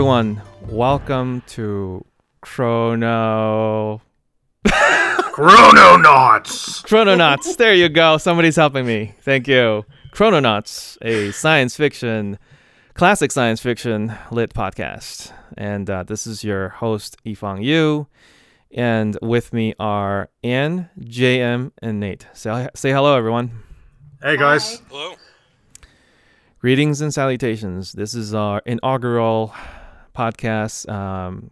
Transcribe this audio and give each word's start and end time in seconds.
Hello, 0.00 0.16
everyone. 0.16 0.40
Welcome 0.70 1.42
to 1.48 2.06
Chrono. 2.40 4.00
Chrononauts. 4.66 6.82
Chrononauts. 6.86 7.58
there 7.58 7.74
you 7.74 7.90
go. 7.90 8.16
Somebody's 8.16 8.56
helping 8.56 8.86
me. 8.86 9.14
Thank 9.20 9.46
you. 9.46 9.84
Chrononauts, 10.12 10.96
a 11.02 11.32
science 11.32 11.76
fiction, 11.76 12.38
classic 12.94 13.30
science 13.30 13.60
fiction 13.60 14.14
lit 14.30 14.54
podcast. 14.54 15.34
And 15.58 15.90
uh, 15.90 16.04
this 16.04 16.26
is 16.26 16.42
your 16.42 16.70
host, 16.70 17.18
Yifang 17.26 17.62
Yu. 17.62 18.06
And 18.70 19.18
with 19.20 19.52
me 19.52 19.74
are 19.78 20.30
Ann, 20.42 20.88
JM, 20.98 21.72
and 21.82 22.00
Nate. 22.00 22.26
Say, 22.32 22.68
say 22.74 22.90
hello, 22.90 23.18
everyone. 23.18 23.50
Hey 24.22 24.38
guys. 24.38 24.80
Hello. 24.88 25.16
Greetings 26.58 27.02
and 27.02 27.12
salutations. 27.12 27.92
This 27.92 28.14
is 28.14 28.32
our 28.32 28.62
inaugural 28.64 29.54
podcast, 30.12 30.88
um, 30.90 31.50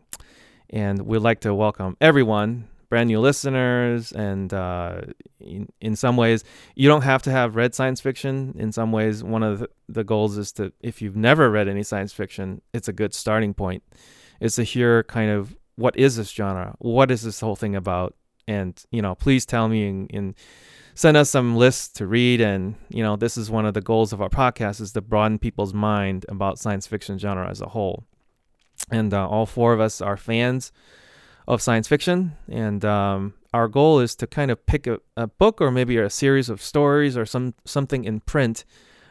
and 0.70 1.02
we'd 1.02 1.18
like 1.18 1.40
to 1.40 1.54
welcome 1.54 1.96
everyone, 2.00 2.68
brand 2.88 3.08
new 3.08 3.20
listeners, 3.20 4.12
and 4.12 4.52
uh, 4.52 5.02
in, 5.40 5.68
in 5.80 5.96
some 5.96 6.16
ways, 6.16 6.44
you 6.74 6.88
don't 6.88 7.02
have 7.02 7.22
to 7.22 7.30
have 7.30 7.56
read 7.56 7.74
science 7.74 8.00
fiction. 8.00 8.54
In 8.58 8.72
some 8.72 8.92
ways, 8.92 9.22
one 9.22 9.42
of 9.42 9.60
the, 9.60 9.70
the 9.88 10.04
goals 10.04 10.36
is 10.36 10.52
to, 10.52 10.72
if 10.80 11.00
you've 11.00 11.16
never 11.16 11.50
read 11.50 11.68
any 11.68 11.82
science 11.82 12.12
fiction, 12.12 12.60
it's 12.72 12.88
a 12.88 12.92
good 12.92 13.14
starting 13.14 13.54
point. 13.54 13.82
Is 14.40 14.54
to 14.54 14.62
hear 14.62 15.02
kind 15.04 15.30
of 15.30 15.56
what 15.76 15.96
is 15.96 16.16
this 16.16 16.30
genre, 16.30 16.76
what 16.78 17.10
is 17.10 17.22
this 17.22 17.40
whole 17.40 17.56
thing 17.56 17.74
about, 17.74 18.14
and 18.46 18.80
you 18.90 19.02
know, 19.02 19.14
please 19.14 19.44
tell 19.44 19.68
me 19.68 19.88
and, 19.88 20.10
in 20.10 20.34
send 20.98 21.16
us 21.16 21.30
some 21.30 21.56
lists 21.56 21.86
to 21.86 22.08
read 22.08 22.40
and 22.40 22.74
you 22.88 23.04
know 23.04 23.14
this 23.14 23.36
is 23.36 23.48
one 23.48 23.64
of 23.64 23.72
the 23.72 23.80
goals 23.80 24.12
of 24.12 24.20
our 24.20 24.28
podcast 24.28 24.80
is 24.80 24.90
to 24.90 25.00
broaden 25.00 25.38
people's 25.38 25.72
mind 25.72 26.26
about 26.28 26.58
science 26.58 26.88
fiction 26.88 27.16
genre 27.16 27.48
as 27.48 27.60
a 27.60 27.68
whole 27.68 28.04
and 28.90 29.12
uh, 29.12 29.28
all 29.28 29.46
four 29.46 29.72
of 29.72 29.80
us 29.80 30.00
are 30.00 30.16
fans 30.16 30.72
of 31.46 31.62
science 31.62 31.88
fiction. 31.88 32.36
And 32.48 32.84
um, 32.84 33.34
our 33.54 33.68
goal 33.68 34.00
is 34.00 34.14
to 34.16 34.26
kind 34.26 34.50
of 34.50 34.64
pick 34.66 34.86
a, 34.86 35.00
a 35.16 35.26
book 35.26 35.60
or 35.60 35.70
maybe 35.70 35.96
a 35.96 36.10
series 36.10 36.48
of 36.48 36.62
stories 36.62 37.16
or 37.16 37.24
some 37.24 37.54
something 37.64 38.04
in 38.04 38.20
print 38.20 38.64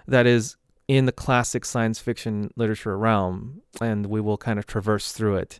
that 0.08 0.26
is 0.26 0.56
in 0.88 1.06
the 1.06 1.12
classic 1.12 1.66
science 1.66 2.00
fiction 2.00 2.52
literature 2.56 2.98
realm. 2.98 3.62
And 3.82 4.06
we 4.06 4.22
will 4.22 4.38
kind 4.38 4.60
of 4.60 4.66
traverse 4.66 5.12
through 5.12 5.38
it. 5.38 5.60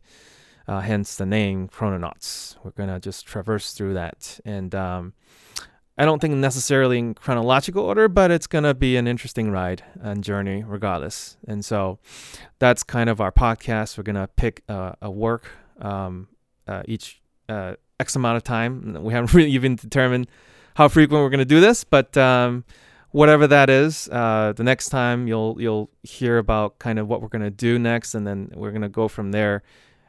Uh, 0.68 0.82
hence 0.82 1.16
the 1.16 1.26
name 1.26 1.70
chrononauts. 1.70 2.58
We're 2.64 2.72
going 2.72 2.90
to 2.90 3.00
just 3.00 3.26
traverse 3.26 3.72
through 3.72 3.94
that. 3.94 4.40
And 4.44 4.76
um, 4.76 5.14
I 5.98 6.06
don't 6.06 6.20
think 6.20 6.36
necessarily 6.36 7.00
in 7.00 7.16
chronological 7.16 7.84
order, 7.84 8.08
but 8.08 8.30
it's 8.30 8.46
gonna 8.46 8.76
be 8.76 8.98
an 8.98 9.08
interesting 9.08 9.50
ride 9.50 9.84
and 10.00 10.24
journey 10.24 10.64
regardless. 10.64 11.38
And 11.48 11.66
so 11.66 11.98
that's 12.60 12.84
kind 12.84 13.10
of 13.10 13.20
our 13.20 13.32
podcast. 13.32 13.98
We're 13.98 14.04
gonna 14.04 14.30
pick 14.36 14.64
uh, 14.70 14.94
a 15.02 15.10
work 15.10 15.50
um, 15.82 16.28
uh, 16.68 16.84
each 16.86 17.22
uh, 17.50 17.76
X 18.00 18.16
amount 18.16 18.38
of 18.38 18.44
time. 18.44 18.96
We 19.02 19.14
haven't 19.14 19.34
really 19.34 19.52
even 19.52 19.76
determined 19.76 20.28
how 20.76 20.88
frequent 20.88 21.24
we're 21.24 21.32
gonna 21.32 21.46
do 21.46 21.60
this, 21.60 21.84
but 21.84 22.16
um, 22.16 22.64
whatever 23.10 23.48
that 23.48 23.72
is, 23.72 24.08
uh, 24.10 24.54
the 24.56 24.64
next 24.64 24.90
time 24.90 25.28
you'll 25.28 25.60
you'll 25.60 25.90
hear 26.04 26.38
about 26.38 26.78
kind 26.78 27.00
of 27.00 27.08
what 27.08 27.24
we're 27.24 27.28
gonna 27.28 27.50
do 27.50 27.80
next, 27.80 28.14
and 28.14 28.28
then 28.28 28.52
we're 28.54 28.72
gonna 28.72 28.88
go 28.88 29.08
from 29.08 29.32
there. 29.32 29.64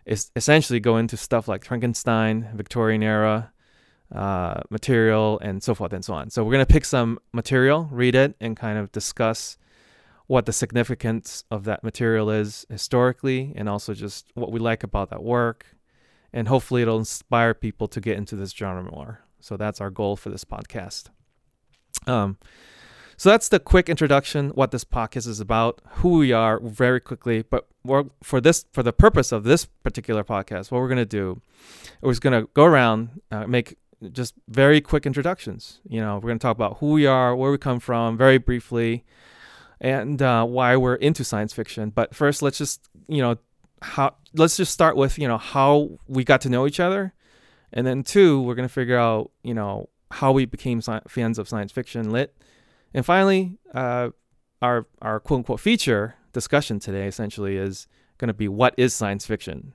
Is 0.04 0.30
essentially 0.36 0.80
go 0.80 0.98
into 0.98 1.16
stuff 1.16 1.48
like 1.48 1.64
Frankenstein, 1.64 2.50
Victorian 2.54 3.02
era 3.02 3.52
uh, 4.14 4.60
material, 4.70 5.38
and 5.40 5.62
so 5.62 5.74
forth 5.74 5.92
and 5.92 6.04
so 6.04 6.14
on. 6.14 6.30
So 6.30 6.44
we're 6.44 6.52
going 6.52 6.66
to 6.66 6.72
pick 6.72 6.84
some 6.84 7.18
material, 7.32 7.88
read 7.90 8.14
it, 8.14 8.34
and 8.40 8.56
kind 8.56 8.78
of 8.78 8.90
discuss 8.92 9.58
what 10.26 10.46
the 10.46 10.52
significance 10.52 11.44
of 11.50 11.64
that 11.64 11.82
material 11.82 12.30
is 12.30 12.66
historically, 12.68 13.52
and 13.56 13.68
also 13.68 13.94
just 13.94 14.30
what 14.34 14.52
we 14.52 14.60
like 14.60 14.82
about 14.82 15.10
that 15.10 15.22
work. 15.22 15.66
And 16.32 16.48
hopefully, 16.48 16.82
it'll 16.82 16.98
inspire 16.98 17.54
people 17.54 17.88
to 17.88 18.00
get 18.00 18.18
into 18.18 18.36
this 18.36 18.50
genre 18.50 18.82
more. 18.82 19.20
So 19.40 19.56
that's 19.56 19.80
our 19.80 19.90
goal 19.90 20.16
for 20.16 20.28
this 20.28 20.44
podcast. 20.44 21.06
Um, 22.06 22.38
so 23.16 23.30
that's 23.30 23.48
the 23.48 23.58
quick 23.58 23.88
introduction, 23.88 24.50
what 24.50 24.70
this 24.70 24.84
podcast 24.84 25.26
is 25.26 25.40
about, 25.40 25.80
who 25.88 26.18
we 26.18 26.32
are, 26.32 26.60
very 26.60 27.00
quickly. 27.00 27.42
But 27.42 27.66
for 28.22 28.40
this, 28.40 28.64
for 28.72 28.82
the 28.82 28.92
purpose 28.92 29.32
of 29.32 29.44
this 29.44 29.64
particular 29.64 30.22
podcast, 30.22 30.70
what 30.70 30.80
we're 30.80 30.88
gonna 30.88 31.04
do, 31.04 31.40
we're 32.00 32.12
just 32.12 32.22
gonna 32.22 32.46
go 32.54 32.64
around, 32.64 33.20
uh, 33.32 33.46
make 33.46 33.76
just 34.12 34.34
very 34.48 34.80
quick 34.80 35.06
introductions. 35.06 35.80
You 35.88 36.00
know, 36.00 36.16
we're 36.16 36.28
going 36.28 36.38
to 36.38 36.42
talk 36.42 36.56
about 36.56 36.78
who 36.78 36.92
we 36.92 37.06
are, 37.06 37.34
where 37.34 37.50
we 37.50 37.58
come 37.58 37.80
from, 37.80 38.16
very 38.16 38.38
briefly, 38.38 39.04
and 39.80 40.20
uh, 40.22 40.44
why 40.44 40.76
we're 40.76 40.96
into 40.96 41.24
science 41.24 41.52
fiction. 41.52 41.90
But 41.90 42.14
first, 42.14 42.42
let's 42.42 42.58
just 42.58 42.88
you 43.08 43.22
know 43.22 43.36
how 43.82 44.14
let's 44.34 44.56
just 44.56 44.72
start 44.72 44.96
with 44.96 45.18
you 45.18 45.28
know 45.28 45.38
how 45.38 45.98
we 46.06 46.24
got 46.24 46.40
to 46.42 46.48
know 46.48 46.66
each 46.66 46.80
other, 46.80 47.12
and 47.72 47.86
then 47.86 48.02
two, 48.02 48.40
we're 48.40 48.54
going 48.54 48.68
to 48.68 48.72
figure 48.72 48.98
out 48.98 49.30
you 49.42 49.54
know 49.54 49.88
how 50.10 50.32
we 50.32 50.44
became 50.44 50.78
sci- 50.78 51.02
fans 51.08 51.38
of 51.38 51.48
science 51.48 51.72
fiction 51.72 52.10
lit, 52.10 52.36
and 52.94 53.04
finally, 53.04 53.58
uh, 53.74 54.10
our 54.62 54.86
our 55.02 55.20
quote 55.20 55.38
unquote 55.38 55.60
feature 55.60 56.14
discussion 56.32 56.78
today 56.78 57.06
essentially 57.06 57.56
is 57.56 57.86
going 58.18 58.28
to 58.28 58.34
be 58.34 58.48
what 58.48 58.74
is 58.76 58.92
science 58.94 59.26
fiction 59.26 59.72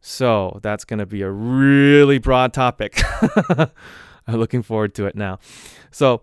so 0.00 0.58
that's 0.62 0.84
going 0.84 0.98
to 0.98 1.06
be 1.06 1.22
a 1.22 1.30
really 1.30 2.18
broad 2.18 2.52
topic. 2.52 3.00
I'm 4.26 4.36
looking 4.36 4.62
forward 4.62 4.94
to 4.96 5.06
it 5.06 5.16
now. 5.16 5.38
So, 5.90 6.22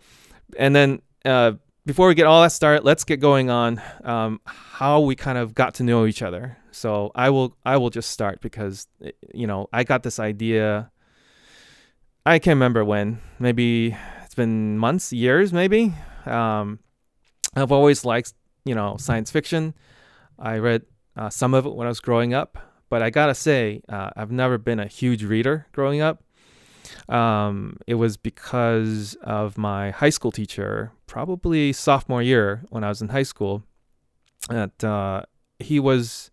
and 0.58 0.76
then 0.76 1.02
uh, 1.26 1.54
before 1.86 2.08
we 2.08 2.16
get 2.16 2.26
all 2.26 2.42
that 2.42 2.52
started, 2.52 2.84
let's 2.84 3.04
get 3.04 3.20
going 3.20 3.50
on 3.50 3.82
um, 4.04 4.40
how 4.46 5.02
we 5.02 5.16
kind 5.16 5.38
of 5.38 5.54
got 5.54 5.76
to 5.76 5.84
know 5.84 6.06
each 6.06 6.22
other. 6.22 6.58
So 6.72 7.12
I 7.16 7.30
will 7.30 7.56
I 7.66 7.78
will 7.78 7.90
just 7.90 8.12
start 8.12 8.42
because 8.42 8.88
you 9.34 9.48
know 9.48 9.68
I 9.72 9.84
got 9.84 10.04
this 10.04 10.20
idea. 10.20 10.92
I 12.26 12.40
can't 12.40 12.56
remember 12.56 12.84
when. 12.84 13.20
Maybe 13.40 13.96
it's 14.24 14.36
been 14.36 14.78
months, 14.78 15.14
years, 15.14 15.54
maybe. 15.54 15.94
Um, 16.26 16.80
I've 17.56 17.72
always 17.72 18.04
liked 18.04 18.34
you 18.66 18.76
know 18.76 18.98
science 18.98 19.32
fiction. 19.32 19.74
I 20.38 20.58
read 20.58 20.84
uh, 21.16 21.30
some 21.30 21.54
of 21.54 21.66
it 21.66 21.74
when 21.76 21.88
I 21.88 21.90
was 21.90 22.02
growing 22.02 22.34
up. 22.34 22.58
But 22.96 23.04
I 23.04 23.10
gotta 23.10 23.36
say, 23.36 23.82
uh, 23.90 24.12
I've 24.16 24.32
never 24.32 24.58
been 24.58 24.80
a 24.80 24.88
huge 24.88 25.22
reader 25.22 25.68
growing 25.74 26.00
up. 26.00 26.24
Um, 27.10 27.76
it 27.86 27.96
was 27.96 28.16
because 28.16 29.16
of 29.16 29.58
my 29.58 29.92
high 29.92 30.12
school 30.12 30.32
teacher, 30.32 30.94
probably 31.06 31.74
sophomore 31.74 32.22
year 32.22 32.64
when 32.70 32.86
I 32.86 32.88
was 32.88 33.02
in 33.02 33.10
high 33.10 33.24
school, 33.24 33.64
that 34.48 34.82
uh, 34.82 35.24
he 35.60 35.78
was 35.78 36.32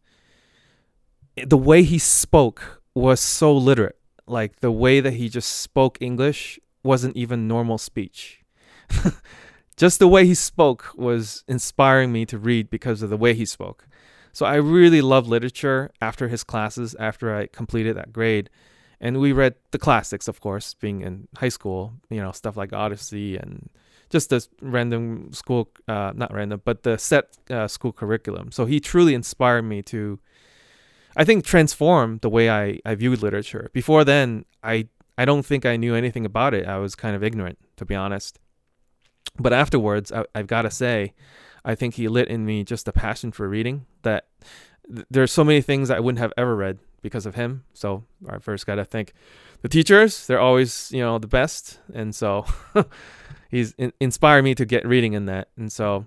the 1.36 1.58
way 1.58 1.82
he 1.82 1.98
spoke 1.98 2.80
was 2.94 3.18
so 3.18 3.52
literate. 3.52 3.98
Like 4.28 4.60
the 4.60 4.70
way 4.70 5.00
that 5.00 5.14
he 5.14 5.28
just 5.28 5.50
spoke 5.50 5.98
English 6.00 6.60
wasn't 6.84 7.16
even 7.16 7.48
normal 7.48 7.76
speech. 7.76 8.44
just 9.76 9.98
the 9.98 10.06
way 10.06 10.26
he 10.26 10.34
spoke 10.36 10.92
was 10.94 11.42
inspiring 11.48 12.12
me 12.12 12.24
to 12.26 12.38
read 12.38 12.70
because 12.70 13.02
of 13.02 13.10
the 13.10 13.16
way 13.16 13.34
he 13.34 13.46
spoke. 13.46 13.88
So 14.32 14.46
I 14.46 14.54
really 14.56 15.02
loved 15.02 15.28
literature 15.28 15.90
after 16.00 16.28
his 16.28 16.42
classes, 16.44 16.94
after 16.98 17.34
I 17.34 17.46
completed 17.46 17.96
that 17.96 18.12
grade. 18.12 18.48
And 19.00 19.20
we 19.20 19.32
read 19.32 19.54
the 19.72 19.78
classics, 19.78 20.28
of 20.28 20.40
course, 20.40 20.74
being 20.74 21.02
in 21.02 21.28
high 21.36 21.48
school, 21.50 21.94
you 22.08 22.20
know, 22.22 22.32
stuff 22.32 22.56
like 22.56 22.72
Odyssey 22.72 23.36
and 23.36 23.68
just 24.10 24.30
the 24.30 24.46
random 24.60 25.32
school, 25.32 25.70
uh, 25.88 26.12
not 26.14 26.32
random, 26.32 26.62
but 26.64 26.82
the 26.82 26.96
set 26.98 27.36
uh, 27.50 27.66
school 27.66 27.92
curriculum. 27.92 28.52
So 28.52 28.64
he 28.64 28.78
truly 28.78 29.14
inspired 29.14 29.62
me 29.62 29.82
to, 29.82 30.20
I 31.16 31.24
think, 31.24 31.44
transform 31.44 32.18
the 32.22 32.28
way 32.28 32.48
I, 32.48 32.78
I 32.84 32.94
viewed 32.94 33.22
literature. 33.22 33.70
Before 33.72 34.04
then, 34.04 34.44
I, 34.62 34.88
I 35.18 35.24
don't 35.24 35.44
think 35.44 35.66
I 35.66 35.76
knew 35.76 35.94
anything 35.94 36.24
about 36.24 36.54
it. 36.54 36.66
I 36.66 36.78
was 36.78 36.94
kind 36.94 37.16
of 37.16 37.24
ignorant, 37.24 37.58
to 37.76 37.84
be 37.84 37.94
honest. 37.94 38.38
But 39.38 39.52
afterwards, 39.52 40.12
I, 40.12 40.24
I've 40.34 40.46
got 40.46 40.62
to 40.62 40.70
say, 40.70 41.14
I 41.64 41.74
think 41.74 41.94
he 41.94 42.08
lit 42.08 42.28
in 42.28 42.44
me 42.44 42.64
just 42.64 42.88
a 42.88 42.92
passion 42.92 43.32
for 43.32 43.48
reading 43.48 43.86
that 44.02 44.26
th- 44.92 45.06
there's 45.10 45.32
so 45.32 45.44
many 45.44 45.60
things 45.60 45.90
I 45.90 46.00
wouldn't 46.00 46.18
have 46.20 46.32
ever 46.36 46.56
read 46.56 46.78
because 47.02 47.26
of 47.26 47.34
him. 47.34 47.64
So 47.72 48.04
I 48.28 48.38
first 48.38 48.66
got 48.66 48.76
to 48.76 48.84
thank 48.84 49.12
the 49.62 49.68
teachers. 49.68 50.26
They're 50.26 50.40
always, 50.40 50.90
you 50.92 51.00
know, 51.00 51.18
the 51.18 51.26
best. 51.26 51.78
And 51.94 52.14
so 52.14 52.46
he's 53.50 53.72
in- 53.78 53.92
inspired 54.00 54.42
me 54.42 54.54
to 54.54 54.64
get 54.64 54.86
reading 54.86 55.12
in 55.12 55.26
that. 55.26 55.48
And 55.56 55.70
so, 55.70 56.06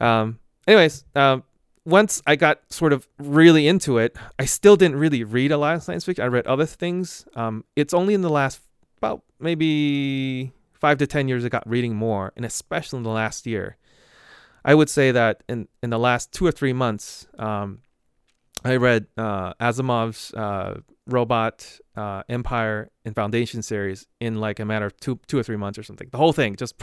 um, 0.00 0.38
anyways, 0.66 1.04
um, 1.14 1.44
once 1.84 2.22
I 2.26 2.36
got 2.36 2.60
sort 2.70 2.92
of 2.92 3.08
really 3.18 3.66
into 3.66 3.98
it, 3.98 4.16
I 4.38 4.44
still 4.44 4.76
didn't 4.76 4.98
really 4.98 5.24
read 5.24 5.52
a 5.52 5.56
lot 5.56 5.74
of 5.74 5.82
science 5.82 6.04
fiction. 6.04 6.24
I 6.24 6.28
read 6.28 6.46
other 6.46 6.66
things. 6.66 7.26
Um, 7.34 7.64
it's 7.76 7.94
only 7.94 8.14
in 8.14 8.20
the 8.20 8.30
last 8.30 8.60
about 8.98 9.22
maybe 9.38 10.52
five 10.74 10.98
to 10.98 11.06
10 11.06 11.28
years 11.28 11.44
I 11.44 11.48
got 11.48 11.68
reading 11.68 11.94
more, 11.94 12.32
and 12.36 12.44
especially 12.44 12.98
in 12.98 13.02
the 13.02 13.10
last 13.10 13.46
year. 13.46 13.76
I 14.64 14.74
would 14.74 14.90
say 14.90 15.10
that 15.12 15.42
in 15.48 15.68
in 15.82 15.90
the 15.90 15.98
last 15.98 16.32
two 16.32 16.46
or 16.46 16.52
three 16.52 16.72
months, 16.72 17.26
um, 17.38 17.80
I 18.64 18.76
read 18.76 19.06
uh, 19.16 19.54
Asimov's 19.54 20.34
uh, 20.34 20.80
Robot 21.06 21.66
uh, 21.96 22.22
Empire 22.28 22.90
and 23.04 23.14
Foundation 23.14 23.62
series 23.62 24.06
in 24.20 24.40
like 24.40 24.60
a 24.60 24.64
matter 24.64 24.86
of 24.86 24.96
two 25.00 25.18
two 25.26 25.38
or 25.38 25.42
three 25.42 25.56
months 25.56 25.78
or 25.78 25.82
something. 25.82 26.08
The 26.10 26.18
whole 26.18 26.32
thing 26.32 26.56
just 26.56 26.74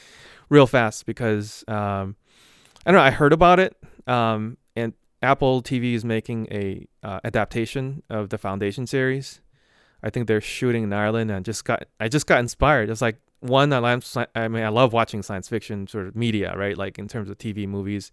real 0.48 0.66
fast 0.66 1.06
because 1.06 1.64
um, 1.68 2.16
I 2.86 2.92
don't 2.92 3.00
know. 3.00 3.06
I 3.06 3.10
heard 3.10 3.32
about 3.32 3.58
it 3.58 3.76
um, 4.06 4.56
and 4.76 4.92
Apple 5.22 5.62
TV 5.62 5.94
is 5.94 6.04
making 6.04 6.48
a 6.50 6.86
uh, 7.02 7.20
adaptation 7.24 8.02
of 8.10 8.30
the 8.30 8.38
Foundation 8.38 8.86
series. 8.86 9.40
I 10.02 10.10
think 10.10 10.26
they're 10.26 10.40
shooting 10.40 10.82
in 10.82 10.92
Ireland, 10.92 11.30
and 11.30 11.44
just 11.44 11.64
got 11.64 11.84
I 11.98 12.08
just 12.08 12.26
got 12.26 12.40
inspired. 12.40 12.90
It's 12.90 13.00
like 13.00 13.18
one, 13.44 13.72
I 13.74 13.78
love, 13.78 14.06
I 14.34 14.48
mean, 14.48 14.64
I 14.64 14.70
love 14.70 14.94
watching 14.94 15.22
science 15.22 15.48
fiction 15.48 15.86
sort 15.86 16.06
of 16.06 16.16
media, 16.16 16.54
right? 16.56 16.78
Like 16.78 16.98
in 16.98 17.08
terms 17.08 17.28
of 17.28 17.36
TV 17.36 17.68
movies. 17.68 18.10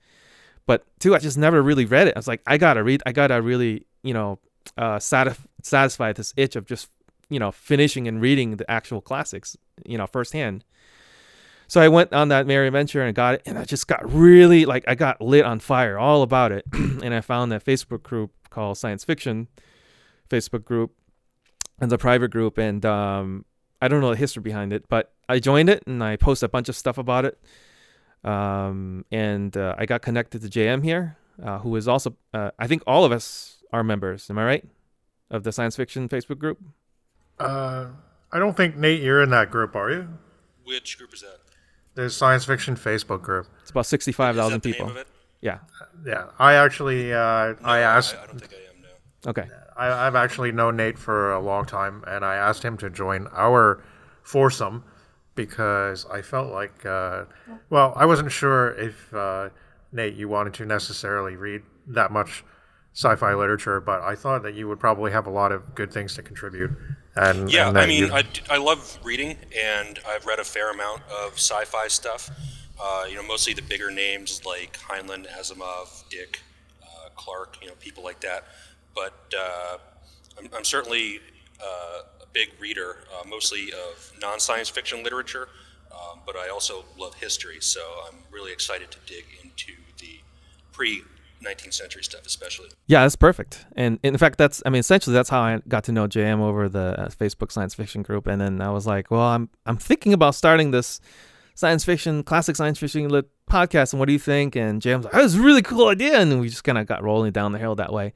But 0.65 0.85
two, 0.99 1.15
I 1.15 1.19
just 1.19 1.37
never 1.37 1.61
really 1.61 1.85
read 1.85 2.07
it. 2.07 2.15
I 2.15 2.19
was 2.19 2.27
like, 2.27 2.41
I 2.45 2.57
gotta 2.57 2.83
read. 2.83 3.01
I 3.05 3.13
gotta 3.13 3.41
really, 3.41 3.87
you 4.03 4.13
know, 4.13 4.39
uh, 4.77 4.99
satisfy 4.99 5.43
satisfy 5.63 6.11
this 6.11 6.33
itch 6.35 6.55
of 6.55 6.65
just, 6.65 6.89
you 7.29 7.39
know, 7.39 7.51
finishing 7.51 8.07
and 8.07 8.21
reading 8.21 8.57
the 8.57 8.69
actual 8.69 8.99
classics, 8.99 9.55
you 9.85 9.97
know, 9.97 10.05
firsthand. 10.05 10.65
So 11.67 11.79
I 11.79 11.87
went 11.87 12.11
on 12.11 12.27
that 12.27 12.45
merry 12.45 12.67
adventure 12.67 13.01
and 13.01 13.15
got 13.15 13.35
it, 13.35 13.43
and 13.45 13.57
I 13.57 13.63
just 13.63 13.87
got 13.87 14.11
really 14.11 14.65
like 14.65 14.83
I 14.87 14.95
got 14.95 15.21
lit 15.21 15.45
on 15.45 15.59
fire 15.59 15.97
all 15.97 16.23
about 16.23 16.51
it, 16.51 16.65
and 16.73 17.13
I 17.13 17.21
found 17.21 17.51
that 17.53 17.63
Facebook 17.63 18.03
group 18.03 18.31
called 18.49 18.77
Science 18.77 19.05
Fiction, 19.05 19.47
Facebook 20.29 20.65
group, 20.65 20.91
and 21.79 21.89
the 21.89 21.97
private 21.97 22.31
group, 22.31 22.57
and 22.57 22.85
um, 22.85 23.45
I 23.81 23.87
don't 23.87 24.01
know 24.01 24.11
the 24.11 24.15
history 24.17 24.41
behind 24.43 24.73
it, 24.73 24.87
but 24.87 25.11
I 25.27 25.39
joined 25.39 25.69
it 25.69 25.83
and 25.87 26.03
I 26.03 26.15
posted 26.15 26.47
a 26.47 26.51
bunch 26.51 26.69
of 26.69 26.75
stuff 26.75 26.97
about 26.97 27.25
it. 27.25 27.39
Um, 28.23 29.05
and 29.11 29.55
uh, 29.57 29.75
I 29.77 29.85
got 29.85 30.01
connected 30.01 30.41
to 30.43 30.47
JM 30.47 30.83
here, 30.83 31.17
uh, 31.43 31.57
who 31.59 31.75
is 31.75 31.87
also, 31.87 32.15
uh, 32.33 32.51
I 32.59 32.67
think 32.67 32.83
all 32.85 33.03
of 33.03 33.11
us 33.11 33.63
are 33.73 33.83
members. 33.83 34.29
Am 34.29 34.37
I 34.37 34.45
right? 34.45 34.65
Of 35.31 35.43
the 35.43 35.51
science 35.51 35.75
fiction 35.75 36.07
Facebook 36.07 36.37
group? 36.37 36.59
Uh, 37.39 37.87
I 38.31 38.37
don't 38.37 38.55
think, 38.55 38.77
Nate, 38.77 39.01
you're 39.01 39.23
in 39.23 39.31
that 39.31 39.49
group, 39.49 39.75
are 39.75 39.89
you? 39.89 40.07
Which 40.63 40.97
group 40.97 41.13
is 41.13 41.21
that? 41.21 41.39
The 41.95 42.09
science 42.09 42.45
fiction 42.45 42.75
Facebook 42.75 43.21
group. 43.21 43.47
It's 43.61 43.71
about 43.71 43.87
65,000 43.87 44.45
Is 44.45 44.51
that 44.53 44.61
the 44.61 44.71
people. 44.71 44.85
name 44.87 44.95
of 44.95 45.01
it? 45.01 45.07
Yeah. 45.41 45.59
Yeah. 46.05 46.25
I 46.37 46.53
actually, 46.53 47.11
uh, 47.11 47.55
I 47.63 47.79
asked, 47.79 48.15
I, 48.15 48.23
I 48.23 48.27
don't 48.27 48.39
think 48.39 48.53
I 48.53 48.57
am. 48.57 48.70
No. 49.25 49.29
Okay. 49.31 49.47
I, 49.77 50.07
I've 50.07 50.15
actually 50.15 50.51
known 50.51 50.75
Nate 50.77 50.97
for 50.97 51.31
a 51.33 51.39
long 51.39 51.65
time, 51.65 52.03
and 52.07 52.23
I 52.25 52.35
asked 52.35 52.63
him 52.63 52.77
to 52.77 52.89
join 52.89 53.27
our 53.33 53.83
foursome 54.23 54.83
because 55.35 56.05
I 56.11 56.21
felt 56.21 56.51
like, 56.51 56.85
uh, 56.85 57.23
well, 57.69 57.93
I 57.95 58.05
wasn't 58.05 58.31
sure 58.31 58.73
if 58.77 59.13
uh, 59.13 59.49
Nate 59.91 60.15
you 60.15 60.27
wanted 60.27 60.53
to 60.55 60.65
necessarily 60.65 61.35
read 61.35 61.61
that 61.87 62.11
much 62.11 62.43
sci-fi 62.93 63.33
literature, 63.33 63.79
but 63.79 64.01
I 64.01 64.15
thought 64.15 64.43
that 64.43 64.53
you 64.53 64.67
would 64.67 64.79
probably 64.79 65.11
have 65.11 65.25
a 65.25 65.29
lot 65.29 65.51
of 65.53 65.73
good 65.75 65.91
things 65.93 66.13
to 66.15 66.21
contribute. 66.21 66.71
And 67.15 67.49
Yeah, 67.49 67.69
and 67.69 67.77
I 67.77 67.85
mean, 67.87 68.07
you- 68.07 68.13
I, 68.13 68.23
d- 68.23 68.41
I 68.49 68.57
love 68.57 68.97
reading, 69.03 69.37
and 69.57 69.97
I've 70.07 70.25
read 70.25 70.39
a 70.39 70.43
fair 70.43 70.71
amount 70.71 71.01
of 71.23 71.33
sci-fi 71.35 71.87
stuff. 71.87 72.29
Uh, 72.81 73.05
you 73.09 73.15
know, 73.15 73.23
mostly 73.23 73.53
the 73.53 73.61
bigger 73.61 73.91
names 73.91 74.41
like 74.45 74.77
Heinlein, 74.89 75.25
Asimov, 75.29 76.03
Dick, 76.09 76.39
uh, 76.83 77.09
Clarke. 77.15 77.57
You 77.61 77.69
know, 77.69 77.75
people 77.79 78.03
like 78.03 78.19
that. 78.21 78.45
But 78.93 79.33
uh, 79.37 79.77
I'm, 80.37 80.49
I'm 80.55 80.63
certainly 80.63 81.19
uh, 81.61 82.01
a 82.21 82.25
big 82.33 82.49
reader, 82.59 82.97
uh, 83.13 83.27
mostly 83.27 83.71
of 83.71 84.13
non-science 84.21 84.69
fiction 84.69 85.03
literature. 85.03 85.47
Um, 85.91 86.19
but 86.25 86.35
I 86.35 86.49
also 86.49 86.85
love 86.97 87.15
history, 87.15 87.57
so 87.59 87.81
I'm 88.07 88.19
really 88.31 88.53
excited 88.53 88.91
to 88.91 88.97
dig 89.05 89.25
into 89.43 89.73
the 89.99 90.19
pre 90.71 91.03
19th 91.43 91.73
century 91.73 92.03
stuff, 92.03 92.25
especially. 92.25 92.69
Yeah, 92.87 93.01
that's 93.01 93.15
perfect. 93.15 93.65
And 93.75 93.99
in 94.03 94.17
fact, 94.17 94.37
that's 94.37 94.61
I 94.65 94.69
mean, 94.69 94.79
essentially 94.79 95.13
that's 95.13 95.29
how 95.29 95.41
I 95.41 95.61
got 95.67 95.83
to 95.85 95.91
know 95.91 96.07
JM 96.07 96.39
over 96.39 96.69
the 96.69 96.95
uh, 96.97 97.09
Facebook 97.09 97.51
science 97.51 97.73
fiction 97.73 98.03
group. 98.03 98.27
And 98.27 98.39
then 98.39 98.61
I 98.61 98.69
was 98.69 98.87
like, 98.87 99.11
well, 99.11 99.21
I'm 99.21 99.49
I'm 99.65 99.77
thinking 99.77 100.13
about 100.13 100.35
starting 100.35 100.71
this 100.71 101.01
science 101.55 101.83
fiction, 101.83 102.23
classic 102.23 102.55
science 102.55 102.79
fiction 102.79 103.09
lit 103.09 103.29
podcast. 103.49 103.93
And 103.93 103.99
what 103.99 104.07
do 104.07 104.13
you 104.13 104.19
think? 104.19 104.55
And 104.55 104.81
JM's 104.81 105.05
like, 105.05 105.13
that 105.13 105.23
was 105.23 105.35
a 105.35 105.41
really 105.41 105.61
cool 105.61 105.87
idea. 105.87 106.19
And 106.19 106.39
we 106.39 106.49
just 106.49 106.63
kind 106.63 106.77
of 106.77 106.87
got 106.87 107.03
rolling 107.03 107.31
down 107.31 107.51
the 107.51 107.59
hill 107.59 107.75
that 107.75 107.91
way. 107.91 108.13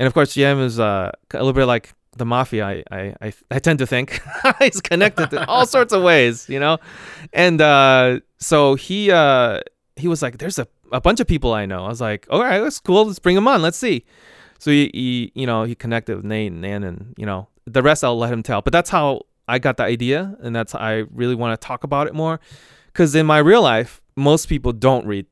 And 0.00 0.06
of 0.06 0.14
course, 0.14 0.32
JM 0.32 0.64
is 0.64 0.80
uh, 0.80 1.12
a 1.34 1.36
little 1.36 1.52
bit 1.52 1.66
like 1.66 1.92
the 2.16 2.24
mafia. 2.24 2.64
I 2.64 2.84
I 2.90 3.14
I, 3.20 3.32
I 3.50 3.58
tend 3.58 3.80
to 3.80 3.86
think 3.86 4.18
he's 4.58 4.80
connected 4.80 5.30
in 5.30 5.40
all 5.40 5.66
sorts 5.76 5.92
of 5.92 6.02
ways, 6.02 6.48
you 6.48 6.58
know. 6.58 6.78
And 7.34 7.60
uh, 7.60 8.20
so 8.38 8.76
he 8.76 9.10
uh, 9.10 9.60
he 9.96 10.08
was 10.08 10.22
like, 10.22 10.38
there's 10.38 10.58
a 10.58 10.66
a 10.90 11.02
bunch 11.02 11.20
of 11.20 11.26
people 11.26 11.52
I 11.52 11.66
know. 11.66 11.84
I 11.84 11.88
was 11.88 12.00
like, 12.00 12.26
all 12.30 12.40
right, 12.40 12.60
that's 12.60 12.80
cool. 12.80 13.04
Let's 13.04 13.18
bring 13.18 13.34
them 13.34 13.46
on. 13.46 13.60
Let's 13.60 13.76
see. 13.76 14.06
So 14.58 14.70
he, 14.70 14.90
he 14.94 15.32
you 15.34 15.46
know, 15.46 15.64
he 15.64 15.74
connected 15.74 16.16
with 16.16 16.24
Nate 16.24 16.50
and 16.50 16.64
Ann, 16.64 16.82
and 16.82 17.14
you 17.18 17.26
know, 17.26 17.48
the 17.66 17.82
rest 17.82 18.02
I'll 18.02 18.18
let 18.18 18.32
him 18.32 18.42
tell. 18.42 18.62
But 18.62 18.72
that's 18.72 18.88
how 18.88 19.26
I 19.48 19.58
got 19.58 19.76
the 19.76 19.84
idea, 19.84 20.34
and 20.40 20.56
that's 20.56 20.74
I 20.74 21.04
really 21.12 21.34
want 21.34 21.60
to 21.60 21.66
talk 21.66 21.84
about 21.84 22.06
it 22.06 22.14
more, 22.14 22.40
because 22.86 23.14
in 23.14 23.26
my 23.26 23.36
real 23.36 23.60
life, 23.60 24.00
most 24.16 24.48
people 24.48 24.72
don't 24.72 25.06
read 25.06 25.26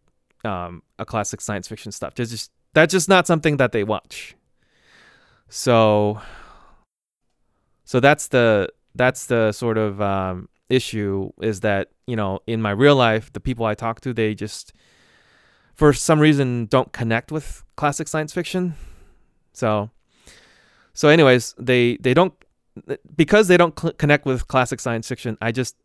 um, 0.44 0.82
a 0.98 1.06
classic 1.06 1.40
science 1.40 1.68
fiction 1.68 1.90
stuff. 1.90 2.16
There's 2.16 2.30
just 2.30 2.50
that's 2.74 2.92
just 2.92 3.08
not 3.08 3.26
something 3.26 3.56
that 3.56 3.72
they 3.72 3.82
watch. 3.82 4.34
So, 5.48 6.20
so 7.84 8.00
that's 8.00 8.28
the 8.28 8.68
that's 8.94 9.26
the 9.26 9.52
sort 9.52 9.78
of 9.78 10.00
um, 10.00 10.48
issue 10.68 11.30
is 11.40 11.60
that 11.60 11.88
you 12.06 12.16
know 12.16 12.40
in 12.46 12.60
my 12.60 12.70
real 12.70 12.96
life, 12.96 13.32
the 13.32 13.40
people 13.40 13.64
I 13.64 13.74
talk 13.74 14.00
to, 14.02 14.12
they 14.12 14.34
just 14.34 14.72
for 15.74 15.92
some 15.92 16.20
reason 16.20 16.66
don't 16.66 16.92
connect 16.92 17.32
with 17.32 17.64
classic 17.76 18.08
science 18.08 18.32
fiction. 18.32 18.74
So 19.52 19.90
so 20.92 21.08
anyways, 21.08 21.54
they 21.58 21.96
they 21.98 22.12
don't 22.12 22.34
because 23.16 23.48
they 23.48 23.56
don't 23.56 23.78
cl- 23.78 23.94
connect 23.94 24.26
with 24.26 24.48
classic 24.48 24.80
science 24.80 25.08
fiction. 25.08 25.38
I 25.40 25.52
just 25.52 25.76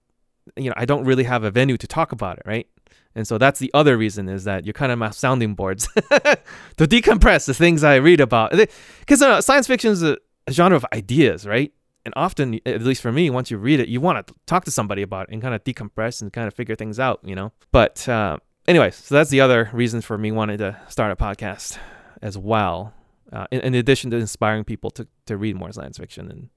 you 0.58 0.70
know, 0.70 0.76
I 0.76 0.86
don't 0.86 1.06
really 1.06 1.24
have 1.24 1.44
a 1.44 1.52
venue 1.52 1.78
to 1.78 1.88
talk 1.88 2.12
about 2.12 2.38
it, 2.38 2.44
right? 2.46 2.68
And 3.16 3.28
so 3.28 3.38
that's 3.38 3.60
the 3.60 3.72
other 3.74 3.98
reason 3.98 4.28
is 4.28 4.44
that 4.46 4.66
you're 4.66 4.74
kind 4.74 4.92
of 4.92 4.98
my 4.98 5.12
sounding 5.12 5.54
boards 5.54 5.88
to 5.94 6.38
decompress 6.78 7.46
the 7.46 7.54
things 7.54 7.84
I 7.84 7.96
read 7.96 8.20
about. 8.20 8.52
Because 9.00 9.22
uh, 9.22 9.42
science 9.42 9.68
fiction 9.68 9.92
is 9.92 10.02
a, 10.04 10.18
a 10.48 10.52
genre 10.52 10.76
of 10.76 10.86
ideas, 10.94 11.46
right? 11.46 11.72
And 12.06 12.14
often, 12.18 12.60
at 12.66 12.82
least 12.82 13.02
for 13.02 13.12
me, 13.12 13.30
once 13.30 13.50
you 13.50 13.58
read 13.58 13.80
it, 13.80 13.88
you 13.88 14.02
want 14.02 14.28
to 14.28 14.34
talk 14.46 14.66
to 14.66 14.72
somebody 14.72 15.04
about 15.04 15.30
it 15.30 15.34
and 15.34 15.42
kind 15.42 15.56
of 15.56 15.64
decompress 15.64 16.22
and 16.22 16.34
kind 16.34 16.48
of 16.48 16.54
figure 16.54 16.76
things 16.76 17.00
out, 17.00 17.20
you 17.24 17.36
know? 17.36 17.54
But 17.72 18.08
uh, 18.10 18.38
anyways, 18.68 18.96
so 18.96 19.16
that's 19.16 19.30
the 19.30 19.42
other 19.42 19.70
reason 19.72 20.02
for 20.02 20.18
me 20.18 20.32
wanting 20.32 20.58
to 20.58 20.78
start 20.90 21.12
a 21.12 21.16
podcast 21.16 21.78
as 22.22 22.38
well. 22.38 22.94
Uh, 23.32 23.48
in, 23.52 23.62
in 23.62 23.76
addition 23.76 24.12
to 24.12 24.18
inspiring 24.18 24.64
people 24.64 24.92
to, 24.92 25.08
to 25.26 25.38
read 25.38 25.56
more 25.56 25.72
science 25.72 25.98
fiction 25.98 26.30
and 26.30 26.50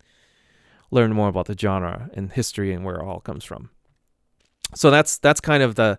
learn 0.90 1.12
more 1.12 1.28
about 1.28 1.46
the 1.46 1.56
genre 1.56 2.10
and 2.14 2.32
history 2.32 2.72
and 2.72 2.84
where 2.84 2.96
it 2.96 3.04
all 3.04 3.20
comes 3.20 3.44
from. 3.44 3.70
So 4.74 4.90
that's 4.90 5.18
that's 5.18 5.40
kind 5.40 5.62
of 5.62 5.74
the 5.74 5.98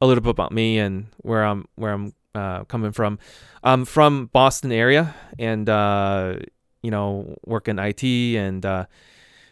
a 0.00 0.06
little 0.06 0.22
bit 0.22 0.30
about 0.30 0.52
me 0.52 0.78
and 0.78 1.06
where 1.18 1.44
I'm 1.44 1.66
where 1.76 1.92
I'm 1.92 2.14
uh, 2.34 2.64
coming 2.64 2.92
from. 2.92 3.18
I'm 3.62 3.84
from 3.84 4.26
Boston 4.26 4.72
area 4.72 5.14
and 5.38 5.68
uh, 5.68 6.36
you 6.82 6.90
know 6.90 7.36
work 7.44 7.68
in 7.68 7.78
IT 7.78 8.02
and 8.04 8.64
uh, 8.64 8.86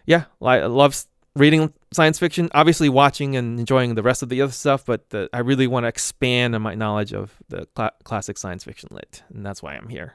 yeah, 0.07 0.25
I 0.41 0.61
love 0.61 1.05
reading 1.37 1.73
science 1.93 2.19
fiction. 2.19 2.49
Obviously, 2.53 2.89
watching 2.89 3.37
and 3.37 3.59
enjoying 3.61 3.95
the 3.95 4.03
rest 4.03 4.23
of 4.23 4.29
the 4.29 4.43
other 4.43 4.53
stuff, 4.53 4.85
but 4.85 5.11
the, 5.11 5.29
I 5.33 5.41
really 5.41 5.67
want 5.67 5.85
to 5.85 5.89
expand 5.89 6.55
on 6.55 6.63
my 6.63 6.75
knowledge 6.75 7.13
of 7.13 7.37
the 7.49 7.67
cla 7.75 7.93
classic 8.05 8.39
science 8.39 8.65
fiction 8.65 8.89
lit, 8.93 9.23
and 9.33 9.45
that's 9.45 9.63
why 9.63 9.75
I'm 9.75 9.89
here. 9.89 10.15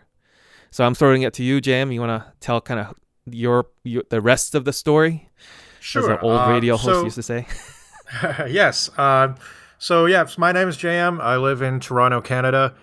So 0.71 0.83
I'm 0.83 0.95
throwing 0.95 1.21
it 1.21 1.33
to 1.35 1.43
you, 1.43 1.62
Jam. 1.62 1.91
You 1.91 2.01
want 2.01 2.23
to 2.23 2.31
tell 2.39 2.59
kind 2.59 2.79
of 2.79 2.95
your, 3.25 3.67
your 3.83 4.03
the 4.09 4.21
rest 4.21 4.55
of 4.55 4.65
the 4.65 4.73
story, 4.73 5.29
sure. 5.79 6.01
as 6.01 6.07
an 6.07 6.17
old 6.21 6.50
radio 6.50 6.75
host 6.77 7.00
so- 7.00 7.03
used 7.03 7.15
to 7.15 7.23
say. 7.23 7.47
yes. 8.48 8.89
Uh, 8.98 9.36
so, 9.77 10.05
yeah, 10.05 10.25
my 10.38 10.51
name 10.51 10.67
is 10.67 10.77
JM. 10.77 11.22
I 11.22 11.38
live 11.38 11.62
in 11.62 11.79
Toronto, 11.79 12.22
Canada. 12.22 12.74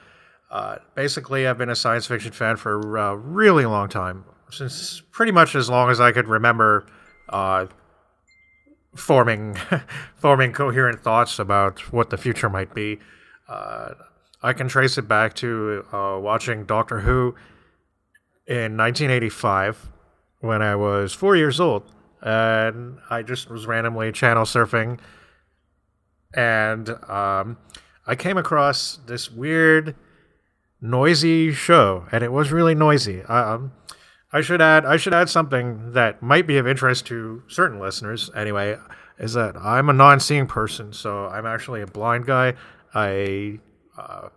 Uh, 0.50 0.76
basically, 0.94 1.46
I've 1.46 1.58
been 1.58 1.70
a 1.70 1.76
science 1.76 2.06
fiction 2.06 2.32
fan 2.32 2.56
for 2.56 2.96
a 2.96 3.16
really 3.16 3.64
long 3.66 3.88
time, 3.88 4.25
since 4.50 5.00
pretty 5.12 5.32
much 5.32 5.54
as 5.54 5.70
long 5.70 5.90
as 5.90 6.00
I 6.00 6.12
could 6.12 6.28
remember 6.28 6.87
uh, 7.28 7.66
forming, 8.96 9.56
forming 10.16 10.52
coherent 10.52 11.02
thoughts 11.02 11.38
about 11.38 11.92
what 11.92 12.10
the 12.10 12.16
future 12.16 12.50
might 12.50 12.75
be. 12.75 12.99
Uh, 13.49 13.94
I 14.42 14.52
can 14.52 14.68
trace 14.68 14.99
it 14.99 15.06
back 15.06 15.34
to 15.34 15.84
uh, 15.92 16.18
watching 16.20 16.64
Doctor 16.64 17.00
Who 17.00 17.34
in 18.46 18.76
1985 18.76 19.90
when 20.40 20.62
I 20.62 20.75
was 20.75 21.12
four 21.12 21.37
years 21.37 21.60
old. 21.60 21.84
And 22.22 22.99
I 23.08 23.22
just 23.22 23.49
was 23.49 23.66
randomly 23.66 24.12
channel 24.12 24.44
surfing 24.44 24.99
and 26.34 26.88
um, 27.08 27.58
I 28.06 28.14
came 28.14 28.37
across 28.37 28.99
this 29.06 29.30
weird, 29.30 29.94
noisy 30.80 31.52
show, 31.52 32.06
and 32.12 32.22
it 32.22 32.32
was 32.32 32.52
really 32.52 32.75
noisy. 32.75 33.22
Um, 33.22 33.72
I 34.32 34.40
should 34.40 34.60
add, 34.62 34.84
I 34.87 34.96
should 34.96 35.14
add 35.14 35.28
something 35.28 35.92
that 35.92 36.22
might 36.22 36.46
be 36.46 36.56
of 36.56 36.66
interest 36.66 37.06
to 37.06 37.42
certain 37.49 37.80
listeners. 37.80 38.30
Anyway, 38.34 38.76
is 39.18 39.34
that 39.34 39.56
I'm 39.56 39.88
a 39.88 39.92
non-seeing 39.92 40.46
person, 40.46 40.92
so 40.92 41.26
I'm 41.26 41.46
actually 41.46 41.82
a 41.82 41.87
blind 41.87 42.26
guy. 42.26 42.54
I 42.94 43.58
uh, 43.99 44.28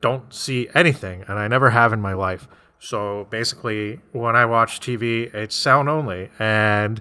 don't 0.00 0.32
see 0.32 0.68
anything, 0.74 1.24
and 1.28 1.38
I 1.38 1.46
never 1.48 1.70
have 1.70 1.92
in 1.92 2.00
my 2.00 2.14
life. 2.14 2.48
So 2.78 3.26
basically, 3.30 4.00
when 4.12 4.36
I 4.36 4.44
watch 4.44 4.80
TV, 4.80 5.32
it's 5.34 5.54
sound 5.54 5.88
only, 5.88 6.30
and 6.38 7.00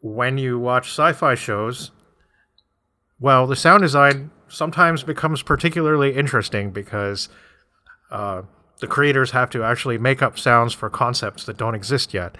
when 0.00 0.38
you 0.38 0.58
watch 0.58 0.88
sci-fi 0.88 1.34
shows, 1.34 1.90
well, 3.20 3.46
the 3.46 3.56
sound 3.56 3.82
design 3.82 4.30
sometimes 4.48 5.02
becomes 5.02 5.42
particularly 5.42 6.16
interesting 6.16 6.70
because 6.70 7.28
uh, 8.10 8.42
the 8.80 8.86
creators 8.86 9.30
have 9.30 9.50
to 9.50 9.62
actually 9.62 9.98
make 9.98 10.22
up 10.22 10.38
sounds 10.38 10.72
for 10.72 10.90
concepts 10.90 11.44
that 11.44 11.56
don't 11.56 11.74
exist 11.74 12.12
yet. 12.12 12.36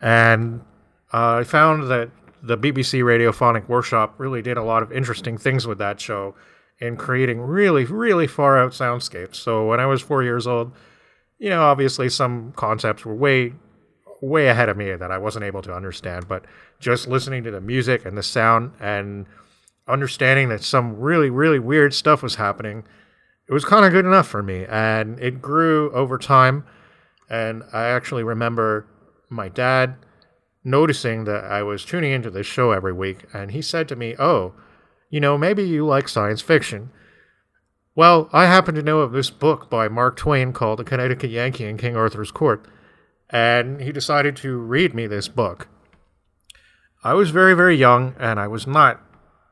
And 0.00 0.62
uh, 1.12 1.36
I 1.36 1.44
found 1.44 1.88
that 1.90 2.10
the 2.42 2.58
BBC 2.58 3.02
Radiophonic 3.02 3.68
Workshop 3.68 4.14
really 4.18 4.42
did 4.42 4.56
a 4.56 4.62
lot 4.62 4.82
of 4.82 4.92
interesting 4.92 5.38
things 5.38 5.66
with 5.66 5.78
that 5.78 6.00
show 6.00 6.34
in 6.78 6.96
creating 6.96 7.40
really, 7.40 7.84
really 7.84 8.26
far 8.26 8.58
out 8.58 8.72
soundscapes. 8.72 9.36
So 9.36 9.66
when 9.66 9.78
I 9.78 9.86
was 9.86 10.02
four 10.02 10.22
years 10.22 10.46
old, 10.46 10.72
you 11.38 11.50
know, 11.50 11.62
obviously 11.62 12.08
some 12.08 12.52
concepts 12.56 13.04
were 13.04 13.14
way, 13.14 13.54
way 14.20 14.48
ahead 14.48 14.68
of 14.68 14.76
me 14.76 14.94
that 14.94 15.10
I 15.10 15.18
wasn't 15.18 15.44
able 15.44 15.62
to 15.62 15.74
understand. 15.74 16.28
But 16.28 16.44
just 16.80 17.06
listening 17.06 17.44
to 17.44 17.50
the 17.50 17.60
music 17.60 18.04
and 18.04 18.16
the 18.18 18.22
sound 18.22 18.72
and 18.80 19.26
understanding 19.88 20.48
that 20.48 20.62
some 20.62 20.96
really, 20.98 21.30
really 21.30 21.58
weird 21.58 21.94
stuff 21.94 22.22
was 22.22 22.36
happening, 22.36 22.84
it 23.48 23.52
was 23.52 23.64
kind 23.64 23.84
of 23.84 23.92
good 23.92 24.06
enough 24.06 24.26
for 24.26 24.42
me. 24.42 24.64
And 24.68 25.18
it 25.20 25.42
grew 25.42 25.92
over 25.92 26.18
time. 26.18 26.64
And 27.28 27.62
I 27.72 27.86
actually 27.86 28.22
remember 28.22 28.86
my 29.28 29.48
dad 29.48 29.96
noticing 30.62 31.24
that 31.24 31.44
I 31.44 31.62
was 31.62 31.84
tuning 31.84 32.12
into 32.12 32.30
this 32.30 32.46
show 32.46 32.72
every 32.72 32.92
week. 32.92 33.24
And 33.32 33.50
he 33.50 33.62
said 33.62 33.88
to 33.88 33.96
me, 33.96 34.14
Oh, 34.18 34.54
you 35.10 35.20
know, 35.20 35.36
maybe 35.36 35.62
you 35.62 35.86
like 35.86 36.08
science 36.08 36.40
fiction. 36.40 36.90
Well, 37.94 38.28
I 38.32 38.46
happen 38.46 38.74
to 38.74 38.82
know 38.82 39.00
of 39.00 39.12
this 39.12 39.30
book 39.30 39.70
by 39.70 39.86
Mark 39.88 40.16
Twain 40.16 40.52
called 40.52 40.80
The 40.80 40.84
Connecticut 40.84 41.30
Yankee 41.30 41.66
in 41.66 41.76
King 41.76 41.96
Arthur's 41.96 42.32
Court. 42.32 42.66
And 43.30 43.80
he 43.80 43.92
decided 43.92 44.34
to 44.36 44.58
read 44.58 44.94
me 44.94 45.06
this 45.06 45.28
book. 45.28 45.68
I 47.04 47.14
was 47.14 47.30
very, 47.30 47.54
very 47.54 47.76
young, 47.76 48.16
and 48.18 48.40
I 48.40 48.48
was 48.48 48.66
not, 48.66 49.00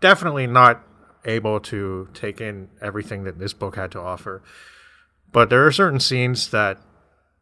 definitely 0.03 0.47
not 0.47 0.85
able 1.25 1.61
to 1.61 2.09
take 2.13 2.41
in 2.41 2.69
everything 2.83 3.25
that 3.25 3.39
this 3.39 3.55
book 3.55 3.77
had 3.77 3.91
to 3.93 4.01
offer. 4.01 4.43
But 5.31 5.49
there 5.49 5.67
are 5.67 5.73
certain 5.73 6.01
scenes 6.01 6.51
that 6.51 6.79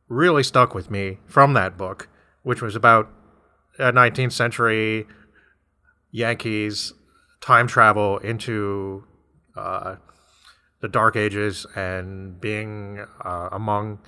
really 0.09 0.45
stuck 0.45 0.75
with 0.75 0.90
me 0.90 1.19
from 1.26 1.55
that 1.55 1.76
book, 1.76 2.09
which 2.43 2.62
was 2.62 2.76
about 2.76 3.11
a 3.79 3.90
19th 3.93 4.33
century 4.33 5.07
Yankees 6.12 6.93
time 7.40 7.67
travel 7.67 8.19
into 8.19 9.05
uh, 9.57 9.97
the 10.81 10.88
Dark 10.88 11.17
Ages 11.17 11.67
and 11.75 12.40
being 12.40 13.05
uh, 13.25 13.49
among 13.50 14.00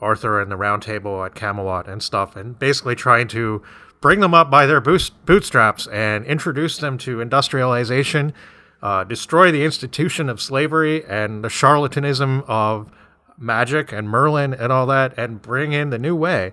Arthur 0.00 0.40
and 0.40 0.50
the 0.50 0.56
Round 0.56 0.82
Table 0.82 1.24
at 1.24 1.34
Camelot 1.34 1.88
and 1.88 2.02
stuff, 2.02 2.36
and 2.36 2.58
basically 2.58 2.94
trying 2.94 3.28
to 3.28 3.62
bring 4.04 4.20
them 4.20 4.34
up 4.34 4.50
by 4.50 4.66
their 4.66 4.82
bootstraps 4.82 5.86
and 5.86 6.26
introduce 6.26 6.76
them 6.76 6.98
to 6.98 7.22
industrialization, 7.22 8.34
uh, 8.82 9.02
destroy 9.02 9.50
the 9.50 9.64
institution 9.64 10.28
of 10.28 10.42
slavery 10.42 11.02
and 11.06 11.42
the 11.42 11.48
charlatanism 11.48 12.44
of 12.46 12.92
magic 13.38 13.92
and 13.92 14.06
Merlin 14.06 14.52
and 14.52 14.70
all 14.70 14.84
that, 14.84 15.16
and 15.16 15.40
bring 15.40 15.72
in 15.72 15.88
the 15.88 15.98
new 15.98 16.14
way. 16.14 16.52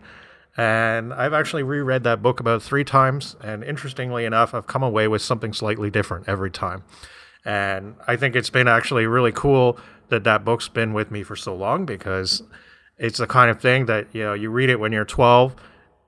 And 0.55 1.13
I've 1.13 1.33
actually 1.33 1.63
reread 1.63 2.05
that 2.05 2.21
book 2.21 2.39
about 2.39 2.63
three 2.63 2.85
times, 2.85 3.35
and 3.41 3.65
interestingly 3.65 4.23
enough, 4.23 4.53
I've 4.53 4.67
come 4.67 4.81
away 4.81 5.09
with 5.09 5.21
something 5.21 5.51
slightly 5.51 5.89
different 5.89 6.29
every 6.29 6.51
time. 6.51 6.83
And 7.43 7.95
I 8.07 8.15
think 8.15 8.33
it's 8.33 8.49
been 8.49 8.69
actually 8.69 9.07
really 9.07 9.33
cool 9.33 9.77
that 10.07 10.23
that 10.23 10.45
book's 10.45 10.69
been 10.69 10.93
with 10.93 11.11
me 11.11 11.21
for 11.21 11.35
so 11.35 11.53
long 11.53 11.85
because 11.85 12.43
it's 12.97 13.17
the 13.17 13.27
kind 13.27 13.51
of 13.51 13.59
thing 13.59 13.87
that 13.87 14.07
you 14.13 14.23
know 14.23 14.33
you 14.33 14.49
read 14.49 14.69
it 14.69 14.79
when 14.79 14.93
you're 14.93 15.03
12 15.03 15.53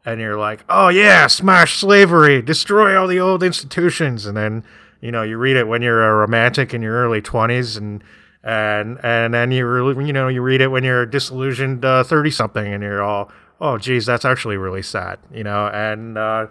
and 0.05 0.19
you're 0.19 0.37
like, 0.37 0.63
oh 0.69 0.89
yeah, 0.89 1.27
smash 1.27 1.79
slavery, 1.79 2.41
destroy 2.41 2.99
all 2.99 3.07
the 3.07 3.19
old 3.19 3.43
institutions, 3.43 4.25
and 4.25 4.35
then 4.35 4.63
you 5.01 5.11
know 5.11 5.23
you 5.23 5.37
read 5.37 5.55
it 5.55 5.67
when 5.67 5.81
you're 5.81 6.03
a 6.03 6.15
romantic 6.15 6.73
in 6.73 6.81
your 6.81 6.95
early 6.95 7.21
20s, 7.21 7.77
and 7.77 8.03
and 8.43 8.99
and 9.03 9.33
then 9.33 9.51
you 9.51 10.01
you 10.01 10.13
know 10.13 10.27
you 10.27 10.41
read 10.41 10.61
it 10.61 10.67
when 10.67 10.83
you're 10.83 11.03
a 11.03 11.09
disillusioned 11.09 11.81
30 11.81 12.29
uh, 12.29 12.31
something, 12.31 12.73
and 12.73 12.83
you're 12.83 13.01
all, 13.01 13.31
oh 13.61 13.77
geez, 13.77 14.05
that's 14.05 14.25
actually 14.25 14.57
really 14.57 14.81
sad, 14.81 15.19
you 15.33 15.43
know, 15.43 15.67
and 15.67 16.17
uh, 16.17 16.47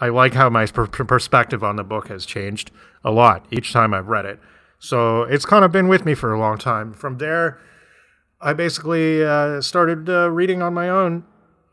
I 0.00 0.08
like 0.08 0.34
how 0.34 0.48
my 0.50 0.66
per- 0.66 0.86
perspective 0.86 1.64
on 1.64 1.76
the 1.76 1.84
book 1.84 2.08
has 2.08 2.26
changed 2.26 2.70
a 3.04 3.10
lot 3.10 3.46
each 3.50 3.72
time 3.72 3.94
I've 3.94 4.08
read 4.08 4.26
it. 4.26 4.38
So 4.78 5.22
it's 5.22 5.46
kind 5.46 5.64
of 5.64 5.72
been 5.72 5.88
with 5.88 6.04
me 6.04 6.14
for 6.14 6.32
a 6.34 6.38
long 6.38 6.58
time. 6.58 6.92
From 6.92 7.18
there, 7.18 7.58
I 8.40 8.52
basically 8.52 9.24
uh, 9.24 9.60
started 9.62 10.08
uh, 10.10 10.30
reading 10.30 10.60
on 10.60 10.74
my 10.74 10.88
own 10.88 11.24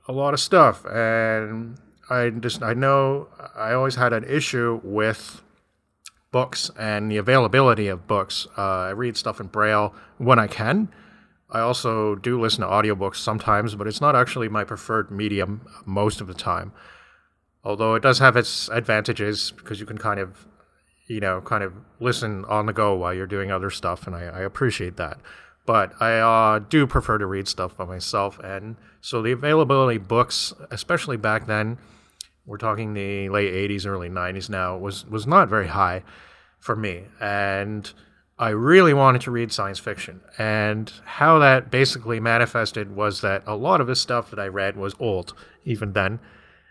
a 0.08 0.12
lot 0.12 0.34
of 0.34 0.40
stuff, 0.40 0.86
and 0.86 1.78
I 2.10 2.30
just 2.30 2.62
I 2.62 2.74
know 2.74 3.30
I 3.56 3.74
always 3.74 3.96
had 3.96 4.14
an 4.14 4.24
issue 4.26 4.82
with 4.84 5.42
books 6.32 6.72
and 6.78 7.12
the 7.12 7.18
availability 7.18 7.88
of 7.88 8.08
books. 8.08 8.48
Uh, 8.58 8.62
I 8.62 8.90
read 8.90 9.16
stuff 9.16 9.40
in 9.40 9.48
Braille 9.48 9.94
when 10.18 10.40
I 10.40 10.48
can. 10.48 10.90
I 11.50 11.60
also 11.60 12.16
do 12.16 12.42
listen 12.42 12.62
to 12.62 12.68
audiobooks 12.68 13.18
sometimes, 13.18 13.76
but 13.76 13.88
it's 13.88 14.02
not 14.02 14.16
actually 14.16 14.50
my 14.50 14.64
preferred 14.64 15.12
medium 15.12 15.68
most 15.86 16.20
of 16.20 16.28
the 16.28 16.34
time. 16.34 16.74
Although 17.64 17.96
it 17.96 18.02
does 18.02 18.20
have 18.20 18.36
its 18.36 18.68
advantages 18.70 19.52
because 19.52 19.80
you 19.80 19.86
can 19.86 19.98
kind 19.98 20.20
of, 20.20 20.48
you 21.08 21.20
know, 21.20 21.40
kind 21.42 21.64
of 21.64 21.74
listen 22.00 22.44
on 22.46 22.66
the 22.66 22.74
go 22.74 22.96
while 22.96 23.14
you're 23.14 23.28
doing 23.28 23.52
other 23.52 23.70
stuff, 23.70 24.08
and 24.08 24.16
I, 24.16 24.24
I 24.24 24.40
appreciate 24.40 24.98
that 24.98 25.20
but 25.65 25.93
I 26.01 26.20
uh, 26.20 26.60
do 26.60 26.86
prefer 26.86 27.17
to 27.17 27.25
read 27.25 27.48
stuff 27.48 27.77
by 27.77 27.86
myself. 27.86 28.39
And 28.39 28.75
so 29.01 29.22
the 29.22 29.32
availability 29.32 29.98
books, 29.98 30.53
especially 30.72 31.17
back 31.17 31.48
then, 31.48 31.77
we're 32.46 32.58
talking 32.58 32.93
the 32.93 33.29
late 33.29 33.53
80s, 33.53 33.86
early 33.86 34.10
90s 34.10 34.50
now, 34.50 34.77
was, 34.77 35.05
was 35.05 35.25
not 35.25 35.48
very 35.48 35.67
high 35.67 36.03
for 36.60 36.75
me. 36.75 37.05
And 37.22 37.91
I 38.38 38.50
really 38.50 38.93
wanted 38.93 39.22
to 39.22 39.32
read 39.32 39.51
science 39.53 39.79
fiction. 39.79 40.20
And 40.38 40.91
how 41.05 41.39
that 41.39 41.72
basically 41.72 42.20
manifested 42.20 42.96
was 42.96 43.22
that 43.22 43.43
a 43.46 43.55
lot 43.55 43.79
of 43.79 43.88
the 43.88 43.96
stuff 43.96 44.29
that 44.32 44.39
I 44.39 44.48
read 44.48 44.75
was 44.75 44.96
old, 45.00 45.34
even 45.63 45.93
then. 45.93 46.20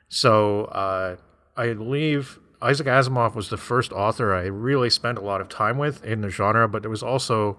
So 0.08 0.66
uh, 0.66 1.16
I 1.56 1.72
believe 1.72 2.38
Isaac 2.60 2.86
Asimov 2.86 3.34
was 3.34 3.48
the 3.48 3.56
first 3.56 3.92
author 3.92 4.34
I 4.34 4.42
really 4.42 4.90
spent 4.90 5.18
a 5.18 5.22
lot 5.22 5.40
of 5.40 5.48
time 5.48 5.78
with 5.78 6.04
in 6.04 6.20
the 6.20 6.28
genre, 6.28 6.68
but 6.68 6.82
there 6.82 6.90
was 6.90 7.02
also 7.02 7.58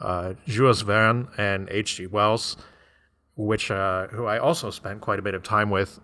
uh, 0.00 0.34
Jules 0.46 0.82
Verne 0.82 1.28
and 1.36 1.68
H.G. 1.70 2.06
Wells, 2.06 2.56
which 3.36 3.70
uh, 3.70 4.08
who 4.08 4.26
I 4.26 4.38
also 4.38 4.70
spent 4.70 5.00
quite 5.00 5.18
a 5.18 5.22
bit 5.22 5.34
of 5.34 5.42
time 5.42 5.70
with, 5.70 6.00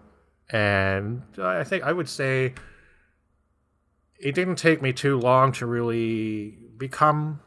and 0.51 1.23
I 1.39 1.65
think 1.65 1.85
I 1.85 1.93
would 1.93 2.09
say 2.09 2.55
it 4.19 4.35
didn't 4.35 4.57
take 4.57 4.83
me 4.83 4.93
too 4.93 5.19
long 5.19 5.53
to 5.53 5.67
really 5.67 6.59
become 6.77 7.41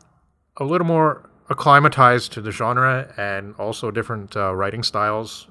a 0.58 0.64
little 0.64 0.88
more 0.88 1.30
acclimatized 1.50 2.34
to 2.34 2.42
the 2.42 2.52
genre 2.52 3.14
and 3.18 3.56
also 3.56 3.92
different 3.92 4.36
uh, 4.36 4.54
writing 4.54 4.84
styles, 4.84 5.48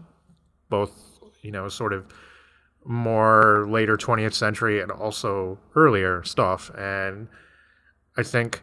both 0.68 0.92
you 1.42 1.50
know 1.50 1.68
sort 1.68 1.92
of 1.92 2.06
more 2.84 3.66
later 3.68 3.96
20th 3.96 4.34
century 4.34 4.80
and 4.80 4.92
also 4.92 5.58
earlier 5.74 6.22
stuff, 6.24 6.70
and 6.76 7.28
I 8.16 8.22
think 8.22 8.62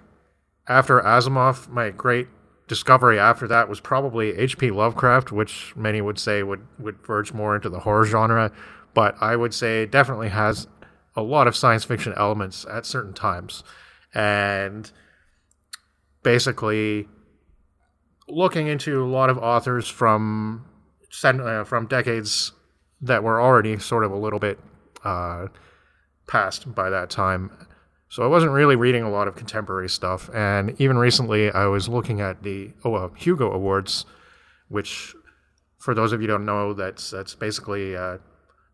after 0.68 1.00
Asimov, 1.02 1.68
my 1.70 1.90
great 1.90 2.28
discovery 2.68 3.20
after 3.20 3.48
that 3.48 3.68
was 3.68 3.80
probably 3.80 4.38
H.P. 4.38 4.72
Lovecraft, 4.72 5.32
which 5.32 5.76
many 5.76 6.02
would 6.02 6.18
say 6.18 6.44
would, 6.44 6.66
would 6.80 7.06
verge 7.06 7.34
more 7.34 7.56
into 7.56 7.70
the 7.70 7.82
horror 7.82 8.06
genre, 8.06 8.52
but 8.94 9.16
I 9.22 9.36
would 9.36 9.54
say 9.54 9.86
definitely 9.86 10.30
has 10.30 10.68
a 11.16 11.22
lot 11.22 11.48
of 11.48 11.56
science 11.56 11.84
fiction 11.84 12.14
elements 12.16 12.66
at 12.70 12.86
certain 12.86 13.14
times. 13.14 13.64
And 14.14 14.92
basically, 16.24 17.08
looking 18.28 18.68
into 18.68 19.04
a 19.04 19.08
lot 19.08 19.30
of 19.30 19.38
authors 19.38 19.88
from 19.88 20.66
uh, 21.24 21.64
from 21.64 21.88
decades 21.88 22.54
that 23.02 23.24
were 23.24 23.42
already 23.42 23.78
sort 23.78 24.04
of 24.04 24.12
a 24.12 24.18
little 24.18 24.40
bit 24.40 24.60
uh, 25.04 25.48
past 26.28 26.74
by 26.74 26.90
that 26.90 27.10
time, 27.10 27.52
so 28.14 28.22
I 28.22 28.28
wasn't 28.28 28.52
really 28.52 28.76
reading 28.76 29.02
a 29.02 29.10
lot 29.10 29.28
of 29.28 29.36
contemporary 29.36 29.90
stuff. 29.90 30.30
And 30.36 30.80
even 30.80 31.00
recently, 31.00 31.50
I 31.50 31.66
was 31.66 31.90
looking 31.90 32.22
at 32.22 32.44
the 32.44 32.72
oh, 32.86 32.94
uh, 32.94 33.10
Hugo 33.16 33.52
Awards, 33.52 34.06
which, 34.70 35.16
for 35.80 35.96
those 35.96 36.14
of 36.14 36.22
you 36.22 36.28
don't 36.28 36.46
know, 36.46 36.76
that's 36.76 37.10
that's 37.10 37.34
basically 37.34 37.96
a 37.96 38.20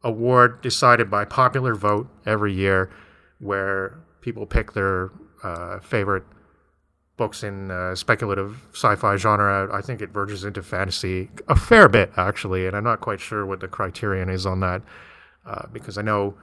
award 0.03 0.61
decided 0.61 1.09
by 1.09 1.23
popular 1.23 1.73
vote 1.73 2.09
every 2.25 2.51
year, 2.51 2.91
where 3.39 3.99
people 4.19 4.45
pick 4.45 4.73
their 4.73 5.09
uh, 5.41 5.79
favorite 5.79 6.25
books 7.15 7.41
in 7.41 7.71
uh, 7.71 7.95
speculative 7.95 8.67
sci-fi 8.73 9.15
genre. 9.15 9.73
I 9.73 9.79
think 9.79 10.01
it 10.01 10.09
verges 10.09 10.43
into 10.43 10.61
fantasy 10.61 11.29
a 11.47 11.55
fair 11.55 11.87
bit, 11.87 12.11
actually, 12.17 12.67
and 12.67 12.75
I'm 12.75 12.83
not 12.83 12.99
quite 12.99 13.21
sure 13.21 13.45
what 13.45 13.61
the 13.61 13.69
criterion 13.69 14.27
is 14.27 14.45
on 14.45 14.59
that, 14.59 14.81
uh, 15.45 15.67
because 15.71 15.97
I 15.97 16.01
know 16.01 16.35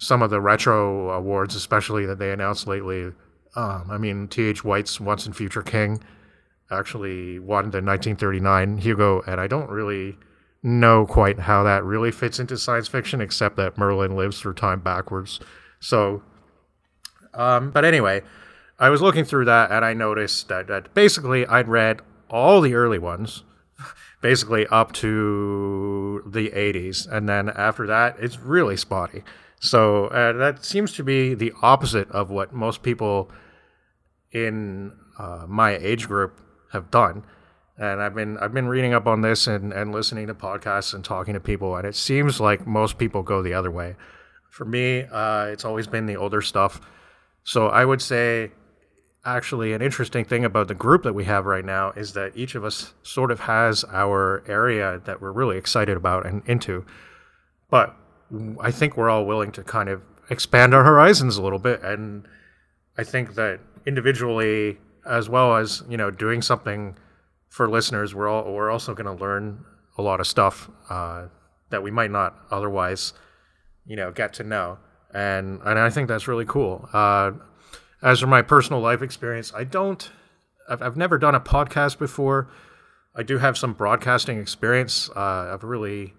some 0.00 0.22
of 0.22 0.30
the 0.30 0.40
retro 0.40 1.10
awards, 1.10 1.54
especially 1.54 2.06
that 2.06 2.18
they 2.18 2.32
announced 2.32 2.66
lately. 2.66 3.12
Um, 3.54 3.88
I 3.90 3.98
mean, 3.98 4.28
T.H. 4.28 4.64
White's 4.64 4.98
Once 4.98 5.26
and 5.26 5.36
Future 5.36 5.62
King 5.62 6.02
actually 6.70 7.38
won 7.38 7.64
the 7.64 7.82
1939 7.82 8.78
Hugo, 8.78 9.22
and 9.26 9.40
I 9.40 9.46
don't 9.46 9.68
really 9.68 10.16
know 10.62 11.04
quite 11.04 11.40
how 11.40 11.62
that 11.64 11.84
really 11.84 12.10
fits 12.10 12.38
into 12.38 12.56
science 12.56 12.88
fiction, 12.88 13.20
except 13.20 13.56
that 13.56 13.76
Merlin 13.76 14.16
lives 14.16 14.40
through 14.40 14.54
time 14.54 14.80
backwards. 14.80 15.38
So, 15.80 16.22
um, 17.34 17.70
but 17.70 17.84
anyway, 17.84 18.22
I 18.78 18.88
was 18.88 19.02
looking 19.02 19.24
through 19.24 19.44
that 19.44 19.70
and 19.70 19.84
I 19.84 19.92
noticed 19.92 20.48
that, 20.48 20.66
that 20.68 20.94
basically 20.94 21.46
I'd 21.46 21.68
read 21.68 22.00
all 22.30 22.60
the 22.62 22.74
early 22.74 22.98
ones, 22.98 23.42
basically 24.22 24.66
up 24.68 24.92
to 24.94 26.22
the 26.26 26.50
80s. 26.50 27.06
And 27.10 27.28
then 27.28 27.50
after 27.50 27.86
that, 27.86 28.16
it's 28.18 28.38
really 28.38 28.76
spotty. 28.76 29.22
So 29.60 30.06
uh, 30.06 30.32
that 30.32 30.64
seems 30.64 30.92
to 30.94 31.04
be 31.04 31.34
the 31.34 31.52
opposite 31.62 32.10
of 32.10 32.30
what 32.30 32.52
most 32.52 32.82
people 32.82 33.30
in 34.32 34.92
uh, 35.18 35.44
my 35.46 35.76
age 35.76 36.08
group 36.08 36.40
have 36.72 36.90
done. 36.90 37.24
And 37.76 38.02
I've 38.02 38.14
been 38.14 38.36
I've 38.38 38.52
been 38.52 38.68
reading 38.68 38.94
up 38.94 39.06
on 39.06 39.20
this 39.20 39.46
and, 39.46 39.72
and 39.72 39.92
listening 39.92 40.26
to 40.26 40.34
podcasts 40.34 40.92
and 40.92 41.04
talking 41.04 41.34
to 41.34 41.40
people, 41.40 41.76
and 41.76 41.86
it 41.86 41.94
seems 41.94 42.40
like 42.40 42.66
most 42.66 42.98
people 42.98 43.22
go 43.22 43.42
the 43.42 43.54
other 43.54 43.70
way. 43.70 43.96
For 44.50 44.64
me, 44.64 45.04
uh, 45.04 45.44
it's 45.46 45.64
always 45.64 45.86
been 45.86 46.06
the 46.06 46.16
older 46.16 46.42
stuff. 46.42 46.80
So 47.44 47.68
I 47.68 47.84
would 47.84 48.02
say 48.02 48.52
actually 49.24 49.72
an 49.72 49.82
interesting 49.82 50.24
thing 50.24 50.44
about 50.44 50.68
the 50.68 50.74
group 50.74 51.02
that 51.02 51.14
we 51.14 51.24
have 51.24 51.44
right 51.44 51.64
now 51.64 51.90
is 51.92 52.14
that 52.14 52.32
each 52.34 52.54
of 52.54 52.64
us 52.64 52.94
sort 53.02 53.30
of 53.30 53.40
has 53.40 53.84
our 53.92 54.42
area 54.46 55.00
that 55.04 55.20
we're 55.20 55.32
really 55.32 55.58
excited 55.58 55.96
about 55.96 56.26
and 56.26 56.42
into. 56.46 56.84
But 57.70 57.96
I 58.60 58.70
think 58.70 58.96
we're 58.96 59.10
all 59.10 59.26
willing 59.26 59.52
to 59.52 59.62
kind 59.62 59.88
of 59.88 60.02
expand 60.28 60.74
our 60.74 60.84
horizons 60.84 61.36
a 61.36 61.42
little 61.42 61.58
bit. 61.58 61.82
And 61.82 62.26
I 62.96 63.04
think 63.04 63.34
that 63.34 63.60
individually, 63.86 64.78
as 65.06 65.28
well 65.28 65.56
as, 65.56 65.82
you 65.88 65.96
know, 65.96 66.10
doing 66.10 66.42
something 66.42 66.96
for 67.48 67.68
listeners, 67.68 68.14
we're 68.14 68.28
all, 68.28 68.52
we're 68.52 68.70
also 68.70 68.94
going 68.94 69.06
to 69.06 69.20
learn 69.24 69.64
a 69.98 70.02
lot 70.02 70.20
of 70.20 70.26
stuff 70.26 70.70
uh, 70.88 71.26
that 71.70 71.82
we 71.82 71.90
might 71.90 72.10
not 72.10 72.36
otherwise, 72.50 73.12
you 73.86 73.96
know, 73.96 74.12
get 74.12 74.32
to 74.34 74.44
know. 74.44 74.78
And, 75.12 75.60
and 75.64 75.78
I 75.78 75.90
think 75.90 76.08
that's 76.08 76.28
really 76.28 76.44
cool. 76.44 76.88
Uh, 76.92 77.32
as 78.02 78.20
for 78.20 78.28
my 78.28 78.42
personal 78.42 78.80
life 78.80 79.02
experience, 79.02 79.52
I 79.54 79.64
don't, 79.64 80.10
I've, 80.68 80.80
I've 80.80 80.96
never 80.96 81.18
done 81.18 81.34
a 81.34 81.40
podcast 81.40 81.98
before. 81.98 82.48
I 83.16 83.24
do 83.24 83.38
have 83.38 83.58
some 83.58 83.72
broadcasting 83.72 84.38
experience. 84.38 85.10
Uh, 85.10 85.50
I've 85.52 85.64
really, 85.64 86.14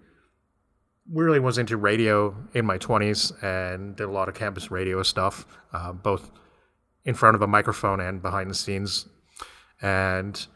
really 1.10 1.40
was 1.40 1.58
into 1.58 1.76
radio 1.76 2.34
in 2.54 2.64
my 2.64 2.78
20s 2.78 3.42
and 3.42 3.96
did 3.96 4.04
a 4.04 4.10
lot 4.10 4.28
of 4.28 4.34
campus 4.34 4.70
radio 4.70 5.02
stuff, 5.02 5.46
uh, 5.72 5.92
both 5.92 6.30
in 7.04 7.14
front 7.14 7.34
of 7.34 7.42
a 7.42 7.46
microphone 7.46 8.00
and 8.00 8.22
behind 8.22 8.50
the 8.50 8.54
scenes. 8.54 9.08
And 9.80 10.46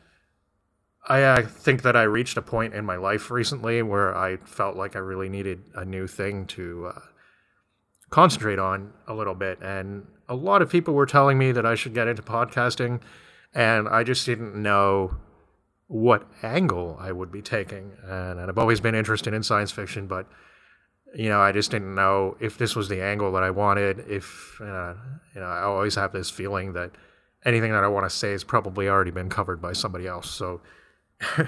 I 1.09 1.23
uh, 1.23 1.43
think 1.43 1.83
that 1.83 1.97
I 1.97 2.03
reached 2.03 2.37
a 2.37 2.43
point 2.43 2.75
in 2.75 2.85
my 2.85 2.97
life 2.97 3.31
recently 3.31 3.83
where 3.83 4.17
I 4.17 4.37
felt 4.38 4.76
like 4.76 4.97
I 4.97 5.00
really 5.00 5.29
needed 5.29 5.62
a 5.75 5.85
new 5.85 6.07
thing 6.07 6.47
to 6.49 6.93
uh, 6.95 7.00
concentrate 8.11 8.59
on 8.59 8.93
a 9.07 9.15
little 9.15 9.35
bit. 9.35 9.59
And 9.61 10.07
a 10.29 10.35
lot 10.35 10.62
of 10.62 10.71
people 10.71 10.95
were 10.95 11.07
telling 11.07 11.38
me 11.38 11.53
that 11.53 11.67
I 11.67 11.75
should 11.75 11.95
get 11.95 12.09
into 12.09 12.23
podcasting, 12.23 13.00
and 13.55 13.88
I 13.88 14.05
just 14.05 14.26
didn't 14.26 14.55
know 14.55 15.17
what 15.88 16.26
angle 16.43 16.97
I 17.00 17.12
would 17.12 17.31
be 17.31 17.43
taking. 17.43 17.93
And, 18.05 18.40
and 18.40 18.50
I've 18.50 18.59
always 18.59 18.81
been 18.81 18.95
interested 18.95 19.33
in 19.33 19.43
science 19.43 19.71
fiction, 19.71 20.07
but 20.07 20.26
you 21.14 21.29
know, 21.29 21.40
I 21.40 21.53
just 21.53 21.70
didn't 21.70 21.94
know 21.94 22.37
if 22.40 22.59
this 22.59 22.77
was 22.77 22.88
the 22.88 23.03
angle 23.03 23.33
that 23.33 23.42
I 23.42 23.51
wanted. 23.51 24.05
If 24.09 24.61
uh, 24.61 24.94
you 25.35 25.40
know, 25.40 25.46
I 25.46 25.62
always 25.62 25.94
have 25.94 26.12
this 26.12 26.31
feeling 26.31 26.72
that 26.75 26.90
anything 27.44 27.72
that 27.72 27.85
I 27.85 27.88
want 27.88 28.05
to 28.05 28.14
say 28.14 28.33
has 28.33 28.44
probably 28.44 28.88
already 28.88 29.12
been 29.12 29.31
covered 29.31 29.62
by 29.62 29.72
somebody 29.72 30.07
else. 30.07 30.31
So 30.31 30.61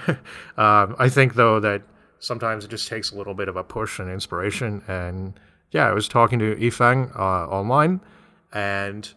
um, 0.56 0.96
I 0.98 1.08
think 1.08 1.34
though 1.34 1.60
that 1.60 1.82
sometimes 2.20 2.64
it 2.64 2.68
just 2.68 2.88
takes 2.88 3.10
a 3.10 3.16
little 3.16 3.34
bit 3.34 3.48
of 3.48 3.56
a 3.56 3.64
push 3.64 3.98
and 3.98 4.10
inspiration. 4.10 4.82
And 4.88 5.38
yeah, 5.70 5.88
I 5.88 5.92
was 5.92 6.08
talking 6.08 6.38
to 6.38 6.54
Yifeng 6.56 7.14
uh, 7.16 7.48
online 7.48 8.00
and 8.52 9.12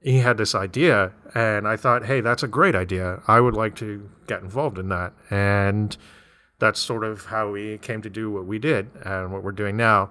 he 0.00 0.18
had 0.18 0.36
this 0.36 0.54
idea 0.54 1.12
and 1.34 1.66
i 1.66 1.76
thought 1.76 2.06
hey 2.06 2.20
that's 2.20 2.42
a 2.42 2.48
great 2.48 2.74
idea. 2.74 3.22
I 3.26 3.40
would 3.40 3.54
like 3.54 3.74
to 3.76 4.08
get 4.26 4.42
involved 4.42 4.78
in 4.78 4.88
that. 4.90 5.12
And 5.30 5.96
that's 6.58 6.80
sort 6.80 7.04
of 7.04 7.26
how 7.26 7.50
we 7.50 7.78
came 7.78 8.02
to 8.02 8.10
do 8.10 8.30
what 8.30 8.46
we 8.46 8.58
did 8.58 8.90
and 9.04 9.32
what 9.32 9.42
we're 9.42 9.52
doing 9.52 9.76
now. 9.76 10.10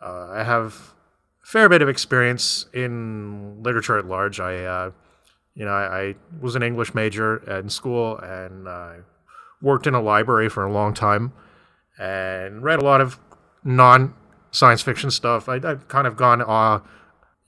Uh, 0.00 0.28
i 0.32 0.42
have 0.42 0.92
a 1.42 1.46
fair 1.46 1.68
bit 1.68 1.82
of 1.82 1.88
experience 1.88 2.66
in 2.72 3.62
literature 3.62 3.98
at 3.98 4.06
large. 4.06 4.40
I 4.40 4.64
uh, 4.64 4.90
you 5.54 5.64
know 5.64 5.72
I, 5.72 6.00
I, 6.00 6.14
was 6.40 6.56
an 6.56 6.62
english 6.62 6.94
major 6.94 7.36
in 7.58 7.68
school 7.68 8.16
and 8.18 8.66
i 8.68 9.00
worked 9.60 9.86
in 9.86 9.94
a 9.94 10.00
library 10.00 10.48
for 10.48 10.64
a 10.64 10.72
long 10.72 10.94
time 10.94 11.32
and 11.98 12.62
read 12.62 12.80
a 12.80 12.84
lot 12.84 13.00
of 13.00 13.18
non 13.62 14.14
science 14.50 14.82
fiction 14.82 15.10
stuff. 15.10 15.48
I, 15.48 15.58
have 15.60 15.88
kind 15.88 16.06
of 16.06 16.16
gone 16.16 16.42
uh, 16.42 16.80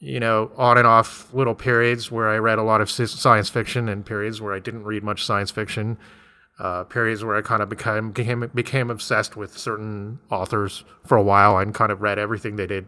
you 0.04 0.20
know, 0.20 0.50
on 0.58 0.76
and 0.76 0.86
off 0.86 1.32
little 1.32 1.54
periods 1.54 2.10
where 2.10 2.28
I 2.28 2.36
read 2.36 2.58
a 2.58 2.62
lot 2.62 2.82
of 2.82 2.90
science 2.90 3.48
fiction 3.48 3.88
and 3.88 4.04
periods 4.04 4.38
where 4.38 4.52
I 4.52 4.58
didn't 4.58 4.84
read 4.84 5.02
much 5.02 5.24
science 5.24 5.50
fiction. 5.50 5.96
Uh, 6.58 6.84
periods 6.84 7.24
where 7.24 7.34
I 7.34 7.40
kind 7.40 7.62
of 7.62 7.70
became, 7.70 8.12
became 8.12 8.50
became 8.54 8.90
obsessed 8.90 9.34
with 9.34 9.56
certain 9.56 10.20
authors 10.30 10.84
for 11.06 11.16
a 11.16 11.22
while 11.22 11.56
and 11.56 11.74
kind 11.74 11.90
of 11.90 12.02
read 12.02 12.18
everything 12.18 12.56
they 12.56 12.66
did 12.66 12.86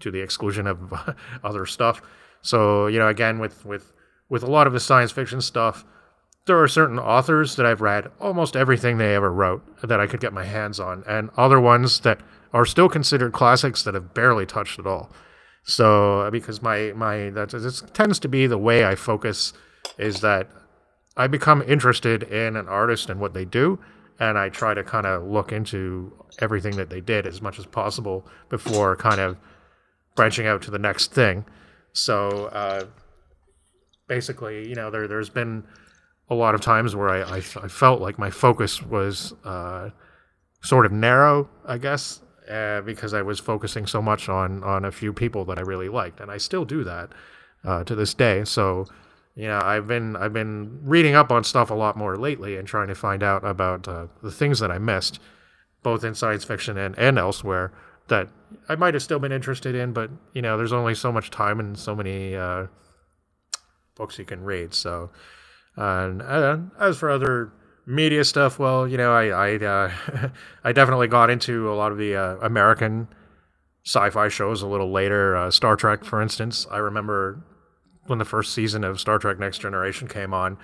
to 0.00 0.10
the 0.10 0.20
exclusion 0.20 0.66
of 0.66 0.92
other 1.42 1.64
stuff. 1.64 2.02
So 2.42 2.86
you 2.86 2.98
know, 2.98 3.08
again, 3.08 3.38
with 3.38 3.64
with 3.64 3.94
with 4.28 4.42
a 4.42 4.50
lot 4.50 4.66
of 4.66 4.74
the 4.74 4.78
science 4.78 5.10
fiction 5.10 5.40
stuff, 5.40 5.86
there 6.44 6.62
are 6.62 6.68
certain 6.68 6.98
authors 6.98 7.56
that 7.56 7.64
I've 7.64 7.80
read 7.80 8.10
almost 8.20 8.54
everything 8.54 8.98
they 8.98 9.14
ever 9.14 9.32
wrote 9.32 9.62
that 9.82 10.00
I 10.00 10.06
could 10.06 10.20
get 10.20 10.34
my 10.34 10.44
hands 10.44 10.78
on, 10.78 11.02
and 11.08 11.30
other 11.34 11.58
ones 11.58 12.00
that 12.00 12.20
are 12.52 12.66
still 12.66 12.90
considered 12.90 13.32
classics 13.32 13.82
that 13.84 13.94
have 13.94 14.12
barely 14.12 14.44
touched 14.44 14.78
at 14.78 14.86
all. 14.86 15.10
So 15.64 16.28
because 16.30 16.62
my 16.62 16.92
my 16.94 17.30
that 17.30 17.50
this 17.50 17.82
tends 17.92 18.18
to 18.20 18.28
be 18.28 18.46
the 18.46 18.58
way 18.58 18.84
I 18.84 18.94
focus 18.94 19.52
is 19.98 20.20
that 20.20 20.48
I 21.16 21.26
become 21.26 21.62
interested 21.62 22.22
in 22.22 22.56
an 22.56 22.68
artist 22.68 23.10
and 23.10 23.20
what 23.20 23.34
they 23.34 23.44
do, 23.44 23.78
and 24.20 24.38
I 24.38 24.48
try 24.48 24.74
to 24.74 24.84
kind 24.84 25.06
of 25.06 25.24
look 25.24 25.52
into 25.52 26.12
everything 26.40 26.76
that 26.76 26.90
they 26.90 27.00
did 27.00 27.26
as 27.26 27.42
much 27.42 27.58
as 27.58 27.66
possible 27.66 28.26
before 28.48 28.96
kind 28.96 29.20
of 29.20 29.36
branching 30.14 30.46
out 30.46 30.62
to 30.62 30.70
the 30.70 30.78
next 30.78 31.12
thing. 31.12 31.44
So 31.92 32.46
uh, 32.46 32.86
basically, 34.06 34.68
you 34.68 34.74
know, 34.74 34.90
there 34.90 35.08
there's 35.08 35.30
been 35.30 35.64
a 36.30 36.34
lot 36.34 36.54
of 36.54 36.60
times 36.60 36.94
where 36.94 37.08
I, 37.08 37.22
I, 37.22 37.36
I 37.36 37.68
felt 37.68 38.00
like 38.00 38.18
my 38.18 38.30
focus 38.30 38.82
was 38.82 39.32
uh, 39.44 39.90
sort 40.62 40.86
of 40.86 40.92
narrow, 40.92 41.48
I 41.66 41.78
guess, 41.78 42.20
uh, 42.48 42.80
because 42.82 43.14
I 43.14 43.22
was 43.22 43.40
focusing 43.40 43.86
so 43.86 44.00
much 44.02 44.28
on 44.28 44.62
on 44.64 44.84
a 44.84 44.92
few 44.92 45.12
people 45.12 45.44
that 45.46 45.58
I 45.58 45.62
really 45.62 45.88
liked, 45.88 46.20
and 46.20 46.30
I 46.30 46.38
still 46.38 46.64
do 46.64 46.84
that 46.84 47.10
uh, 47.64 47.84
to 47.84 47.94
this 47.94 48.14
day. 48.14 48.44
So, 48.44 48.86
you 49.34 49.46
know, 49.46 49.60
I've 49.62 49.86
been 49.86 50.16
I've 50.16 50.32
been 50.32 50.80
reading 50.82 51.14
up 51.14 51.30
on 51.30 51.44
stuff 51.44 51.70
a 51.70 51.74
lot 51.74 51.96
more 51.96 52.16
lately 52.16 52.56
and 52.56 52.66
trying 52.66 52.88
to 52.88 52.94
find 52.94 53.22
out 53.22 53.44
about 53.44 53.88
uh, 53.88 54.06
the 54.22 54.30
things 54.30 54.60
that 54.60 54.70
I 54.70 54.78
missed, 54.78 55.20
both 55.82 56.04
in 56.04 56.14
science 56.14 56.44
fiction 56.44 56.78
and 56.78 56.98
and 56.98 57.18
elsewhere 57.18 57.72
that 58.08 58.28
I 58.68 58.74
might 58.76 58.94
have 58.94 59.02
still 59.02 59.18
been 59.18 59.32
interested 59.32 59.74
in, 59.74 59.92
but 59.92 60.10
you 60.32 60.42
know, 60.42 60.56
there's 60.56 60.72
only 60.72 60.94
so 60.94 61.12
much 61.12 61.30
time 61.30 61.60
and 61.60 61.78
so 61.78 61.94
many 61.94 62.34
uh, 62.34 62.66
books 63.94 64.18
you 64.18 64.24
can 64.24 64.42
read. 64.42 64.74
So, 64.74 65.10
and 65.76 66.22
as 66.80 66.98
for 66.98 67.10
other 67.10 67.52
media 67.88 68.22
stuff, 68.24 68.58
well, 68.58 68.86
you 68.86 68.96
know, 68.96 69.12
I 69.12 69.28
I, 69.28 69.56
uh, 69.56 70.30
I 70.64 70.72
definitely 70.72 71.08
got 71.08 71.30
into 71.30 71.72
a 71.72 71.74
lot 71.74 71.90
of 71.90 71.98
the 71.98 72.14
uh, 72.14 72.36
American 72.36 73.08
sci-fi 73.84 74.28
shows 74.28 74.62
a 74.62 74.66
little 74.66 74.92
later. 74.92 75.34
Uh, 75.34 75.50
Star 75.50 75.74
Trek, 75.74 76.04
for 76.04 76.20
instance, 76.20 76.66
I 76.70 76.76
remember 76.78 77.42
when 78.06 78.18
the 78.18 78.24
first 78.24 78.52
season 78.52 78.84
of 78.84 79.00
Star 79.00 79.18
Trek: 79.18 79.38
Next 79.38 79.58
Generation 79.58 80.06
came 80.06 80.34
on. 80.34 80.58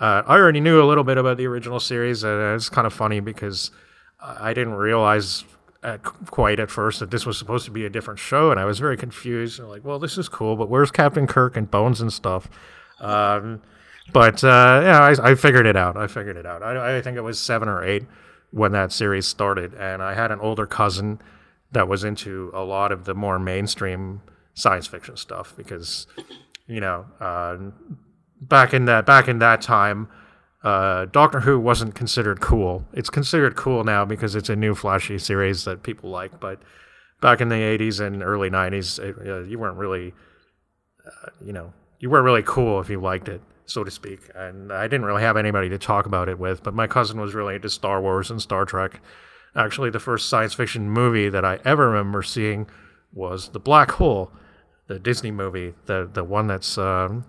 Uh, 0.00 0.22
I 0.26 0.36
already 0.36 0.60
knew 0.60 0.82
a 0.82 0.88
little 0.88 1.04
bit 1.04 1.18
about 1.18 1.36
the 1.36 1.46
original 1.46 1.78
series, 1.78 2.24
and 2.24 2.54
it's 2.56 2.70
kind 2.70 2.86
of 2.86 2.92
funny 2.94 3.20
because 3.20 3.70
I 4.18 4.54
didn't 4.54 4.74
realize 4.74 5.44
at, 5.82 6.02
quite 6.02 6.58
at 6.58 6.70
first 6.70 7.00
that 7.00 7.10
this 7.10 7.26
was 7.26 7.38
supposed 7.38 7.66
to 7.66 7.70
be 7.70 7.84
a 7.84 7.90
different 7.90 8.18
show, 8.18 8.50
and 8.50 8.58
I 8.58 8.64
was 8.64 8.78
very 8.78 8.96
confused. 8.96 9.58
like, 9.60 9.84
well, 9.84 9.98
this 9.98 10.16
is 10.16 10.28
cool, 10.28 10.56
but 10.56 10.70
where's 10.70 10.90
Captain 10.90 11.26
Kirk 11.26 11.56
and 11.56 11.70
Bones 11.70 12.00
and 12.00 12.12
stuff? 12.12 12.48
Um, 12.98 13.60
but 14.12 14.42
uh, 14.44 14.80
yeah, 14.84 15.00
I, 15.00 15.30
I, 15.30 15.34
figured 15.34 15.66
it 15.66 15.76
out. 15.76 15.96
I 15.96 16.06
figured 16.06 16.36
it 16.36 16.46
out. 16.46 16.62
I, 16.62 16.98
I 16.98 17.02
think 17.02 17.16
it 17.16 17.22
was 17.22 17.38
seven 17.38 17.68
or 17.68 17.84
eight 17.84 18.04
when 18.50 18.72
that 18.72 18.92
series 18.92 19.26
started, 19.26 19.74
and 19.74 20.02
I 20.02 20.14
had 20.14 20.30
an 20.30 20.40
older 20.40 20.66
cousin 20.66 21.20
that 21.72 21.88
was 21.88 22.04
into 22.04 22.50
a 22.54 22.62
lot 22.62 22.92
of 22.92 23.04
the 23.04 23.14
more 23.14 23.38
mainstream 23.38 24.22
science 24.54 24.86
fiction 24.86 25.16
stuff 25.16 25.54
because 25.56 26.06
you 26.66 26.80
know 26.80 27.06
uh, 27.20 27.56
back 28.40 28.74
in 28.74 28.86
that 28.86 29.06
back 29.06 29.28
in 29.28 29.38
that 29.38 29.62
time 29.62 30.08
uh, 30.62 31.06
Doctor 31.06 31.40
Who 31.40 31.58
wasn't 31.58 31.94
considered 31.94 32.40
cool. 32.40 32.84
It's 32.92 33.08
considered 33.08 33.56
cool 33.56 33.84
now 33.84 34.04
because 34.04 34.34
it's 34.34 34.50
a 34.50 34.56
new 34.56 34.74
flashy 34.74 35.18
series 35.18 35.64
that 35.64 35.82
people 35.82 36.10
like. 36.10 36.38
But 36.38 36.60
back 37.20 37.40
in 37.40 37.48
the 37.48 37.56
'80s 37.56 38.04
and 38.04 38.22
early 38.22 38.50
'90s, 38.50 38.98
it, 38.98 39.16
uh, 39.26 39.40
you 39.40 39.58
weren't 39.58 39.78
really, 39.78 40.12
uh, 41.06 41.30
you 41.42 41.52
know, 41.52 41.72
you 41.98 42.10
weren't 42.10 42.24
really 42.24 42.42
cool 42.42 42.80
if 42.80 42.90
you 42.90 43.00
liked 43.00 43.28
it 43.28 43.40
so 43.70 43.84
to 43.84 43.90
speak. 43.90 44.30
And 44.34 44.72
I 44.72 44.84
didn't 44.84 45.06
really 45.06 45.22
have 45.22 45.36
anybody 45.36 45.68
to 45.68 45.78
talk 45.78 46.06
about 46.06 46.28
it 46.28 46.38
with, 46.38 46.62
but 46.62 46.74
my 46.74 46.86
cousin 46.86 47.20
was 47.20 47.34
really 47.34 47.54
into 47.54 47.70
Star 47.70 48.00
Wars 48.00 48.30
and 48.30 48.40
Star 48.42 48.64
Trek. 48.64 49.00
Actually, 49.54 49.90
the 49.90 50.00
first 50.00 50.28
science 50.28 50.54
fiction 50.54 50.90
movie 50.90 51.28
that 51.28 51.44
I 51.44 51.58
ever 51.64 51.88
remember 51.88 52.22
seeing 52.22 52.68
was 53.12 53.48
The 53.50 53.60
Black 53.60 53.92
Hole, 53.92 54.32
the 54.86 54.98
Disney 54.98 55.30
movie, 55.30 55.74
the 55.86 56.08
the 56.12 56.24
one 56.24 56.46
that's 56.46 56.78
um, 56.78 57.24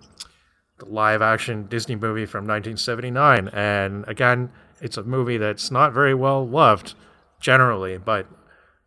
the 0.78 0.86
live 0.86 1.22
action 1.22 1.66
Disney 1.66 1.96
movie 1.96 2.26
from 2.26 2.46
1979. 2.46 3.48
And 3.48 4.04
again, 4.08 4.50
it's 4.80 4.96
a 4.96 5.02
movie 5.02 5.36
that's 5.36 5.70
not 5.70 5.92
very 5.92 6.14
well 6.14 6.46
loved 6.46 6.94
generally, 7.40 7.98
but 7.98 8.26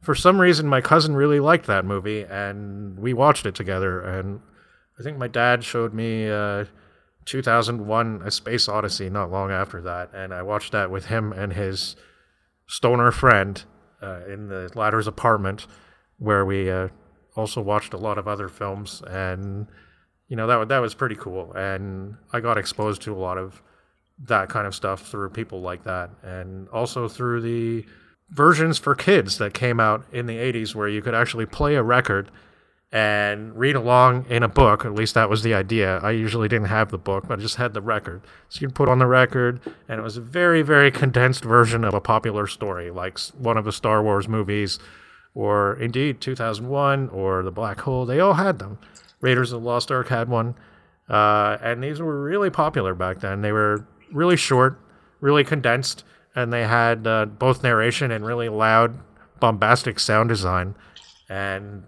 for 0.02 0.14
some 0.14 0.40
reason, 0.40 0.68
my 0.68 0.82
cousin 0.82 1.16
really 1.16 1.40
liked 1.40 1.66
that 1.66 1.84
movie, 1.84 2.24
and 2.24 3.00
we 3.00 3.14
watched 3.14 3.46
it 3.46 3.56
together. 3.56 4.00
And 4.00 4.40
I 5.00 5.04
think 5.04 5.18
my 5.18 5.28
dad 5.28 5.64
showed 5.64 5.94
me 5.94 6.30
uh, 6.30 6.66
2001: 7.26 8.22
A 8.24 8.32
Space 8.32 8.68
Odyssey 8.70 9.10
not 9.10 9.32
long 9.32 9.52
after 9.52 9.82
that, 9.82 10.12
and 10.14 10.34
I 10.34 10.42
watched 10.42 10.72
that 10.72 10.92
with 10.92 11.06
him 11.06 11.32
and 11.34 11.54
his 11.54 11.96
stoner 12.68 13.12
friend 13.12 13.64
uh, 14.02 14.22
in 14.28 14.48
the 14.48 14.72
latter's 14.76 15.08
apartment, 15.08 15.68
where 16.18 16.46
we 16.46 16.70
uh, 16.70 16.90
also 17.36 17.62
watched 17.62 17.94
a 17.94 17.98
lot 17.98 18.18
of 18.18 18.28
other 18.28 18.48
films, 18.48 19.02
and 19.08 19.68
you 20.28 20.36
know 20.36 20.48
that 20.48 20.68
that 20.70 20.80
was 20.80 20.96
pretty 20.96 21.16
cool. 21.16 21.54
And 21.54 22.16
I 22.32 22.40
got 22.40 22.58
exposed 22.58 23.02
to 23.04 23.14
a 23.14 23.20
lot 23.20 23.38
of 23.38 23.62
that 24.28 24.50
kind 24.50 24.66
of 24.66 24.74
stuff 24.74 25.08
through 25.08 25.30
people 25.32 25.62
like 25.62 25.84
that, 25.84 26.10
and 26.24 26.70
also 26.70 27.08
through 27.08 27.42
the 27.42 27.86
versions 28.30 28.78
for 28.78 28.96
kids 28.96 29.38
that 29.38 29.54
came 29.54 29.80
out 29.80 30.06
in 30.12 30.26
the 30.26 30.38
80s 30.38 30.74
where 30.74 30.88
you 30.88 31.02
could 31.02 31.14
actually 31.14 31.46
play 31.46 31.76
a 31.76 31.84
record 31.84 32.32
and 32.96 33.54
read 33.58 33.76
along 33.76 34.26
in 34.30 34.42
a 34.42 34.48
book. 34.48 34.86
At 34.86 34.96
least 34.96 35.16
that 35.16 35.30
was 35.30 35.44
the 35.44 35.54
idea. 35.54 35.98
I 35.98 36.12
usually 36.12 36.48
didn't 36.48 36.70
have 36.70 36.92
the 36.92 36.98
book, 36.98 37.28
but 37.28 37.40
I 37.40 37.42
just 37.42 37.58
had 37.58 37.74
the 37.74 37.82
record. 37.82 38.22
So 38.48 38.62
you'd 38.62 38.74
put 38.74 38.88
on 38.88 39.00
the 39.00 39.06
record, 39.06 39.60
and 39.90 40.00
it 40.00 40.02
was 40.02 40.16
a 40.16 40.22
very, 40.22 40.62
very 40.62 40.92
condensed 40.92 41.44
version 41.44 41.84
of 41.84 41.94
a 41.94 42.00
popular 42.00 42.48
story, 42.48 42.92
like 42.92 43.20
one 43.38 43.58
of 43.58 43.66
the 43.66 43.74
Star 43.74 44.02
Wars 44.02 44.30
movies, 44.30 44.80
or 45.34 45.76
indeed 45.76 46.22
2001, 46.22 47.10
or 47.10 47.44
The 47.44 47.52
Black 47.52 47.82
Hole. 47.82 48.06
They 48.06 48.22
all 48.22 48.36
had 48.36 48.60
them. 48.60 48.80
Raiders 49.20 49.52
of 49.52 49.62
the 49.62 49.68
Lost 49.68 49.92
Ark 49.92 50.08
had 50.08 50.30
one. 50.30 50.56
Uh, 51.10 51.58
and 51.62 51.84
these 51.84 52.00
were 52.00 52.24
really 52.24 52.50
popular 52.50 52.96
back 52.96 53.20
then. 53.20 53.42
They 53.42 53.52
were 53.52 53.86
really 54.10 54.38
short, 54.38 54.80
really 55.20 55.44
condensed 55.44 56.06
and 56.36 56.52
they 56.52 56.64
had 56.64 57.08
uh, 57.08 57.26
both 57.26 57.64
narration 57.64 58.12
and 58.12 58.26
really 58.26 58.50
loud, 58.50 59.00
bombastic 59.40 60.00
sound 60.00 60.28
design, 60.30 60.76
and 61.30 61.84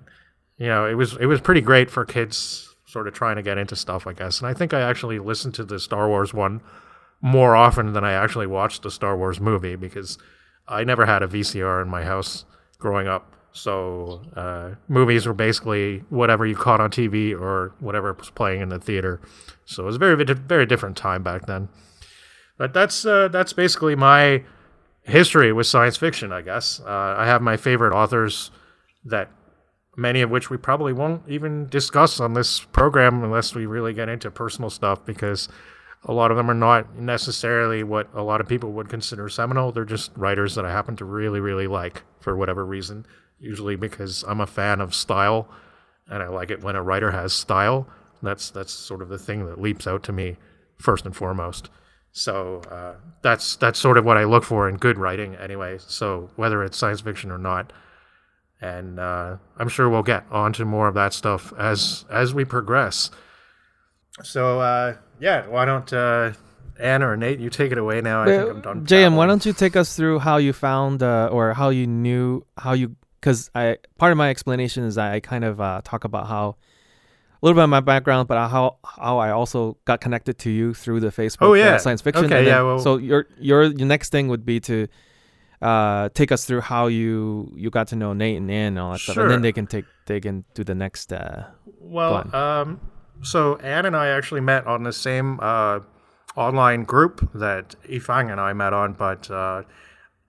you 0.58 0.68
know 0.68 0.86
it 0.86 0.96
was 0.96 1.18
it 1.18 1.26
was 1.26 1.42
pretty 1.42 1.62
great 1.62 1.90
for 1.90 2.06
kids 2.06 2.68
sort 2.88 3.08
of 3.08 3.14
trying 3.14 3.36
to 3.36 3.44
get 3.44 3.58
into 3.58 3.76
stuff, 3.76 4.08
I 4.08 4.14
guess. 4.14 4.40
And 4.40 4.48
I 4.48 4.54
think 4.54 4.74
I 4.74 4.82
actually 4.82 5.20
listened 5.20 5.54
to 5.56 5.64
the 5.64 5.80
Star 5.80 6.08
Wars 6.08 6.34
one 6.34 6.62
more 7.22 7.56
often 7.56 7.94
than 7.94 8.04
I 8.04 8.14
actually 8.14 8.48
watched 8.48 8.82
the 8.82 8.92
Star 8.92 9.18
Wars 9.18 9.40
movie 9.40 9.76
because 9.76 10.18
I 10.68 10.84
never 10.84 11.06
had 11.06 11.22
a 11.22 11.28
VCR 11.28 11.82
in 11.82 11.90
my 11.90 12.04
house 12.04 12.46
growing 12.80 13.08
up. 13.08 13.34
So 13.52 14.22
uh, 14.36 14.76
movies 14.88 15.26
were 15.26 15.34
basically 15.34 16.00
whatever 16.10 16.46
you 16.46 16.56
caught 16.56 16.80
on 16.80 16.90
TV 16.90 17.40
or 17.40 17.74
whatever 17.80 18.14
was 18.14 18.30
playing 18.30 18.62
in 18.62 18.70
the 18.70 18.80
theater. 18.80 19.20
So 19.66 19.84
it 19.84 19.88
was 19.88 19.96
a 19.98 20.00
very 20.00 20.24
very 20.24 20.66
different 20.66 20.96
time 20.96 21.24
back 21.24 21.46
then. 21.46 21.68
But 22.58 22.74
that's 22.74 23.06
uh, 23.06 23.28
that's 23.28 23.54
basically 23.54 23.96
my 23.96 24.44
history 25.04 25.52
with 25.52 25.68
science 25.68 25.98
fiction. 25.98 26.32
I 26.32 26.42
guess 26.42 26.80
uh, 26.80 27.16
I 27.18 27.26
have 27.26 27.42
my 27.42 27.58
favorite 27.58 27.94
authors 27.94 28.52
that 29.06 29.30
many 29.98 30.22
of 30.22 30.30
which 30.30 30.50
we 30.50 30.56
probably 30.56 30.94
won't 30.94 31.24
even 31.28 31.68
discuss 31.68 32.20
on 32.20 32.34
this 32.34 32.62
program 32.62 33.24
unless 33.24 33.54
we 33.56 33.66
really 33.66 33.94
get 33.94 34.08
into 34.08 34.30
personal 34.32 34.70
stuff 34.70 35.04
because 35.04 35.50
a 36.04 36.14
lot 36.14 36.30
of 36.30 36.38
them 36.38 36.50
are 36.50 36.54
not 36.54 36.96
necessarily 36.96 37.84
what 37.84 38.08
a 38.14 38.22
lot 38.22 38.40
of 38.40 38.48
people 38.48 38.72
would 38.72 38.88
consider 38.88 39.28
seminal. 39.28 39.72
They're 39.72 39.84
just 39.84 40.12
writers 40.16 40.56
that 40.56 40.64
I 40.66 40.72
happen 40.72 40.96
to 40.98 41.06
really, 41.06 41.40
really 41.40 41.68
like 41.68 42.04
for 42.20 42.38
whatever 42.38 42.64
reason. 42.64 43.06
Usually 43.40 43.76
because 43.76 44.24
I'm 44.28 44.40
a 44.40 44.48
fan 44.48 44.80
of 44.82 44.96
style, 44.96 45.50
and 46.08 46.24
I 46.24 46.28
like 46.28 46.50
it 46.50 46.64
when 46.64 46.76
a 46.76 46.82
writer 46.82 47.12
has 47.12 47.34
style. 47.34 47.88
That's 48.24 48.50
that's 48.50 48.72
sort 48.72 49.02
of 49.02 49.10
the 49.10 49.20
thing 49.20 49.46
that 49.46 49.62
leaps 49.62 49.86
out 49.86 50.04
to 50.04 50.12
me 50.12 50.38
first 50.78 51.06
and 51.06 51.16
foremost. 51.16 51.70
So 52.12 52.62
uh, 52.72 52.96
that's 53.22 53.56
that's 53.58 53.78
sort 53.78 53.98
of 53.98 54.06
what 54.06 54.18
I 54.18 54.24
look 54.24 54.44
for 54.44 54.68
in 54.68 54.78
good 54.78 54.98
writing, 54.98 55.36
anyway. 55.36 55.78
So 55.80 56.32
whether 56.36 56.64
it's 56.64 56.78
science 56.78 57.02
fiction 57.02 57.32
or 57.32 57.38
not, 57.38 57.72
and 58.62 59.00
uh, 59.00 59.38
I'm 59.58 59.70
sure 59.70 59.90
we'll 59.90 60.04
get 60.04 60.26
onto 60.32 60.66
more 60.66 60.88
of 60.88 60.96
that 60.96 61.14
stuff 61.14 61.54
as 61.58 62.06
as 62.10 62.34
we 62.34 62.46
progress. 62.46 63.12
So 64.24 64.60
uh, 64.60 64.96
yeah, 65.20 65.48
why 65.48 65.66
don't 65.66 65.92
uh, 65.94 66.34
Anna 66.80 67.10
or 67.10 67.18
Nate 67.18 67.40
you 67.40 67.50
take 67.50 67.72
it 67.72 67.78
away 67.78 68.02
now? 68.02 68.24
I 68.24 68.26
think 68.26 68.50
I'm 68.50 68.62
done. 68.62 68.86
JM, 68.86 69.16
why 69.16 69.28
don't 69.28 69.46
you 69.46 69.54
take 69.54 69.76
us 69.76 69.96
through 69.96 70.20
how 70.20 70.38
you 70.38 70.54
found 70.54 71.04
uh, 71.04 71.30
or 71.32 71.54
how 71.54 71.70
you 71.70 71.88
knew 71.88 72.46
how 72.58 72.74
you 72.74 72.96
because 73.20 73.50
I 73.54 73.78
part 73.98 74.12
of 74.12 74.18
my 74.18 74.30
explanation 74.30 74.84
is 74.84 74.98
I 74.98 75.20
kind 75.20 75.44
of 75.44 75.62
uh, 75.62 75.82
talk 75.84 76.04
about 76.04 76.28
how 76.28 76.56
a 77.42 77.46
little 77.46 77.56
bit 77.56 77.64
of 77.64 77.70
my 77.70 77.80
background, 77.80 78.28
but 78.28 78.50
how 78.50 78.78
how 78.84 79.20
I 79.20 79.32
also 79.32 79.78
got 79.86 80.02
connected 80.02 80.40
to 80.40 80.50
you 80.50 80.74
through 80.74 81.02
the 81.02 81.10
Facebook 81.10 81.38
oh, 81.42 81.54
yeah. 81.54 81.76
uh, 81.76 81.78
science 81.78 82.02
fiction. 82.02 82.26
Okay, 82.26 82.44
then, 82.44 82.46
yeah. 82.46 82.62
Well, 82.64 82.80
so 82.80 82.98
your 82.98 83.28
your 83.40 83.66
your 83.66 83.88
next 83.88 84.12
thing 84.12 84.28
would 84.30 84.46
be 84.46 84.60
to 84.62 84.88
uh, 85.62 86.10
take 86.10 86.32
us 86.32 86.46
through 86.46 86.62
how 86.62 86.88
you 86.88 87.52
you 87.56 87.70
got 87.70 87.88
to 87.88 87.96
know 87.96 88.14
Nate 88.14 88.38
and 88.38 88.50
Ann 88.52 88.74
and 88.74 88.80
all 88.80 88.92
that 88.92 89.00
sure. 89.00 89.14
stuff, 89.14 89.24
and 89.24 89.32
then 89.32 89.42
they 89.42 89.52
can 89.52 89.68
take 89.68 89.86
they 90.06 90.20
can 90.20 90.46
do 90.54 90.64
the 90.64 90.76
next. 90.76 91.12
Uh, 91.12 91.46
well, 91.80 92.36
um, 92.36 92.80
so 93.22 93.56
Ann 93.58 93.86
and 93.86 93.96
I 93.96 94.08
actually 94.08 94.42
met 94.42 94.68
on 94.68 94.84
the 94.84 94.94
same 94.94 95.40
uh, 95.42 95.80
online 96.36 96.84
group 96.84 97.32
that 97.34 97.76
Yifang 97.90 98.32
and 98.32 98.40
I 98.40 98.54
met 98.54 98.74
on, 98.74 98.94
but 98.94 99.30
uh, 99.32 99.64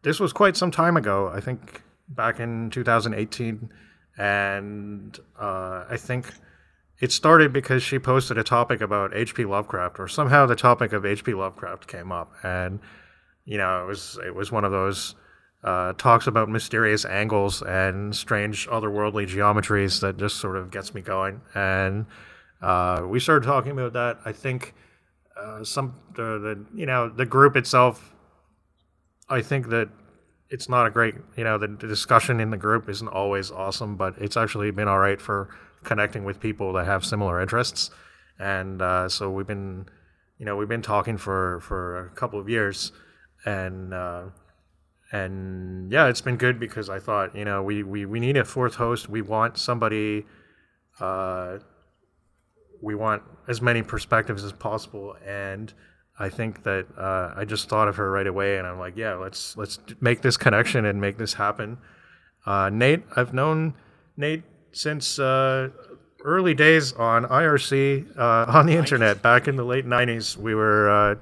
this 0.03 0.19
was 0.19 0.33
quite 0.33 0.57
some 0.57 0.71
time 0.71 0.97
ago. 0.97 1.29
I 1.29 1.41
think 1.41 1.83
back 2.09 2.41
in 2.41 2.71
2018, 2.71 3.69
and 4.17 5.19
uh, 5.38 5.85
I 5.91 5.97
think 5.99 6.33
it 7.01 7.12
started 7.12 7.53
because 7.53 7.83
she 7.83 7.99
posted 7.99 8.38
a 8.38 8.45
topic 8.45 8.81
about 8.81 9.14
H.P. 9.14 9.45
Lovecraft, 9.45 10.01
or 10.01 10.09
somehow 10.09 10.47
the 10.47 10.57
topic 10.57 10.95
of 10.95 11.05
H.P. 11.05 11.35
Lovecraft 11.35 11.87
came 11.87 12.11
up, 12.11 12.33
and 12.43 12.81
you 13.49 13.57
know, 13.57 13.83
it 13.83 13.87
was 13.87 14.19
it 14.27 14.35
was 14.35 14.53
one 14.53 14.65
of 14.67 14.73
those 14.73 15.15
uh, 15.65 15.95
talks 15.95 16.27
about 16.27 16.51
mysterious 16.51 17.07
angles 17.07 17.63
and 17.63 18.15
strange 18.15 18.69
otherworldly 18.69 19.27
geometries 19.27 20.01
that 20.03 20.19
just 20.19 20.37
sort 20.37 20.57
of 20.57 20.71
gets 20.71 20.93
me 20.93 21.01
going. 21.01 21.41
And 21.55 22.05
uh, 22.61 23.07
we 23.09 23.19
started 23.19 23.47
talking 23.47 23.73
about 23.73 23.95
that. 23.95 24.19
I 24.27 24.33
think 24.33 24.75
uh, 25.41 25.65
some 25.65 25.95
the, 26.15 26.39
the 26.39 26.67
you 26.75 26.85
know 26.85 27.09
the 27.09 27.25
group 27.25 27.57
itself. 27.57 28.13
I 29.31 29.41
think 29.41 29.71
that 29.71 29.89
it's 30.51 30.69
not 30.69 30.87
a 30.87 30.91
great 30.91 31.15
you 31.35 31.45
know 31.45 31.57
the, 31.57 31.69
the 31.69 31.87
discussion 31.87 32.41
in 32.41 32.51
the 32.51 32.59
group 32.59 32.87
isn't 32.91 33.09
always 33.09 33.51
awesome, 33.51 33.97
but 33.97 34.15
it's 34.19 34.37
actually 34.37 34.71
been 34.73 34.89
all 34.89 34.99
right 34.99 35.21
for 35.21 35.49
connecting 35.85 36.25
with 36.25 36.39
people 36.39 36.75
that 36.75 36.85
have 36.85 37.03
similar 37.03 37.41
interests. 37.41 37.91
And 38.39 38.83
uh, 38.83 39.09
so 39.09 39.31
we've 39.31 39.47
been, 39.47 39.87
you 40.37 40.45
know, 40.45 40.55
we've 40.57 40.69
been 40.69 40.83
talking 40.83 41.17
for 41.17 41.61
for 41.61 42.09
a 42.09 42.11
couple 42.11 42.39
of 42.39 42.51
years, 42.51 42.93
and 43.44 43.94
uh, 43.94 44.24
and 45.12 45.90
yeah, 45.90 46.09
it's 46.09 46.20
been 46.20 46.37
good 46.37 46.61
because 46.61 46.90
I 46.90 46.98
thought, 46.98 47.35
you 47.35 47.44
know, 47.44 47.62
we 47.62 47.83
we, 47.83 48.05
we 48.05 48.20
need 48.20 48.37
a 48.37 48.44
fourth 48.44 48.74
host. 48.74 49.09
We 49.09 49.22
want 49.22 49.59
somebody. 49.59 50.27
Uh, 51.01 51.59
we 52.81 52.94
want 52.94 53.22
as 53.48 53.61
many 53.62 53.83
perspectives 53.83 54.44
as 54.44 54.53
possible, 54.53 55.16
and 55.27 55.72
I 56.18 56.29
think 56.29 56.62
that 56.64 56.87
uh, 56.96 57.33
I 57.37 57.44
just 57.44 57.68
thought 57.68 57.88
of 57.88 57.96
her 57.96 58.11
right 58.11 58.27
away, 58.27 58.59
and 58.59 58.66
I'm 58.66 58.79
like, 58.79 58.96
yeah, 58.96 59.14
let's 59.14 59.57
let's 59.57 59.79
make 60.01 60.20
this 60.20 60.37
connection 60.37 60.85
and 60.85 61.01
make 61.01 61.16
this 61.16 61.35
happen. 61.35 61.79
Uh, 62.44 62.70
Nate, 62.70 63.03
I've 63.16 63.33
known 63.33 63.74
Nate 64.16 64.42
since 64.72 65.18
uh, 65.18 65.70
early 66.24 66.55
days 66.55 66.92
on 66.92 67.24
IRC 67.24 68.18
uh, 68.18 68.46
on 68.48 68.66
the 68.66 68.77
internet 68.77 69.22
back 69.22 69.48
in 69.48 69.57
the 69.57 69.64
late 69.64 69.87
'90s. 69.87 70.37
We 70.37 70.55
were. 70.55 71.18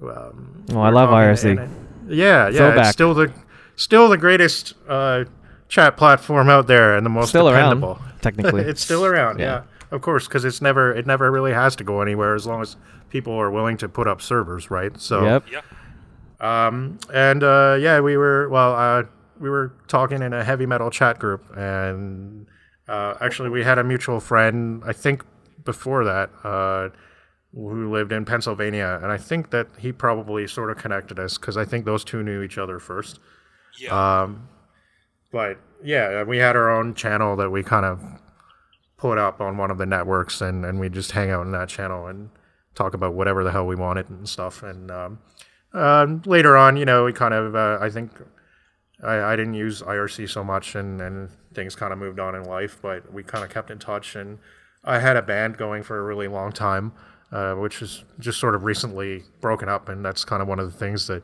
Um, 0.00 0.64
oh, 0.72 0.80
I 0.80 0.90
love 0.90 1.10
IRC. 1.10 1.68
yeah, 2.08 2.48
yeah, 2.48 2.80
it's 2.80 2.90
still 2.90 3.14
the 3.14 3.32
still 3.76 4.08
the 4.08 4.16
greatest 4.16 4.74
uh, 4.88 5.24
chat 5.68 5.96
platform 5.96 6.48
out 6.48 6.66
there 6.66 6.96
and 6.96 7.04
the 7.04 7.10
most 7.10 7.30
still 7.30 7.46
dependable. 7.46 7.98
Around, 8.00 8.20
technically, 8.20 8.62
it's 8.70 8.82
still 8.82 9.04
around. 9.04 9.38
Yeah. 9.38 9.44
yeah. 9.44 9.62
of 9.90 10.00
course, 10.02 10.26
because 10.26 10.44
it's 10.44 10.60
never 10.60 10.94
it 10.94 11.06
never 11.06 11.30
really 11.30 11.52
has 11.52 11.76
to 11.76 11.84
go 11.84 12.00
anywhere 12.00 12.34
as 12.34 12.46
long 12.46 12.62
as 12.62 12.76
people 13.10 13.34
are 13.34 13.50
willing 13.50 13.76
to 13.78 13.88
put 13.88 14.06
up 14.06 14.22
servers, 14.22 14.70
right? 14.70 14.98
So. 15.00 15.24
Yep. 15.24 15.44
Yep. 15.50 15.64
Um, 16.40 16.98
and 17.14 17.44
uh, 17.44 17.78
yeah, 17.80 18.00
we 18.00 18.16
were 18.16 18.48
well. 18.48 18.74
Uh, 18.74 19.04
we 19.38 19.48
were 19.48 19.72
talking 19.88 20.22
in 20.22 20.32
a 20.32 20.42
heavy 20.42 20.66
metal 20.66 20.90
chat 20.90 21.20
group, 21.20 21.44
and 21.56 22.46
uh, 22.88 23.14
actually, 23.20 23.48
we 23.48 23.62
had 23.62 23.78
a 23.78 23.84
mutual 23.84 24.20
friend, 24.20 24.82
I 24.84 24.92
think 24.92 25.24
before 25.64 26.04
that, 26.04 26.30
uh, 26.44 26.90
who 27.54 27.92
lived 27.92 28.12
in 28.12 28.24
Pennsylvania. 28.24 28.98
And 29.02 29.12
I 29.12 29.18
think 29.18 29.50
that 29.50 29.68
he 29.78 29.92
probably 29.92 30.46
sort 30.46 30.70
of 30.70 30.78
connected 30.78 31.18
us 31.18 31.36
because 31.36 31.56
I 31.56 31.64
think 31.64 31.84
those 31.84 32.04
two 32.04 32.22
knew 32.22 32.42
each 32.42 32.58
other 32.58 32.78
first. 32.78 33.20
Yeah. 33.78 34.22
Um, 34.22 34.48
but 35.30 35.58
yeah, 35.82 36.22
we 36.22 36.38
had 36.38 36.56
our 36.56 36.70
own 36.70 36.94
channel 36.94 37.36
that 37.36 37.50
we 37.50 37.62
kind 37.62 37.84
of 37.84 38.02
put 38.96 39.18
up 39.18 39.40
on 39.40 39.56
one 39.56 39.70
of 39.70 39.78
the 39.78 39.86
networks, 39.86 40.40
and, 40.40 40.64
and 40.64 40.78
we 40.78 40.88
just 40.88 41.12
hang 41.12 41.30
out 41.30 41.44
in 41.44 41.52
that 41.52 41.68
channel 41.68 42.06
and 42.06 42.30
talk 42.74 42.94
about 42.94 43.14
whatever 43.14 43.42
the 43.44 43.50
hell 43.50 43.66
we 43.66 43.74
wanted 43.74 44.08
and 44.08 44.28
stuff. 44.28 44.62
And 44.62 44.90
um, 44.90 45.18
uh, 45.74 46.06
later 46.24 46.56
on, 46.56 46.76
you 46.76 46.84
know, 46.84 47.04
we 47.04 47.12
kind 47.12 47.34
of, 47.34 47.54
uh, 47.54 47.78
I 47.80 47.90
think 47.90 48.12
I, 49.02 49.32
I 49.32 49.36
didn't 49.36 49.54
use 49.54 49.82
IRC 49.82 50.30
so 50.30 50.44
much, 50.44 50.74
and, 50.74 51.00
and 51.00 51.30
things 51.52 51.74
kind 51.74 51.92
of 51.92 51.98
moved 51.98 52.20
on 52.20 52.34
in 52.34 52.44
life, 52.44 52.78
but 52.80 53.12
we 53.12 53.22
kind 53.22 53.44
of 53.44 53.50
kept 53.50 53.70
in 53.70 53.78
touch. 53.78 54.14
And 54.14 54.38
I 54.84 55.00
had 55.00 55.16
a 55.16 55.22
band 55.22 55.58
going 55.58 55.82
for 55.82 55.98
a 55.98 56.02
really 56.02 56.28
long 56.28 56.52
time 56.52 56.92
uh, 57.32 57.54
which 57.54 57.82
is 57.82 58.04
just 58.18 58.38
sort 58.38 58.54
of 58.54 58.64
recently 58.64 59.22
broken 59.40 59.68
up, 59.68 59.88
and 59.88 60.04
that's 60.04 60.24
kind 60.24 60.42
of 60.42 60.48
one 60.48 60.58
of 60.58 60.70
the 60.70 60.78
things 60.78 61.06
that 61.06 61.22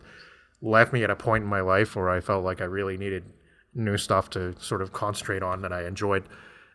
left 0.62 0.92
me 0.92 1.04
at 1.04 1.10
a 1.10 1.16
point 1.16 1.44
in 1.44 1.50
my 1.50 1.60
life 1.60 1.94
where 1.96 2.08
I 2.10 2.20
felt 2.20 2.44
like 2.44 2.60
I 2.60 2.64
really 2.64 2.96
needed 2.96 3.24
new 3.74 3.96
stuff 3.96 4.28
to 4.30 4.54
sort 4.60 4.82
of 4.82 4.92
concentrate 4.92 5.42
on 5.42 5.62
that 5.62 5.72
I 5.72 5.86
enjoyed. 5.86 6.24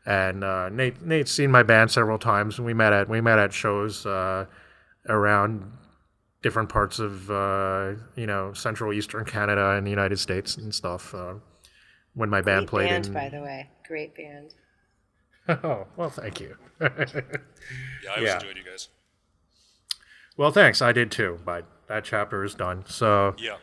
And 0.05 0.43
uh, 0.43 0.69
Nate 0.69 1.01
Nate's 1.01 1.31
seen 1.31 1.49
my 1.51 1.63
band 1.63 1.89
several 1.91 2.17
times. 2.19 2.59
We 2.59 2.73
met 2.73 2.93
at 2.93 3.09
we 3.09 3.21
met 3.21 3.39
at 3.39 3.53
shows 3.53 4.05
uh, 4.05 4.45
around 5.09 5.71
different 6.41 6.67
parts 6.69 6.99
of 6.99 7.29
uh, 7.31 7.93
you 8.15 8.27
know 8.27 8.53
central 8.53 8.91
eastern 8.93 9.25
Canada 9.25 9.71
and 9.71 9.85
the 9.87 9.89
United 9.91 10.19
States 10.19 10.57
and 10.57 10.73
stuff. 10.75 11.13
Uh, 11.15 11.35
when 12.15 12.29
my 12.29 12.41
band 12.41 12.67
Great 12.67 12.69
played 12.69 12.89
band, 12.89 13.07
in 13.07 13.13
by 13.13 13.29
the 13.29 13.41
way. 13.41 13.69
Great 13.87 14.13
band. 14.15 14.53
oh 15.63 15.87
well, 15.97 16.09
thank 16.09 16.39
you. 16.39 16.55
Yeah, 16.79 16.89
I 18.11 18.15
always 18.15 18.27
Yeah. 18.29 18.35
enjoyed 18.35 18.57
you 18.57 18.63
guys. 18.69 18.89
Well, 20.37 20.51
thanks. 20.51 20.81
I 20.81 20.91
did 20.91 21.11
too, 21.11 21.39
but 21.45 21.65
that 21.87 22.03
chapter 22.03 22.43
is 22.43 22.55
done. 22.55 22.83
So 22.87 23.35
Yeah. 23.37 23.57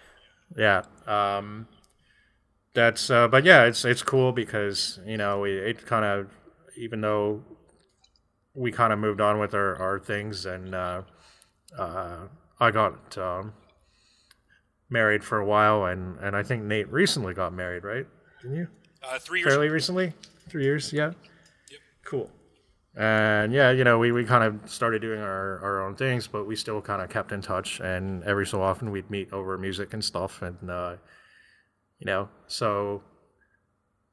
yeah, 0.56 0.82
um, 1.06 1.66
that's. 2.74 3.10
Uh, 3.10 3.28
but 3.28 3.44
yeah, 3.44 3.64
it's 3.64 3.84
it's 3.84 4.02
cool 4.02 4.32
because 4.32 5.00
you 5.06 5.16
know 5.16 5.40
we 5.40 5.52
it 5.52 5.84
kind 5.86 6.04
of 6.04 6.30
even 6.76 7.00
though 7.00 7.42
we 8.54 8.72
kind 8.72 8.92
of 8.92 8.98
moved 8.98 9.20
on 9.20 9.38
with 9.38 9.54
our 9.54 9.76
our 9.76 9.98
things 9.98 10.46
and 10.46 10.74
uh, 10.74 11.02
uh, 11.78 12.18
I 12.58 12.70
got 12.70 13.16
um, 13.18 13.52
married 14.88 15.24
for 15.24 15.38
a 15.38 15.44
while 15.46 15.84
and 15.84 16.18
and 16.18 16.36
I 16.36 16.42
think 16.42 16.62
Nate 16.64 16.90
recently 16.92 17.34
got 17.34 17.52
married, 17.52 17.84
right? 17.84 18.06
Didn't 18.42 18.56
you? 18.56 18.68
Uh, 19.02 19.18
three 19.18 19.40
years. 19.40 19.48
fairly 19.50 19.68
recently 19.70 20.12
three 20.50 20.62
years 20.64 20.92
yeah 20.92 21.12
Yep. 21.70 21.80
cool 22.04 22.30
and 22.96 23.52
yeah 23.52 23.70
you 23.70 23.84
know 23.84 23.98
we, 23.98 24.10
we 24.10 24.24
kind 24.24 24.42
of 24.42 24.68
started 24.68 25.00
doing 25.00 25.20
our, 25.20 25.60
our 25.60 25.86
own 25.86 25.94
things 25.94 26.26
but 26.26 26.44
we 26.44 26.56
still 26.56 26.80
kind 26.80 27.00
of 27.00 27.08
kept 27.08 27.32
in 27.32 27.40
touch. 27.40 27.80
And 27.80 28.22
every 28.24 28.46
so 28.46 28.62
often 28.62 28.90
we'd 28.90 29.10
meet 29.10 29.32
over 29.32 29.56
music 29.58 29.92
and 29.94 30.04
stuff 30.04 30.42
and 30.42 30.70
uh, 30.70 30.96
you 31.98 32.06
know 32.06 32.28
so 32.46 33.02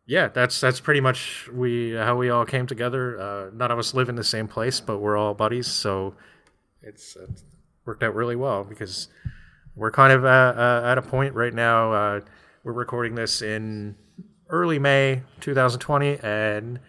yeah 0.05 0.27
that's 0.27 0.59
that's 0.61 0.79
pretty 0.79 1.01
much 1.01 1.49
we 1.51 1.93
how 1.93 2.15
we 2.15 2.29
all 2.29 2.45
came 2.45 2.67
together. 2.67 3.19
Uh, 3.19 3.49
none 3.53 3.71
of 3.71 3.79
us 3.79 3.93
live 3.93 4.09
in 4.09 4.15
the 4.15 4.23
same 4.23 4.47
place 4.47 4.79
but 4.79 4.99
we're 4.99 5.17
all 5.17 5.33
buddies. 5.33 5.67
So 5.67 6.15
it's, 6.81 7.15
it's 7.15 7.43
worked 7.85 8.03
out 8.03 8.15
really 8.15 8.35
well 8.35 8.63
because 8.63 9.07
we're 9.75 9.91
kind 9.91 10.13
of 10.13 10.25
uh, 10.25 10.27
uh, 10.27 10.81
at 10.85 10.97
a 10.97 11.01
point 11.01 11.33
right 11.33 11.53
now 11.53 11.91
uh, 11.91 12.21
we're 12.63 12.73
recording 12.73 13.15
this 13.15 13.41
in 13.41 13.95
early 14.49 14.79
May 14.79 15.23
2020, 15.39 16.19
and 16.19 16.79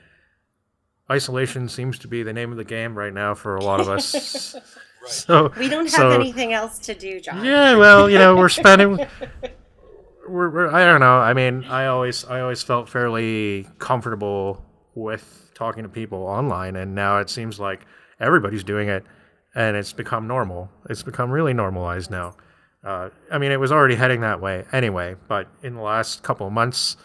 isolation 1.10 1.68
seems 1.68 1.98
to 2.00 2.08
be 2.08 2.22
the 2.22 2.32
name 2.32 2.50
of 2.50 2.58
the 2.58 2.64
game 2.64 2.96
right 2.96 3.12
now 3.12 3.34
for 3.34 3.56
a 3.56 3.62
lot 3.64 3.80
of 3.80 3.88
us. 3.88 4.54
So 5.06 5.52
We 5.56 5.68
don't 5.70 5.86
have 5.86 5.92
so- 5.92 6.10
anything 6.10 6.52
else 6.52 6.78
to 6.80 6.94
do, 6.94 7.18
John. 7.20 7.42
Yeah, 7.42 7.76
well, 7.76 8.10
you 8.10 8.18
know, 8.18 8.36
we're 8.36 8.48
spending. 8.50 9.06
We're, 10.28 10.50
we're, 10.50 10.68
I 10.70 10.84
don't 10.84 11.00
know. 11.00 11.18
I 11.18 11.32
mean, 11.32 11.64
I 11.64 11.86
always, 11.86 12.24
I 12.26 12.40
always 12.42 12.62
felt 12.62 12.88
fairly 12.90 13.66
comfortable 13.78 14.62
with 14.94 15.50
talking 15.54 15.84
to 15.84 15.88
people 15.88 16.18
online, 16.18 16.76
and 16.76 16.94
now 16.94 17.18
it 17.20 17.30
seems 17.30 17.58
like 17.58 17.86
everybody's 18.20 18.62
doing 18.62 18.90
it, 18.90 19.06
and 19.54 19.74
it's 19.74 19.94
become 19.94 20.26
normal. 20.26 20.70
It's 20.90 21.02
become 21.02 21.30
really 21.30 21.54
normalized 21.54 22.10
now. 22.10 22.36
Uh, 22.84 23.08
I 23.30 23.38
mean, 23.38 23.52
it 23.52 23.58
was 23.60 23.72
already 23.72 23.94
heading 23.94 24.20
that 24.20 24.42
way 24.42 24.66
anyway, 24.70 25.16
but 25.28 25.48
in 25.62 25.74
the 25.74 25.80
last 25.80 26.22
couple 26.22 26.46
of 26.46 26.52
months, 26.52 26.98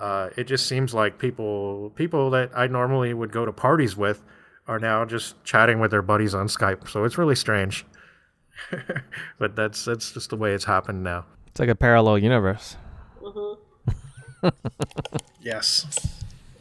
uh, 0.00 0.30
it 0.36 0.44
just 0.44 0.66
seems 0.66 0.94
like 0.94 1.18
people, 1.18 1.92
people 1.94 2.30
that 2.30 2.50
I 2.54 2.66
normally 2.66 3.14
would 3.14 3.30
go 3.30 3.44
to 3.44 3.52
parties 3.52 3.96
with, 3.96 4.22
are 4.66 4.78
now 4.78 5.04
just 5.04 5.42
chatting 5.44 5.78
with 5.80 5.90
their 5.90 6.02
buddies 6.02 6.34
on 6.34 6.46
Skype. 6.46 6.88
So 6.88 7.04
it's 7.04 7.18
really 7.18 7.36
strange. 7.36 7.84
but 9.38 9.56
that's 9.56 9.84
that's 9.84 10.12
just 10.12 10.30
the 10.30 10.36
way 10.36 10.52
it's 10.52 10.64
happened 10.64 11.02
now. 11.02 11.24
It's 11.48 11.60
like 11.60 11.68
a 11.68 11.74
parallel 11.74 12.18
universe. 12.18 12.76
Yes. 15.40 16.06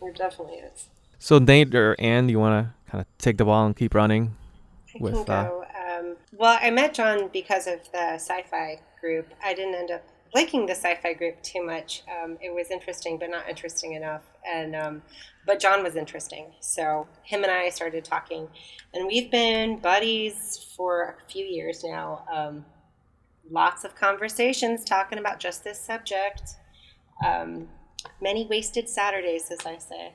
It 0.01 0.15
definitely 0.15 0.55
is. 0.55 0.87
So 1.19 1.37
Nate 1.39 1.75
or 1.75 1.95
Ann, 1.99 2.29
you 2.29 2.39
want 2.39 2.65
to 2.65 2.91
kind 2.91 3.01
of 3.01 3.07
take 3.17 3.37
the 3.37 3.45
ball 3.45 3.65
and 3.65 3.75
keep 3.75 3.93
running? 3.93 4.35
I 4.95 4.97
With, 4.99 5.13
can 5.13 5.21
uh, 5.21 5.43
go. 5.43 5.65
Um, 5.89 6.15
well, 6.31 6.57
I 6.61 6.69
met 6.71 6.93
John 6.93 7.29
because 7.31 7.67
of 7.67 7.79
the 7.91 8.13
sci-fi 8.15 8.79
group. 9.01 9.27
I 9.43 9.53
didn't 9.53 9.75
end 9.75 9.91
up 9.91 10.03
liking 10.33 10.65
the 10.65 10.73
sci-fi 10.73 11.13
group 11.13 11.41
too 11.41 11.65
much. 11.65 12.03
Um, 12.07 12.37
it 12.41 12.53
was 12.53 12.71
interesting, 12.71 13.17
but 13.17 13.29
not 13.29 13.49
interesting 13.49 13.93
enough. 13.93 14.23
And 14.47 14.75
um, 14.75 15.01
but 15.45 15.59
John 15.59 15.83
was 15.83 15.95
interesting, 15.95 16.53
so 16.59 17.07
him 17.23 17.43
and 17.43 17.51
I 17.51 17.69
started 17.69 18.05
talking, 18.05 18.47
and 18.93 19.07
we've 19.07 19.31
been 19.31 19.79
buddies 19.79 20.73
for 20.75 21.17
a 21.21 21.31
few 21.31 21.45
years 21.45 21.83
now. 21.83 22.25
Um, 22.31 22.65
lots 23.49 23.83
of 23.83 23.95
conversations 23.95 24.83
talking 24.83 25.17
about 25.17 25.39
just 25.39 25.63
this 25.63 25.79
subject. 25.79 26.55
Um, 27.25 27.67
many 28.21 28.45
wasted 28.45 28.87
Saturdays, 28.87 29.49
as 29.51 29.65
I 29.65 29.77
say. 29.77 30.13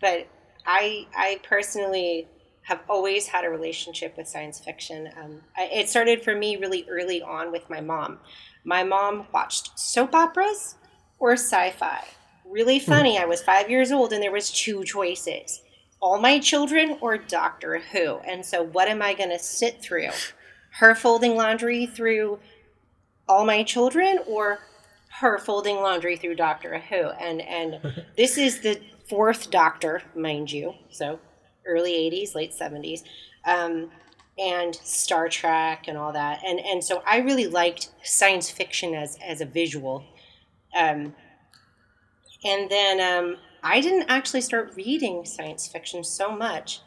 But 0.00 0.28
I, 0.66 1.06
I 1.16 1.40
personally 1.42 2.28
have 2.62 2.80
always 2.88 3.28
had 3.28 3.44
a 3.44 3.48
relationship 3.48 4.16
with 4.16 4.28
science 4.28 4.58
fiction. 4.58 5.08
Um, 5.16 5.40
I, 5.56 5.64
it 5.66 5.88
started 5.88 6.22
for 6.22 6.34
me 6.34 6.56
really 6.56 6.86
early 6.90 7.22
on 7.22 7.52
with 7.52 7.68
my 7.70 7.80
mom. 7.80 8.18
My 8.66 8.82
mom 8.82 9.28
watched 9.32 9.78
soap 9.78 10.12
operas 10.12 10.74
or 11.20 11.34
sci-fi. 11.34 12.04
Really 12.44 12.80
funny. 12.80 13.16
I 13.16 13.24
was 13.24 13.40
five 13.40 13.70
years 13.70 13.92
old, 13.92 14.12
and 14.12 14.20
there 14.20 14.32
was 14.32 14.50
two 14.50 14.82
choices: 14.82 15.62
All 16.00 16.18
My 16.18 16.40
Children 16.40 16.98
or 17.00 17.16
Doctor 17.16 17.78
Who. 17.78 18.16
And 18.18 18.44
so, 18.44 18.64
what 18.64 18.88
am 18.88 19.02
I 19.02 19.14
going 19.14 19.30
to 19.30 19.38
sit 19.38 19.80
through? 19.80 20.10
Her 20.80 20.96
folding 20.96 21.36
laundry 21.36 21.86
through 21.86 22.40
All 23.28 23.46
My 23.46 23.62
Children, 23.62 24.18
or 24.26 24.58
her 25.20 25.38
folding 25.38 25.76
laundry 25.76 26.16
through 26.16 26.34
Doctor 26.34 26.80
Who? 26.80 27.10
And 27.10 27.40
and 27.42 28.04
this 28.16 28.36
is 28.36 28.60
the 28.62 28.80
fourth 29.08 29.48
Doctor, 29.48 30.02
mind 30.16 30.50
you. 30.50 30.74
So 30.90 31.20
early 31.64 31.92
80s, 31.92 32.34
late 32.34 32.52
70s, 32.52 33.02
um, 33.44 33.90
and 34.38 34.74
Star 34.76 35.28
Trek 35.28 35.84
and 35.88 35.96
all 35.96 36.12
that. 36.12 36.42
And 36.44 36.60
and 36.60 36.82
so 36.84 37.02
I 37.06 37.18
really 37.18 37.46
liked 37.46 37.90
science 38.02 38.50
fiction 38.50 38.94
as 38.94 39.18
as 39.24 39.40
a 39.40 39.46
visual. 39.46 40.04
Um, 40.76 41.14
and 42.44 42.70
then 42.70 43.00
um, 43.00 43.36
I 43.62 43.80
didn't 43.80 44.06
actually 44.08 44.42
start 44.42 44.74
reading 44.76 45.24
science 45.24 45.66
fiction 45.66 46.04
so 46.04 46.30
much. 46.36 46.80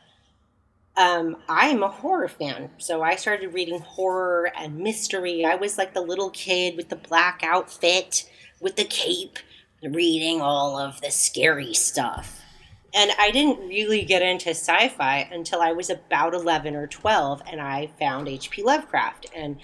Um, 0.95 1.37
I'm 1.47 1.81
a 1.81 1.87
horror 1.87 2.27
fan, 2.27 2.71
so 2.77 3.01
I 3.01 3.15
started 3.15 3.53
reading 3.53 3.79
horror 3.79 4.51
and 4.55 4.77
mystery. 4.77 5.45
I 5.45 5.55
was 5.55 5.77
like 5.77 5.93
the 5.93 6.01
little 6.01 6.29
kid 6.29 6.75
with 6.75 6.89
the 6.89 6.97
black 6.97 7.41
outfit, 7.43 8.29
with 8.59 8.75
the 8.75 8.83
cape, 8.83 9.39
reading 9.81 10.41
all 10.41 10.77
of 10.77 10.99
the 11.01 11.09
scary 11.09 11.73
stuff. 11.73 12.38
And 12.93 13.11
I 13.19 13.31
didn't 13.31 13.67
really 13.67 14.03
get 14.03 14.21
into 14.21 14.49
sci 14.49 14.89
fi 14.89 15.29
until 15.31 15.61
I 15.61 15.73
was 15.73 15.89
about 15.89 16.33
11 16.33 16.75
or 16.75 16.87
12, 16.87 17.41
and 17.47 17.61
I 17.61 17.91
found 17.99 18.27
H.P. 18.27 18.63
Lovecraft. 18.63 19.27
And 19.35 19.57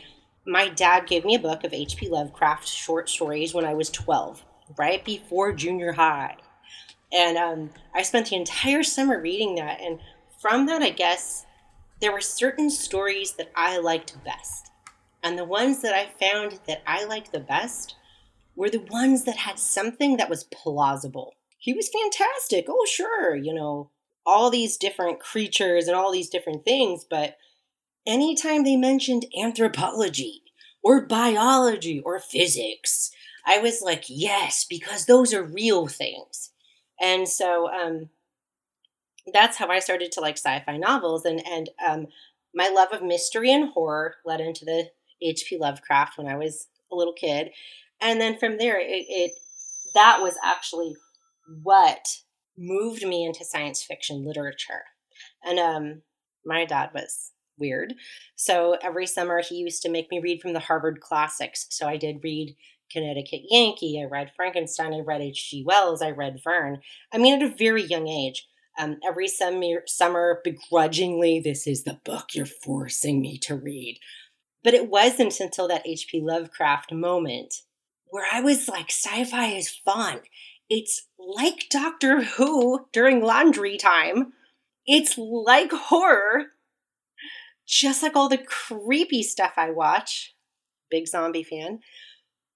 my 0.45 0.69
dad 0.69 1.07
gave 1.07 1.25
me 1.25 1.35
a 1.35 1.39
book 1.39 1.63
of 1.63 1.73
H.P. 1.73 2.09
Lovecraft 2.09 2.67
short 2.67 3.09
stories 3.09 3.53
when 3.53 3.65
I 3.65 3.73
was 3.73 3.89
12, 3.89 4.45
right 4.77 5.03
before 5.03 5.53
junior 5.53 5.93
high. 5.93 6.35
And 7.11 7.37
um, 7.37 7.69
I 7.93 8.03
spent 8.03 8.29
the 8.29 8.35
entire 8.35 8.83
summer 8.83 9.19
reading 9.19 9.55
that. 9.55 9.81
And 9.81 9.99
from 10.39 10.65
that, 10.67 10.81
I 10.81 10.89
guess 10.91 11.45
there 12.01 12.11
were 12.11 12.21
certain 12.21 12.69
stories 12.69 13.33
that 13.33 13.51
I 13.55 13.79
liked 13.79 14.23
best. 14.23 14.71
And 15.23 15.37
the 15.37 15.45
ones 15.45 15.81
that 15.81 15.95
I 15.95 16.07
found 16.19 16.59
that 16.67 16.83
I 16.85 17.05
liked 17.05 17.31
the 17.31 17.39
best 17.39 17.95
were 18.55 18.69
the 18.69 18.85
ones 18.89 19.23
that 19.23 19.37
had 19.37 19.57
something 19.57 20.17
that 20.17 20.29
was 20.29 20.43
plausible. 20.45 21.34
He 21.65 21.73
was 21.73 21.89
fantastic. 21.89 22.67
Oh, 22.69 22.85
sure, 22.87 23.35
you 23.35 23.51
know, 23.51 23.89
all 24.23 24.51
these 24.51 24.77
different 24.77 25.19
creatures 25.19 25.87
and 25.87 25.97
all 25.97 26.11
these 26.11 26.29
different 26.29 26.63
things, 26.63 27.03
but 27.09 27.37
anytime 28.05 28.63
they 28.63 28.75
mentioned 28.75 29.25
anthropology 29.35 30.43
or 30.83 31.07
biology 31.07 31.99
or 32.01 32.19
physics, 32.19 33.09
I 33.47 33.57
was 33.57 33.81
like, 33.81 34.03
yes, 34.07 34.63
because 34.63 35.07
those 35.07 35.33
are 35.33 35.41
real 35.41 35.87
things. 35.87 36.51
And 37.01 37.27
so 37.27 37.67
um, 37.73 38.09
that's 39.33 39.57
how 39.57 39.69
I 39.69 39.79
started 39.79 40.11
to 40.11 40.21
like 40.21 40.37
sci-fi 40.37 40.77
novels, 40.77 41.25
and 41.25 41.41
and 41.47 41.71
um, 41.83 42.07
my 42.53 42.69
love 42.69 42.89
of 42.91 43.01
mystery 43.01 43.51
and 43.51 43.69
horror 43.69 44.17
led 44.23 44.39
into 44.39 44.65
the 44.65 44.91
H.P. 45.19 45.57
Lovecraft 45.57 46.19
when 46.19 46.27
I 46.27 46.37
was 46.37 46.67
a 46.91 46.95
little 46.95 47.13
kid, 47.13 47.49
and 47.99 48.21
then 48.21 48.37
from 48.37 48.59
there, 48.59 48.79
it, 48.79 49.05
it 49.09 49.31
that 49.95 50.21
was 50.21 50.35
actually 50.43 50.95
what 51.61 52.05
moved 52.57 53.05
me 53.05 53.25
into 53.25 53.45
science 53.45 53.83
fiction 53.83 54.25
literature. 54.25 54.83
And 55.43 55.59
um, 55.59 56.01
my 56.45 56.65
dad 56.65 56.91
was 56.93 57.31
weird, 57.57 57.93
so 58.35 58.77
every 58.81 59.07
summer 59.07 59.41
he 59.41 59.55
used 59.55 59.81
to 59.81 59.89
make 59.89 60.11
me 60.11 60.19
read 60.19 60.41
from 60.41 60.53
the 60.53 60.59
Harvard 60.59 60.99
classics. 60.99 61.67
So 61.69 61.87
I 61.87 61.97
did 61.97 62.23
read 62.23 62.55
Connecticut 62.91 63.41
Yankee, 63.49 64.01
I 64.01 64.05
read 64.05 64.31
Frankenstein, 64.35 64.93
I 64.93 64.99
read 64.99 65.21
H.G. 65.21 65.63
Wells, 65.65 66.01
I 66.01 66.11
read 66.11 66.41
Verne. 66.43 66.81
I 67.13 67.17
mean, 67.17 67.41
at 67.41 67.49
a 67.49 67.55
very 67.55 67.83
young 67.83 68.07
age. 68.07 68.47
Um, 68.77 68.97
every 69.07 69.29
summer, 69.29 69.83
summer, 69.85 70.41
begrudgingly, 70.43 71.39
this 71.39 71.65
is 71.65 71.85
the 71.85 71.99
book 72.03 72.29
you're 72.33 72.45
forcing 72.45 73.21
me 73.21 73.37
to 73.39 73.55
read. 73.55 73.99
But 74.65 74.73
it 74.73 74.89
wasn't 74.89 75.39
until 75.39 75.69
that 75.69 75.87
H.P. 75.87 76.21
Lovecraft 76.21 76.91
moment 76.91 77.53
where 78.07 78.25
I 78.31 78.41
was 78.41 78.67
like, 78.67 78.89
sci 78.89 79.23
fi 79.25 79.47
is 79.47 79.69
fun. 79.69 80.21
It's 80.69 81.07
like 81.19 81.67
Doctor 81.69 82.23
Who 82.23 82.87
during 82.91 83.21
laundry 83.21 83.77
time. 83.77 84.33
It's 84.85 85.17
like 85.17 85.71
horror, 85.71 86.47
just 87.67 88.03
like 88.03 88.15
all 88.15 88.29
the 88.29 88.37
creepy 88.37 89.23
stuff 89.23 89.53
I 89.57 89.71
watch. 89.71 90.35
Big 90.89 91.07
zombie 91.07 91.43
fan. 91.43 91.79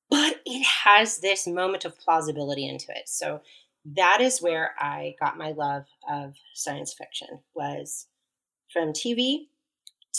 But 0.09 0.41
it 0.45 0.63
has 0.63 1.19
this 1.19 1.45
moment 1.45 1.85
of 1.85 1.99
plausibility 1.99 2.67
into 2.67 2.91
it. 2.91 3.07
So 3.07 3.41
that 3.85 4.21
is 4.21 4.41
where 4.41 4.73
I 4.79 5.15
got 5.19 5.37
my 5.37 5.51
love 5.51 5.85
of 6.09 6.35
science 6.53 6.93
fiction 6.93 7.39
was 7.53 8.07
from 8.71 8.93
TV 8.93 9.47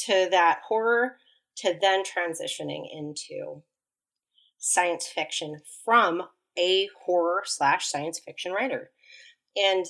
to 0.07 0.29
that 0.31 0.61
horror 0.67 1.17
to 1.57 1.77
then 1.81 2.03
transitioning 2.05 2.87
into 2.91 3.63
science 4.59 5.07
fiction 5.07 5.61
from 5.85 6.23
a 6.61 6.89
horror 7.05 7.43
slash 7.45 7.87
science 7.87 8.19
fiction 8.19 8.53
writer. 8.53 8.91
And 9.57 9.87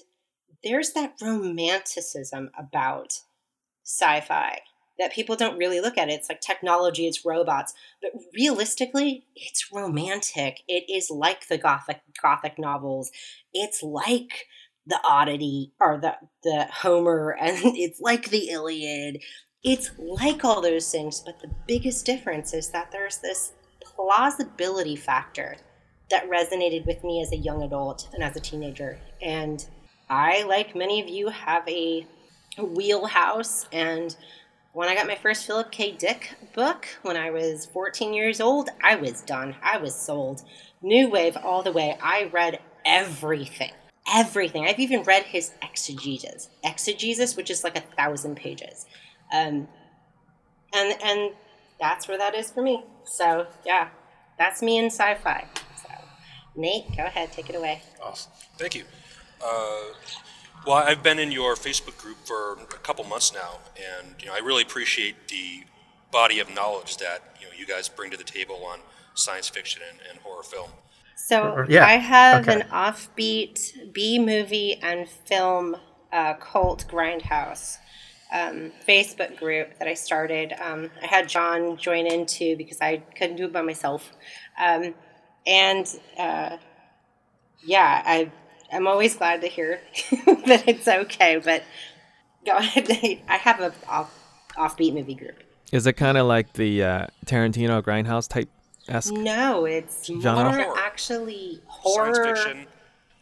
there's 0.63 0.93
that 0.93 1.15
romanticism 1.21 2.51
about 2.59 3.13
sci 3.85 4.21
fi 4.21 4.61
that 4.99 5.13
people 5.13 5.35
don't 5.35 5.59
really 5.59 5.81
look 5.81 5.97
at. 5.97 6.11
It's 6.11 6.29
like 6.29 6.41
technology, 6.41 7.07
it's 7.07 7.25
robots, 7.25 7.73
but 8.03 8.13
realistically, 8.35 9.25
it's 9.35 9.73
romantic. 9.73 10.59
It 10.69 10.85
is 10.93 11.11
like 11.11 11.49
the 11.49 11.59
gothic 11.59 12.03
gothic 12.23 12.59
novels. 12.59 13.11
It's 13.53 13.83
like 13.83 14.47
the 14.87 15.01
Odyssey 15.09 15.73
or 15.81 15.99
the 15.99 16.17
the 16.45 16.67
Homer, 16.71 17.31
and 17.41 17.59
it's 17.77 18.01
like 18.01 18.31
the 18.31 18.51
Iliad. 18.51 19.23
It's 19.63 19.91
like 19.99 20.45
all 20.45 20.61
those 20.61 20.91
things, 20.91 21.21
but 21.21 21.41
the 21.41 21.53
biggest 21.67 22.07
difference 22.07 22.55
is 22.55 22.71
that 22.71 22.93
there's 22.93 23.19
this 23.19 23.53
plausibility 23.83 24.97
factor 24.97 25.57
that 26.11 26.29
resonated 26.29 26.87
with 26.87 27.03
me 27.05 27.23
as 27.23 27.33
a 27.33 27.37
young 27.37 27.63
adult 27.63 28.09
and 28.13 28.23
as 28.23 28.37
a 28.37 28.41
teenager. 28.41 28.99
And 29.23 29.65
I, 30.09 30.43
like 30.43 30.75
many 30.75 31.01
of 31.01 31.09
you, 31.09 31.29
have 31.29 31.67
a 31.69 32.07
wheelhouse. 32.59 33.67
And 33.73 34.15
when 34.73 34.89
I 34.89 34.95
got 34.95 35.07
my 35.07 35.15
first 35.15 35.47
Philip 35.47 35.71
K. 35.71 35.93
Dick 35.93 36.35
book 36.55 36.87
when 37.03 37.17
I 37.17 37.31
was 37.31 37.67
14 37.67 38.13
years 38.13 38.41
old, 38.41 38.71
I 38.83 38.97
was 38.97 39.23
done. 39.23 39.55
I 39.63 39.79
was 39.79 39.95
sold. 39.95 40.43
New 40.83 41.09
Wave 41.09 41.37
all 41.37 41.63
the 41.63 41.73
way. 41.73 41.97
I 42.03 42.31
read 42.33 42.61
everything. 42.85 43.73
Everything. 44.13 44.67
I've 44.67 44.81
even 44.81 45.03
read 45.03 45.25
his 45.25 45.53
exegesis. 45.63 46.49
Exegesis, 46.65 47.37
which 47.37 47.51
is 47.51 47.63
like 47.63 47.77
a 47.77 47.83
thousand 47.97 48.37
pages. 48.37 48.87
Um, 49.33 49.69
and 50.75 51.03
and 51.03 51.33
that's 51.81 52.09
where 52.09 52.19
that 52.19 52.35
is 52.35 52.51
for 52.51 52.63
me. 52.63 52.85
So 53.05 53.47
yeah, 53.65 53.89
that's 54.39 54.63
me 54.63 54.79
in 54.79 54.87
sci-fi. 54.87 55.47
Nate, 56.61 56.97
go 56.97 57.05
ahead, 57.05 57.33
take 57.33 57.49
it 57.49 57.57
away. 57.57 57.83
Awesome. 58.03 58.33
Thank 58.57 58.75
you. 58.75 58.85
Uh, 59.45 59.95
well, 60.67 60.77
I've 60.77 61.03
been 61.03 61.19
in 61.19 61.33
your 61.33 61.55
Facebook 61.55 61.97
group 61.97 62.19
for 62.25 62.53
a 62.53 62.79
couple 62.83 63.05
months 63.05 63.33
now, 63.33 63.59
and 63.77 64.15
you 64.21 64.27
know, 64.27 64.35
I 64.35 64.39
really 64.39 64.63
appreciate 64.63 65.29
the 65.29 65.65
body 66.13 66.41
of 66.41 66.53
knowledge 66.55 66.99
that 66.99 67.37
you 67.41 67.47
know 67.47 67.53
you 67.59 67.67
guys 67.67 67.89
bring 67.89 68.11
to 68.11 68.17
the 68.17 68.25
table 68.25 68.65
on 68.67 68.81
science 69.15 69.49
fiction 69.49 69.83
and, 69.89 69.99
and 70.11 70.19
horror 70.21 70.43
film. 70.43 70.71
So 71.17 71.65
yeah. 71.69 71.87
I 71.87 71.93
have 71.93 72.49
okay. 72.49 72.61
an 72.61 72.69
offbeat 72.69 73.93
B 73.93 74.19
movie 74.19 74.77
and 74.83 75.09
film 75.09 75.77
uh, 76.13 76.35
cult 76.35 76.87
grindhouse 76.89 77.77
um, 78.33 78.73
Facebook 78.89 79.37
group 79.39 79.79
that 79.79 79.89
I 79.89 79.95
started. 79.95 80.55
Um, 80.61 80.91
I 81.03 81.07
had 81.07 81.29
John 81.29 81.77
join 81.77 82.07
into 82.07 82.57
because 82.57 82.81
I 82.81 82.99
couldn't 83.17 83.37
do 83.37 83.45
it 83.45 83.53
by 83.53 83.63
myself. 83.63 84.13
Um, 84.61 84.95
and 85.47 85.87
uh, 86.19 86.57
yeah, 87.63 88.03
I 88.05 88.31
I'm 88.73 88.87
always 88.87 89.17
glad 89.17 89.41
to 89.43 89.49
hear 89.49 89.81
that 90.47 90.65
it's 90.67 90.87
okay. 90.87 91.41
But 91.43 91.63
go 92.45 92.57
ahead. 92.57 93.21
I 93.29 93.37
have 93.37 93.61
a 93.61 93.73
off, 93.89 94.13
offbeat 94.57 94.95
movie 94.95 95.15
group. 95.15 95.43
Is 95.73 95.87
it 95.87 95.95
kind 95.95 96.19
of 96.19 96.27
like 96.27 96.55
the 96.55 96.83
uh, 96.83 97.07
Tarantino 97.27 97.83
Grindhouse 97.83 98.29
type? 98.29 98.49
No, 99.13 99.67
it's 99.67 100.07
genre? 100.07 100.53
more 100.53 100.79
actually 100.79 101.61
horror, 101.67 102.15
science 102.15 102.41
fiction. 102.41 102.67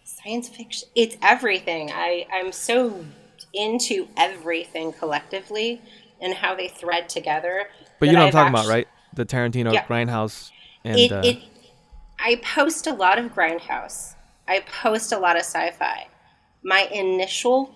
Science 0.04 0.48
fiction. 0.48 0.88
It's 0.94 1.16
everything. 1.20 1.90
I 1.92 2.26
I'm 2.32 2.52
so 2.52 3.04
into 3.52 4.08
everything 4.16 4.92
collectively 4.92 5.82
and 6.20 6.34
how 6.34 6.54
they 6.54 6.68
thread 6.68 7.08
together. 7.08 7.68
But 7.98 8.08
you 8.08 8.14
know 8.14 8.20
what 8.20 8.26
I'm 8.26 8.32
talking 8.32 8.54
actually, 8.54 8.68
about, 8.68 8.74
right? 8.74 8.88
The 9.14 9.26
Tarantino 9.26 9.72
yeah. 9.72 9.86
Grindhouse. 9.86 10.50
And, 10.84 10.98
it, 10.98 11.12
uh, 11.12 11.22
it 11.24 11.38
I 12.18 12.36
post 12.36 12.86
a 12.86 12.92
lot 12.92 13.18
of 13.18 13.32
Grindhouse. 13.32 14.14
I 14.46 14.60
post 14.60 15.12
a 15.12 15.18
lot 15.18 15.36
of 15.36 15.42
sci 15.42 15.70
fi. 15.72 16.08
My 16.62 16.88
initial 16.92 17.74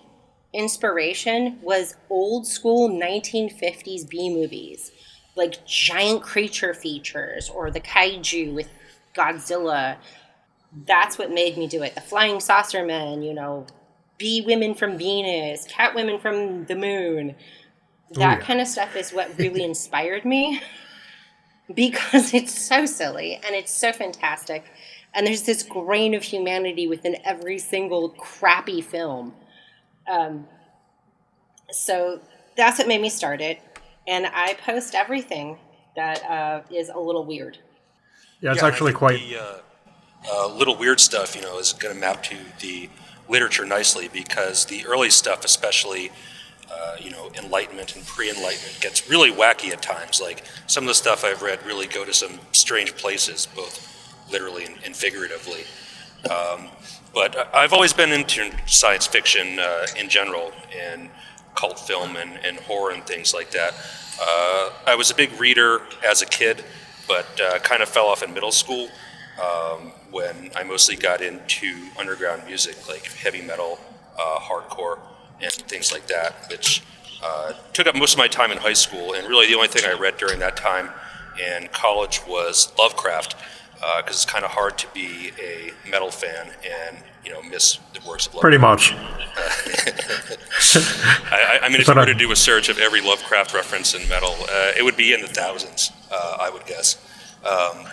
inspiration 0.53 1.59
was 1.61 1.95
old 2.09 2.45
school 2.45 2.89
1950s 2.89 4.07
B 4.07 4.29
movies, 4.29 4.91
like 5.35 5.65
giant 5.65 6.21
creature 6.21 6.73
features 6.73 7.49
or 7.49 7.71
the 7.71 7.79
kaiju 7.79 8.53
with 8.53 8.69
Godzilla. 9.15 9.97
That's 10.85 11.17
what 11.17 11.31
made 11.31 11.57
me 11.57 11.67
do 11.67 11.81
it. 11.83 11.95
The 11.95 12.01
flying 12.01 12.39
saucer 12.39 12.85
men, 12.85 13.21
you 13.21 13.33
know, 13.33 13.65
bee 14.17 14.41
women 14.45 14.75
from 14.75 14.97
Venus, 14.97 15.65
cat 15.65 15.95
women 15.95 16.19
from 16.19 16.65
the 16.65 16.75
moon. 16.75 17.35
Oh, 18.11 18.19
that 18.19 18.39
Ooh. 18.39 18.43
kind 18.43 18.59
of 18.59 18.67
stuff 18.67 18.95
is 18.95 19.11
what 19.11 19.37
really 19.37 19.63
inspired 19.63 20.25
me 20.25 20.61
because 21.73 22.33
it's 22.33 22.57
so 22.57 22.85
silly 22.85 23.35
and 23.45 23.55
it's 23.55 23.71
so 23.71 23.91
fantastic. 23.91 24.65
And 25.13 25.27
there's 25.27 25.43
this 25.43 25.61
grain 25.61 26.15
of 26.15 26.23
humanity 26.23 26.87
within 26.87 27.17
every 27.23 27.59
single 27.59 28.09
crappy 28.09 28.81
film. 28.81 29.33
Um, 30.11 30.47
so 31.71 32.19
that's 32.55 32.79
what 32.79 32.87
made 32.87 33.01
me 33.01 33.09
start 33.09 33.41
it. 33.41 33.59
And 34.07 34.25
I 34.25 34.55
post 34.55 34.95
everything 34.95 35.57
that 35.95 36.23
uh, 36.23 36.61
is 36.71 36.89
a 36.89 36.99
little 36.99 37.25
weird. 37.25 37.59
Yeah, 38.41 38.51
it's 38.51 38.61
yeah, 38.61 38.67
actually 38.67 38.93
quite. 38.93 39.19
The, 39.19 39.37
uh, 39.37 39.57
uh, 40.31 40.47
little 40.55 40.75
weird 40.75 40.99
stuff, 40.99 41.35
you 41.35 41.41
know, 41.41 41.59
is 41.59 41.73
going 41.73 41.93
to 41.93 41.99
map 41.99 42.23
to 42.23 42.35
the 42.61 42.89
literature 43.27 43.65
nicely 43.65 44.07
because 44.07 44.65
the 44.65 44.85
early 44.85 45.09
stuff, 45.09 45.45
especially 45.45 46.11
uh, 46.71 46.95
you 46.99 47.11
know, 47.11 47.31
enlightenment 47.37 47.95
and 47.95 48.05
pre-enlightenment 48.05 48.79
gets 48.81 49.09
really 49.09 49.31
wacky 49.31 49.71
at 49.71 49.81
times. 49.81 50.21
Like 50.21 50.43
some 50.67 50.83
of 50.83 50.87
the 50.87 50.95
stuff 50.95 51.23
I've 51.23 51.41
read 51.41 51.65
really 51.65 51.87
go 51.87 52.05
to 52.05 52.13
some 52.13 52.39
strange 52.51 52.95
places, 52.95 53.47
both 53.55 53.89
literally 54.31 54.65
and, 54.65 54.75
and 54.85 54.95
figuratively. 54.95 55.63
Um, 56.29 56.69
but 57.13 57.53
I've 57.53 57.73
always 57.73 57.93
been 57.93 58.11
into 58.11 58.51
science 58.65 59.05
fiction 59.05 59.59
uh, 59.59 59.85
in 59.97 60.09
general, 60.09 60.51
and 60.75 61.09
cult 61.55 61.79
film 61.79 62.15
and, 62.15 62.39
and, 62.43 62.57
horror 62.59 62.91
and 62.91 63.03
things 63.05 63.33
like 63.33 63.51
that. 63.51 63.73
Uh, 64.19 64.71
I 64.87 64.95
was 64.95 65.11
a 65.11 65.15
big 65.15 65.39
reader 65.39 65.81
as 66.05 66.21
a 66.21 66.25
kid, 66.25 66.63
but 67.07 67.27
uh, 67.39 67.59
kind 67.59 67.83
of 67.83 67.89
fell 67.89 68.07
off 68.07 68.23
in 68.23 68.33
middle 68.33 68.51
school 68.51 68.89
um, 69.41 69.91
when 70.11 70.51
I 70.55 70.63
mostly 70.63 70.95
got 70.95 71.21
into 71.21 71.87
underground 71.99 72.43
music 72.45 72.87
like 72.87 73.05
heavy 73.05 73.41
metal, 73.41 73.79
uh, 74.19 74.39
hardcore 74.39 74.99
and 75.43 75.51
things 75.51 75.91
like 75.91 76.07
that, 76.07 76.33
which 76.49 76.81
uh, 77.21 77.53
took 77.73 77.87
up 77.87 77.95
most 77.95 78.13
of 78.13 78.19
my 78.19 78.27
time 78.27 78.51
in 78.51 78.57
high 78.57 78.73
school. 78.73 79.13
And 79.13 79.27
really, 79.27 79.47
the 79.47 79.55
only 79.55 79.67
thing 79.67 79.83
I 79.85 79.93
read 79.93 80.17
during 80.17 80.39
that 80.39 80.57
time 80.57 80.89
in 81.39 81.67
college 81.71 82.21
was 82.27 82.71
Lovecraft, 82.77 83.35
because 83.75 84.05
uh, 84.05 84.07
it's 84.07 84.25
kind 84.25 84.45
of 84.45 84.51
hard 84.51 84.77
to 84.77 84.87
be 84.93 85.31
a 85.41 85.71
metal 85.89 86.11
fan 86.11 86.51
and 86.63 86.97
you 87.25 87.31
know 87.31 87.41
miss 87.43 87.79
the 87.93 87.99
works 88.07 88.27
of 88.27 88.35
Lovecraft. 88.35 88.41
Pretty 88.41 88.57
much. 88.57 88.93
I, 91.31 91.59
I, 91.63 91.69
mean, 91.69 91.81
if 91.81 91.87
you 91.87 91.95
were 91.95 92.05
to 92.05 92.13
do 92.13 92.31
a 92.31 92.35
search 92.35 92.69
of 92.69 92.77
every 92.77 93.01
Lovecraft 93.01 93.53
reference 93.53 93.95
in 93.95 94.07
metal, 94.07 94.35
uh, 94.49 94.71
it 94.77 94.83
would 94.83 94.97
be 94.97 95.13
in 95.13 95.21
the 95.21 95.27
thousands, 95.27 95.91
uh, 96.11 96.37
I 96.39 96.49
would 96.49 96.65
guess. 96.65 96.97
Um, 97.43 97.87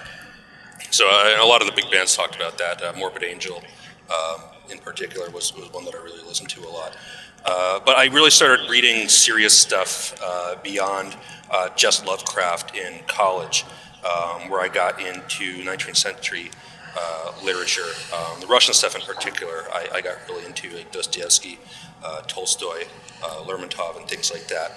so 0.91 1.09
uh, 1.09 1.39
a 1.41 1.47
lot 1.47 1.61
of 1.61 1.67
the 1.67 1.75
big 1.75 1.91
bands 1.91 2.17
talked 2.17 2.37
about 2.37 2.59
that. 2.59 2.83
Uh, 2.83 2.93
Morbid 2.97 3.23
Angel, 3.25 3.63
um, 4.11 4.43
in 4.71 4.79
particular, 4.79 5.31
was, 5.31 5.55
was 5.57 5.73
one 5.73 5.85
that 5.85 5.95
I 5.95 6.03
really 6.03 6.23
listened 6.25 6.51
to 6.51 6.61
a 6.61 6.69
lot. 6.69 6.97
Uh, 7.45 7.81
but 7.85 7.97
I 7.97 8.07
really 8.07 8.31
started 8.31 8.69
reading 8.69 9.09
serious 9.09 9.57
stuff 9.57 10.15
uh, 10.23 10.57
beyond 10.63 11.17
uh, 11.51 11.69
just 11.75 12.07
Lovecraft 12.07 12.77
in 12.77 13.01
college, 13.07 13.65
um, 14.05 14.51
where 14.51 14.61
I 14.61 14.69
got 14.69 15.01
into 15.01 15.63
19th 15.63 15.97
century 15.97 16.51
uh, 16.97 17.33
literature. 17.43 17.89
Um, 18.15 18.41
the 18.41 18.47
Russian 18.47 18.75
stuff 18.75 18.95
in 18.95 19.01
particular, 19.03 19.65
I, 19.73 19.89
I 19.95 20.01
got 20.01 20.17
really 20.29 20.45
into, 20.45 20.71
like 20.71 20.93
Dostoevsky, 20.93 21.59
uh, 22.05 22.23
Tolstoy, 22.23 22.85
Lermontov, 23.21 23.97
and 23.97 24.09
things 24.09 24.33
like 24.33 24.47
that. 24.49 24.73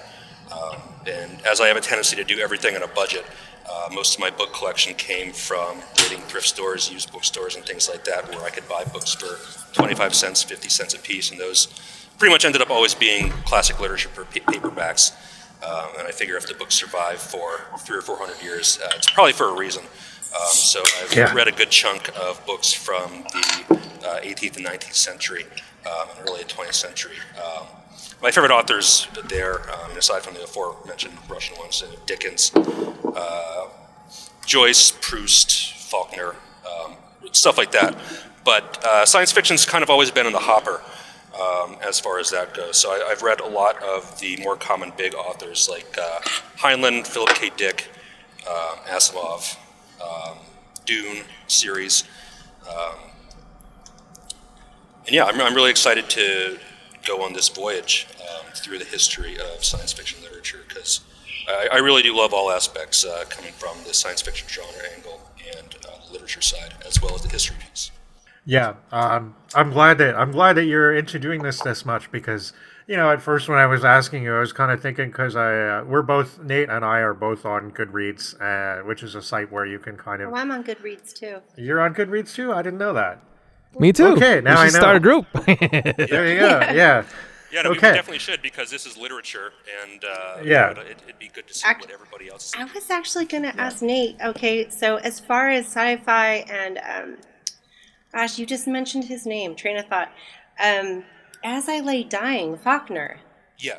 Um, 0.52 0.80
and 1.06 1.40
as 1.46 1.60
I 1.60 1.68
have 1.68 1.76
a 1.76 1.80
tendency 1.80 2.16
to 2.16 2.24
do 2.24 2.38
everything 2.38 2.76
on 2.76 2.82
a 2.82 2.88
budget, 2.88 3.24
most 3.92 4.14
of 4.14 4.20
my 4.20 4.30
book 4.30 4.52
collection 4.54 4.94
came 4.94 5.32
from 5.32 5.78
raiding 6.00 6.20
thrift 6.26 6.46
stores, 6.48 6.90
used 6.90 7.12
bookstores, 7.12 7.56
and 7.56 7.64
things 7.64 7.88
like 7.88 8.04
that, 8.04 8.28
where 8.30 8.42
I 8.42 8.50
could 8.50 8.68
buy 8.68 8.84
books 8.84 9.14
for 9.14 9.38
25 9.74 10.14
cents, 10.14 10.42
50 10.42 10.68
cents 10.68 10.94
a 10.94 10.98
piece, 10.98 11.30
and 11.30 11.38
those 11.38 11.68
pretty 12.18 12.32
much 12.32 12.44
ended 12.44 12.62
up 12.62 12.70
always 12.70 12.94
being 12.94 13.30
classic 13.44 13.80
literature 13.80 14.08
for 14.10 14.24
pa- 14.24 14.50
paperbacks. 14.52 15.12
Um, 15.64 15.90
and 15.98 16.06
I 16.06 16.10
figure 16.10 16.36
if 16.36 16.46
the 16.46 16.54
books 16.54 16.74
survive 16.74 17.18
for 17.18 17.60
three 17.78 17.96
or 17.98 18.02
four 18.02 18.18
hundred 18.18 18.42
years, 18.42 18.78
uh, 18.84 18.90
it's 18.96 19.10
probably 19.10 19.32
for 19.32 19.48
a 19.48 19.56
reason. 19.56 19.82
Um, 19.84 20.46
so 20.50 20.82
I've 21.02 21.14
Yeah. 21.14 21.32
read 21.32 21.48
a 21.48 21.52
good 21.52 21.70
chunk 21.70 22.10
of 22.18 22.44
books 22.44 22.72
from 22.72 23.22
the 23.32 23.78
uh, 24.06 24.20
18th 24.20 24.56
and 24.56 24.66
19th 24.66 24.94
century 24.94 25.46
um, 25.86 26.08
and 26.18 26.28
early 26.28 26.42
20th 26.44 26.74
century. 26.74 27.14
Um, 27.42 27.66
my 28.20 28.30
favorite 28.30 28.50
authors 28.50 29.06
there, 29.28 29.60
um, 29.72 29.96
aside 29.96 30.22
from 30.22 30.34
the 30.34 30.42
aforementioned 30.42 31.14
Russian 31.28 31.56
ones, 31.58 31.82
uh, 31.82 31.94
Dickens, 32.06 32.50
uh, 32.54 33.68
Joyce, 34.44 34.92
Proust, 35.00 35.72
Faulkner, 35.90 36.34
um, 36.68 36.96
stuff 37.32 37.56
like 37.56 37.70
that. 37.72 37.96
But 38.44 38.84
uh, 38.84 39.06
science 39.06 39.32
fiction's 39.32 39.64
kind 39.64 39.82
of 39.82 39.88
always 39.88 40.10
been 40.10 40.26
in 40.26 40.32
the 40.32 40.38
hopper 40.40 40.82
um, 41.40 41.76
as 41.86 41.98
far 41.98 42.18
as 42.18 42.30
that 42.30 42.54
goes. 42.54 42.76
So 42.78 42.90
I, 42.90 43.08
I've 43.10 43.22
read 43.22 43.40
a 43.40 43.48
lot 43.48 43.82
of 43.82 44.18
the 44.20 44.36
more 44.38 44.56
common 44.56 44.92
big 44.96 45.14
authors 45.14 45.68
like 45.68 45.96
uh, 45.98 46.20
Heinlein, 46.58 47.06
Philip 47.06 47.30
K. 47.30 47.50
Dick, 47.56 47.90
uh, 48.48 48.76
Asimov, 48.86 49.56
um, 50.00 50.38
Dune 50.84 51.24
series. 51.46 52.04
Um, 52.68 52.94
and 55.06 55.14
yeah, 55.14 55.24
I'm, 55.24 55.40
I'm 55.40 55.54
really 55.54 55.70
excited 55.70 56.08
to 56.10 56.58
go 57.04 57.22
on 57.22 57.32
this 57.32 57.48
voyage 57.48 58.06
um, 58.20 58.46
through 58.54 58.78
the 58.78 58.84
history 58.84 59.38
of 59.38 59.64
science 59.64 59.92
fiction 59.92 60.22
literature 60.22 60.60
because 60.68 61.00
I, 61.48 61.68
I 61.72 61.76
really 61.78 62.02
do 62.02 62.16
love 62.16 62.32
all 62.32 62.50
aspects 62.50 63.04
uh, 63.04 63.24
coming 63.28 63.52
from 63.52 63.76
the 63.86 63.92
science 63.92 64.22
fiction 64.22 64.48
genre 64.48 64.72
angle 64.96 65.20
and 65.58 65.74
uh, 65.84 66.06
the 66.06 66.12
literature 66.12 66.40
side 66.40 66.74
as 66.86 67.02
well 67.02 67.14
as 67.14 67.22
the 67.22 67.28
history 67.28 67.56
piece. 67.68 67.90
Yeah, 68.46 68.74
um, 68.92 69.34
I'm 69.54 69.70
glad 69.70 69.98
that 69.98 70.14
I'm 70.16 70.30
glad 70.32 70.54
that 70.54 70.64
you're 70.64 70.94
into 70.94 71.18
doing 71.18 71.42
this 71.42 71.60
this 71.62 71.84
much 71.86 72.10
because 72.12 72.52
you 72.86 72.96
know 72.96 73.10
at 73.10 73.22
first 73.22 73.48
when 73.48 73.58
I 73.58 73.66
was 73.66 73.84
asking 73.84 74.22
you, 74.24 74.36
I 74.36 74.40
was 74.40 74.52
kind 74.52 74.70
of 74.70 74.82
thinking 74.82 75.06
because 75.08 75.34
I 75.34 75.78
uh, 75.78 75.84
we're 75.84 76.02
both 76.02 76.38
Nate 76.42 76.68
and 76.68 76.84
I 76.84 76.98
are 76.98 77.14
both 77.14 77.46
on 77.46 77.70
Goodreads, 77.70 78.38
uh, 78.40 78.84
which 78.84 79.02
is 79.02 79.14
a 79.14 79.22
site 79.22 79.50
where 79.50 79.64
you 79.64 79.78
can 79.78 79.96
kind 79.96 80.20
of 80.20 80.30
Oh, 80.32 80.36
I'm 80.36 80.50
on 80.50 80.62
Goodreads 80.62 81.14
too. 81.14 81.38
you're 81.56 81.80
on 81.80 81.94
Goodreads 81.94 82.34
too. 82.34 82.52
I 82.52 82.60
didn't 82.62 82.78
know 82.78 82.92
that. 82.92 83.20
Me 83.78 83.92
too. 83.92 84.08
Okay, 84.08 84.40
now 84.42 84.56
we 84.56 84.60
I 84.60 84.64
should 84.66 84.74
start 84.76 84.96
a 84.96 85.00
group. 85.00 85.26
There 85.46 86.28
you 86.32 86.38
go. 86.40 86.60
Yeah. 86.72 87.04
Yeah, 87.50 87.62
no, 87.62 87.70
Okay. 87.70 87.90
we 87.92 87.94
definitely 87.96 88.18
should 88.18 88.42
because 88.42 88.68
this 88.68 88.84
is 88.84 88.96
literature, 88.96 89.52
and 89.84 90.04
uh, 90.04 90.38
Yeah. 90.42 90.70
you 90.70 90.74
know, 90.74 90.80
it, 90.82 90.98
it'd 91.04 91.18
be 91.20 91.28
good 91.28 91.46
to 91.46 91.54
see 91.54 91.66
Act- 91.66 91.82
what 91.82 91.90
everybody 91.92 92.28
else 92.28 92.46
is. 92.46 92.54
I 92.58 92.64
was 92.64 92.90
actually 92.90 93.26
going 93.26 93.44
to 93.44 93.60
ask 93.60 93.80
Nate. 93.80 94.16
Okay, 94.24 94.68
so 94.70 94.96
as 94.96 95.20
far 95.20 95.50
as 95.50 95.66
sci-fi 95.66 96.44
and, 96.50 96.78
um, 96.78 97.16
gosh, 98.14 98.38
you 98.38 98.46
just 98.46 98.66
mentioned 98.66 99.04
his 99.04 99.26
name. 99.26 99.54
Train 99.54 99.76
of 99.76 99.86
thought. 99.86 100.10
Um, 100.58 101.04
as 101.42 101.68
I 101.68 101.80
lay 101.80 102.04
dying, 102.04 102.56
Faulkner. 102.56 103.18
Yeah. 103.58 103.78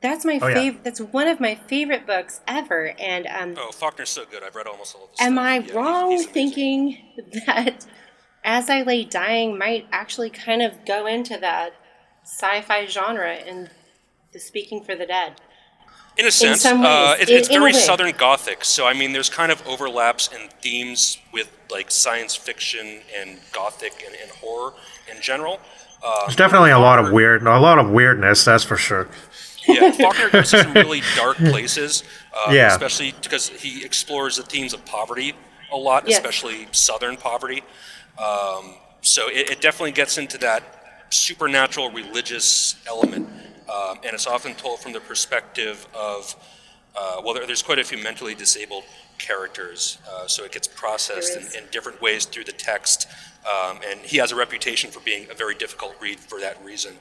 That's 0.00 0.24
my 0.24 0.38
Oh, 0.42 0.48
yeah. 0.48 0.54
favorite. 0.54 0.84
That's 0.84 1.00
one 1.00 1.28
of 1.28 1.38
my 1.40 1.54
favorite 1.54 2.06
books 2.06 2.40
ever. 2.48 2.94
And 2.98 3.26
um, 3.26 3.54
Oh, 3.58 3.70
Faulkner's 3.72 4.08
so 4.10 4.24
good. 4.24 4.42
I've 4.42 4.54
read 4.56 4.66
almost 4.66 4.96
all 4.96 5.04
of 5.04 5.10
his 5.10 5.20
am 5.20 5.34
stuff. 5.34 5.44
I 5.44 5.58
Yeah, 5.58 5.74
wrong 5.74 6.10
he's 6.10 6.22
amazing. 6.26 6.32
thinking 6.32 6.98
that 7.46 7.86
as 8.44 8.68
I 8.70 8.82
lay 8.82 9.04
dying 9.04 9.56
might 9.58 9.86
actually 9.92 10.30
kind 10.30 10.62
of 10.62 10.84
go 10.84 11.06
into 11.06 11.36
that 11.38 11.74
sci-fi 12.24 12.86
genre 12.86 13.32
and 13.34 13.70
the 14.32 14.40
Speaking 14.40 14.82
for 14.82 14.94
the 14.96 15.06
Dead? 15.06 15.40
In 16.18 16.26
a 16.26 16.30
sense, 16.30 16.62
some 16.62 16.82
uh, 16.84 17.16
it, 17.18 17.28
it's 17.30 17.48
in 17.48 17.54
very 17.54 17.72
way. 17.72 17.78
Southern 17.78 18.12
Gothic. 18.12 18.64
So 18.64 18.86
I 18.86 18.92
mean, 18.92 19.12
there's 19.12 19.30
kind 19.30 19.50
of 19.50 19.66
overlaps 19.66 20.28
and 20.32 20.50
themes 20.60 21.18
with 21.32 21.50
like 21.70 21.90
science 21.90 22.34
fiction 22.36 23.00
and 23.18 23.38
Gothic 23.52 24.02
and, 24.06 24.14
and 24.20 24.30
horror 24.32 24.74
in 25.10 25.20
general. 25.22 25.58
Um, 26.04 26.12
There's 26.26 26.36
definitely 26.36 26.72
a 26.72 26.78
lot 26.78 26.98
of 26.98 27.12
weird, 27.12 27.42
a 27.42 27.58
lot 27.60 27.78
of 27.78 27.90
weirdness. 27.90 28.44
That's 28.44 28.64
for 28.64 28.76
sure. 28.76 29.08
yeah, 29.68 29.90
Faulkner 29.92 30.30
goes 30.30 30.50
to 30.50 30.62
some 30.64 30.74
really 30.74 31.00
dark 31.16 31.36
places, 31.50 32.02
uh, 32.34 32.50
Yeah. 32.52 32.72
especially 32.72 33.14
because 33.22 33.48
he 33.48 33.84
explores 33.84 34.36
the 34.36 34.42
themes 34.42 34.74
of 34.74 34.84
poverty 34.84 35.32
a 35.72 35.76
lot, 35.76 36.08
Yes. 36.08 36.18
especially 36.18 36.66
Southern 36.72 37.16
poverty. 37.16 37.62
Um, 38.18 38.74
so 39.00 39.28
it, 39.28 39.50
it 39.50 39.60
definitely 39.60 39.92
gets 39.92 40.18
into 40.18 40.38
that 40.38 41.06
supernatural 41.10 41.90
religious 41.90 42.74
element, 42.88 43.28
um, 43.68 43.98
and 44.04 44.14
it's 44.14 44.26
often 44.26 44.54
told 44.54 44.80
from 44.80 44.92
the 44.92 45.00
perspective 45.00 45.86
of 45.94 46.34
uh, 46.94 47.22
well, 47.24 47.34
there, 47.34 47.46
there's 47.46 47.62
quite 47.62 47.78
a 47.78 47.84
few 47.84 47.96
mentally 47.96 48.34
disabled 48.34 48.84
characters, 49.18 49.98
uh, 50.10 50.26
so 50.26 50.44
it 50.44 50.52
gets 50.52 50.68
processed 50.68 51.36
in, 51.36 51.62
in 51.62 51.68
different 51.70 52.00
ways 52.02 52.26
through 52.26 52.44
the 52.44 52.52
text, 52.52 53.08
um, 53.46 53.78
and 53.88 54.00
he 54.00 54.18
has 54.18 54.30
a 54.30 54.36
reputation 54.36 54.90
for 54.90 55.00
being 55.00 55.26
a 55.30 55.34
very 55.34 55.54
difficult 55.54 55.94
read 56.00 56.20
for 56.20 56.38
that 56.40 56.62
reason. 56.62 56.94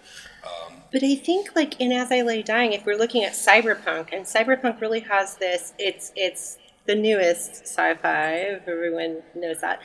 But 0.91 1.03
I 1.03 1.15
think, 1.15 1.55
like 1.55 1.79
in 1.79 1.91
As 1.91 2.11
I 2.11 2.21
Lay 2.21 2.41
Dying, 2.41 2.73
if 2.73 2.85
we're 2.85 2.97
looking 2.97 3.23
at 3.23 3.33
cyberpunk, 3.33 4.11
and 4.11 4.25
cyberpunk 4.25 4.81
really 4.81 4.99
has 5.01 5.37
this, 5.37 5.73
it's 5.79 6.11
it's 6.15 6.57
the 6.85 6.95
newest 6.95 7.61
sci-fi. 7.65 8.59
Everyone 8.67 9.21
knows 9.33 9.61
that, 9.61 9.81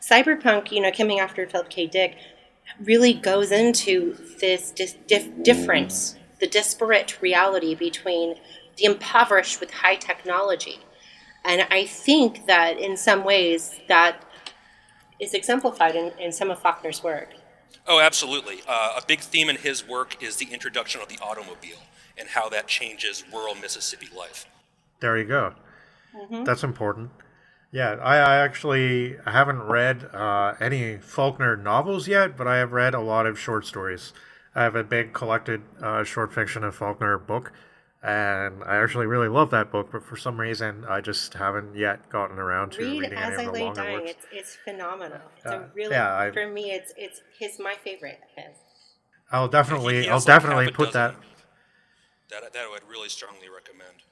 cyberpunk, 0.00 0.72
you 0.72 0.80
know, 0.80 0.90
coming 0.90 1.20
after 1.20 1.46
Philip 1.46 1.70
K. 1.70 1.86
Dick, 1.86 2.16
really 2.80 3.14
goes 3.14 3.52
into 3.52 4.16
this 4.40 4.72
dis- 4.72 4.96
dif- 5.06 5.42
difference, 5.42 6.16
the 6.40 6.46
disparate 6.46 7.20
reality 7.20 7.74
between 7.74 8.36
the 8.76 8.84
impoverished 8.84 9.60
with 9.60 9.70
high 9.70 9.96
technology, 9.96 10.80
and 11.44 11.66
I 11.70 11.84
think 11.86 12.46
that 12.46 12.78
in 12.78 12.96
some 12.96 13.24
ways 13.24 13.80
that 13.88 14.22
is 15.20 15.34
exemplified 15.34 15.96
in, 15.96 16.12
in 16.18 16.32
some 16.32 16.50
of 16.50 16.60
Faulkner's 16.60 17.02
work. 17.02 17.34
Oh, 17.86 18.00
absolutely. 18.00 18.60
Uh, 18.68 18.98
a 18.98 19.02
big 19.06 19.20
theme 19.20 19.48
in 19.48 19.56
his 19.56 19.86
work 19.86 20.22
is 20.22 20.36
the 20.36 20.52
introduction 20.52 21.00
of 21.00 21.08
the 21.08 21.18
automobile 21.20 21.78
and 22.16 22.28
how 22.28 22.48
that 22.50 22.66
changes 22.66 23.24
rural 23.32 23.54
Mississippi 23.54 24.08
life. 24.16 24.46
There 25.00 25.16
you 25.16 25.24
go. 25.24 25.54
That's 26.44 26.64
important. 26.64 27.10
Yeah, 27.70 27.96
I, 28.02 28.16
I 28.16 28.36
actually 28.36 29.16
haven't 29.26 29.60
read 29.60 30.04
uh, 30.14 30.54
any 30.60 30.98
Faulkner 30.98 31.56
novels 31.56 32.08
yet, 32.08 32.36
but 32.36 32.46
I 32.46 32.56
have 32.58 32.72
read 32.72 32.94
a 32.94 33.00
lot 33.00 33.26
of 33.26 33.38
short 33.38 33.66
stories. 33.66 34.12
I 34.58 34.62
have 34.62 34.74
a 34.74 34.82
big 34.82 35.12
collected 35.12 35.62
uh, 35.80 36.02
short 36.02 36.32
fiction 36.32 36.64
of 36.64 36.74
Faulkner 36.74 37.16
book, 37.16 37.52
and 38.02 38.64
I 38.64 38.78
actually 38.82 39.06
really 39.06 39.28
love 39.28 39.50
that 39.52 39.70
book, 39.70 39.90
but 39.92 40.02
for 40.02 40.16
some 40.16 40.40
reason 40.40 40.84
I 40.88 41.00
just 41.00 41.34
haven't 41.34 41.76
yet 41.76 42.08
gotten 42.10 42.40
around 42.40 42.72
to 42.72 42.78
Read 42.80 43.02
reading 43.02 43.18
As 43.18 43.34
any 43.34 43.42
I 43.44 43.46
of 43.46 43.46
the 43.46 43.52
Lay 43.52 43.64
longer 43.66 43.82
Dying. 43.82 43.94
works. 44.00 44.10
It's 44.10 44.26
it's 44.32 44.56
phenomenal. 44.64 45.20
It's 45.36 45.46
Uh, 45.46 45.50
a 45.60 45.70
really 45.76 45.92
yeah, 45.92 46.12
I- 46.18 46.32
for 46.32 46.48
me. 46.48 46.72
It's 46.72 46.92
it's 46.96 47.20
his 47.38 47.60
my 47.60 47.76
favorite 47.84 48.18
of 48.36 48.44
his. 48.44 48.56
I'll 49.30 49.46
He- 49.46 49.52
definitely, 49.52 50.02
he 50.02 50.08
I'll 50.08 50.14
has 50.14 50.26
like 50.26 50.32
half 50.34 50.42
definitely 50.42 50.66
a 50.66 50.72
put 50.72 50.92
that. 50.92 51.12
dozen 51.12 51.24
That, 52.30 52.52
that 52.52 52.64
I 52.66 52.68
would 52.68 52.82
really 52.90 53.08
strongly 53.08 53.48
recommend. 53.48 54.02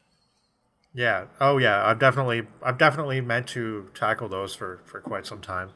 Yeah. 0.94 1.24
Oh, 1.40 1.58
yeah. 1.58 1.84
I've 1.84 1.98
definitely, 1.98 2.46
I've 2.62 2.78
definitely 2.78 3.20
meant 3.20 3.48
to 3.48 3.90
tackle 3.94 4.28
those 4.28 4.54
for 4.54 4.78
for 4.84 5.00
quite 5.00 5.26
some 5.26 5.40
time 5.40 5.70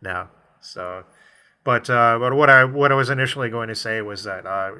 now. 0.00 0.30
So, 0.60 1.04
but 1.64 1.88
uh, 1.90 2.18
but 2.18 2.34
what 2.34 2.50
I 2.50 2.64
what 2.64 2.92
I 2.92 2.94
was 2.94 3.10
initially 3.10 3.48
going 3.50 3.68
to 3.68 3.74
say 3.74 4.00
was 4.02 4.24
that 4.24 4.46
uh, 4.46 4.72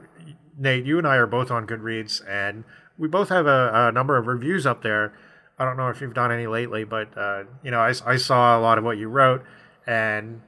Nate, 0.58 0.84
you 0.84 0.98
and 0.98 1.06
I 1.06 1.16
are 1.16 1.26
both 1.26 1.50
on 1.50 1.66
Goodreads, 1.66 2.20
and 2.28 2.64
we 2.98 3.08
both 3.08 3.28
have 3.30 3.46
a, 3.46 3.70
a 3.88 3.92
number 3.92 4.16
of 4.16 4.26
reviews 4.26 4.66
up 4.66 4.82
there. 4.82 5.12
I 5.58 5.64
don't 5.64 5.76
know 5.76 5.88
if 5.88 6.00
you've 6.00 6.14
done 6.14 6.32
any 6.32 6.46
lately, 6.46 6.84
but 6.84 7.16
uh, 7.16 7.44
you 7.62 7.70
know, 7.70 7.80
I, 7.80 7.92
I 8.06 8.16
saw 8.16 8.58
a 8.58 8.60
lot 8.60 8.78
of 8.78 8.84
what 8.84 8.98
you 8.98 9.08
wrote, 9.08 9.42
and 9.86 10.42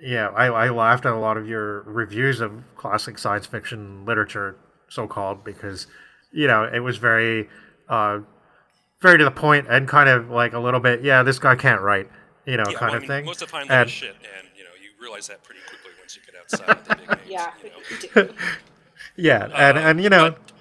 yeah, 0.00 0.28
I, 0.28 0.46
I 0.46 0.68
laughed 0.70 1.06
at 1.06 1.12
a 1.12 1.18
lot 1.18 1.36
of 1.36 1.48
your 1.48 1.82
reviews 1.82 2.40
of 2.40 2.52
classic 2.76 3.18
science 3.18 3.46
fiction 3.46 4.04
literature, 4.04 4.56
so 4.88 5.06
called, 5.06 5.44
because 5.44 5.86
you 6.32 6.46
know 6.46 6.64
it 6.64 6.80
was 6.80 6.96
very. 6.98 7.48
Uh, 7.88 8.20
very 9.00 9.16
to 9.16 9.22
the 9.24 9.30
point 9.30 9.64
and 9.70 9.86
kind 9.86 10.08
of 10.08 10.28
like 10.28 10.52
a 10.54 10.58
little 10.58 10.80
bit, 10.80 11.04
yeah, 11.04 11.22
this 11.22 11.38
guy 11.38 11.54
can't 11.54 11.80
write, 11.80 12.10
you 12.46 12.56
know, 12.56 12.64
Yeah, 12.68 12.76
kind 12.76 12.80
well, 12.80 12.90
I 12.90 12.96
of 12.96 13.02
mean, 13.02 13.08
thing. 13.08 13.24
most 13.26 13.42
of 13.42 13.48
the 13.48 13.52
time 13.56 13.68
that 13.68 13.80
And- 13.82 13.86
is 13.86 13.92
shit, 13.92 14.08
and 14.08 14.16
you 14.16 14.26
know 14.32 14.42
you 14.42 14.47
realize 15.08 15.26
that 15.28 15.42
pretty 15.42 15.60
quickly 15.66 15.90
once 15.98 16.16
you 16.16 16.22
get 16.30 16.34
outside 16.40 16.68
of 16.76 16.88
the 16.88 16.94
big 16.96 17.08
names. 17.18 17.20
Yeah. 17.28 17.52
You 18.14 18.24
know? 18.24 18.28
yeah, 19.16 19.48
and 19.54 19.78
and 19.78 20.02
you 20.02 20.10
know, 20.10 20.30
but- 20.32 20.52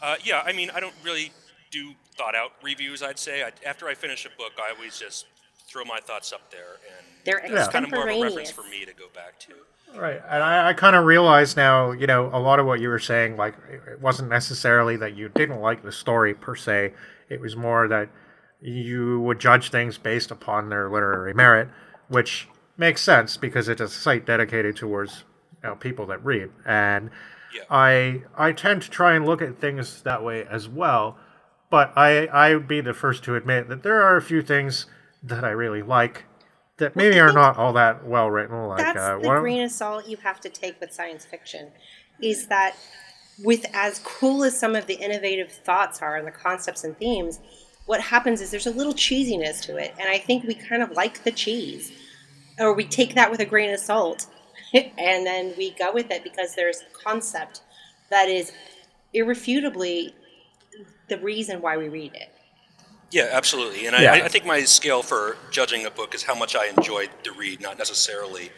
Uh, 0.00 0.14
yeah, 0.24 0.42
I 0.46 0.52
mean, 0.52 0.70
I 0.74 0.80
don't 0.80 0.94
really 1.04 1.32
do 1.70 1.92
thought 2.16 2.34
out 2.34 2.52
reviews. 2.62 3.02
I'd 3.02 3.18
say 3.18 3.42
I, 3.42 3.50
after 3.66 3.88
I 3.88 3.94
finish 3.94 4.24
a 4.26 4.30
book, 4.38 4.52
I 4.58 4.72
always 4.74 4.98
just 4.98 5.26
throw 5.68 5.84
my 5.84 5.98
thoughts 6.00 6.32
up 6.32 6.50
there, 6.50 6.76
and 6.96 7.06
They're 7.24 7.42
that's 7.54 7.68
kind 7.68 7.84
of 7.84 7.90
more 7.90 8.08
of 8.08 8.16
a 8.16 8.22
reference 8.22 8.50
for 8.50 8.62
me 8.62 8.84
to 8.86 8.92
go 8.94 9.06
back 9.14 9.38
to. 9.40 9.54
right, 10.00 10.20
and 10.30 10.42
I, 10.42 10.68
I 10.68 10.72
kind 10.72 10.96
of 10.96 11.04
realize 11.04 11.56
now, 11.56 11.90
you 11.92 12.06
know, 12.06 12.30
a 12.32 12.38
lot 12.38 12.58
of 12.58 12.66
what 12.66 12.80
you 12.80 12.88
were 12.88 12.98
saying, 12.98 13.36
like, 13.36 13.54
it 13.70 13.80
it 13.92 14.00
wasn't 14.00 14.28
necessarily 14.30 14.96
that 14.96 15.14
you 15.16 15.28
didn't 15.28 15.60
like 15.60 15.82
the 15.82 15.92
story 15.92 16.32
per 16.34 16.54
se. 16.54 16.92
It 17.28 17.40
was 17.40 17.54
more 17.56 17.86
that 17.88 18.08
you 18.60 19.20
would 19.20 19.38
judge 19.40 19.70
things 19.70 19.98
based 19.98 20.30
upon 20.30 20.68
their 20.70 20.88
literary 20.90 21.34
merit, 21.34 21.68
which 22.08 22.48
makes 22.78 23.02
sense 23.02 23.36
because 23.36 23.68
it's 23.68 23.80
a 23.80 23.88
site 23.88 24.24
dedicated 24.24 24.76
towards 24.76 25.24
you 25.62 25.68
know, 25.70 25.74
people 25.76 26.06
that 26.06 26.24
read, 26.24 26.50
and 26.64 27.10
Yeah. 27.54 27.62
I 27.70 28.22
I 28.36 28.52
tend 28.52 28.82
to 28.82 28.90
try 28.90 29.14
and 29.14 29.26
look 29.26 29.42
at 29.42 29.58
things 29.58 30.02
that 30.02 30.22
way 30.22 30.44
as 30.48 30.68
well, 30.68 31.18
but 31.70 31.92
I 31.96 32.26
I 32.26 32.54
would 32.54 32.68
be 32.68 32.80
the 32.80 32.94
first 32.94 33.24
to 33.24 33.34
admit 33.36 33.68
that 33.68 33.82
there 33.82 34.00
are 34.02 34.16
a 34.16 34.22
few 34.22 34.40
things 34.42 34.86
that 35.22 35.44
I 35.44 35.50
really 35.50 35.82
like 35.82 36.24
that 36.76 36.94
maybe 36.94 37.18
I 37.18 37.24
are 37.24 37.32
not 37.32 37.56
all 37.56 37.72
that 37.72 38.06
well 38.06 38.30
written. 38.30 38.68
Like 38.68 38.78
That's 38.78 38.98
uh, 38.98 39.18
the 39.18 39.26
one 39.26 39.36
of- 39.38 39.42
grain 39.42 39.62
of 39.62 39.70
salt 39.72 40.06
you 40.06 40.16
have 40.18 40.40
to 40.40 40.48
take 40.48 40.80
with 40.80 40.92
science 40.92 41.24
fiction. 41.26 41.72
is 42.20 42.46
that 42.48 42.74
with 43.44 43.64
as 43.72 44.00
cool 44.04 44.42
as 44.44 44.58
some 44.58 44.74
of 44.74 44.86
the 44.86 44.94
innovative 44.94 45.50
thoughts 45.52 46.02
are 46.02 46.16
and 46.16 46.26
the 46.26 46.32
concepts 46.32 46.82
and 46.84 46.96
themes, 46.98 47.38
what 47.86 48.00
happens 48.00 48.40
is 48.40 48.50
there's 48.50 48.66
a 48.66 48.72
little 48.72 48.92
cheesiness 48.94 49.60
to 49.62 49.76
it. 49.76 49.94
And 50.00 50.08
I 50.08 50.18
think 50.18 50.42
we 50.44 50.54
kind 50.54 50.82
of 50.82 50.90
like 50.92 51.22
the 51.24 51.30
cheese, 51.30 51.92
or 52.58 52.74
we 52.74 52.84
take 52.84 53.14
that 53.14 53.30
with 53.30 53.40
a 53.40 53.44
grain 53.44 53.72
of 53.72 53.80
salt, 53.80 54.26
and 54.74 55.26
then 55.26 55.54
we 55.56 55.70
go 55.72 55.92
with 55.92 56.10
it 56.10 56.24
because 56.24 56.54
there's 56.54 56.82
a 56.82 56.98
concept 57.04 57.60
that 58.10 58.28
is 58.28 58.52
irrefutably 59.12 60.14
the 61.08 61.18
reason 61.18 61.60
why 61.60 61.76
we 61.76 61.88
read 61.88 62.14
it. 62.14 62.28
Yeah, 63.10 63.28
absolutely. 63.32 63.86
And 63.86 63.96
Yeah. 63.98 64.12
I, 64.12 64.24
I 64.24 64.28
think 64.28 64.44
my 64.44 64.62
scale 64.64 65.02
for 65.02 65.36
judging 65.50 65.86
a 65.86 65.90
book 65.90 66.14
is 66.14 66.22
how 66.22 66.34
much 66.34 66.54
I 66.54 66.66
enjoyed 66.76 67.08
the 67.24 67.32
read, 67.32 67.60
not 67.60 67.78
necessarily, 67.78 68.50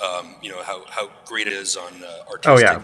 um, 0.00 0.36
you 0.42 0.50
know, 0.50 0.62
how, 0.62 0.84
how 0.88 1.10
great 1.24 1.48
it 1.48 1.52
is 1.52 1.76
on 1.76 2.04
uh, 2.04 2.30
artistic 2.30 2.68
Oh, 2.68 2.78
yeah. 2.78 2.82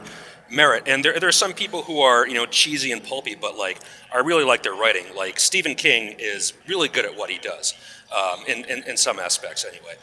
merit. 0.51 0.83
And 0.87 1.05
there, 1.05 1.19
there 1.21 1.29
are 1.29 1.33
some 1.33 1.53
people 1.53 1.83
who 1.83 2.01
are, 2.01 2.27
you 2.27 2.35
know, 2.35 2.47
cheesy 2.47 2.91
and 2.91 3.03
pulpy, 3.05 3.37
but 3.37 3.57
like 3.57 3.79
I 4.13 4.19
really 4.19 4.45
like 4.45 4.65
their 4.65 4.75
writing. 4.75 5.05
Like 5.15 5.39
Stephen 5.39 5.77
King 5.77 6.17
is 6.19 6.55
really 6.67 6.89
good 6.89 7.05
at 7.05 7.17
what 7.17 7.31
he 7.31 7.39
does, 7.39 7.75
um, 8.15 8.41
in, 8.49 8.65
in, 8.65 8.83
in 8.83 8.97
some 8.97 9.21
aspects 9.21 9.65
anyway. 9.65 9.95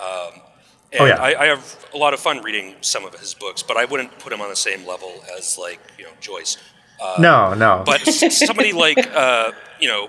Um, 0.00 0.40
and 0.92 1.00
Oh, 1.00 1.04
yeah. 1.06 1.16
I, 1.20 1.42
I 1.42 1.46
have 1.46 1.86
a 1.94 1.96
lot 1.98 2.14
of 2.14 2.20
fun 2.20 2.42
reading 2.42 2.76
some 2.80 3.04
of 3.04 3.14
his 3.18 3.34
books, 3.34 3.62
but 3.62 3.76
I 3.76 3.84
wouldn't 3.84 4.18
put 4.18 4.32
him 4.32 4.40
on 4.40 4.48
the 4.48 4.56
same 4.56 4.86
level 4.86 5.12
as 5.36 5.58
like, 5.58 5.80
you 5.98 6.04
know, 6.04 6.10
Joyce. 6.20 6.56
Uh, 7.02 7.16
No, 7.18 7.54
no. 7.54 7.82
but 7.84 8.00
somebody 8.06 8.72
like 8.72 8.98
uh, 9.14 9.52
you 9.80 9.88
know 9.88 10.08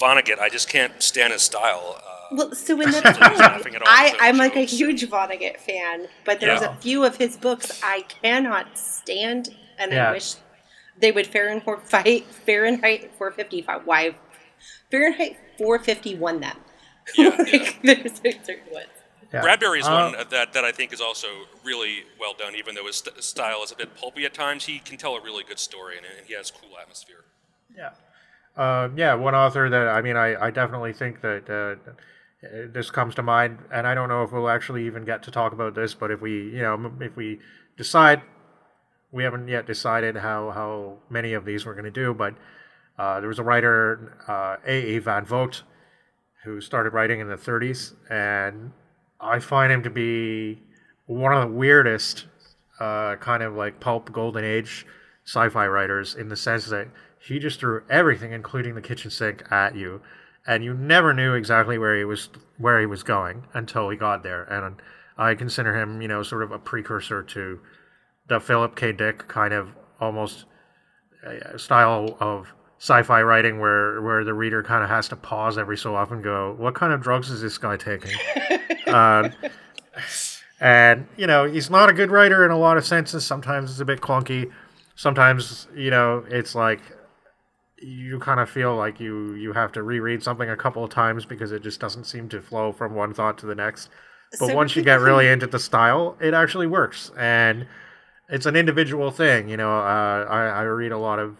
Vonnegut, 0.00 0.38
I 0.40 0.48
just 0.48 0.68
can't 0.68 1.00
stand 1.02 1.32
his 1.32 1.42
style. 1.42 1.96
Uh, 1.98 2.36
Well, 2.36 2.54
so 2.54 2.80
in 2.80 2.90
the 2.90 3.00
laughing 3.02 3.76
I, 3.86 4.10
the 4.10 4.16
I'm 4.20 4.36
like 4.36 4.56
a 4.56 4.64
huge 4.64 5.08
Vonnegut 5.08 5.58
fan, 5.58 6.08
but 6.24 6.40
there's 6.40 6.60
Yeah. 6.62 6.72
a 6.76 6.80
few 6.80 7.04
of 7.04 7.16
his 7.18 7.36
books 7.36 7.80
I 7.84 8.00
cannot 8.22 8.76
stand, 8.78 9.54
and 9.78 9.92
Yeah. 9.92 10.08
I 10.08 10.12
wish 10.12 10.34
they 10.98 11.12
would 11.12 11.26
Fahrenheit 11.26 12.24
Fahrenheit 12.46 13.10
455 13.18 13.82
why 13.86 14.16
Fahrenheit 14.90 15.36
451 15.58 16.40
them. 16.40 16.56
Yeah, 17.16 17.28
like, 17.28 17.80
there's 17.82 18.20
certain 18.44 18.72
ones. 18.72 18.88
Yeah. 19.32 19.42
Bradbury's 19.42 19.86
Uh, 19.86 20.10
one 20.12 20.26
that 20.30 20.52
that 20.52 20.64
I 20.64 20.72
think 20.72 20.92
is 20.92 21.00
also 21.00 21.28
really 21.64 22.04
well 22.18 22.34
done, 22.36 22.54
even 22.54 22.74
though 22.74 22.86
his 22.86 22.96
st- 22.96 23.22
style 23.22 23.62
is 23.62 23.72
a 23.72 23.76
bit 23.76 23.94
pulpy 23.96 24.24
at 24.24 24.34
times. 24.34 24.64
He 24.64 24.78
can 24.78 24.96
tell 24.96 25.14
a 25.16 25.22
really 25.22 25.44
good 25.44 25.58
story, 25.58 25.96
and, 25.96 26.06
and 26.06 26.26
he 26.26 26.34
has 26.34 26.50
cool 26.50 26.78
atmosphere. 26.80 27.24
Yeah. 27.76 27.90
Uh, 28.56 28.88
yeah, 28.96 29.14
one 29.14 29.34
author 29.34 29.68
that 29.68 29.88
I 29.88 30.00
mean, 30.00 30.16
I, 30.16 30.46
I 30.46 30.50
definitely 30.50 30.92
think 30.92 31.20
that 31.20 31.50
uh, 31.50 31.92
this 32.72 32.90
comes 32.90 33.14
to 33.16 33.22
mind, 33.22 33.58
and 33.72 33.86
I 33.86 33.94
don't 33.94 34.08
know 34.08 34.22
if 34.22 34.32
we'll 34.32 34.48
actually 34.48 34.86
even 34.86 35.04
get 35.04 35.22
to 35.24 35.30
talk 35.30 35.52
about 35.52 35.74
this, 35.74 35.94
but 35.94 36.10
if 36.10 36.20
we, 36.20 36.50
you 36.50 36.62
know, 36.62 36.92
if 37.00 37.16
we 37.16 37.40
decide, 37.76 38.22
we 39.12 39.24
haven't 39.24 39.48
yet 39.48 39.66
decided 39.66 40.16
how, 40.16 40.50
how 40.50 40.98
many 41.10 41.32
of 41.34 41.44
these 41.44 41.66
we're 41.66 41.74
going 41.74 41.84
to 41.84 41.90
do, 41.90 42.14
but 42.14 42.34
uh, 42.98 43.20
there 43.20 43.28
was 43.28 43.38
a 43.38 43.42
writer, 43.42 44.16
uh, 44.26 44.56
A.E. 44.66 44.98
Van 44.98 45.24
Vogt, 45.24 45.62
who 46.46 46.60
started 46.60 46.92
writing 46.92 47.18
in 47.18 47.28
the 47.28 47.36
30s, 47.36 47.92
and 48.08 48.70
I 49.20 49.40
find 49.40 49.72
him 49.72 49.82
to 49.82 49.90
be 49.90 50.62
one 51.06 51.34
of 51.34 51.40
the 51.40 51.54
weirdest 51.54 52.26
uh, 52.78 53.16
kind 53.16 53.42
of 53.42 53.54
like 53.54 53.80
pulp 53.80 54.12
golden 54.12 54.44
age 54.44 54.86
sci-fi 55.24 55.66
writers 55.66 56.14
in 56.14 56.28
the 56.28 56.36
sense 56.36 56.66
that 56.66 56.86
he 57.18 57.40
just 57.40 57.58
threw 57.58 57.82
everything, 57.90 58.32
including 58.32 58.76
the 58.76 58.80
kitchen 58.80 59.10
sink, 59.10 59.42
at 59.50 59.74
you, 59.74 60.00
and 60.46 60.62
you 60.62 60.72
never 60.72 61.12
knew 61.12 61.34
exactly 61.34 61.78
where 61.78 61.98
he 61.98 62.04
was 62.04 62.28
where 62.58 62.78
he 62.78 62.86
was 62.86 63.02
going 63.02 63.44
until 63.52 63.90
he 63.90 63.96
got 63.96 64.22
there. 64.22 64.44
And 64.44 64.76
I 65.18 65.34
consider 65.34 65.76
him, 65.76 66.00
you 66.00 66.06
know, 66.06 66.22
sort 66.22 66.44
of 66.44 66.52
a 66.52 66.60
precursor 66.60 67.24
to 67.24 67.60
the 68.28 68.38
Philip 68.38 68.76
K. 68.76 68.92
Dick 68.92 69.26
kind 69.26 69.52
of 69.52 69.70
almost 70.00 70.44
uh, 71.26 71.58
style 71.58 72.16
of 72.20 72.54
sci-fi 72.78 73.22
writing 73.22 73.58
where 73.58 74.02
where 74.02 74.22
the 74.24 74.34
reader 74.34 74.62
kind 74.62 74.84
of 74.84 74.90
has 74.90 75.08
to 75.08 75.16
pause 75.16 75.56
every 75.56 75.76
so 75.76 75.94
often 75.94 76.16
and 76.16 76.24
go 76.24 76.54
what 76.58 76.74
kind 76.74 76.92
of 76.92 77.00
drugs 77.00 77.30
is 77.30 77.40
this 77.40 77.58
guy 77.58 77.76
taking? 77.76 78.12
Um, 78.86 79.32
and 80.60 81.08
you 81.16 81.26
know 81.26 81.44
he's 81.44 81.70
not 81.70 81.90
a 81.90 81.92
good 81.92 82.12
writer 82.12 82.44
in 82.44 82.52
a 82.52 82.56
lot 82.56 82.76
of 82.76 82.86
senses. 82.86 83.26
Sometimes 83.26 83.68
it's 83.68 83.80
a 83.80 83.84
bit 83.84 84.00
clunky. 84.00 84.52
Sometimes 84.94 85.66
you 85.74 85.90
know 85.90 86.24
it's 86.30 86.54
like 86.54 86.80
you 87.78 88.18
kind 88.20 88.40
of 88.40 88.48
feel 88.48 88.76
like 88.76 89.00
you 89.00 89.34
you 89.34 89.52
have 89.52 89.72
to 89.72 89.82
reread 89.82 90.22
something 90.22 90.48
a 90.48 90.56
couple 90.56 90.82
of 90.84 90.90
times 90.90 91.26
because 91.26 91.52
it 91.52 91.62
just 91.62 91.80
doesn't 91.80 92.04
seem 92.04 92.28
to 92.28 92.40
flow 92.40 92.72
from 92.72 92.94
one 92.94 93.12
thought 93.12 93.38
to 93.38 93.46
the 93.46 93.54
next. 93.54 93.88
But 94.38 94.48
So 94.48 94.54
once 94.54 94.74
you 94.76 94.82
get 94.82 95.00
really 95.00 95.28
into 95.28 95.46
the 95.46 95.58
style 95.58 96.16
it 96.20 96.32
actually 96.32 96.66
works. 96.66 97.10
And 97.18 97.66
it's 98.28 98.46
an 98.46 98.56
individual 98.56 99.10
thing 99.10 99.48
you 99.48 99.56
know 99.56 99.70
uh, 99.70 100.26
I, 100.28 100.42
I 100.46 100.62
read 100.62 100.92
a 100.92 100.98
lot 100.98 101.18
of 101.18 101.36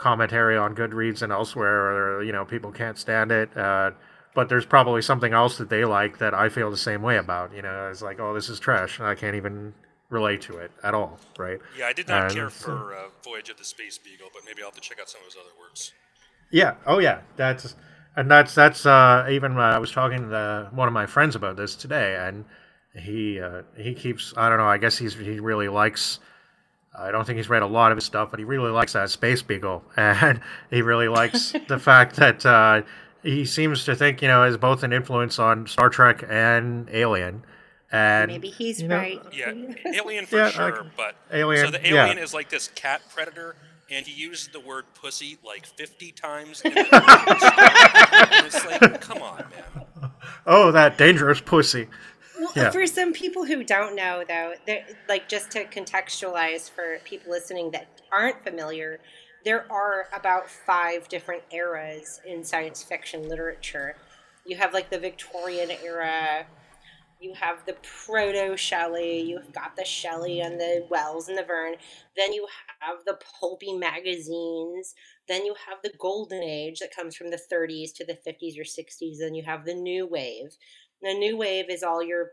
commentary 0.00 0.56
on 0.56 0.74
goodreads 0.74 1.22
and 1.22 1.30
elsewhere 1.30 2.18
or 2.18 2.22
you 2.22 2.32
know 2.32 2.44
people 2.44 2.72
can't 2.72 2.98
stand 2.98 3.30
it 3.30 3.54
uh, 3.56 3.90
but 4.34 4.48
there's 4.48 4.64
probably 4.66 5.02
something 5.02 5.32
else 5.34 5.58
that 5.58 5.68
they 5.68 5.84
like 5.84 6.18
that 6.18 6.32
i 6.34 6.48
feel 6.48 6.70
the 6.70 6.76
same 6.76 7.02
way 7.02 7.18
about 7.18 7.54
you 7.54 7.62
know 7.62 7.88
it's 7.90 8.00
like 8.00 8.18
oh 8.18 8.32
this 8.32 8.48
is 8.48 8.58
trash 8.58 8.98
and 8.98 9.06
i 9.06 9.14
can't 9.14 9.36
even 9.36 9.74
relate 10.08 10.40
to 10.40 10.56
it 10.56 10.72
at 10.82 10.94
all 10.94 11.18
right 11.38 11.58
Yeah, 11.78 11.86
I 11.86 11.92
did 11.92 12.08
not 12.08 12.24
And 12.24 12.34
care 12.34 12.50
for 12.50 12.94
uh, 12.94 13.08
Voyage 13.22 13.48
of 13.48 13.58
the 13.58 13.64
Space 13.64 13.96
Beagle, 13.98 14.28
but 14.32 14.42
maybe 14.44 14.60
I'll 14.62 14.68
have 14.68 14.74
to 14.74 14.80
check 14.80 14.98
out 15.00 15.08
some 15.08 15.20
of 15.20 15.26
his 15.26 15.36
other 15.36 15.54
works. 15.58 15.92
Yeah. 16.50 16.74
Oh, 16.84 16.98
yeah. 16.98 17.20
That's 17.36 17.76
and 18.16 18.28
that's 18.28 18.54
that's 18.54 18.86
uh, 18.86 19.28
even 19.30 19.56
uh, 19.56 19.60
I 19.60 19.78
was 19.78 19.92
talking 19.92 20.30
to 20.30 20.68
one 20.72 20.88
of 20.88 20.94
my 20.94 21.06
friends 21.06 21.36
about 21.36 21.56
this 21.56 21.76
today, 21.76 22.16
and 22.16 22.44
he 22.94 23.40
uh, 23.40 23.62
he 23.76 23.94
keeps 23.94 24.34
I 24.36 24.48
don't 24.48 24.58
know 24.58 24.66
I 24.66 24.78
guess 24.78 24.98
he's 24.98 25.14
he 25.14 25.38
really 25.38 25.68
likes. 25.68 26.18
I 26.98 27.10
don't 27.10 27.24
think 27.24 27.36
he's 27.36 27.48
read 27.48 27.62
a 27.62 27.66
lot 27.66 27.92
of 27.92 27.96
his 27.98 28.04
stuff, 28.04 28.30
but 28.30 28.38
he 28.40 28.44
really 28.44 28.70
likes 28.70 28.92
that 28.94 29.10
Space 29.10 29.42
Beagle, 29.42 29.82
and 29.96 30.40
he 30.70 30.82
really 30.82 31.08
likes 31.08 31.52
the 31.68 31.78
fact 31.82 32.16
that 32.16 32.44
uh, 32.44 32.82
he 33.22 33.44
seems 33.44 33.84
to 33.84 33.94
think 33.94 34.22
you 34.22 34.28
know 34.28 34.44
is 34.44 34.56
both 34.56 34.82
an 34.82 34.92
influence 34.92 35.38
on 35.38 35.66
Star 35.66 35.88
Trek 35.88 36.24
and 36.28 36.88
Alien, 36.92 37.44
and 37.92 38.30
Maybe 38.30 38.48
he's 38.48 38.82
you 38.82 38.88
know, 38.88 38.96
right. 38.96 39.20
Yeah, 39.32 39.52
Alien 39.94 40.26
for 40.26 40.36
Yeah, 40.36 40.50
sure, 40.50 40.72
can- 40.72 40.90
but 40.96 41.14
Alien, 41.32 41.66
So 41.66 41.70
the 41.70 41.80
yeah. 41.88 42.04
alien 42.06 42.18
is 42.18 42.34
like 42.34 42.50
this 42.50 42.68
cat 42.74 43.02
predator, 43.14 43.54
and 43.90 44.04
he 44.06 44.20
uses 44.20 44.48
the 44.48 44.60
word 44.60 44.84
pussy 45.00 45.38
like 45.44 45.66
fifty 45.66 46.10
times. 46.12 46.60
In 46.62 46.74
the 46.74 46.80
and 46.80 48.46
it's 48.46 48.64
like, 48.66 49.00
come 49.00 49.22
on, 49.22 49.44
man. 49.50 50.10
oh 50.46 50.72
that 50.72 50.98
dangerous 50.98 51.40
pussy. 51.40 51.88
Well, 52.40 52.52
Yeah. 52.56 52.70
for 52.70 52.86
some 52.86 53.12
people 53.12 53.44
who 53.44 53.62
don't 53.62 53.94
know, 53.94 54.24
though, 54.26 54.54
like 55.08 55.28
just 55.28 55.50
to 55.52 55.64
contextualize 55.66 56.70
for 56.70 56.98
people 57.04 57.30
listening 57.30 57.70
that 57.72 57.86
aren't 58.10 58.42
familiar, 58.42 59.00
there 59.44 59.70
are 59.70 60.08
about 60.12 60.48
five 60.48 61.06
different 61.08 61.42
eras 61.50 62.20
in 62.24 62.42
science 62.42 62.82
fiction 62.82 63.28
literature. 63.28 63.96
You 64.46 64.56
have 64.56 64.72
like 64.72 64.88
the 64.90 64.98
Victorian 64.98 65.70
era. 65.70 66.46
You 67.20 67.34
have 67.34 67.66
the 67.66 67.74
proto 67.82 68.56
Shelley. 68.56 69.20
You've 69.20 69.52
got 69.52 69.76
the 69.76 69.84
Shelley 69.84 70.40
and 70.40 70.58
the 70.58 70.86
Wells 70.88 71.28
and 71.28 71.36
the 71.36 71.42
Verne. 71.42 71.76
Then 72.16 72.32
you 72.32 72.46
have 72.78 73.04
the 73.04 73.18
pulpy 73.38 73.74
magazines. 73.74 74.94
Then 75.28 75.44
you 75.44 75.54
have 75.68 75.78
the 75.82 75.92
Golden 75.98 76.42
Age 76.42 76.80
that 76.80 76.96
comes 76.96 77.14
from 77.14 77.30
the 77.30 77.36
30s 77.36 77.92
to 77.96 78.06
the 78.06 78.14
50s 78.14 78.58
or 78.58 78.64
60s. 78.64 79.18
Then 79.18 79.34
you 79.34 79.42
have 79.42 79.66
the 79.66 79.74
New 79.74 80.06
Wave. 80.06 80.56
The 81.02 81.14
new 81.14 81.36
wave 81.36 81.70
is 81.70 81.82
all 81.82 82.02
your 82.02 82.32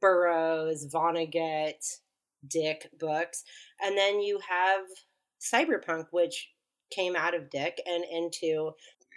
Burroughs, 0.00 0.86
Vonnegut, 0.92 1.98
Dick 2.46 2.90
books. 2.98 3.44
And 3.82 3.96
then 3.96 4.20
you 4.20 4.38
have 4.48 4.84
cyberpunk, 5.40 6.06
which 6.10 6.50
came 6.90 7.16
out 7.16 7.34
of 7.34 7.50
Dick 7.50 7.80
and 7.86 8.04
into, 8.04 8.72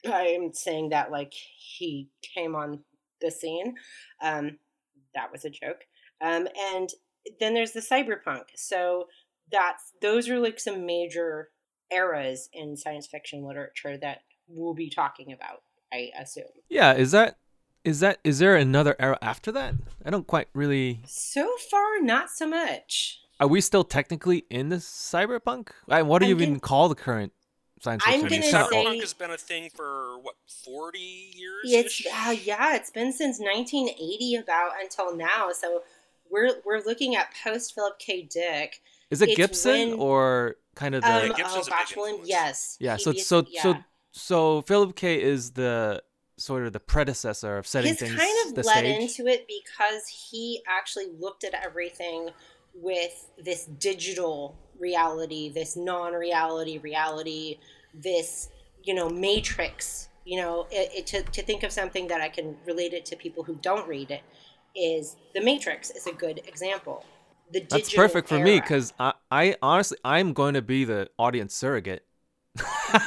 I'm 0.05 0.53
saying 0.53 0.89
that 0.89 1.11
like 1.11 1.33
he 1.33 2.09
came 2.33 2.55
on 2.55 2.83
the 3.21 3.31
scene. 3.31 3.75
Um, 4.21 4.59
that 5.15 5.31
was 5.31 5.43
a 5.43 5.49
joke. 5.49 5.81
Um, 6.21 6.47
and 6.73 6.89
then 7.39 7.53
there's 7.53 7.73
the 7.73 7.81
cyberpunk. 7.81 8.43
So 8.55 9.07
that's, 9.51 9.91
those 10.01 10.29
are 10.29 10.39
like 10.39 10.59
some 10.59 10.85
major 10.85 11.49
eras 11.91 12.49
in 12.53 12.77
science 12.77 13.07
fiction 13.07 13.45
literature 13.45 13.97
that 13.97 14.19
we'll 14.47 14.73
be 14.73 14.89
talking 14.89 15.33
about, 15.33 15.63
I 15.91 16.11
assume. 16.19 16.45
Yeah, 16.69 16.93
is 16.93 17.11
that 17.11 17.37
is 17.87 17.99
that 18.01 18.19
is 18.23 18.39
there 18.39 18.55
another 18.55 18.95
era 18.99 19.17
after 19.21 19.51
that? 19.53 19.73
I 20.05 20.09
don't 20.09 20.27
quite 20.27 20.47
really. 20.53 21.01
So 21.05 21.49
far, 21.71 22.01
not 22.01 22.29
so 22.29 22.45
much. 22.47 23.19
Are 23.39 23.47
we 23.47 23.61
still 23.61 23.83
technically 23.83 24.45
in 24.49 24.69
the 24.69 24.77
cyberpunk? 24.77 25.69
I, 25.87 26.01
what 26.01 26.19
do 26.19 26.25
I'm 26.25 26.29
you 26.29 26.35
gonna- 26.35 26.47
even 26.47 26.59
call 26.59 26.89
the 26.89 26.95
current 26.95 27.31
science 27.81 28.03
I'm 28.05 28.21
fiction? 28.21 28.41
gonna 28.41 28.63
It's 28.65 28.69
say- 28.71 28.83
Cyberpunk 28.85 28.99
has 29.01 29.13
been 29.13 29.31
a 29.31 29.37
thing 29.37 29.69
for 29.73 30.17
what 30.21 30.35
forty 30.65 31.31
years. 31.33 31.63
It's 31.65 32.05
uh, 32.05 32.31
yeah, 32.43 32.75
it's 32.75 32.89
been 32.91 33.13
since 33.13 33.39
1980 33.39 34.35
about 34.35 34.71
until 34.81 35.15
now. 35.15 35.51
So 35.53 35.83
we're 36.29 36.55
we're 36.65 36.81
looking 36.85 37.15
at 37.15 37.27
post 37.43 37.73
Philip 37.73 37.99
K. 37.99 38.23
Dick. 38.23 38.81
is 39.11 39.21
it 39.21 39.29
it's 39.29 39.37
Gibson 39.37 39.91
when- 39.91 39.99
or 39.99 40.55
kind 40.75 40.93
of 40.95 41.03
the? 41.03 41.13
Um, 41.13 41.27
Gibson's 41.35 41.53
oh 41.55 41.59
a 41.59 41.63
big 41.63 41.69
gosh, 41.69 41.95
William, 41.95 42.21
yes. 42.25 42.75
yeah. 42.79 42.97
he 42.97 43.03
So 43.03 43.11
be- 43.13 43.19
so 43.19 43.45
so 43.61 43.77
so 44.11 44.61
Philip 44.63 44.95
K. 44.95 45.21
is 45.21 45.51
the 45.51 46.01
sort 46.37 46.65
of 46.65 46.73
the 46.73 46.79
predecessor 46.79 47.57
of 47.57 47.65
setting 47.65 47.91
he's 47.91 47.99
things 47.99 48.15
kind 48.15 48.47
of 48.47 48.55
the 48.55 48.63
led 48.63 48.77
stage. 48.77 49.01
into 49.01 49.27
it 49.27 49.47
because 49.47 50.07
he 50.07 50.61
actually 50.67 51.07
looked 51.19 51.43
at 51.43 51.53
everything 51.53 52.29
with 52.75 53.27
this 53.43 53.65
digital 53.65 54.55
reality, 54.79 55.49
this 55.49 55.75
non-reality 55.75 56.77
reality, 56.77 57.57
this 57.93 58.49
you 58.83 58.93
know 58.93 59.09
matrix. 59.09 60.09
You 60.25 60.41
know, 60.41 60.67
it, 60.69 60.91
it, 60.93 61.07
to 61.07 61.23
to 61.23 61.41
think 61.41 61.63
of 61.63 61.71
something 61.71 62.07
that 62.07 62.21
I 62.21 62.27
can 62.27 62.57
relate 62.65 62.93
it 62.93 63.05
to 63.05 63.15
people 63.15 63.43
who 63.43 63.55
don't 63.55 63.87
read 63.87 64.11
it 64.11 64.21
is 64.77 65.15
the 65.33 65.41
Matrix 65.41 65.89
is 65.89 66.07
a 66.07 66.13
good 66.13 66.41
example. 66.47 67.03
The 67.51 67.65
That's 67.69 67.93
perfect 67.93 68.27
for 68.27 68.39
me 68.39 68.59
because 68.59 68.93
I, 68.99 69.13
I 69.31 69.55
honestly 69.61 69.97
I'm 70.03 70.33
going 70.33 70.53
to 70.53 70.61
be 70.61 70.83
the 70.83 71.09
audience 71.17 71.55
surrogate. 71.55 72.05
All 72.61 72.99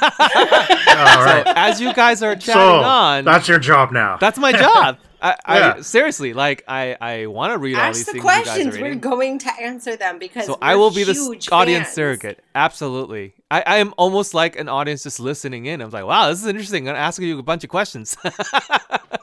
right. 1.25 1.43
So 1.45 1.53
as 1.55 1.81
you 1.81 1.93
guys 1.93 2.21
are 2.23 2.35
chatting 2.35 2.53
so 2.53 2.79
on, 2.81 3.25
that's 3.25 3.47
your 3.47 3.59
job 3.59 3.91
now. 3.91 4.17
that's 4.17 4.37
my 4.37 4.51
job. 4.51 4.97
I, 5.23 5.35
I 5.45 5.81
seriously 5.81 6.33
like 6.33 6.63
I 6.67 6.97
I 6.99 7.25
want 7.27 7.53
to 7.53 7.59
read 7.59 7.75
all 7.75 7.87
these 7.93 7.97
Ask 7.99 8.05
the 8.07 8.11
things 8.13 8.23
you 8.23 8.29
guys 8.29 8.43
questions. 8.43 8.77
are 8.77 8.81
We're 8.81 8.95
going 8.95 9.37
to 9.39 9.51
answer 9.61 9.95
them 9.95 10.17
because 10.17 10.47
So 10.47 10.53
we're 10.53 10.57
I 10.67 10.75
will 10.75 10.89
be 10.89 11.03
the 11.03 11.13
huge 11.13 11.47
audience 11.51 11.85
fans. 11.85 11.93
surrogate. 11.95 12.43
Absolutely. 12.55 13.35
I, 13.51 13.61
I 13.67 13.77
am 13.77 13.93
almost 13.97 14.33
like 14.33 14.57
an 14.57 14.67
audience 14.67 15.03
just 15.03 15.19
listening 15.19 15.67
in. 15.67 15.79
I'm 15.81 15.91
like, 15.91 16.05
wow, 16.05 16.29
this 16.29 16.41
is 16.41 16.47
interesting. 16.47 16.87
I'm 16.87 16.95
gonna 16.95 17.05
ask 17.05 17.21
you 17.21 17.37
a 17.37 17.43
bunch 17.43 17.63
of 17.63 17.69
questions. 17.69 18.17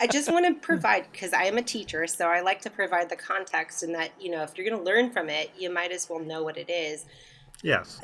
I 0.01 0.07
just 0.09 0.31
want 0.31 0.47
to 0.47 0.55
provide 0.64 1.07
because 1.11 1.33
I 1.33 1.45
am 1.45 1.59
a 1.59 1.62
teacher, 1.62 2.07
so 2.07 2.29
I 2.29 2.43
like 2.43 2.61
to 2.61 2.70
provide 2.70 3.09
the 3.09 3.16
context 3.16 3.83
and 3.83 3.93
that 3.97 4.11
you 4.20 4.31
know 4.31 4.45
if 4.45 4.57
you're 4.57 4.68
going 4.68 4.79
to 4.79 4.85
learn 4.89 5.11
from 5.11 5.29
it, 5.29 5.51
you 5.59 5.68
might 5.74 5.91
as 5.91 6.09
well 6.09 6.20
know 6.20 6.45
what 6.45 6.57
it 6.57 6.70
is. 6.70 7.07
yes. 7.64 8.01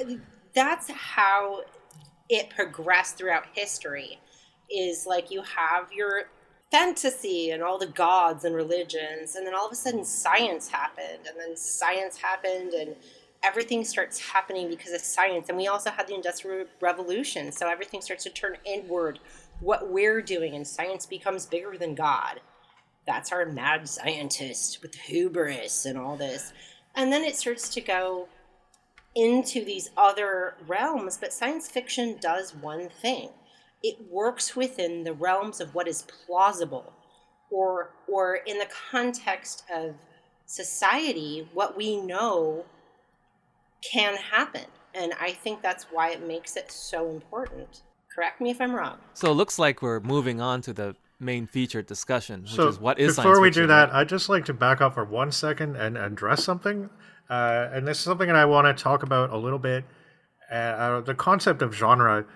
That's 0.53 0.91
how 0.91 1.62
it 2.29 2.51
progressed 2.51 3.16
throughout 3.16 3.45
history. 3.55 4.18
Is 4.70 5.07
like 5.07 5.31
you 5.31 5.43
have 5.43 5.93
your 5.93 6.25
fantasy 6.70 7.51
and 7.51 7.62
all 7.62 7.79
the 7.79 7.87
gods 7.87 8.45
and 8.45 8.55
religions, 8.55 9.37
and 9.37 9.47
then 9.47 9.55
all 9.55 9.66
of 9.66 9.72
a 9.72 9.77
sudden 9.77 10.05
science 10.05 10.68
happened, 10.68 11.27
and 11.29 11.39
then 11.39 11.57
science 11.57 12.16
happened, 12.16 12.72
and 12.72 12.97
everything 13.45 13.85
starts 13.85 14.18
happening 14.18 14.68
because 14.68 14.93
of 14.93 15.01
science. 15.01 15.49
And 15.49 15.59
we 15.59 15.68
also 15.68 15.91
had 15.91 16.09
the 16.09 16.14
Industrial 16.14 16.66
Revolution, 16.81 17.53
so 17.53 17.68
everything 17.68 18.01
starts 18.01 18.25
to 18.25 18.31
turn 18.31 18.57
inward. 18.64 19.20
What 19.61 19.91
we're 19.91 20.22
doing, 20.22 20.55
and 20.55 20.66
science 20.66 21.07
becomes 21.07 21.47
bigger 21.47 21.77
than 21.79 21.95
God. 21.95 22.41
That's 23.07 23.33
our 23.33 23.45
mad 23.45 23.89
scientist 23.89 24.81
with 24.83 24.95
hubris 24.95 25.85
and 25.85 25.99
all 25.99 26.16
this. 26.16 26.53
And 26.95 27.12
then 27.12 27.22
it 27.22 27.37
starts 27.37 27.68
to 27.70 27.81
go 27.81 28.29
into 29.15 29.65
these 29.65 29.91
other 29.97 30.55
realms, 30.67 31.17
but 31.17 31.33
science 31.33 31.69
fiction 31.69 32.17
does 32.21 32.55
one 32.55 32.89
thing. 32.89 33.31
It 33.83 33.97
works 34.11 34.57
within 34.57 35.05
the 35.05 35.12
realms 35.12 35.61
of 35.61 35.75
what 35.75 35.87
is 35.87 36.03
plausible 36.03 36.93
or 37.51 37.91
or 38.09 38.37
in 38.47 38.59
the 38.59 38.69
context 38.91 39.65
of 39.73 39.95
society, 40.47 41.49
what 41.55 41.77
we 41.77 41.97
know 41.97 42.65
can 43.93 44.17
happen. 44.17 44.65
And 44.95 45.12
I 45.21 45.33
think 45.33 45.62
that's 45.62 45.85
why 45.91 46.11
it 46.11 46.27
makes 46.27 46.57
it 46.57 46.71
so 46.71 47.11
important. 47.11 47.83
Correct 48.15 48.41
me 48.41 48.51
if 48.51 48.61
I'm 48.61 48.75
wrong. 48.75 48.99
so 49.12 49.31
it 49.31 49.35
looks 49.35 49.59
like 49.59 49.83
we're 49.83 50.01
moving 50.01 50.41
on 50.41 50.62
to 50.62 50.73
the 50.73 50.95
main 51.19 51.47
featured 51.47 51.87
discussion, 51.87 52.43
which 52.43 52.53
so 52.53 52.69
is 52.69 52.79
what 52.79 52.99
is 52.99 53.17
before 53.17 53.35
science 53.35 53.41
we 53.43 53.51
do 53.51 53.67
that, 53.67 53.91
right? 53.91 54.01
I'd 54.01 54.09
just 54.09 54.29
like 54.29 54.45
to 54.47 54.55
back 54.55 54.81
up 54.81 54.95
for 54.95 55.05
one 55.05 55.33
second 55.33 55.77
and 55.77 55.97
address 55.99 56.45
something. 56.45 56.91
Uh, 57.29 57.68
and 57.72 57.87
this 57.87 57.99
is 57.99 58.05
something 58.05 58.29
that 58.29 58.37
I 58.37 58.45
want 58.45 58.77
to 58.77 58.83
talk 58.83 59.03
about 59.03 59.31
a 59.31 59.37
little 59.37 59.59
bit. 59.59 59.85
Uh, 60.51 60.55
uh, 60.55 61.01
the 61.01 61.14
concept 61.14 61.62
of 61.62 61.75
genre, 61.75 62.27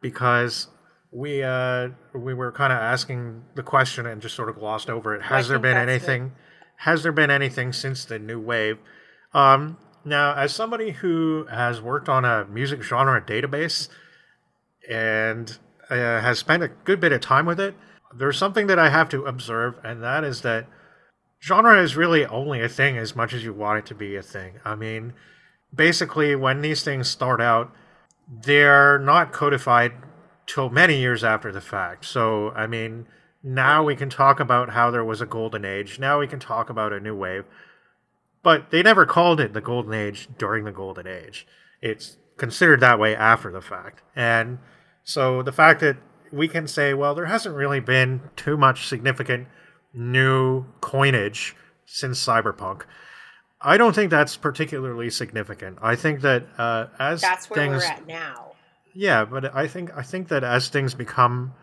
because 0.00 0.68
we 1.10 1.42
uh, 1.42 1.88
we 2.14 2.34
were 2.34 2.52
kind 2.52 2.72
of 2.72 2.78
asking 2.78 3.42
the 3.54 3.62
question 3.62 4.06
and 4.06 4.22
just 4.22 4.34
sort 4.34 4.48
of 4.48 4.56
glossed 4.56 4.88
over 4.88 5.14
it. 5.14 5.22
Has 5.22 5.48
there 5.48 5.58
been 5.58 5.76
anything? 5.76 6.32
Has 6.80 7.02
there 7.02 7.12
been 7.12 7.30
anything 7.30 7.72
since 7.72 8.04
the 8.04 8.18
new 8.18 8.38
wave? 8.38 8.78
Um, 9.32 9.78
now, 10.04 10.34
as 10.34 10.54
somebody 10.54 10.92
who 10.92 11.46
has 11.50 11.80
worked 11.80 12.08
on 12.08 12.24
a 12.24 12.44
music 12.44 12.82
genre 12.82 13.20
database 13.20 13.88
and 14.88 15.58
uh, 15.90 15.94
has 15.96 16.38
spent 16.38 16.62
a 16.62 16.68
good 16.68 17.00
bit 17.00 17.12
of 17.12 17.20
time 17.20 17.46
with 17.46 17.58
it, 17.58 17.74
there's 18.14 18.38
something 18.38 18.68
that 18.68 18.78
I 18.78 18.90
have 18.90 19.08
to 19.10 19.24
observe, 19.24 19.74
and 19.82 20.02
that 20.02 20.22
is 20.22 20.42
that 20.42 20.66
genre 21.46 21.80
is 21.80 21.96
really 21.96 22.26
only 22.26 22.60
a 22.60 22.68
thing 22.68 22.98
as 22.98 23.14
much 23.14 23.32
as 23.32 23.44
you 23.44 23.52
want 23.52 23.78
it 23.78 23.86
to 23.86 23.94
be 23.94 24.16
a 24.16 24.22
thing. 24.22 24.54
I 24.64 24.74
mean, 24.74 25.12
basically, 25.72 26.34
when 26.34 26.60
these 26.60 26.82
things 26.82 27.08
start 27.08 27.40
out, 27.40 27.72
they're 28.28 28.98
not 28.98 29.32
codified 29.32 29.92
till 30.46 30.70
many 30.70 30.98
years 30.98 31.22
after 31.22 31.52
the 31.52 31.60
fact. 31.60 32.04
So, 32.04 32.50
I 32.50 32.66
mean, 32.66 33.06
now 33.44 33.84
we 33.84 33.94
can 33.94 34.10
talk 34.10 34.40
about 34.40 34.70
how 34.70 34.90
there 34.90 35.04
was 35.04 35.20
a 35.20 35.26
golden 35.26 35.64
age. 35.64 36.00
Now 36.00 36.18
we 36.18 36.26
can 36.26 36.40
talk 36.40 36.68
about 36.68 36.92
a 36.92 36.98
new 36.98 37.14
wave. 37.14 37.44
But 38.42 38.70
they 38.70 38.82
never 38.82 39.06
called 39.06 39.40
it 39.40 39.52
the 39.52 39.60
golden 39.60 39.94
age 39.94 40.28
during 40.38 40.64
the 40.64 40.72
golden 40.72 41.06
age. 41.06 41.46
It's 41.80 42.16
considered 42.36 42.80
that 42.80 42.98
way 42.98 43.14
after 43.14 43.52
the 43.52 43.60
fact. 43.60 44.02
And 44.16 44.58
so 45.04 45.42
the 45.42 45.52
fact 45.52 45.80
that 45.80 45.96
we 46.32 46.48
can 46.48 46.66
say, 46.66 46.92
well, 46.92 47.14
there 47.14 47.26
hasn't 47.26 47.54
really 47.54 47.80
been 47.80 48.22
too 48.34 48.56
much 48.56 48.88
significant 48.88 49.46
new 49.96 50.64
coinage 50.80 51.56
since 51.86 52.24
cyberpunk. 52.24 52.82
I 53.60 53.76
don't 53.78 53.94
think 53.94 54.10
that's 54.10 54.36
particularly 54.36 55.10
significant. 55.10 55.78
I 55.80 55.96
think 55.96 56.20
that 56.20 56.46
uh, 56.58 56.86
as 56.98 57.20
That's 57.22 57.48
where 57.48 57.56
things, 57.56 57.82
we're 57.82 57.88
at 57.88 58.06
now. 58.06 58.52
yeah, 58.94 59.24
but 59.24 59.54
I 59.54 59.66
think 59.66 59.90
I 59.96 60.02
think 60.02 60.28
that 60.28 60.44
as 60.44 60.68
things 60.68 60.94
become 60.94 61.54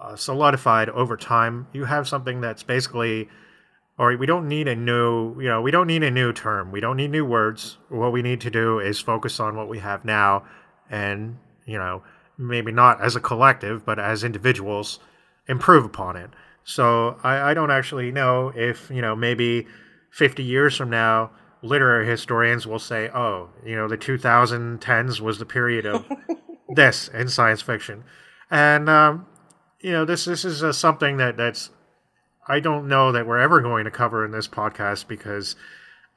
uh, 0.00 0.16
solidified 0.16 0.88
over 0.90 1.16
time, 1.16 1.68
you 1.72 1.84
have 1.84 2.08
something 2.08 2.40
that's 2.40 2.64
basically, 2.64 3.28
or 3.98 4.16
we 4.16 4.26
don't 4.26 4.48
need 4.48 4.66
a 4.66 4.74
new, 4.74 5.40
you 5.40 5.48
know, 5.48 5.62
we 5.62 5.70
don't 5.70 5.86
need 5.86 6.02
a 6.02 6.10
new 6.10 6.32
term. 6.32 6.72
We 6.72 6.80
don't 6.80 6.96
need 6.96 7.12
new 7.12 7.24
words. 7.24 7.78
What 7.88 8.12
we 8.12 8.20
need 8.20 8.40
to 8.40 8.50
do 8.50 8.80
is 8.80 8.98
focus 8.98 9.38
on 9.38 9.56
what 9.56 9.68
we 9.68 9.78
have 9.78 10.04
now, 10.04 10.44
and 10.90 11.38
you 11.66 11.78
know, 11.78 12.02
maybe 12.36 12.72
not 12.72 13.00
as 13.00 13.14
a 13.14 13.20
collective, 13.20 13.86
but 13.86 14.00
as 14.00 14.24
individuals, 14.24 14.98
improve 15.46 15.84
upon 15.84 16.16
it. 16.16 16.30
So 16.64 17.18
I, 17.22 17.50
I 17.50 17.54
don't 17.54 17.70
actually 17.70 18.12
know 18.12 18.52
if 18.54 18.90
you 18.90 19.02
know 19.02 19.16
maybe 19.16 19.66
50 20.10 20.42
years 20.42 20.76
from 20.76 20.90
now 20.90 21.30
literary 21.62 22.06
historians 22.06 22.66
will 22.66 22.78
say 22.78 23.08
oh 23.14 23.48
you 23.64 23.76
know 23.76 23.86
the 23.88 23.96
2010s 23.96 25.20
was 25.20 25.38
the 25.38 25.46
period 25.46 25.86
of 25.86 26.04
this 26.68 27.08
in 27.08 27.28
science 27.28 27.62
fiction. 27.62 28.04
And 28.50 28.88
um, 28.88 29.26
you 29.82 29.90
know 29.90 30.04
this 30.04 30.24
this 30.24 30.44
is 30.44 30.62
uh, 30.62 30.72
something 30.72 31.18
that 31.18 31.36
that's 31.36 31.70
i 32.48 32.60
don't 32.60 32.88
know 32.88 33.12
that 33.12 33.26
we're 33.26 33.38
ever 33.38 33.60
going 33.60 33.84
to 33.84 33.90
cover 33.90 34.24
in 34.24 34.30
this 34.30 34.48
podcast 34.48 35.06
because 35.08 35.56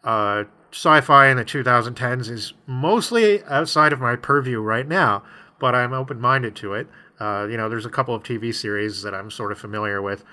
uh, 0.03 0.43
sci-fi 0.71 1.27
in 1.27 1.37
the 1.37 1.43
2010s 1.43 2.29
is 2.29 2.53
mostly 2.67 3.43
outside 3.45 3.91
of 3.91 3.99
my 3.99 4.15
purview 4.15 4.59
right 4.59 4.87
now 4.87 5.23
but 5.59 5.75
i'm 5.75 5.93
open-minded 5.93 6.55
to 6.55 6.73
it 6.73 6.87
uh, 7.19 7.47
you 7.49 7.57
know 7.57 7.69
there's 7.69 7.85
a 7.85 7.89
couple 7.89 8.13
of 8.13 8.23
tv 8.23 8.53
series 8.53 9.01
that 9.01 9.13
i'm 9.13 9.31
sort 9.31 9.51
of 9.51 9.57
familiar 9.57 10.01
with 10.01 10.23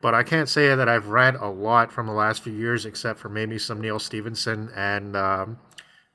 but 0.00 0.14
I 0.14 0.22
can't 0.22 0.48
say 0.48 0.74
that 0.74 0.88
I've 0.88 1.08
read 1.08 1.36
a 1.36 1.48
lot 1.48 1.92
from 1.92 2.06
the 2.06 2.12
last 2.12 2.42
few 2.42 2.52
years, 2.52 2.86
except 2.86 3.18
for 3.18 3.28
maybe 3.28 3.58
some 3.58 3.80
Neal 3.80 3.98
Stephenson 3.98 4.70
and 4.74 5.14
um, 5.14 5.58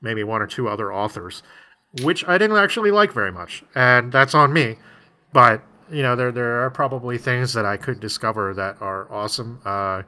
maybe 0.00 0.24
one 0.24 0.42
or 0.42 0.46
two 0.46 0.68
other 0.68 0.92
authors, 0.92 1.42
which 2.02 2.26
I 2.26 2.36
didn't 2.36 2.56
actually 2.56 2.90
like 2.90 3.12
very 3.12 3.30
much, 3.30 3.62
and 3.74 4.10
that's 4.10 4.34
on 4.34 4.52
me. 4.52 4.78
But 5.32 5.62
you 5.90 6.02
know, 6.02 6.16
there 6.16 6.32
there 6.32 6.64
are 6.64 6.70
probably 6.70 7.16
things 7.16 7.52
that 7.52 7.64
I 7.64 7.76
could 7.76 8.00
discover 8.00 8.52
that 8.54 8.76
are 8.80 9.10
awesome. 9.12 9.60
Uh, 9.64 10.02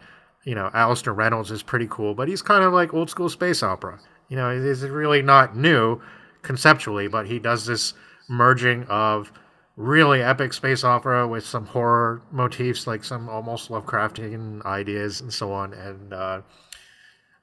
you 0.44 0.54
know, 0.54 0.70
Alastair 0.74 1.12
Reynolds 1.12 1.50
is 1.50 1.62
pretty 1.62 1.86
cool, 1.88 2.14
but 2.14 2.26
he's 2.26 2.42
kind 2.42 2.64
of 2.64 2.72
like 2.72 2.94
old 2.94 3.10
school 3.10 3.28
space 3.28 3.62
opera. 3.62 4.00
You 4.28 4.36
know, 4.36 4.60
he's 4.60 4.82
really 4.82 5.22
not 5.22 5.56
new 5.56 6.00
conceptually, 6.42 7.06
but 7.06 7.26
he 7.26 7.38
does 7.38 7.66
this 7.66 7.94
merging 8.28 8.84
of 8.84 9.32
really 9.76 10.20
epic 10.22 10.52
space 10.52 10.82
opera 10.82 11.26
with 11.26 11.46
some 11.46 11.66
horror 11.66 12.20
motifs, 12.30 12.86
like 12.86 13.04
some 13.04 13.28
almost 13.28 13.70
Lovecraftian 13.70 14.64
ideas 14.64 15.20
and 15.20 15.32
so 15.32 15.52
on. 15.52 15.72
And 15.72 16.12
uh, 16.12 16.42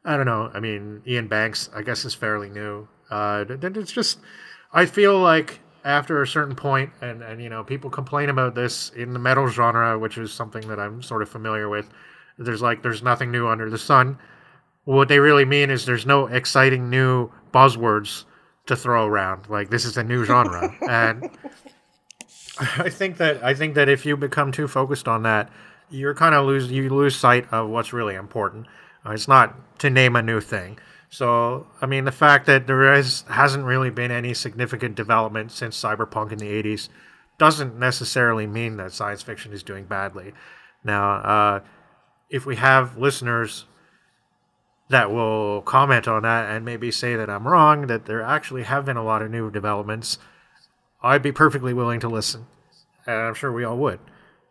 I 0.03 0.17
don't 0.17 0.25
know. 0.25 0.51
I 0.53 0.59
mean, 0.59 1.01
Iain 1.07 1.27
Banks, 1.27 1.69
I 1.73 1.81
guess, 1.81 2.05
is 2.05 2.13
fairly 2.13 2.49
new. 2.49 2.87
Uh, 3.09 3.45
it's 3.49 3.91
just, 3.91 4.19
I 4.73 4.85
feel 4.85 5.17
like 5.19 5.61
after 5.85 6.21
a 6.21 6.27
certain 6.27 6.55
point, 6.55 6.91
and 7.01 7.21
and 7.21 7.41
you 7.41 7.47
know, 7.47 7.63
people 7.63 7.89
complain 7.89 8.29
about 8.29 8.55
this 8.55 8.89
in 8.89 9.13
the 9.13 9.19
metal 9.19 9.47
genre, 9.47 9.97
which 9.97 10.17
is 10.17 10.33
something 10.33 10.67
that 10.67 10.79
I'm 10.79 11.01
sort 11.01 11.21
of 11.21 11.29
familiar 11.29 11.69
with. 11.69 11.89
There's 12.37 12.61
like, 12.61 12.83
there's 12.83 13.01
nothing 13.01 13.31
new 13.31 13.47
under 13.47 13.69
the 13.69 13.77
sun. 13.77 14.17
What 14.83 15.07
they 15.07 15.19
really 15.19 15.45
mean 15.45 15.69
is 15.69 15.85
there's 15.85 16.05
no 16.05 16.27
exciting 16.27 16.89
new 16.89 17.31
buzzwords 17.53 18.25
to 18.67 18.75
throw 18.75 19.05
around. 19.05 19.49
Like 19.49 19.69
this 19.69 19.85
is 19.85 19.97
a 19.97 20.03
new 20.03 20.25
genre, 20.25 20.75
and 20.89 21.29
I 22.77 22.89
think 22.89 23.17
that 23.17 23.43
I 23.43 23.53
think 23.53 23.75
that 23.75 23.89
if 23.89 24.05
you 24.05 24.17
become 24.17 24.51
too 24.51 24.67
focused 24.67 25.07
on 25.07 25.23
that, 25.23 25.49
you're 25.89 26.15
kind 26.15 26.35
of 26.35 26.45
lose 26.45 26.71
you 26.71 26.89
lose 26.89 27.15
sight 27.15 27.51
of 27.51 27.69
what's 27.69 27.93
really 27.93 28.15
important. 28.15 28.67
Uh, 29.05 29.11
it's 29.11 29.27
not 29.27 29.79
to 29.79 29.89
name 29.89 30.15
a 30.15 30.21
new 30.21 30.41
thing. 30.41 30.79
So 31.09 31.67
I 31.81 31.85
mean, 31.85 32.05
the 32.05 32.11
fact 32.11 32.45
that 32.47 32.67
there 32.67 32.93
is 32.93 33.23
hasn't 33.29 33.65
really 33.65 33.89
been 33.89 34.11
any 34.11 34.33
significant 34.33 34.95
development 34.95 35.51
since 35.51 35.79
cyberpunk 35.79 36.31
in 36.31 36.39
the 36.39 36.47
'80s 36.47 36.89
doesn't 37.37 37.77
necessarily 37.77 38.47
mean 38.47 38.77
that 38.77 38.93
science 38.93 39.21
fiction 39.21 39.51
is 39.51 39.61
doing 39.61 39.85
badly. 39.85 40.33
Now, 40.83 41.15
uh, 41.15 41.59
if 42.29 42.45
we 42.45 42.55
have 42.55 42.97
listeners 42.97 43.65
that 44.89 45.11
will 45.11 45.61
comment 45.61 46.07
on 46.07 46.23
that 46.23 46.49
and 46.49 46.63
maybe 46.63 46.91
say 46.91 47.15
that 47.15 47.29
I'm 47.29 47.47
wrong, 47.47 47.87
that 47.87 48.05
there 48.05 48.21
actually 48.21 48.63
have 48.63 48.85
been 48.85 48.97
a 48.97 49.03
lot 49.03 49.21
of 49.21 49.31
new 49.31 49.49
developments, 49.49 50.19
I'd 51.01 51.23
be 51.23 51.31
perfectly 51.31 51.73
willing 51.73 51.99
to 52.01 52.07
listen. 52.09 52.45
And 53.07 53.15
I'm 53.15 53.33
sure 53.33 53.51
we 53.51 53.63
all 53.63 53.77
would. 53.77 53.99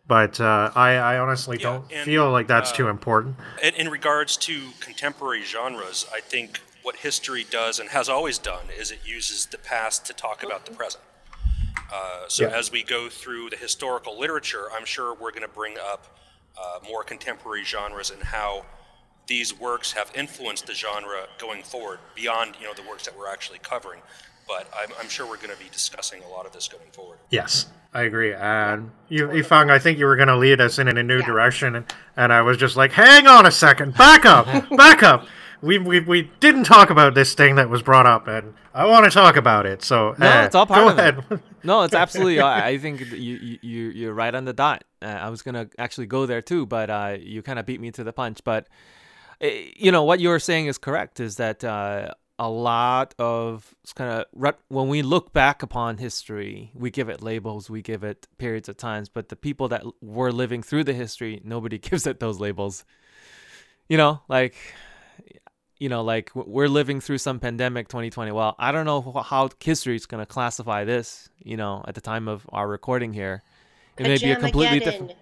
But 0.06 0.40
uh, 0.40 0.70
I, 0.74 0.96
I 0.96 1.18
honestly 1.18 1.56
Yeah, 1.58 1.62
don't 1.64 1.92
and, 1.92 2.04
feel 2.04 2.30
like 2.30 2.46
that's 2.46 2.72
uh, 2.72 2.76
too 2.76 2.88
important. 2.88 3.36
In, 3.62 3.74
in 3.74 3.88
regards 3.88 4.36
to 4.38 4.60
contemporary 4.80 5.42
genres, 5.42 6.06
I 6.12 6.20
think 6.20 6.60
what 6.82 6.96
history 6.96 7.46
does 7.48 7.78
and 7.78 7.88
has 7.90 8.08
always 8.08 8.38
done 8.38 8.66
is 8.78 8.90
it 8.90 9.00
uses 9.04 9.46
the 9.46 9.56
past 9.58 10.04
to 10.06 10.12
talk 10.12 10.42
about 10.42 10.66
the 10.66 10.72
present. 10.72 11.02
Uh, 11.92 12.24
so 12.28 12.44
Yeah. 12.48 12.56
as 12.56 12.70
we 12.70 12.82
go 12.82 13.08
through 13.08 13.50
the 13.50 13.56
historical 13.56 14.18
literature, 14.18 14.66
I'm 14.76 14.84
sure 14.84 15.14
we're 15.14 15.30
going 15.30 15.42
to 15.42 15.48
bring 15.48 15.76
up 15.78 16.18
uh, 16.58 16.80
more 16.86 17.02
contemporary 17.02 17.64
genres 17.64 18.10
and 18.10 18.22
how 18.22 18.66
these 19.26 19.58
works 19.58 19.92
have 19.92 20.10
influenced 20.14 20.66
the 20.66 20.74
genre 20.74 21.26
going 21.38 21.62
forward 21.62 21.98
beyond 22.14 22.56
you 22.60 22.66
know 22.66 22.74
the 22.74 22.82
works 22.88 23.04
that 23.06 23.16
we're 23.16 23.28
actually 23.30 23.58
covering. 23.60 24.00
But 24.46 24.68
I'm, 24.78 24.90
I'm 25.00 25.08
sure 25.08 25.26
we're 25.26 25.38
going 25.38 25.56
to 25.56 25.58
be 25.58 25.70
discussing 25.72 26.22
a 26.22 26.28
lot 26.28 26.44
of 26.44 26.52
this 26.52 26.68
going 26.68 26.90
forward. 26.92 27.16
Yes, 27.30 27.68
I 27.94 28.02
agree. 28.02 28.34
And 28.34 28.90
you, 29.08 29.26
Yifang, 29.28 29.70
I 29.70 29.78
think 29.78 29.98
you 29.98 30.04
were 30.04 30.16
going 30.16 30.28
to 30.28 30.36
lead 30.36 30.60
us 30.60 30.78
in, 30.78 30.86
a 30.86 31.02
new 31.02 31.20
Yeah. 31.20 31.24
direction, 31.26 31.76
and, 31.76 31.86
and 32.14 32.30
I 32.30 32.42
was 32.42 32.58
just 32.58 32.76
like, 32.76 32.92
hang 32.92 33.26
on 33.26 33.46
a 33.46 33.50
second, 33.50 33.94
back 33.96 34.26
up, 34.26 34.46
back 34.76 35.02
up. 35.02 35.26
We, 35.62 35.78
we, 35.78 36.00
we 36.00 36.30
didn't 36.40 36.64
talk 36.64 36.90
about 36.90 37.14
this 37.14 37.32
thing 37.32 37.54
that 37.54 37.70
was 37.70 37.80
brought 37.80 38.04
up, 38.04 38.28
and 38.28 38.52
I 38.74 38.84
want 38.84 39.06
to 39.06 39.10
talk 39.10 39.36
about 39.36 39.64
it. 39.64 39.82
So 39.82 40.14
No, 40.18 40.26
eh, 40.28 40.44
it's 40.44 40.54
all 40.54 40.66
part 40.66 40.94
go 40.98 41.02
of 41.02 41.30
it. 41.30 41.40
No, 41.62 41.80
it's 41.84 41.94
absolutely. 42.04 42.40
I 42.40 42.68
I 42.68 42.76
think 42.78 43.00
you 43.00 43.16
you 43.16 43.58
you- 43.62 43.90
you're 43.92 44.12
right 44.12 44.34
on 44.34 44.44
the 44.44 44.52
dot. 44.52 44.84
Uh, 45.00 45.06
I 45.06 45.30
was 45.30 45.40
gonna 45.40 45.70
actually 45.78 46.06
go 46.06 46.26
there 46.26 46.42
too, 46.42 46.66
but 46.66 46.90
uh, 46.90 47.16
you 47.18 47.40
kind 47.40 47.58
of 47.58 47.64
beat 47.64 47.80
me 47.80 47.90
to 47.92 48.04
the 48.04 48.12
punch. 48.12 48.44
But 48.44 48.64
uh, 48.64 48.66
you 49.76 49.92
know 49.92 50.04
what 50.04 50.20
you're 50.20 50.38
saying 50.38 50.66
is 50.66 50.78
correct. 50.78 51.20
Is 51.20 51.36
that 51.36 51.64
uh, 51.64 52.14
a 52.38 52.48
lot 52.48 53.14
of 53.18 53.74
kind 53.94 54.24
of 54.32 54.54
when 54.68 54.88
we 54.88 55.02
look 55.02 55.32
back 55.32 55.62
upon 55.62 55.98
history, 55.98 56.70
we 56.74 56.90
give 56.90 57.08
it 57.08 57.22
labels, 57.22 57.70
we 57.70 57.82
give 57.82 58.02
it 58.02 58.26
periods 58.38 58.68
of 58.68 58.76
times, 58.76 59.08
but 59.08 59.28
the 59.28 59.36
people 59.36 59.68
that 59.68 59.84
were 60.00 60.32
living 60.32 60.62
through 60.62 60.84
the 60.84 60.92
history, 60.92 61.40
nobody 61.44 61.78
gives 61.90 62.06
it 62.06 62.20
those 62.20 62.40
labels. 62.40 62.84
You 63.88 63.98
know, 63.98 64.22
like 64.28 64.56
you 65.78 65.88
know, 65.88 66.02
like 66.02 66.30
we're 66.34 66.68
living 66.68 67.00
through 67.00 67.18
some 67.18 67.38
pandemic 67.38 67.88
2020. 67.88 68.32
Well, 68.32 68.54
I 68.58 68.72
don't 68.72 68.86
know 68.86 69.22
how 69.22 69.50
history 69.62 69.96
is 69.96 70.06
going 70.06 70.22
to 70.22 70.26
classify 70.26 70.84
this, 70.84 71.28
you 71.42 71.56
know, 71.56 71.84
at 71.86 71.94
the 71.94 72.00
time 72.00 72.28
of 72.28 72.46
our 72.50 72.66
recording 72.66 73.12
here. 73.12 73.42
It 73.98 74.04
may 74.04 74.18
be 74.18 74.30
a 74.32 74.36
completely 74.36 74.80
different. 74.80 75.12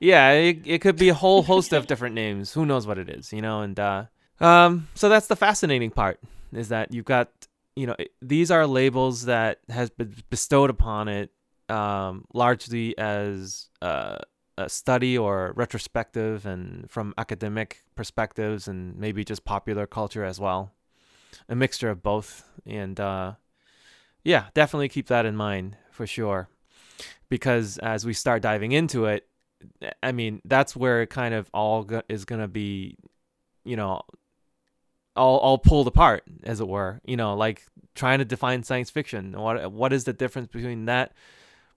Yeah, 0.00 0.30
it, 0.32 0.62
it 0.64 0.80
could 0.80 0.96
be 0.96 1.10
a 1.10 1.14
whole 1.14 1.42
host 1.42 1.74
of 1.74 1.86
different 1.86 2.14
names. 2.14 2.54
Who 2.54 2.64
knows 2.64 2.86
what 2.86 2.98
it 2.98 3.10
is, 3.10 3.32
you 3.32 3.42
know? 3.42 3.60
And 3.60 3.78
uh, 3.78 4.04
um, 4.40 4.88
so 4.94 5.10
that's 5.10 5.26
the 5.26 5.36
fascinating 5.36 5.90
part 5.90 6.18
is 6.52 6.70
that 6.70 6.92
you've 6.92 7.04
got, 7.04 7.28
you 7.76 7.86
know, 7.86 7.94
these 8.22 8.50
are 8.50 8.66
labels 8.66 9.26
that 9.26 9.60
has 9.68 9.90
been 9.90 10.14
bestowed 10.30 10.70
upon 10.70 11.08
it 11.08 11.30
um, 11.68 12.24
largely 12.32 12.96
as 12.96 13.68
uh, 13.82 14.16
a 14.56 14.68
study 14.70 15.16
or 15.16 15.52
retrospective 15.54 16.46
and 16.46 16.90
from 16.90 17.14
academic 17.18 17.82
perspectives 17.94 18.66
and 18.66 18.96
maybe 18.96 19.22
just 19.22 19.44
popular 19.44 19.86
culture 19.86 20.24
as 20.24 20.40
well. 20.40 20.72
A 21.48 21.54
mixture 21.54 21.90
of 21.90 22.02
both. 22.02 22.48
And 22.64 22.98
uh, 22.98 23.34
yeah, 24.24 24.46
definitely 24.54 24.88
keep 24.88 25.08
that 25.08 25.26
in 25.26 25.36
mind 25.36 25.76
for 25.90 26.06
sure. 26.06 26.48
Because 27.28 27.78
as 27.78 28.04
we 28.04 28.12
start 28.12 28.42
diving 28.42 28.72
into 28.72 29.04
it, 29.04 29.26
I 30.02 30.12
mean, 30.12 30.40
that's 30.44 30.74
where 30.74 31.02
it 31.02 31.10
kind 31.10 31.34
of 31.34 31.50
all 31.52 31.84
go- 31.84 32.02
is 32.08 32.24
going 32.24 32.40
to 32.40 32.48
be, 32.48 32.96
you 33.64 33.76
know, 33.76 34.02
all 35.16 35.38
all 35.38 35.58
pulled 35.58 35.86
apart, 35.86 36.22
as 36.44 36.60
it 36.60 36.68
were. 36.68 37.00
You 37.04 37.16
know, 37.16 37.34
like 37.34 37.64
trying 37.94 38.18
to 38.20 38.24
define 38.24 38.62
science 38.62 38.90
fiction. 38.90 39.32
What 39.32 39.72
what 39.72 39.92
is 39.92 40.04
the 40.04 40.12
difference 40.12 40.48
between 40.48 40.86
that 40.86 41.12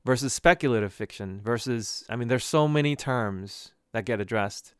versus 0.05 0.33
speculative 0.33 0.93
fiction? 0.93 1.41
Versus, 1.43 2.03
I 2.09 2.15
mean, 2.15 2.27
there's 2.27 2.45
so 2.45 2.67
many 2.67 2.95
terms 2.95 3.71
that 3.91 4.05
get 4.05 4.21
addressed 4.21 4.75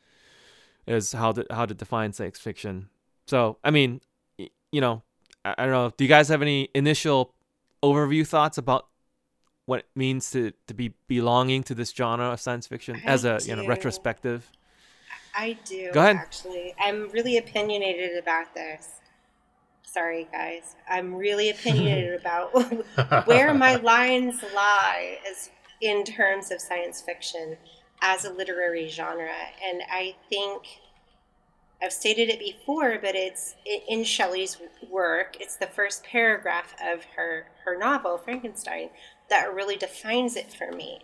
as 0.88 1.14
how 1.14 1.32
to 1.32 1.46
how 1.50 1.66
to 1.66 1.74
define 1.74 2.14
science 2.14 2.40
fiction. 2.40 2.90
So, 3.28 3.58
I 3.64 3.72
mean, 3.72 4.02
you 4.38 4.82
know, 4.82 5.02
I, 5.46 5.56
I 5.58 5.64
don't 5.64 5.72
know. 5.72 5.92
Do 5.96 6.04
you 6.04 6.10
guys 6.10 6.30
have 6.30 6.42
any 6.42 6.70
initial 6.76 7.34
overview 7.82 8.26
thoughts 8.26 8.58
about 8.58 8.88
what 9.66 9.80
it 9.80 9.86
means 9.96 10.32
to, 10.32 10.52
to 10.68 10.74
be 10.74 10.94
belonging 11.08 11.64
to 11.64 11.76
this 11.76 11.92
genre 11.92 12.32
of 12.32 12.40
science 12.40 12.68
fiction 12.68 13.02
I 13.06 13.10
as 13.10 13.26
a 13.26 13.40
you 13.46 13.56
know 13.56 13.66
retrospective? 13.66 14.50
I 15.36 15.58
do. 15.66 15.92
Go 15.94 16.02
ahead. 16.02 16.18
Actually, 16.18 16.76
I'm 16.80 17.10
really 17.10 17.38
opinionated 17.38 18.18
about 18.18 18.54
this. 18.54 18.90
Sorry, 19.84 20.28
guys. 20.32 20.76
I'm 20.90 21.16
really 21.16 21.50
opinionated 21.50 22.20
about 22.20 22.54
where 23.28 23.54
my 23.54 23.76
lines 23.76 24.44
lie 24.54 25.20
as 25.30 25.50
in 25.82 26.04
terms 26.04 26.52
of 26.52 26.62
science 26.62 27.02
fiction 27.02 27.58
as 28.02 28.26
a 28.26 28.32
literary 28.32 28.88
genre, 28.90 29.32
and 29.64 29.82
I 29.90 30.16
think 30.30 30.64
I've 31.82 31.92
stated 31.92 32.30
it 32.30 32.40
before, 32.40 32.98
but 33.02 33.14
it's 33.14 33.56
in 33.90 34.06
Shelley's 34.06 34.58
work. 34.90 35.36
It's 35.40 35.58
the 35.58 35.68
first 35.68 36.04
paragraph 36.04 36.76
of 36.82 37.04
her 37.16 37.48
her 37.66 37.78
novel 37.78 38.18
Frankenstein 38.18 38.90
that 39.34 39.56
really 39.56 39.76
defines 39.76 40.36
it 40.36 40.54
for 40.54 40.72
me, 40.72 41.00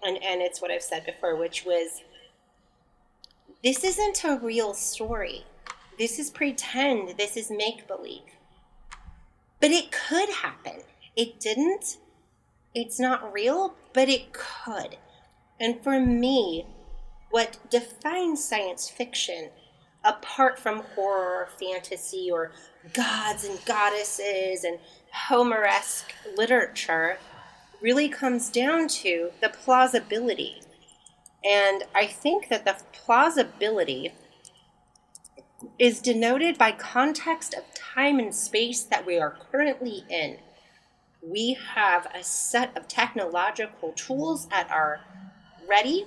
and 0.00 0.22
and 0.22 0.40
it's 0.40 0.62
what 0.62 0.70
I've 0.70 0.82
said 0.82 1.04
before, 1.04 1.34
which 1.34 1.64
was 1.64 2.02
this 3.64 3.82
isn't 3.82 4.22
a 4.22 4.38
real 4.40 4.72
story. 4.72 5.44
This 5.98 6.20
is 6.20 6.30
pretend. 6.30 7.18
This 7.18 7.36
is 7.36 7.50
make 7.50 7.88
believe. 7.88 8.22
But 9.60 9.72
it 9.72 9.90
could 9.90 10.28
happen. 10.28 10.82
It 11.16 11.40
didn't. 11.40 11.96
It's 12.72 13.00
not 13.00 13.32
real, 13.32 13.74
but 13.92 14.08
it 14.08 14.32
could. 14.32 14.98
And 15.58 15.82
for 15.82 15.98
me, 15.98 16.66
what 17.30 17.58
defines 17.68 18.44
science 18.44 18.88
fiction, 18.88 19.48
apart 20.04 20.60
from 20.60 20.84
horror 20.94 21.34
or 21.34 21.48
fantasy 21.58 22.30
or 22.30 22.52
gods 22.92 23.44
and 23.44 23.58
goddesses 23.64 24.62
and 24.62 24.78
Homeresque 25.28 26.12
literature, 26.36 27.18
really 27.80 28.08
comes 28.08 28.50
down 28.50 28.88
to 28.88 29.30
the 29.40 29.48
plausibility. 29.48 30.62
And 31.44 31.84
I 31.94 32.06
think 32.06 32.48
that 32.48 32.64
the 32.64 32.76
plausibility 32.92 34.12
is 35.78 36.00
denoted 36.00 36.58
by 36.58 36.72
context 36.72 37.54
of 37.54 37.62
time 37.74 38.18
and 38.18 38.34
space 38.34 38.82
that 38.82 39.06
we 39.06 39.18
are 39.18 39.36
currently 39.50 40.04
in. 40.08 40.38
We 41.22 41.56
have 41.74 42.06
a 42.14 42.22
set 42.22 42.76
of 42.76 42.88
technological 42.88 43.92
tools 43.92 44.48
at 44.50 44.70
our 44.70 45.00
ready, 45.68 46.06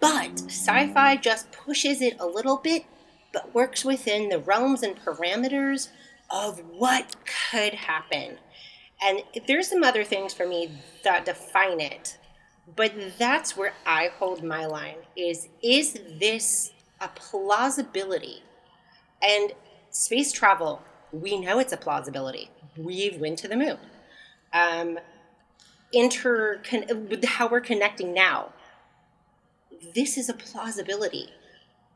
but 0.00 0.40
sci 0.46 0.92
fi 0.92 1.16
just 1.16 1.52
pushes 1.52 2.00
it 2.00 2.16
a 2.20 2.26
little 2.26 2.56
bit, 2.56 2.84
but 3.32 3.54
works 3.54 3.84
within 3.84 4.28
the 4.28 4.38
realms 4.38 4.82
and 4.82 4.96
parameters 4.96 5.88
of 6.30 6.60
what 6.70 7.16
could 7.50 7.74
happen. 7.74 8.38
And 9.02 9.22
there's 9.46 9.68
some 9.68 9.82
other 9.82 10.04
things 10.04 10.32
for 10.32 10.46
me 10.46 10.70
that 11.04 11.24
define 11.24 11.80
it 11.80 12.18
but 12.74 12.92
that's 13.16 13.56
where 13.56 13.74
i 13.86 14.10
hold 14.18 14.42
my 14.42 14.66
line 14.66 14.96
is 15.16 15.48
is 15.62 16.00
this 16.18 16.72
a 17.00 17.08
plausibility? 17.08 18.42
And 19.22 19.52
space 19.90 20.32
travel 20.32 20.82
we 21.12 21.38
know 21.38 21.58
it's 21.58 21.72
a 21.72 21.76
plausibility. 21.76 22.50
We've 22.76 23.18
went 23.18 23.38
to 23.38 23.48
the 23.48 23.56
moon. 23.56 23.78
Um 24.52 24.98
inter 25.92 26.60
how 27.24 27.48
we're 27.48 27.60
connecting 27.60 28.12
now. 28.12 28.52
This 29.94 30.18
is 30.18 30.28
a 30.28 30.34
plausibility. 30.34 31.28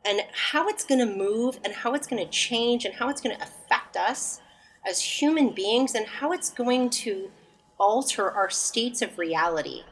And 0.04 0.22
how 0.32 0.68
it's 0.68 0.84
going 0.84 1.06
to 1.06 1.14
move 1.14 1.58
and 1.62 1.74
how 1.74 1.92
it's 1.92 2.06
going 2.06 2.24
to 2.24 2.30
change 2.30 2.86
and 2.86 2.94
how 2.94 3.10
it's 3.10 3.20
going 3.20 3.36
to 3.36 3.42
affect 3.42 3.98
us 3.98 4.40
as 4.86 5.00
human 5.00 5.50
beings 5.50 5.94
and 5.94 6.06
how 6.06 6.32
it's 6.32 6.50
going 6.50 6.90
to 6.90 7.30
alter 7.78 8.30
our 8.30 8.50
states 8.50 9.02
of 9.02 9.18
reality 9.18 9.82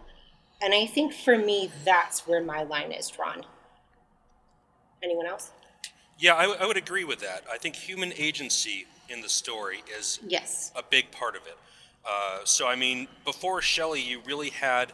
and 0.61 0.75
I 0.75 0.87
think 0.87 1.15
for 1.15 1.39
me, 1.39 1.71
that's 1.85 2.27
where 2.27 2.43
my 2.43 2.65
line 2.65 2.91
is 2.91 3.09
drawn. 3.09 3.45
Anyone 5.03 5.27
else? 5.27 5.53
Yeah, 6.19 6.35
I, 6.35 6.43
w- 6.43 6.61
I 6.61 6.67
would 6.67 6.77
agree 6.77 7.05
with 7.05 7.21
that. 7.21 7.45
I 7.51 7.59
think 7.59 7.77
human 7.77 8.13
agency 8.17 8.87
in 9.09 9.21
the 9.21 9.29
story 9.29 9.83
is 9.97 10.19
Yes. 10.27 10.73
a 10.75 10.83
big 10.83 11.11
part 11.13 11.37
of 11.37 11.43
it. 11.47 11.57
Uh, 12.05 12.41
so, 12.45 12.67
I 12.67 12.75
mean, 12.75 13.07
before 13.25 13.63
Shelley, 13.63 14.01
you 14.01 14.21
really 14.27 14.51
had 14.51 14.93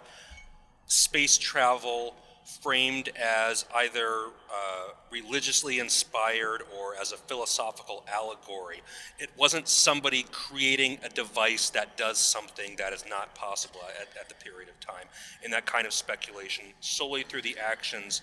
space 0.86 1.38
travel 1.38 2.14
framed 2.44 3.08
as 3.16 3.64
either 3.74 4.26
uh, 4.52 4.88
religiously 5.10 5.78
inspired 5.78 6.62
or 6.78 6.94
as 7.00 7.12
a 7.12 7.16
philosophical 7.16 8.04
allegory. 8.12 8.82
It 9.18 9.30
wasn't 9.36 9.66
somebody 9.66 10.26
creating 10.30 10.98
a 11.02 11.08
device 11.08 11.70
that 11.70 11.96
does 11.96 12.18
something 12.18 12.76
that 12.76 12.92
is 12.92 13.04
not 13.08 13.34
possible 13.34 13.80
at, 14.00 14.08
at 14.20 14.28
the 14.28 14.34
period 14.34 14.68
of 14.68 14.78
time, 14.80 15.06
in 15.42 15.50
that 15.52 15.64
kind 15.64 15.86
of 15.86 15.92
speculation 15.92 16.64
solely 16.80 17.22
through 17.22 17.42
the 17.42 17.56
actions 17.58 18.20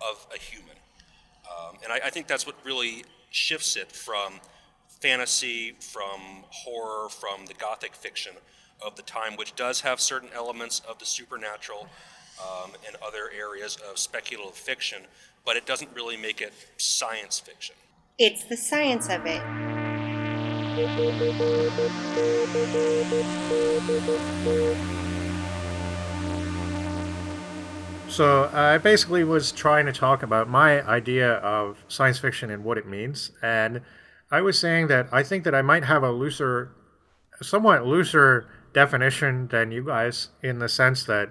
of 0.00 0.26
a 0.34 0.38
human. 0.38 0.76
Um, 1.44 1.76
and 1.82 1.92
I, 1.92 2.00
I 2.06 2.10
think 2.10 2.26
that's 2.26 2.46
what 2.46 2.56
really 2.64 3.04
shifts 3.30 3.76
it 3.76 3.90
from 3.90 4.34
fantasy, 5.00 5.74
from 5.80 6.44
horror, 6.50 7.08
from 7.08 7.46
the 7.46 7.54
gothic 7.54 7.94
fiction 7.94 8.32
of 8.80 8.96
the 8.96 9.02
time, 9.02 9.36
which 9.36 9.54
does 9.54 9.80
have 9.80 10.00
certain 10.00 10.30
elements 10.34 10.80
of 10.88 10.98
the 10.98 11.06
supernatural 11.06 11.88
um, 12.40 12.72
and 12.86 12.96
other 13.06 13.30
areas 13.36 13.78
of 13.90 13.98
speculative 13.98 14.54
fiction, 14.54 15.02
but 15.44 15.56
it 15.56 15.66
doesn't 15.66 15.90
really 15.94 16.16
make 16.16 16.40
it 16.40 16.52
science 16.76 17.38
fiction. 17.38 17.74
It's 18.18 18.44
the 18.44 18.56
science 18.56 19.08
of 19.08 19.22
it. 19.26 19.42
So 28.08 28.50
I 28.52 28.78
basically 28.78 29.24
was 29.24 29.50
trying 29.50 29.86
to 29.86 29.92
talk 29.92 30.22
about 30.22 30.48
my 30.48 30.86
idea 30.86 31.34
of 31.34 31.84
science 31.88 32.18
fiction 32.18 32.50
and 32.50 32.62
what 32.64 32.78
it 32.78 32.86
means, 32.86 33.32
and 33.42 33.80
I 34.30 34.40
was 34.40 34.58
saying 34.58 34.88
that 34.88 35.08
I 35.12 35.22
think 35.22 35.44
that 35.44 35.54
I 35.54 35.62
might 35.62 35.84
have 35.84 36.02
a 36.02 36.10
looser, 36.10 36.72
somewhat 37.40 37.86
looser 37.86 38.48
definition 38.72 39.48
than 39.48 39.70
you 39.70 39.84
guys 39.84 40.28
in 40.42 40.58
the 40.58 40.68
sense 40.68 41.04
that 41.04 41.30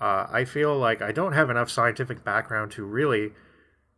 uh, 0.00 0.26
I 0.30 0.44
feel 0.44 0.76
like 0.76 1.00
I 1.00 1.12
don't 1.12 1.32
have 1.32 1.50
enough 1.50 1.70
scientific 1.70 2.24
background 2.24 2.72
to 2.72 2.84
really 2.84 3.32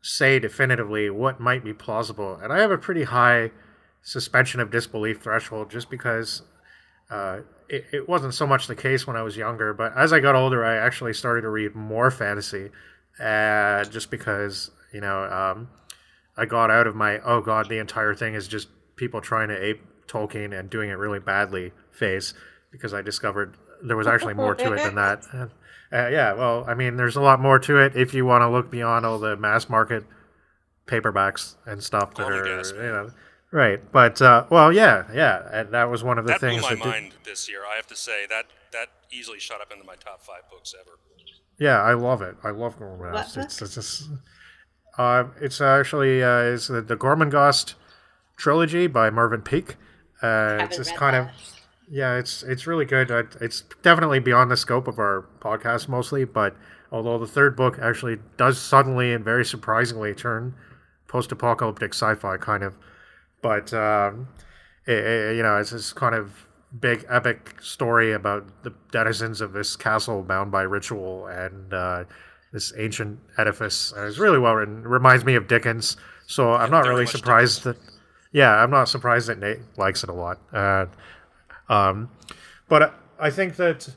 say 0.00 0.38
definitively 0.38 1.10
what 1.10 1.40
might 1.40 1.64
be 1.64 1.72
plausible, 1.72 2.36
and 2.36 2.52
I 2.52 2.60
have 2.60 2.70
a 2.70 2.78
pretty 2.78 3.04
high 3.04 3.50
suspension 4.02 4.60
of 4.60 4.70
disbelief 4.70 5.20
threshold 5.20 5.70
just 5.70 5.90
because 5.90 6.42
uh, 7.10 7.40
it, 7.68 7.84
it 7.92 8.08
wasn't 8.08 8.34
so 8.34 8.46
much 8.46 8.66
the 8.66 8.76
case 8.76 9.06
when 9.06 9.16
I 9.16 9.22
was 9.22 9.36
younger, 9.36 9.74
but 9.74 9.96
as 9.96 10.12
I 10.12 10.20
got 10.20 10.34
older, 10.34 10.64
I 10.64 10.76
actually 10.76 11.14
started 11.14 11.42
to 11.42 11.50
read 11.50 11.74
more 11.74 12.10
fantasy, 12.10 12.70
uh, 13.18 13.84
just 13.84 14.10
because 14.10 14.70
you 14.92 15.00
know 15.00 15.24
um, 15.24 15.68
I 16.36 16.46
got 16.46 16.70
out 16.70 16.86
of 16.86 16.94
my 16.94 17.18
oh 17.20 17.40
god, 17.40 17.68
the 17.68 17.78
entire 17.78 18.14
thing 18.14 18.34
is 18.34 18.46
just 18.46 18.68
people 18.94 19.20
trying 19.20 19.48
to 19.48 19.60
ape 19.60 19.82
Tolkien 20.06 20.58
and 20.58 20.70
doing 20.70 20.90
it 20.90 20.94
really 20.94 21.18
badly 21.18 21.72
phase, 21.90 22.34
because 22.70 22.94
I 22.94 23.02
discovered 23.02 23.56
there 23.82 23.96
was 23.96 24.06
actually 24.06 24.34
more 24.34 24.54
to 24.54 24.72
it 24.72 24.76
than 24.76 24.94
that. 24.94 25.24
Uh, 25.92 26.08
yeah, 26.08 26.32
well, 26.34 26.64
I 26.68 26.74
mean, 26.74 26.96
there's 26.96 27.16
a 27.16 27.20
lot 27.20 27.40
more 27.40 27.58
to 27.60 27.78
it 27.78 27.96
if 27.96 28.12
you 28.12 28.26
want 28.26 28.42
to 28.42 28.48
look 28.48 28.70
beyond 28.70 29.06
all 29.06 29.18
the 29.18 29.36
mass 29.36 29.68
market 29.68 30.04
paperbacks 30.86 31.56
and 31.66 31.82
stuff 31.82 32.14
that 32.14 32.26
Only 32.26 32.38
are, 32.38 32.44
gas, 32.58 32.72
you 32.72 32.78
know, 32.78 33.10
right. 33.50 33.80
But 33.92 34.20
uh, 34.20 34.44
well, 34.50 34.72
yeah, 34.72 35.04
yeah, 35.14 35.48
and 35.52 35.72
that 35.72 35.90
was 35.90 36.02
one 36.04 36.18
of 36.18 36.26
the 36.26 36.32
That 36.32 36.40
blew 36.40 36.50
things 36.50 36.62
my 36.62 36.70
that 36.70 36.76
did- 36.82 36.84
mind 36.90 37.12
this 37.24 37.48
year. 37.48 37.60
I 37.70 37.76
have 37.76 37.86
to 37.88 37.96
say 37.96 38.26
that 38.28 38.46
that 38.72 38.88
easily 39.10 39.38
shot 39.38 39.60
up 39.62 39.72
into 39.72 39.84
my 39.84 39.94
top 39.96 40.22
five 40.22 40.42
books 40.50 40.74
ever. 40.78 40.90
Yeah, 41.58 41.82
I 41.82 41.94
love 41.94 42.22
it. 42.22 42.36
I 42.44 42.50
love 42.50 42.78
Gormenghast. 42.78 43.36
What 43.36 43.44
It's, 43.46 43.60
it's 43.62 43.74
just, 43.74 44.08
uh, 44.96 45.24
it's 45.40 45.60
actually 45.60 46.22
uh, 46.22 46.38
is 46.40 46.68
the, 46.68 46.82
the 46.82 46.96
Gormenghast 46.96 47.74
trilogy 48.36 48.86
by 48.86 49.10
Mervyn 49.10 49.42
Peake. 49.42 49.76
Uh, 50.22 50.58
it's 50.60 50.76
just 50.76 50.90
read 50.92 50.98
kind 51.00 51.16
of 51.16 51.24
that. 51.26 51.34
Yeah, 51.90 52.16
it's 52.16 52.42
it's 52.42 52.66
really 52.66 52.84
good. 52.84 53.10
It's 53.40 53.62
definitely 53.82 54.18
beyond 54.20 54.50
the 54.50 54.56
scope 54.56 54.88
of 54.88 54.98
our 54.98 55.26
podcast 55.40 55.88
mostly, 55.88 56.24
but 56.24 56.56
although 56.92 57.18
the 57.18 57.26
third 57.26 57.56
book 57.56 57.78
actually 57.80 58.18
does 58.36 58.58
suddenly 58.58 59.12
and 59.12 59.24
very 59.24 59.44
surprisingly 59.44 60.14
turn 60.14 60.54
post-apocalyptic 61.06 61.94
sci-fi 61.94 62.36
kind 62.36 62.62
of, 62.62 62.74
but 63.42 63.72
um, 63.72 64.28
it, 64.86 64.98
it- 64.98 65.36
you 65.36 65.42
know, 65.42 65.56
it's 65.56 65.70
this 65.70 65.92
kind 65.92 66.14
of 66.14 66.46
big 66.80 67.06
epic 67.08 67.56
story 67.62 68.12
about 68.12 68.44
the 68.62 68.74
denizens 68.92 69.40
of 69.40 69.52
this 69.54 69.74
castle 69.74 70.22
bound 70.22 70.50
by 70.50 70.60
ritual 70.62 71.26
and 71.28 71.72
uh, 71.72 72.04
this 72.52 72.74
ancient 72.76 73.18
edifice. 73.38 73.90
And 73.96 74.06
it's 74.06 74.18
really 74.18 74.38
well 74.38 74.54
written. 74.54 74.80
It 74.80 74.86
reminds 74.88 75.24
me 75.24 75.34
of 75.34 75.48
Dickens, 75.48 75.96
so 76.26 76.52
I'm 76.52 76.70
not 76.70 76.84
really 76.86 77.06
surprised 77.06 77.64
that. 77.64 77.76
Yeah, 78.32 78.50
I'm 78.62 78.70
not 78.70 78.90
surprised 78.90 79.28
that 79.28 79.38
Nate 79.38 79.60
likes 79.78 80.02
it 80.04 80.10
a 80.10 80.12
lot. 80.12 80.38
Uh, 80.52 80.84
um, 81.68 82.10
but 82.68 82.94
I- 83.18 83.30
think 83.30 83.56
that 83.56 83.88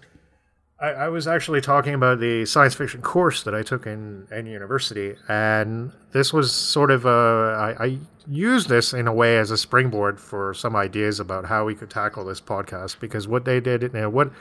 I, 0.80 0.90
I 0.90 1.08
was 1.10 1.28
actually 1.28 1.62
talking 1.62 1.94
about 1.94 2.20
the 2.20 2.46
science 2.46 2.74
fiction 2.74 3.02
course 3.02 3.44
that 3.44 3.54
I 3.54 3.62
took 3.62 3.86
in, 3.86 4.28
in 4.32 4.48
university, 4.48 5.16
and 5.28 5.92
this 6.12 6.34
was 6.34 6.52
sort 6.52 6.90
of 6.90 7.06
a, 7.06 7.76
I, 7.80 7.84
I 7.86 7.98
used 8.28 8.68
this 8.68 8.94
in 8.94 9.08
a 9.08 9.14
way 9.14 9.38
as 9.38 9.52
a 9.52 9.58
springboard 9.58 10.20
for 10.20 10.54
some 10.54 10.76
ideas 10.76 11.20
about 11.20 11.46
how 11.46 11.66
we 11.66 11.76
could 11.76 11.90
tackle 11.90 12.26
this 12.26 12.42
podcast. 12.42 13.00
Because 13.00 13.28
what 13.28 13.46
they 13.46 13.60
did, 13.60 13.84
you 13.84 13.90
know, 13.90 14.10
what 14.10 14.32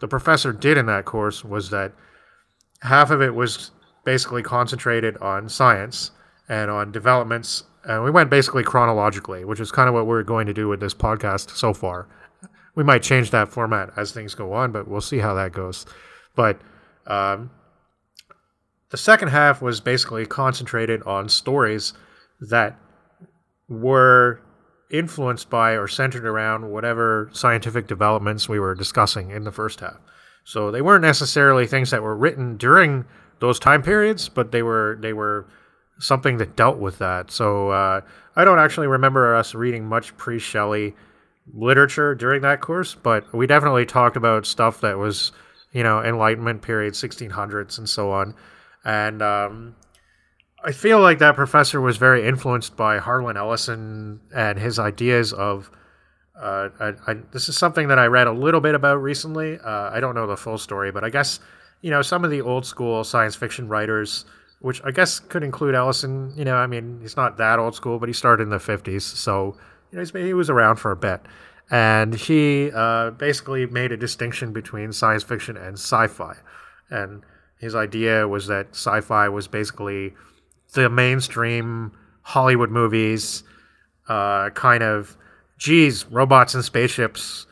the 0.00 0.08
professor 0.08 0.52
did 0.52 0.78
in 0.78 0.86
that 0.86 1.04
course 1.04 1.44
was 1.44 1.70
that 1.70 1.92
half 2.82 3.10
of 3.10 3.20
it 3.20 3.34
was 3.34 3.70
basically 4.04 4.42
concentrated 4.42 5.16
on 5.18 5.48
science 5.48 6.10
and 6.48 6.70
on 6.70 6.92
developments. 6.92 7.64
And 7.84 8.04
we 8.04 8.10
went 8.10 8.30
basically 8.30 8.62
chronologically, 8.62 9.44
which 9.44 9.60
is 9.60 9.70
kind 9.70 9.88
of 9.88 9.94
what 9.94 10.06
we're 10.06 10.22
going 10.22 10.46
to 10.46 10.54
do 10.54 10.68
with 10.68 10.80
this 10.80 10.94
podcast 10.94 11.56
so 11.56 11.72
far 11.74 12.06
we 12.80 12.84
might 12.84 13.02
change 13.02 13.30
that 13.30 13.50
format 13.50 13.90
as 13.94 14.10
things 14.10 14.34
go 14.34 14.54
on, 14.54 14.72
but 14.72 14.88
we'll 14.88 15.02
see 15.02 15.18
how 15.18 15.34
that 15.34 15.52
goes. 15.52 15.84
But 16.34 16.58
um, 17.06 17.50
the 18.88 18.96
second 18.96 19.28
half 19.28 19.60
was 19.60 19.82
basically 19.82 20.24
concentrated 20.24 21.02
on 21.02 21.28
stories 21.28 21.92
that 22.40 22.78
were 23.68 24.40
influenced 24.90 25.50
by 25.50 25.72
or 25.72 25.88
centered 25.88 26.24
around 26.24 26.70
whatever 26.70 27.28
scientific 27.34 27.86
developments 27.86 28.48
we 28.48 28.58
were 28.58 28.74
discussing 28.74 29.30
in 29.30 29.44
the 29.44 29.52
first 29.52 29.80
half. 29.80 29.98
So 30.44 30.70
they 30.70 30.80
weren't 30.80 31.02
necessarily 31.02 31.66
things 31.66 31.90
that 31.90 32.02
were 32.02 32.16
written 32.16 32.56
during 32.56 33.04
those 33.40 33.58
time 33.58 33.82
periods, 33.82 34.30
but 34.30 34.52
they 34.52 34.62
were 34.62 34.96
they 35.02 35.12
were 35.12 35.44
something 35.98 36.38
that 36.38 36.56
dealt 36.56 36.78
with 36.78 36.96
that. 36.96 37.30
So 37.30 37.68
uh, 37.68 38.00
I 38.36 38.44
don't 38.46 38.58
actually 38.58 38.86
remember 38.86 39.36
us 39.36 39.54
reading 39.54 39.84
much 39.84 40.16
pre-Shelley 40.16 40.94
literature 41.54 42.14
during 42.14 42.42
that 42.42 42.60
course, 42.60 42.94
but 42.94 43.32
we 43.34 43.46
definitely 43.46 43.86
talked 43.86 44.16
about 44.16 44.46
stuff 44.46 44.80
that 44.80 44.98
was, 44.98 45.32
you 45.72 45.82
know, 45.82 46.02
Enlightenment 46.02 46.62
period, 46.62 46.94
1600s, 46.94 47.78
and 47.78 47.88
so 47.88 48.12
on. 48.12 48.34
And 48.84 49.22
um, 49.22 49.74
I 50.64 50.72
feel 50.72 51.00
like 51.00 51.18
that 51.18 51.36
professor 51.36 51.80
was 51.80 51.96
very 51.96 52.26
influenced 52.26 52.76
by 52.76 52.98
Harlan 52.98 53.36
Ellison 53.36 54.20
and 54.34 54.58
his 54.58 54.78
ideas 54.78 55.32
of. 55.32 55.70
Uh, 56.40 56.70
I, 56.80 56.92
I, 57.06 57.14
this 57.32 57.50
is 57.50 57.58
something 57.58 57.88
that 57.88 57.98
I 57.98 58.06
read 58.06 58.26
a 58.26 58.32
little 58.32 58.62
bit 58.62 58.74
about 58.74 59.02
recently. 59.02 59.58
Uh, 59.58 59.90
I 59.90 60.00
don't 60.00 60.14
know 60.14 60.26
the 60.26 60.38
full 60.38 60.56
story, 60.56 60.90
but 60.90 61.04
I 61.04 61.10
guess 61.10 61.38
you 61.82 61.90
know 61.90 62.00
some 62.00 62.24
of 62.24 62.30
the 62.30 62.40
old 62.40 62.64
school 62.64 63.04
science 63.04 63.36
fiction 63.36 63.68
writers, 63.68 64.24
which 64.60 64.80
I 64.82 64.90
guess 64.90 65.18
could 65.20 65.42
include 65.42 65.74
Ellison. 65.74 66.32
You 66.36 66.46
know, 66.46 66.56
I 66.56 66.66
mean, 66.66 66.98
he's 67.02 67.16
not 67.16 67.36
that 67.36 67.58
old 67.58 67.74
school, 67.74 67.98
but 67.98 68.08
he 68.08 68.14
started 68.14 68.44
in 68.44 68.48
the 68.50 68.56
'50s, 68.56 69.02
so 69.02 69.56
you 69.90 69.98
know, 69.98 70.24
he 70.24 70.34
was 70.34 70.50
around 70.50 70.76
for 70.76 70.90
a 70.90 70.96
bit. 70.96 71.20
And 71.70 72.14
he 72.14 72.70
uh, 72.74 73.10
basically 73.10 73.66
made 73.66 73.92
a 73.92 73.96
distinction 73.96 74.52
between 74.52 74.92
science 74.92 75.22
fiction 75.22 75.56
and 75.56 75.74
sci 75.74 76.08
fi. 76.08 76.36
And 76.90 77.22
his 77.58 77.74
idea 77.74 78.26
was 78.26 78.48
that 78.48 78.70
sci 78.72 79.00
fi 79.02 79.28
was 79.28 79.46
basically 79.46 80.14
the 80.72 80.88
mainstream 80.88 81.92
Hollywood 82.22 82.70
movies, 82.70 83.44
uh, 84.08 84.50
kind 84.50 84.82
of, 84.82 85.16
geez, 85.58 86.06
robots 86.06 86.54
and 86.54 86.64
spaceships 86.64 87.46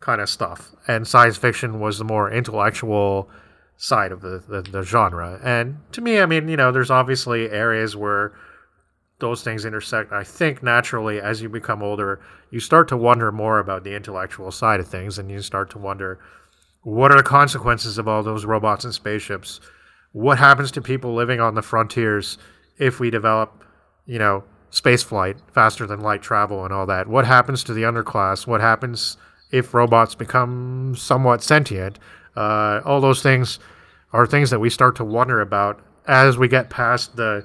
kind 0.00 0.20
of 0.20 0.30
stuff. 0.30 0.74
And 0.88 1.06
science 1.06 1.36
fiction 1.36 1.80
was 1.80 1.98
the 1.98 2.04
more 2.04 2.30
intellectual 2.30 3.28
side 3.76 4.12
of 4.12 4.20
the, 4.22 4.42
the, 4.48 4.62
the 4.62 4.82
genre. 4.82 5.38
And 5.42 5.78
to 5.92 6.00
me, 6.00 6.20
I 6.20 6.26
mean, 6.26 6.48
you 6.48 6.56
know, 6.56 6.72
there's 6.72 6.90
obviously 6.90 7.50
areas 7.50 7.96
where 7.96 8.32
those 9.20 9.42
things 9.42 9.64
intersect. 9.64 10.12
I 10.12 10.24
think 10.24 10.62
naturally, 10.62 11.20
as 11.20 11.42
you 11.42 11.48
become 11.48 11.82
older, 11.82 12.20
you 12.50 12.60
start 12.60 12.88
to 12.88 12.96
wonder 12.96 13.30
more 13.30 13.58
about 13.58 13.84
the 13.84 13.94
intellectual 13.94 14.50
side 14.50 14.80
of 14.80 14.88
things, 14.88 15.18
and 15.18 15.30
you 15.30 15.40
start 15.42 15.70
to 15.70 15.78
wonder 15.78 16.18
what 16.82 17.12
are 17.12 17.18
the 17.18 17.22
consequences 17.22 17.98
of 17.98 18.08
all 18.08 18.22
those 18.22 18.44
robots 18.44 18.84
and 18.84 18.94
spaceships? 18.94 19.60
What 20.12 20.38
happens 20.38 20.70
to 20.72 20.80
people 20.80 21.14
living 21.14 21.40
on 21.40 21.54
the 21.54 21.62
frontiers 21.62 22.38
if 22.78 22.98
we 22.98 23.10
develop, 23.10 23.64
you 24.06 24.18
know, 24.18 24.44
space 24.70 25.02
flight, 25.02 25.36
faster 25.52 25.86
than 25.86 26.00
light 26.00 26.22
travel, 26.22 26.64
and 26.64 26.72
all 26.72 26.86
that? 26.86 27.06
What 27.06 27.26
happens 27.26 27.62
to 27.64 27.74
the 27.74 27.82
underclass? 27.82 28.46
What 28.46 28.60
happens 28.60 29.18
if 29.52 29.74
robots 29.74 30.14
become 30.14 30.94
somewhat 30.96 31.42
sentient? 31.42 31.98
Uh, 32.34 32.80
all 32.84 33.00
those 33.00 33.22
things 33.22 33.58
are 34.12 34.26
things 34.26 34.50
that 34.50 34.60
we 34.60 34.70
start 34.70 34.96
to 34.96 35.04
wonder 35.04 35.40
about 35.40 35.84
as 36.06 36.38
we 36.38 36.48
get 36.48 36.70
past 36.70 37.16
the 37.16 37.44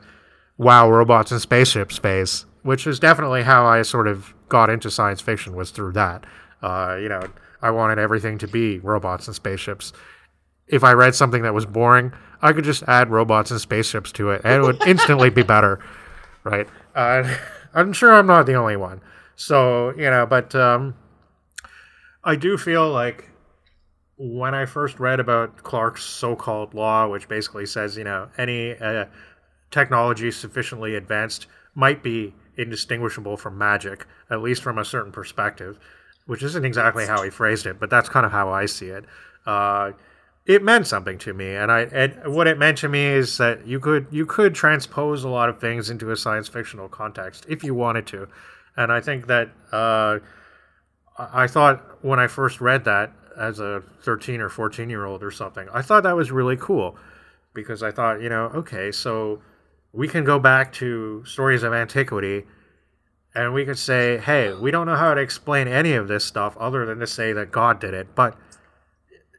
wow 0.57 0.89
robots 0.89 1.31
and 1.31 1.41
spaceships 1.41 1.97
phase 1.97 2.45
which 2.63 2.87
is 2.87 2.99
definitely 2.99 3.43
how 3.43 3.65
i 3.65 3.81
sort 3.81 4.07
of 4.07 4.33
got 4.49 4.69
into 4.69 4.89
science 4.89 5.21
fiction 5.21 5.55
was 5.55 5.71
through 5.71 5.91
that. 5.91 6.25
Uh, 6.61 6.97
you 6.99 7.09
know 7.09 7.21
i 7.61 7.69
wanted 7.69 7.99
everything 7.99 8.37
to 8.37 8.47
be 8.47 8.79
robots 8.79 9.27
and 9.27 9.35
spaceships. 9.35 9.91
If 10.67 10.83
i 10.83 10.93
read 10.93 11.15
something 11.15 11.43
that 11.43 11.53
was 11.53 11.65
boring 11.65 12.11
i 12.41 12.53
could 12.53 12.63
just 12.63 12.83
add 12.83 13.09
robots 13.09 13.51
and 13.51 13.59
spaceships 13.59 14.11
to 14.13 14.31
it 14.31 14.41
and 14.43 14.63
it 14.63 14.65
would 14.65 14.81
instantly 14.87 15.29
be 15.29 15.43
better 15.43 15.79
right? 16.43 16.67
Uh, 16.95 17.35
i'm 17.73 17.91
sure 17.93 18.13
i'm 18.13 18.27
not 18.27 18.45
the 18.45 18.55
only 18.55 18.77
one. 18.77 19.01
So 19.35 19.93
you 19.95 20.09
know 20.09 20.25
but 20.25 20.55
um, 20.55 20.95
i 22.23 22.35
do 22.35 22.57
feel 22.57 22.89
like 22.89 23.29
when 24.17 24.55
I 24.55 24.65
first 24.65 24.99
read 24.99 25.19
about 25.19 25.57
Clarke's 25.57 26.03
so-called 26.03 26.73
law, 26.73 27.07
which 27.07 27.27
basically 27.27 27.65
says, 27.65 27.97
you 27.97 28.05
know, 28.05 28.29
any 28.37 28.73
uh, 28.77 29.05
technology 29.75 30.31
sufficiently 30.31 30.95
advanced 30.95 31.47
might 31.75 32.01
be 32.01 32.33
indistinguishable 32.55 33.35
from 33.35 33.57
magic, 33.57 34.07
at 34.29 34.41
least 34.41 34.63
from 34.63 34.77
a 34.77 34.85
certain 34.85 35.11
perspective, 35.11 35.77
which 36.25 36.41
isn't 36.41 36.63
exactly 36.63 37.05
how 37.05 37.21
he 37.21 37.29
phrased 37.29 37.65
it, 37.65 37.77
but 37.77 37.89
that's 37.89 38.07
kind 38.07 38.25
of 38.25 38.31
how 38.31 38.49
I 38.49 38.67
see 38.67 38.87
it. 38.87 39.03
Uh, 39.45 39.91
it 40.45 40.63
meant 40.63 40.87
something 40.87 41.17
to 41.17 41.33
me, 41.33 41.55
and 41.55 41.69
I 41.69 41.81
and 41.81 42.33
what 42.33 42.47
it 42.47 42.57
meant 42.57 42.77
to 42.79 42.87
me 42.87 43.03
is 43.03 43.37
that 43.37 43.67
you 43.67 43.81
could 43.81 44.07
you 44.11 44.25
could 44.25 44.55
transpose 44.55 45.25
a 45.25 45.29
lot 45.29 45.49
of 45.49 45.59
things 45.59 45.89
into 45.89 46.09
a 46.09 46.15
science 46.15 46.47
fictional 46.47 46.87
context 46.87 47.45
if 47.49 47.61
you 47.63 47.73
wanted 47.75 48.07
to, 48.07 48.29
and 48.77 48.93
I 48.93 49.01
think 49.01 49.27
that 49.27 49.49
uh, 49.73 50.19
I 51.17 51.47
thought 51.47 51.97
when 52.01 52.19
I 52.19 52.27
first 52.27 52.61
read 52.61 52.85
that 52.85 53.11
as 53.37 53.59
a 53.59 53.83
13 54.03 54.39
or 54.39 54.47
14 54.47 54.89
year 54.89 55.03
old 55.03 55.21
or 55.21 55.31
something, 55.31 55.67
I 55.73 55.81
thought 55.81 56.03
that 56.03 56.15
was 56.15 56.31
really 56.31 56.55
cool 56.55 56.95
because 57.53 57.83
I 57.83 57.91
thought, 57.91 58.21
you 58.21 58.29
know, 58.29 58.45
okay, 58.53 58.91
so 58.91 59.41
we 59.95 60.07
can 60.07 60.25
go 60.25 60.37
back 60.37 60.73
to 60.73 61.23
stories 61.25 61.63
of 61.63 61.73
antiquity 61.73 62.43
and 63.33 63.53
we 63.53 63.65
could 63.65 63.77
say, 63.77 64.17
hey, 64.17 64.53
we 64.53 64.71
don't 64.71 64.85
know 64.85 64.95
how 64.95 65.13
to 65.13 65.21
explain 65.21 65.67
any 65.67 65.93
of 65.93 66.07
this 66.07 66.25
stuff 66.25 66.55
other 66.57 66.85
than 66.85 66.99
to 66.99 67.07
say 67.07 67.33
that 67.33 67.51
God 67.51 67.79
did 67.79 67.93
it. 67.93 68.13
But, 68.15 68.37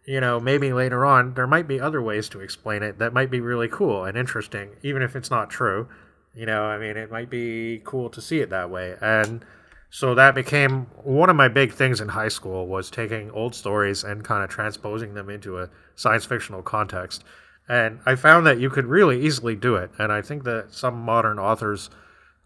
you 0.06 0.20
know, 0.20 0.40
maybe 0.40 0.72
later 0.72 1.04
on 1.04 1.34
there 1.34 1.46
might 1.46 1.68
be 1.68 1.80
other 1.80 2.02
ways 2.02 2.28
to 2.30 2.40
explain 2.40 2.82
it 2.82 2.98
that 2.98 3.12
might 3.12 3.30
be 3.30 3.40
really 3.40 3.68
cool 3.68 4.04
and 4.04 4.16
interesting, 4.16 4.70
even 4.82 5.02
if 5.02 5.14
it's 5.14 5.30
not 5.30 5.50
true. 5.50 5.88
You 6.34 6.46
know, 6.46 6.64
I 6.64 6.78
mean, 6.78 6.96
it 6.96 7.10
might 7.10 7.30
be 7.30 7.80
cool 7.84 8.10
to 8.10 8.20
see 8.20 8.40
it 8.40 8.50
that 8.50 8.70
way. 8.70 8.96
And 9.00 9.44
so 9.90 10.14
that 10.14 10.34
became 10.34 10.86
one 11.02 11.30
of 11.30 11.36
my 11.36 11.48
big 11.48 11.72
things 11.72 12.00
in 12.00 12.08
high 12.08 12.28
school 12.28 12.66
was 12.66 12.90
taking 12.90 13.30
old 13.30 13.54
stories 13.54 14.04
and 14.04 14.24
kind 14.24 14.42
of 14.42 14.50
transposing 14.50 15.14
them 15.14 15.30
into 15.30 15.58
a 15.58 15.70
science 15.94 16.24
fictional 16.26 16.62
context. 16.62 17.24
And 17.68 18.00
I 18.06 18.14
found 18.14 18.46
that 18.46 18.60
you 18.60 18.70
could 18.70 18.86
really 18.86 19.24
easily 19.24 19.56
do 19.56 19.74
it. 19.74 19.90
And 19.98 20.12
I 20.12 20.22
think 20.22 20.44
that 20.44 20.72
some 20.72 20.94
modern 20.94 21.38
authors 21.38 21.90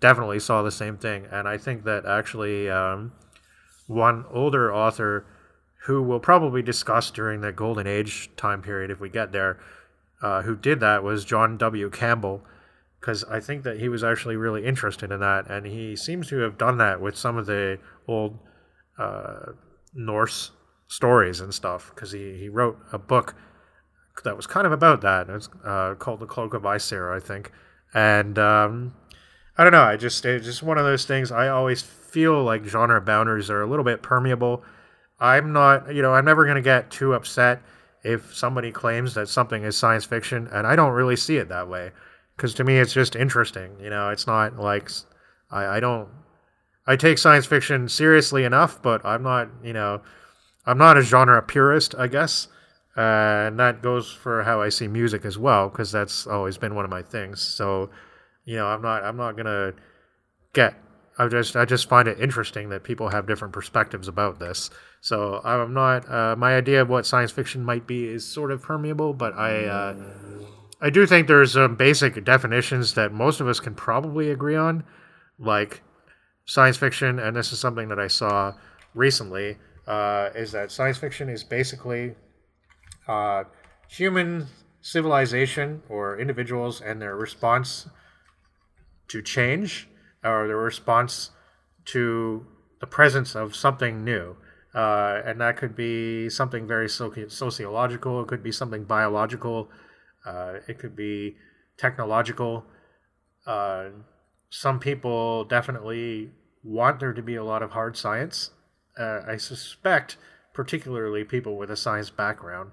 definitely 0.01 0.41
saw 0.41 0.63
the 0.63 0.71
same 0.71 0.97
thing. 0.97 1.27
And 1.31 1.47
I 1.47 1.59
think 1.59 1.85
that 1.85 2.07
actually 2.07 2.71
um, 2.71 3.13
one 3.87 4.25
older 4.31 4.75
author 4.75 5.27
who 5.85 6.03
we'll 6.03 6.21
probably 6.21 6.63
discuss 6.63 7.11
during 7.11 7.41
the 7.41 7.53
golden 7.53 7.87
age 7.87 8.31
time 8.37 8.63
period 8.63 8.91
if 8.91 9.01
we 9.01 9.09
get 9.09 9.33
there, 9.33 9.59
uh, 10.23 10.43
who 10.43 10.57
did 10.57 10.81
that 10.81 11.03
was 11.03 11.25
John 11.25 11.57
W. 11.59 11.91
Campbell. 11.91 12.43
Because 12.99 13.25
I 13.25 13.41
think 13.41 13.63
that 13.63 13.81
he 13.81 13.89
was 13.89 14.05
actually 14.05 14.37
really 14.37 14.67
interested 14.67 15.11
in 15.11 15.21
that, 15.21 15.49
and 15.49 15.65
he 15.65 15.97
seems 15.97 16.29
to 16.29 16.37
have 16.41 16.59
done 16.59 16.77
that 16.79 17.01
with 17.01 17.17
some 17.17 17.39
of 17.39 17.47
the 17.47 17.79
old 18.07 18.39
uh, 18.99 19.53
Norse 19.95 20.51
stories 20.87 21.41
and 21.41 21.55
stuff. 21.55 21.93
Because 21.95 22.13
he, 22.13 22.37
he 22.37 22.51
wrote 22.51 22.79
a 22.93 22.99
book 22.99 23.35
that 24.25 24.37
was 24.37 24.47
kind 24.47 24.67
of 24.67 24.73
about 24.73 25.01
that. 25.03 25.29
It's 25.29 25.49
uh, 25.65 25.95
called 25.95 26.21
The 26.21 26.27
Cloak 26.27 26.55
of 26.55 26.65
Aesir, 26.65 27.13
I 27.13 27.21
think. 27.21 27.53
And 27.95 28.39
um, 28.39 28.95
I 29.57 29.63
don't 29.65 29.73
know. 29.73 29.83
I 29.83 29.97
just 29.97 30.25
it's 30.25 30.47
just 30.47 30.63
one 30.63 30.79
of 30.79 30.85
those 30.85 31.05
things. 31.05 31.31
I 31.33 31.49
always 31.49 31.83
feel 31.83 32.43
like 32.43 32.65
genre 32.65 33.01
boundaries 33.01 33.51
are 33.51 33.63
a 33.63 33.67
little 33.67 33.85
bit 33.85 34.03
permeable. 34.03 34.65
I'm 35.19 35.53
not, 35.53 35.95
you 35.95 36.03
know, 36.03 36.15
I'm 36.15 36.25
never 36.25 36.45
going 36.45 36.57
to 36.57 36.63
get 36.63 36.91
too 36.91 37.13
upset 37.13 37.63
if 38.03 38.35
somebody 38.35 38.73
claims 38.73 39.15
that 39.15 39.29
something 39.29 39.65
is 39.65 39.77
science 39.77 40.07
fiction, 40.07 40.49
and 40.51 40.67
I 40.67 40.77
don't 40.77 40.93
really 40.93 41.17
see 41.17 41.37
it 41.37 41.49
that 41.51 41.69
way. 41.69 41.91
Because 42.37 42.55
to 42.55 42.65
me, 42.65 42.79
it's 42.79 42.95
just 42.95 43.17
interesting. 43.17 43.77
You 43.81 43.91
know, 43.91 44.09
it's 44.09 44.27
not 44.27 44.57
like 44.57 44.91
I, 45.51 45.67
I 45.67 45.81
don't. 45.81 46.09
I 46.87 46.97
take 46.97 47.19
science 47.19 47.45
fiction 47.45 47.89
seriously 47.89 48.45
enough, 48.45 48.81
but 48.81 49.05
I'm 49.05 49.23
not, 49.23 49.51
you 49.63 49.75
know, 49.75 50.01
I'm 50.65 50.79
not 50.79 50.97
a 50.97 51.03
genre 51.03 51.43
purist, 51.43 51.95
I 51.97 52.07
guess. 52.07 52.49
Uh, 53.01 53.47
and 53.47 53.59
that 53.59 53.81
goes 53.81 54.13
for 54.13 54.43
how 54.43 54.61
I 54.61 54.69
see 54.69 54.87
music 54.87 55.25
as 55.25 55.39
well, 55.39 55.71
because 55.71 55.91
that's 55.91 56.27
always 56.27 56.59
been 56.59 56.75
one 56.75 56.85
of 56.85 56.91
my 56.91 57.01
things. 57.01 57.41
So, 57.41 57.89
you 58.45 58.57
know, 58.57 58.67
I'm 58.67 58.83
not 58.83 59.03
I'm 59.05 59.17
not 59.17 59.39
gonna 59.39 59.73
get. 60.53 60.75
I 61.19 61.27
just 61.29 61.57
I 61.57 61.65
just 61.65 61.89
find 61.89 62.07
it 62.09 62.21
interesting 62.21 62.69
that 62.69 62.85
people 62.85 63.09
have 63.09 63.27
different 63.27 63.55
perspectives 63.55 64.07
about 64.07 64.39
this. 64.39 64.69
So 65.01 65.41
I'm 65.45 65.73
not. 65.73 66.07
Uh, 66.11 66.37
my 66.37 66.55
idea 66.55 66.83
of 66.83 66.91
what 66.91 67.07
science 67.07 67.31
fiction 67.31 67.65
might 67.65 67.87
be 67.87 68.05
is 68.05 68.27
sort 68.27 68.53
of 68.53 68.61
permeable, 68.61 69.15
but 69.15 69.33
I 69.33 69.65
uh, 69.65 69.97
I 70.83 70.91
do 70.91 71.07
think 71.07 71.27
there's 71.27 71.53
some 71.53 71.77
basic 71.77 72.23
definitions 72.23 72.93
that 72.95 73.15
most 73.15 73.41
of 73.41 73.49
us 73.49 73.61
can 73.61 73.75
probably 73.75 74.31
agree 74.31 74.57
on, 74.57 74.85
like 75.39 75.81
science 76.45 76.77
fiction, 76.77 77.19
and 77.19 77.35
this 77.35 77.51
is 77.51 77.61
something 77.61 77.89
that 77.89 77.99
I 77.99 78.09
saw 78.09 78.53
recently. 78.93 79.57
Uh, 79.87 80.29
is 80.35 80.53
that 80.53 80.71
science 80.71 80.99
fiction 80.99 81.31
is 81.31 81.43
basically 81.43 82.15
uh, 83.11 83.45
human 83.89 84.47
civilization 84.81 85.83
or 85.89 86.19
individuals 86.19 86.81
and 86.81 87.03
their 87.03 87.17
response 87.17 87.89
to 89.09 89.21
change 89.21 89.89
or 90.23 90.47
their 90.47 90.57
response 90.57 91.31
to 91.85 92.47
the 92.81 92.87
presence 92.87 93.35
of 93.35 93.57
something 93.57 94.05
new. 94.05 94.37
Uh, 94.73 95.21
and 95.27 95.41
that 95.41 95.57
could 95.57 95.75
be 95.75 96.31
something 96.31 96.69
very 96.69 96.87
soci- 96.87 97.31
sociological, 97.31 98.23
it 98.23 98.29
could 98.29 98.45
be 98.45 98.53
something 98.53 98.85
biological, 98.85 99.69
uh, 100.25 100.55
it 100.69 100.79
could 100.79 100.95
be 100.95 101.35
technological. 101.77 102.65
Uh, 103.45 103.87
some 104.51 104.79
people 104.79 105.45
definitely 105.45 106.31
want 106.63 107.01
there 107.01 107.13
to 107.13 107.23
be 107.23 107.35
a 107.35 107.43
lot 107.43 107.63
of 107.63 107.73
hard 107.73 107.97
science. 107.97 108.51
Uh, 108.97 109.23
I 109.27 109.37
suspect, 109.37 110.17
particularly 110.55 111.25
people 111.25 111.57
with 111.57 111.71
a 111.73 111.77
science 111.77 112.11
background, 112.11 112.71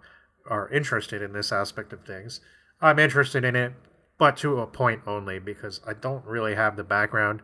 are 0.49 0.69
interested 0.69 1.21
in 1.21 1.33
this 1.33 1.51
aspect 1.51 1.93
of 1.93 2.05
things. 2.05 2.41
I'm 2.81 2.99
interested 2.99 3.43
in 3.43 3.55
it, 3.55 3.73
but 4.17 4.37
to 4.37 4.59
a 4.59 4.67
point 4.67 5.01
only 5.07 5.39
because 5.39 5.81
I 5.85 5.93
don't 5.93 6.25
really 6.25 6.55
have 6.55 6.75
the 6.75 6.83
background 6.83 7.41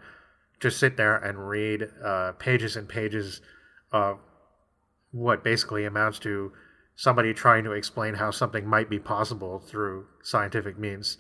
to 0.60 0.72
sit 0.72 0.97
there 0.97 1.18
and 1.18 1.49
read 1.49 1.89
uh, 2.04 2.34
pages 2.34 2.76
and 2.76 2.88
pages 2.88 3.41
of 3.91 4.20
what 5.12 5.43
basically 5.43 5.86
amounts 5.86 6.20
to 6.20 6.51
somebody 6.95 7.34
trying 7.34 7.64
to 7.64 7.72
explain 7.72 8.16
how 8.16 8.32
something 8.32 8.66
might 8.66 8.89
be 8.89 8.99
possible 8.99 9.60
through 9.60 10.06
scientific 10.22 10.78
means. 10.78 11.18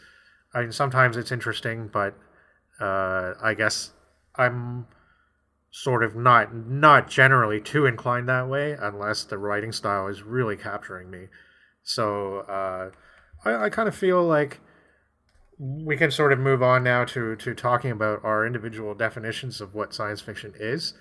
I 0.53 0.61
mean, 0.61 0.71
sometimes 0.71 1.17
it's 1.17 1.31
interesting, 1.31 1.89
but 1.91 2.15
uh, 2.79 3.33
I 3.41 3.53
guess 3.53 3.91
I'm 4.35 4.87
sort 5.71 6.03
of 6.03 6.15
not 6.15 6.53
not 6.53 7.09
generally 7.09 7.59
too 7.59 7.87
inclined 7.87 8.29
that 8.29 8.47
way 8.47 8.77
unless 8.79 9.23
the 9.23 9.37
writing 9.37 9.71
style 9.71 10.07
is 10.07 10.21
really 10.21 10.55
capturing 10.55 11.09
me. 11.09 11.27
So 11.83 12.39
uh, 12.39 12.91
I, 13.45 13.65
I 13.65 13.69
kind 13.69 13.87
of 13.87 13.95
feel 13.95 14.23
like 14.23 14.59
we 15.59 15.95
can 15.95 16.11
sort 16.11 16.33
of 16.33 16.39
move 16.39 16.63
on 16.63 16.83
now 16.83 17.05
to, 17.05 17.35
to 17.35 17.53
talking 17.53 17.91
about 17.91 18.23
our 18.23 18.45
individual 18.45 18.95
definitions 18.95 19.61
of 19.61 19.73
what 19.73 19.93
science 19.93 20.21
fiction 20.21 20.53
is. 20.59 20.93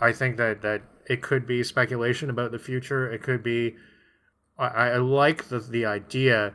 I 0.00 0.12
think 0.12 0.36
that, 0.38 0.62
that 0.62 0.82
it 1.06 1.22
could 1.22 1.46
be 1.46 1.62
speculation 1.62 2.30
about 2.30 2.52
the 2.52 2.58
future. 2.58 3.10
It 3.12 3.22
could 3.22 3.42
be. 3.42 3.76
I, 4.58 4.66
I 4.66 4.96
like 4.96 5.48
the, 5.48 5.58
the 5.58 5.86
idea 5.86 6.54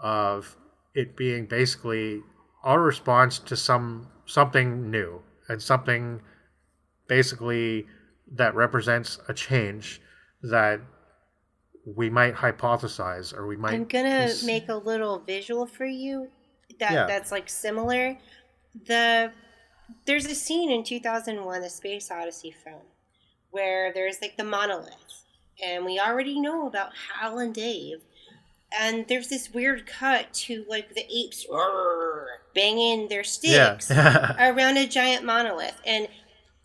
of 0.00 0.56
it 0.94 1.16
being 1.16 1.46
basically 1.46 2.20
our 2.64 2.80
response 2.80 3.38
to 3.38 3.56
some 3.56 4.08
something 4.26 4.90
new 4.90 5.22
and 5.48 5.62
something 5.62 6.20
basically 7.08 7.86
that 8.32 8.54
represents 8.54 9.18
a 9.28 9.34
change 9.34 10.00
that 10.42 10.80
we 11.94 12.10
might 12.10 12.34
hypothesize 12.34 13.32
or 13.32 13.46
we 13.46 13.56
might 13.56 13.72
I'm 13.72 13.84
gonna 13.84 14.26
cons- 14.26 14.44
make 14.44 14.68
a 14.68 14.74
little 14.74 15.20
visual 15.20 15.66
for 15.66 15.86
you 15.86 16.28
that 16.80 16.92
yeah. 16.92 17.06
that's 17.06 17.30
like 17.30 17.48
similar. 17.48 18.18
The 18.86 19.32
there's 20.04 20.26
a 20.26 20.34
scene 20.34 20.70
in 20.70 20.82
2001 20.82 21.60
the 21.60 21.70
space 21.70 22.10
odyssey 22.10 22.54
film 22.64 22.82
where 23.50 23.92
there's 23.92 24.20
like 24.20 24.36
the 24.36 24.44
monolith 24.44 25.24
and 25.64 25.84
we 25.84 26.00
already 26.00 26.40
know 26.40 26.66
about 26.66 26.90
hal 27.12 27.38
and 27.38 27.54
dave 27.54 27.98
and 28.78 29.06
there's 29.06 29.28
this 29.28 29.54
weird 29.54 29.86
cut 29.86 30.32
to 30.34 30.64
like 30.68 30.92
the 30.94 31.04
apes 31.08 31.46
banging 32.52 33.06
their 33.08 33.22
sticks 33.22 33.90
yeah. 33.90 34.34
around 34.50 34.76
a 34.76 34.88
giant 34.88 35.24
monolith 35.24 35.80
and 35.86 36.08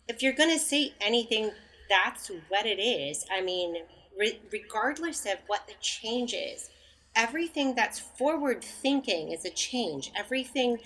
if 0.08 0.20
you're 0.20 0.32
gonna 0.32 0.58
say 0.58 0.92
anything 1.00 1.52
that's 1.88 2.28
what 2.48 2.66
it 2.66 2.80
is 2.80 3.24
i 3.32 3.40
mean 3.40 3.76
re- 4.22 4.40
regardless 4.52 5.26
of 5.26 5.38
what 5.48 5.66
the 5.66 5.74
change 5.80 6.32
is, 6.32 6.70
everything 7.16 7.74
that's 7.74 7.98
forward 7.98 8.62
thinking 8.62 9.32
is 9.32 9.44
a 9.44 9.50
change. 9.50 10.12
Everything 10.16 10.78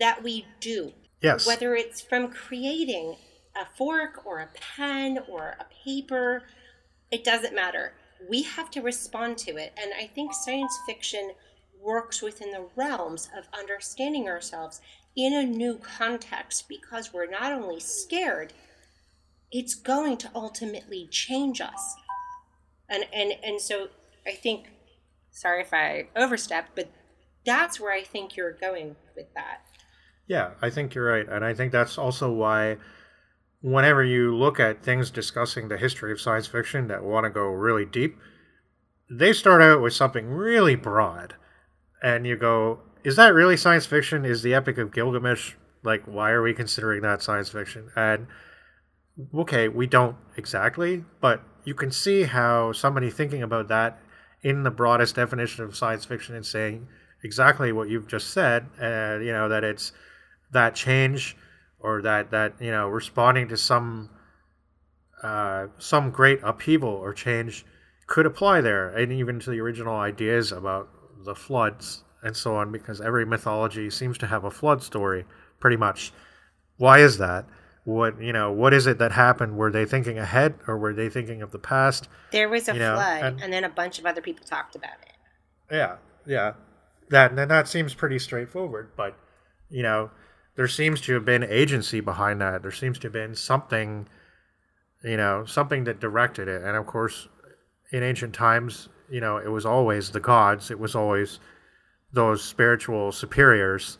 that 0.00 0.22
we 0.22 0.46
do, 0.60 0.92
yes. 1.20 1.46
whether 1.46 1.74
it's 1.74 2.00
from 2.00 2.28
creating 2.28 3.16
a 3.56 3.66
fork 3.76 4.24
or 4.24 4.40
a 4.40 4.48
pen 4.76 5.18
or 5.28 5.56
a 5.60 5.66
paper, 5.84 6.44
it 7.10 7.24
doesn't 7.24 7.54
matter. 7.54 7.92
We 8.28 8.42
have 8.42 8.70
to 8.72 8.80
respond 8.80 9.38
to 9.38 9.56
it. 9.56 9.72
And 9.76 9.92
I 9.98 10.06
think 10.06 10.32
science 10.32 10.76
fiction 10.86 11.32
works 11.80 12.22
within 12.22 12.50
the 12.52 12.66
realms 12.76 13.28
of 13.36 13.44
understanding 13.56 14.28
ourselves 14.28 14.80
in 15.16 15.34
a 15.34 15.44
new 15.44 15.76
context 15.78 16.68
because 16.68 17.12
we're 17.12 17.30
not 17.30 17.52
only 17.52 17.78
scared, 17.78 18.52
it's 19.52 19.74
going 19.74 20.16
to 20.16 20.30
ultimately 20.34 21.06
change 21.10 21.60
us 21.60 21.96
and 22.88 23.04
and 23.12 23.32
and 23.42 23.60
so 23.60 23.88
I 24.26 24.32
think, 24.32 24.66
sorry 25.30 25.62
if 25.62 25.72
I 25.72 26.08
overstepped, 26.16 26.74
but 26.74 26.90
that's 27.44 27.78
where 27.78 27.92
I 27.92 28.02
think 28.02 28.36
you're 28.36 28.52
going 28.52 28.96
with 29.16 29.32
that. 29.34 29.60
Yeah, 30.26 30.52
I 30.62 30.70
think 30.70 30.94
you're 30.94 31.10
right. 31.10 31.28
And 31.28 31.44
I 31.44 31.52
think 31.52 31.72
that's 31.72 31.98
also 31.98 32.32
why 32.32 32.78
whenever 33.60 34.02
you 34.02 34.34
look 34.34 34.58
at 34.58 34.82
things 34.82 35.10
discussing 35.10 35.68
the 35.68 35.76
history 35.76 36.12
of 36.12 36.20
science 36.20 36.46
fiction 36.46 36.88
that 36.88 37.02
want 37.02 37.24
to 37.24 37.30
go 37.30 37.42
really 37.42 37.84
deep, 37.84 38.16
they 39.10 39.32
start 39.32 39.60
out 39.60 39.82
with 39.82 39.92
something 39.92 40.28
really 40.28 40.76
broad. 40.76 41.34
And 42.02 42.26
you 42.26 42.36
go, 42.36 42.80
is 43.04 43.16
that 43.16 43.34
really 43.34 43.56
science 43.56 43.84
fiction? 43.84 44.24
Is 44.24 44.42
the 44.42 44.54
Epic 44.54 44.78
of 44.78 44.92
Gilgamesh 44.92 45.54
like 45.84 46.02
why 46.06 46.30
are 46.30 46.42
we 46.42 46.54
considering 46.54 47.02
that 47.02 47.22
science 47.22 47.50
fiction? 47.50 47.90
And 47.94 48.26
okay, 49.34 49.68
we 49.68 49.86
don't 49.86 50.16
exactly, 50.36 51.04
but 51.20 51.42
you 51.64 51.74
can 51.74 51.90
see 51.90 52.24
how 52.24 52.72
somebody 52.72 53.10
thinking 53.10 53.42
about 53.42 53.68
that 53.68 53.98
in 54.42 54.62
the 54.62 54.70
broadest 54.70 55.16
definition 55.16 55.64
of 55.64 55.76
science 55.76 56.04
fiction 56.04 56.34
and 56.34 56.44
saying 56.44 56.86
exactly 57.22 57.72
what 57.72 57.88
you've 57.88 58.06
just 58.06 58.30
said, 58.30 58.66
uh, 58.80 59.18
you 59.20 59.32
know 59.32 59.48
that 59.48 59.64
it's 59.64 59.92
that 60.52 60.74
change 60.74 61.36
or 61.80 62.02
that 62.02 62.30
that 62.30 62.54
you 62.60 62.70
know 62.70 62.88
responding 62.88 63.48
to 63.48 63.56
some 63.56 64.10
uh, 65.22 65.68
some 65.78 66.10
great 66.10 66.40
upheaval 66.42 66.90
or 66.90 67.14
change 67.14 67.64
could 68.06 68.26
apply 68.26 68.60
there, 68.60 68.90
and 68.90 69.10
even 69.10 69.40
to 69.40 69.50
the 69.50 69.60
original 69.60 69.96
ideas 69.96 70.52
about 70.52 70.88
the 71.24 71.34
floods 71.34 72.04
and 72.22 72.36
so 72.36 72.56
on, 72.56 72.70
because 72.70 73.00
every 73.00 73.24
mythology 73.24 73.88
seems 73.90 74.18
to 74.18 74.26
have 74.26 74.44
a 74.44 74.50
flood 74.50 74.82
story, 74.82 75.24
pretty 75.60 75.76
much. 75.76 76.12
Why 76.76 76.98
is 76.98 77.18
that? 77.18 77.46
What 77.84 78.20
you 78.20 78.32
know? 78.32 78.50
What 78.50 78.72
is 78.72 78.86
it 78.86 78.98
that 78.98 79.12
happened? 79.12 79.56
Were 79.56 79.70
they 79.70 79.84
thinking 79.84 80.18
ahead, 80.18 80.54
or 80.66 80.78
were 80.78 80.94
they 80.94 81.08
thinking 81.10 81.42
of 81.42 81.50
the 81.50 81.58
past? 81.58 82.08
There 82.32 82.48
was 82.48 82.68
a 82.68 82.72
You 82.72 82.78
know, 82.78 82.94
flood, 82.94 83.22
and- 83.22 83.42
and 83.42 83.52
then 83.52 83.64
a 83.64 83.68
bunch 83.68 83.98
of 83.98 84.06
other 84.06 84.22
people 84.22 84.46
talked 84.46 84.74
about 84.74 84.94
it. 85.02 85.12
Yeah, 85.70 85.96
yeah. 86.24 86.54
That 87.10 87.32
and 87.32 87.50
that 87.50 87.68
seems 87.68 87.94
pretty 87.94 88.18
straightforward, 88.18 88.90
but 88.96 89.16
you 89.68 89.82
know, 89.82 90.10
there 90.56 90.68
seems 90.68 91.00
to 91.02 91.14
have 91.14 91.24
been 91.26 91.42
agency 91.42 92.00
behind 92.00 92.40
that. 92.40 92.62
There 92.62 92.70
seems 92.72 92.98
to 93.00 93.06
have 93.08 93.12
been 93.12 93.34
something, 93.34 94.08
you 95.02 95.16
know, 95.18 95.44
something 95.44 95.84
that 95.84 96.00
directed 96.00 96.48
it. 96.48 96.62
And 96.62 96.76
of 96.76 96.86
course, 96.86 97.28
in 97.92 98.02
ancient 98.02 98.34
times, 98.34 98.88
you 99.10 99.20
know, 99.20 99.36
it 99.36 99.48
was 99.48 99.66
always 99.66 100.10
the 100.12 100.20
gods. 100.20 100.70
It 100.70 100.78
was 100.78 100.94
always 100.94 101.38
those 102.12 102.42
spiritual 102.42 103.12
superiors 103.12 103.98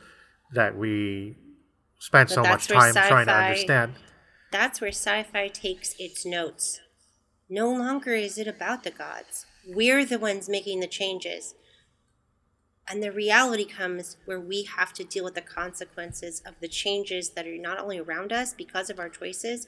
that 0.53 0.77
we 0.77 1.37
spent 2.05 2.29
But 2.29 2.35
so 2.35 2.43
much 2.43 2.69
that's 2.69 2.71
where 2.71 2.81
time 2.81 2.93
trying 3.09 3.27
to 3.27 3.33
sci-fi- 3.33 3.49
understand. 3.49 3.95
That's 4.53 4.81
where 4.81 4.91
sci-fi 4.91 5.49
takes 5.49 5.95
its 5.99 6.27
notes. 6.27 6.81
No 7.49 7.71
longer 7.71 8.13
is 8.13 8.37
it 8.37 8.47
about 8.47 8.85
the 8.85 8.91
gods. 8.91 9.47
We're 9.67 10.05
the 10.05 10.19
ones 10.19 10.49
making 10.49 10.81
the 10.81 10.87
changes. 10.87 11.55
And 12.87 13.03
the 13.03 13.11
reality 13.11 13.65
comes 13.65 14.19
where 14.27 14.39
we 14.39 14.65
have 14.65 14.93
to 14.95 15.05
deal 15.05 15.25
with 15.25 15.35
the 15.35 15.41
consequences 15.41 16.43
of 16.45 16.55
the 16.61 16.69
changes 16.69 17.31
that 17.31 17.47
are 17.47 17.57
not 17.57 17.79
only 17.79 17.99
around 17.99 18.33
us 18.33 18.53
because 18.53 18.91
of 18.91 18.99
our 18.99 19.09
choices, 19.09 19.67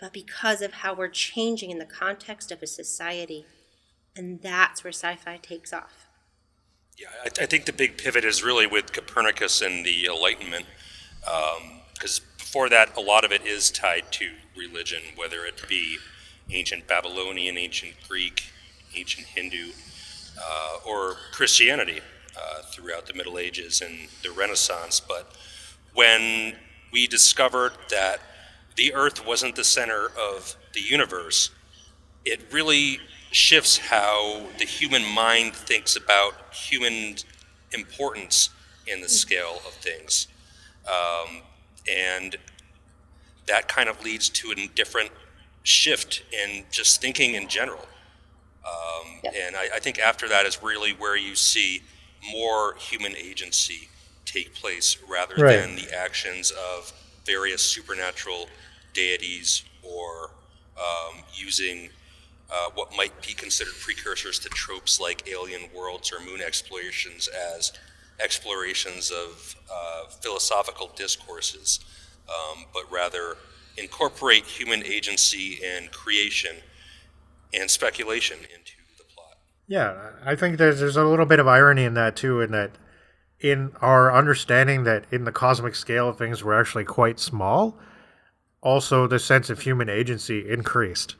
but 0.00 0.14
because 0.14 0.62
of 0.62 0.72
how 0.72 0.94
we're 0.94 1.08
changing 1.08 1.70
in 1.70 1.78
the 1.78 1.84
context 1.84 2.50
of 2.50 2.62
a 2.62 2.66
society. 2.66 3.44
And 4.16 4.40
that's 4.40 4.82
where 4.82 4.92
sci 4.92 5.16
fi 5.16 5.36
takes 5.36 5.74
off. 5.74 6.06
Yeah, 6.96 7.08
I, 7.22 7.42
I 7.42 7.46
think 7.46 7.66
the 7.66 7.72
big 7.74 7.98
pivot 7.98 8.24
is 8.24 8.42
really 8.42 8.66
with 8.66 8.92
Copernicus 8.92 9.60
and 9.60 9.84
the 9.84 10.06
Enlightenment, 10.06 10.64
because 11.94 12.20
before 12.38 12.68
that, 12.68 12.96
a 12.96 13.00
lot 13.00 13.24
of 13.24 13.32
it 13.32 13.44
is 13.46 13.70
tied 13.70 14.12
to 14.12 14.30
religion, 14.56 15.00
whether 15.16 15.44
it 15.44 15.62
be 15.68 15.98
ancient 16.50 16.86
Babylonian, 16.86 17.56
ancient 17.56 17.94
Greek, 18.08 18.44
ancient 18.94 19.26
Hindu, 19.26 19.72
uh, 20.40 20.76
or 20.86 21.16
Christianity 21.32 22.00
uh, 22.36 22.62
throughout 22.62 23.06
the 23.06 23.14
Middle 23.14 23.38
Ages 23.38 23.80
and 23.80 24.08
the 24.22 24.30
Renaissance. 24.30 25.00
But 25.00 25.32
when 25.94 26.56
we 26.92 27.06
discovered 27.06 27.72
that 27.90 28.20
the 28.76 28.94
Earth 28.94 29.24
wasn't 29.24 29.56
the 29.56 29.64
center 29.64 30.10
of 30.18 30.56
the 30.72 30.80
universe, 30.80 31.50
it 32.24 32.40
really 32.52 32.98
shifts 33.30 33.78
how 33.78 34.46
the 34.58 34.64
human 34.64 35.04
mind 35.04 35.54
thinks 35.54 35.96
about 35.96 36.34
human 36.52 37.16
importance 37.72 38.50
in 38.86 39.00
the 39.00 39.08
scale 39.08 39.60
of 39.66 39.72
things. 39.74 40.28
Um, 40.88 41.42
and 41.90 42.36
that 43.46 43.68
kind 43.68 43.88
of 43.88 44.02
leads 44.02 44.28
to 44.30 44.50
a 44.52 44.54
different 44.74 45.10
shift 45.62 46.22
in 46.32 46.64
just 46.70 47.00
thinking 47.00 47.34
in 47.34 47.48
general. 47.48 47.86
Um, 48.66 49.20
Yep. 49.24 49.34
And 49.46 49.56
I, 49.56 49.68
I 49.76 49.78
think 49.80 49.98
after 49.98 50.28
that 50.28 50.44
is 50.44 50.62
really 50.62 50.92
where 50.92 51.16
you 51.16 51.34
see 51.34 51.82
more 52.30 52.74
human 52.78 53.16
agency 53.16 53.88
take 54.26 54.54
place 54.54 54.98
rather 55.08 55.34
Right. 55.36 55.56
than 55.60 55.76
the 55.76 55.94
actions 55.96 56.50
of 56.50 56.92
various 57.24 57.62
supernatural 57.62 58.48
deities 58.92 59.62
or 59.82 60.30
um, 60.78 61.22
using 61.34 61.88
uh, 62.52 62.68
what 62.74 62.94
might 62.96 63.22
be 63.26 63.32
considered 63.32 63.74
precursors 63.80 64.38
to 64.40 64.48
tropes 64.50 65.00
like 65.00 65.26
alien 65.28 65.62
worlds 65.74 66.12
or 66.12 66.20
moon 66.20 66.40
explorations 66.42 67.26
as 67.28 67.72
explorations 68.20 69.10
of 69.10 69.56
uh, 69.72 70.06
philosophical 70.08 70.90
discourses, 70.94 71.80
um, 72.28 72.64
but 72.72 72.90
rather 72.90 73.36
incorporate 73.76 74.44
human 74.44 74.84
agency 74.84 75.58
and 75.64 75.90
creation 75.90 76.56
and 77.52 77.70
speculation 77.70 78.38
into 78.38 78.72
the 78.98 79.04
plot. 79.14 79.36
Yeah, 79.66 80.10
I 80.24 80.34
think 80.36 80.58
there's 80.58 80.80
there's 80.80 80.96
a 80.96 81.04
little 81.04 81.26
bit 81.26 81.38
of 81.38 81.48
irony 81.48 81.84
in 81.84 81.94
that 81.94 82.16
too, 82.16 82.40
in 82.40 82.50
that 82.52 82.72
in 83.40 83.72
our 83.80 84.14
understanding 84.14 84.84
that 84.84 85.04
in 85.10 85.24
the 85.24 85.32
cosmic 85.32 85.74
scale 85.74 86.08
of 86.08 86.16
things 86.16 86.42
we're 86.42 86.58
actually 86.58 86.84
quite 86.84 87.18
small, 87.18 87.78
also 88.62 89.06
the 89.06 89.18
sense 89.18 89.50
of 89.50 89.60
human 89.60 89.88
agency 89.88 90.48
increased. 90.48 91.16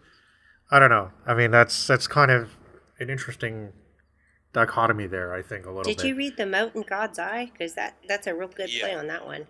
I 0.70 0.78
don't 0.78 0.90
know. 0.90 1.10
I 1.26 1.34
mean, 1.34 1.50
that's 1.50 1.86
that's 1.86 2.06
kind 2.06 2.30
of 2.30 2.50
an 2.98 3.10
interesting 3.10 3.72
dichotomy 4.54 5.06
there. 5.06 5.34
I 5.34 5.42
think 5.42 5.66
a 5.66 5.68
little 5.68 5.82
Did 5.82 5.98
bit. 5.98 6.06
you 6.06 6.16
read 6.16 6.36
The 6.38 6.46
Mote 6.46 6.74
in 6.74 6.82
God's 6.82 7.18
Eye? 7.18 7.50
Because 7.52 7.74
that, 7.74 7.96
that's 8.08 8.26
a 8.26 8.34
real 8.34 8.48
good 8.48 8.70
play 8.80 8.94
on 8.94 9.08
that 9.08 9.26
one. 9.26 9.46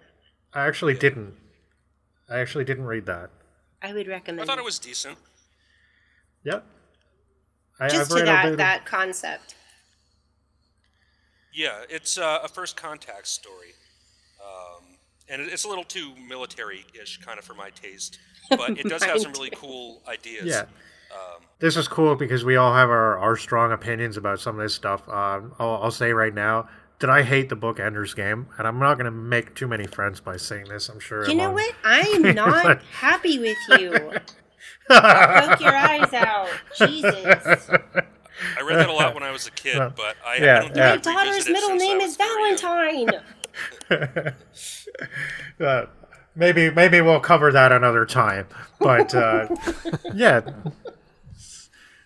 I 0.52 0.66
actually 0.66 0.94
didn't. 0.94 1.35
I 2.28 2.39
actually 2.40 2.64
didn't 2.64 2.86
read 2.86 3.06
that. 3.06 3.31
I 3.82 3.93
would 3.93 4.09
recommend 4.09 4.40
I 4.43 4.44
thought 4.47 4.59
it 4.59 4.64
was 4.64 4.78
decent. 4.78 5.18
Yep. 6.44 6.64
I, 7.78 7.89
just 7.89 8.01
I've 8.01 8.09
to 8.09 8.14
read 8.14 8.22
a 8.22 8.24
bit 8.24 8.26
that, 8.26 8.51
of- 8.52 8.56
that 8.56 8.86
concept. 8.86 9.55
Yeah, 11.52 11.85
it's 11.89 12.18
uh, 12.18 12.40
a 12.43 12.48
first 12.48 12.76
contact 12.76 13.28
story. 13.28 13.74
Um, 14.44 14.97
and 15.28 15.43
it's 15.43 15.64
a 15.64 15.68
little 15.68 15.85
too 15.85 16.12
military 16.28 16.85
ish, 17.01 17.18
kind 17.18 17.39
of 17.39 17.44
for 17.44 17.55
my 17.55 17.70
taste. 17.70 18.18
But 18.51 18.70
it 18.78 18.89
does 18.89 19.02
have 19.05 19.20
some 19.20 19.32
really 19.32 19.51
cool 19.55 20.02
ideas. 20.09 20.47
Yeah. 20.47 20.64
This 21.59 21.77
is 21.77 21.89
cool 21.89 22.15
because 22.15 22.45
we 22.45 22.57
all 22.57 22.74
have 22.74 22.91
our, 22.91 23.19
our 23.19 23.36
strong 23.36 23.73
opinions 23.73 24.16
about 24.16 24.41
some 24.41 24.57
of 24.59 24.62
this 24.62 24.74
stuff. 24.74 25.09
Um, 25.09 25.55
I'll, 25.59 25.81
I'll 25.85 25.91
say 25.91 26.12
right 26.12 26.35
now 26.35 26.69
that 26.99 27.11
I 27.11 27.23
hate 27.23 27.49
the 27.49 27.57
book 27.57 27.81
Ender's 27.81 28.15
Game, 28.15 28.47
and 28.59 28.66
I'm 28.66 28.78
not 28.78 28.95
going 28.95 29.07
to 29.07 29.11
make 29.11 29.55
too 29.55 29.66
many 29.66 29.86
friends 29.86 30.20
by 30.20 30.36
saying 30.36 30.69
this. 30.69 30.89
I'm 30.89 31.01
sure. 31.01 31.28
You 31.28 31.35
know 31.35 31.53
what? 31.53 31.74
I'm 31.85 32.23
not 32.35 32.82
happy 32.82 33.39
with 33.39 33.57
you. 33.81 33.91
Poke 34.89 35.61
your 35.61 35.74
eyes 35.74 36.12
out. 36.12 36.49
Jesus. 36.77 37.70
I 38.57 38.62
read 38.62 38.78
that 38.78 38.89
a 38.89 38.93
lot 38.93 39.15
when 39.15 39.23
I 39.23 39.31
was 39.31 39.47
a 39.47 39.51
kid, 39.53 39.78
Well, 39.78 39.93
but 39.97 40.16
I, 40.27 40.36
yeah, 40.36 40.57
I 40.57 40.61
don't 40.61 40.65
think 40.65 40.77
yeah. 40.77 40.89
My 41.12 41.24
daughter's 41.24 41.49
middle 41.49 41.77
name 41.77 42.01
is. 42.01 42.16
Valentine. 42.16 43.09
Uh, 45.61 45.86
maybe 46.35 46.70
maybe 46.70 47.01
we'll 47.01 47.20
cover 47.20 47.53
that 47.53 47.70
another 47.70 48.05
time. 48.05 48.47
But 48.81 49.15
uh, 49.15 49.47
yeah. 50.12 50.41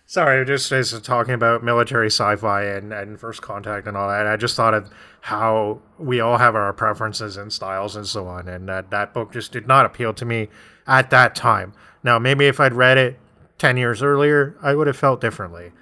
Sorry, 0.09 0.43
just 0.43 0.71
as 0.71 0.99
talking 1.01 1.35
about 1.35 1.63
military 1.63 2.07
sci-fi 2.07 2.63
and, 2.63 2.91
and 2.91 3.19
first 3.19 3.43
contact 3.43 3.85
and 3.85 3.95
all 3.95 4.09
that. 4.09 4.25
I 4.25 4.37
just 4.37 4.55
thought 4.55 4.73
of 4.73 4.89
how 5.21 5.81
we 5.99 6.19
all 6.19 6.39
have 6.39 6.55
our 6.55 6.73
preferences 6.73 7.37
and 7.37 7.53
styles 7.53 7.95
and 7.95 8.07
so 8.07 8.25
on, 8.25 8.47
and 8.47 8.67
that 8.67 8.89
that 8.89 9.13
book 9.13 9.31
just 9.31 9.51
did 9.51 9.67
not 9.67 9.85
appeal 9.85 10.15
to 10.15 10.25
me 10.25 10.47
at 10.87 11.11
that 11.11 11.35
time. 11.35 11.73
Now, 12.03 12.17
maybe 12.17 12.47
if 12.47 12.59
I'd 12.59 12.73
read 12.73 12.97
it 12.97 13.19
ten 13.59 13.77
years 13.77 14.01
earlier, 14.01 14.57
I 14.63 14.73
would 14.73 14.87
have 14.87 14.97
felt 14.97 15.21
differently. 15.21 15.73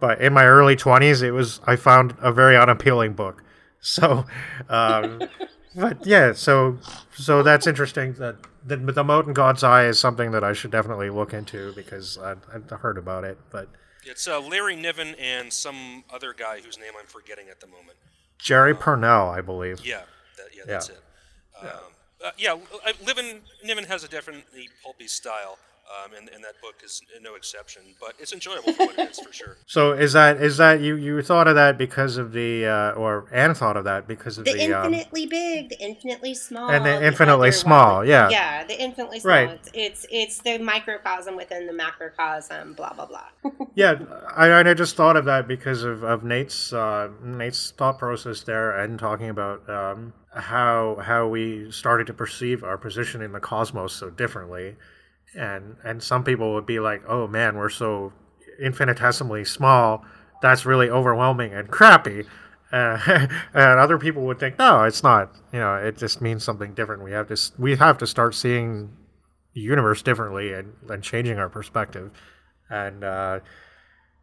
But 0.00 0.18
in 0.18 0.32
my 0.32 0.46
early 0.46 0.76
twenties, 0.76 1.20
it 1.20 1.32
was 1.32 1.60
I 1.66 1.76
found 1.76 2.16
a 2.22 2.32
very 2.32 2.56
unappealing 2.56 3.12
book. 3.12 3.42
So, 3.80 4.24
um, 4.70 5.20
but 5.74 6.06
yeah, 6.06 6.32
so 6.32 6.78
so 7.16 7.42
that's 7.42 7.66
interesting. 7.66 8.14
That 8.14 8.36
the, 8.64 8.76
the 8.76 9.04
Mote 9.04 9.26
in 9.26 9.32
God's 9.34 9.62
Eye 9.62 9.86
is 9.86 9.98
something 9.98 10.30
that 10.32 10.42
I 10.44 10.52
should 10.52 10.70
definitely 10.70 11.10
look 11.10 11.32
into 11.32 11.72
because 11.74 12.18
I, 12.18 12.34
I've 12.52 12.68
heard 12.70 12.98
about 12.98 13.24
it. 13.24 13.38
But 13.50 13.68
It's 14.04 14.26
uh, 14.28 14.40
Larry 14.40 14.76
Niven 14.76 15.14
and 15.16 15.52
some 15.52 16.04
other 16.12 16.32
guy 16.32 16.60
whose 16.60 16.78
name 16.78 16.92
I'm 16.98 17.06
forgetting 17.06 17.48
at 17.50 17.60
the 17.60 17.66
moment. 17.66 17.96
Jerry 18.38 18.74
Pournelle, 18.74 19.30
I 19.36 19.40
believe. 19.40 19.84
Yeah, 19.84 20.02
that, 20.36 20.46
yeah, 20.56 20.62
that's 20.66 20.88
Yeah. 20.90 20.94
it. 20.94 21.66
Um, 21.72 21.80
uh, 22.24 22.30
yeah, 22.38 22.56
I- 22.86 22.94
Niven, 23.06 23.40
Niven 23.64 23.84
has 23.84 24.02
a 24.04 24.08
definitely 24.08 24.68
pulpy 24.82 25.06
style, 25.08 25.58
Um, 25.84 26.12
and, 26.16 26.30
and 26.30 26.42
that 26.42 26.60
book 26.62 26.76
is 26.82 27.02
no 27.20 27.34
exception, 27.34 27.82
but 28.00 28.14
it's 28.18 28.32
enjoyable 28.32 28.72
for 28.72 28.86
what 28.86 28.98
it 28.98 29.10
is, 29.10 29.20
for 29.20 29.32
sure. 29.32 29.58
So 29.66 29.92
is 29.92 30.14
that 30.14 30.40
is 30.40 30.56
that 30.56 30.80
you 30.80 30.96
you 30.96 31.20
thought 31.20 31.46
of 31.46 31.56
that 31.56 31.76
because 31.76 32.16
of 32.16 32.32
the 32.32 32.64
uh, 32.64 32.92
or 32.92 33.26
Ann 33.30 33.54
thought 33.54 33.76
of 33.76 33.84
that 33.84 34.08
because 34.08 34.38
of 34.38 34.46
the, 34.46 34.54
the, 34.54 34.72
um, 34.72 34.94
infinitely 34.94 35.26
big, 35.26 35.68
the 35.68 35.80
infinitely 35.80 36.34
small, 36.34 36.70
And 36.70 36.86
the 36.86 36.90
the 36.90 37.06
infinitely 37.06 37.48
other 37.48 37.56
small, 37.56 37.96
one. 37.98 38.08
yeah. 38.08 38.30
yeah, 38.30 38.64
the 38.64 38.80
infinitely 38.80 39.20
small. 39.20 39.34
Right. 39.34 39.50
It's, 39.50 39.70
it's 39.74 40.06
it's 40.10 40.38
the 40.38 40.58
microcosm 40.58 41.36
within 41.36 41.66
the 41.66 41.74
macrocosm. 41.74 42.74
Blah 42.74 42.94
blah 42.94 43.06
blah. 43.06 43.26
yeah 43.74 43.98
I, 44.34 44.58
I 44.58 44.74
just 44.74 44.96
thought 44.96 45.16
of 45.16 45.26
that 45.26 45.46
because 45.46 45.84
of, 45.84 46.02
of 46.02 46.24
Nate's 46.24 46.72
uh, 46.72 47.10
Nate's 47.22 47.72
thought 47.72 47.98
process 47.98 48.40
there 48.40 48.78
and 48.78 48.98
talking 48.98 49.28
about 49.28 49.68
um, 49.68 50.14
how 50.34 50.96
how 51.02 51.28
we 51.28 51.70
started 51.70 52.06
to 52.06 52.14
perceive 52.14 52.64
our 52.64 52.78
position 52.78 53.20
in 53.20 53.32
the 53.32 53.40
cosmos 53.40 53.92
so 53.92 54.08
differently 54.08 54.76
and 55.36 55.76
and 55.84 56.02
some 56.02 56.24
people 56.24 56.54
would 56.54 56.66
be 56.66 56.80
like 56.80 57.02
oh 57.08 57.26
man 57.26 57.56
we're 57.56 57.68
so 57.68 58.12
infinitesimally 58.60 59.44
small 59.44 60.04
that's 60.44 60.66
really 60.66 60.90
overwhelming 60.90 61.54
and 61.54 61.70
crappy. 61.70 62.24
Uh, 62.70 62.98
and 63.54 63.80
other 63.80 63.98
people 63.98 64.24
would 64.26 64.38
think 64.38 64.58
no 64.58 64.82
it's 64.84 65.02
not 65.02 65.34
you 65.52 65.58
know 65.58 65.74
it 65.76 65.96
just 65.96 66.20
means 66.20 66.44
something 66.44 66.74
different. 66.74 67.02
We 67.02 67.12
have 67.12 67.28
to 67.28 67.52
we 67.58 67.76
have 67.76 67.98
to 67.98 68.06
start 68.06 68.34
seeing 68.34 68.90
the 69.54 69.60
universe 69.60 70.02
differently 70.02 70.52
and, 70.52 70.74
and 70.88 71.02
changing 71.02 71.38
our 71.38 71.48
perspective. 71.48 72.10
And 72.68 73.04
uh, 73.04 73.40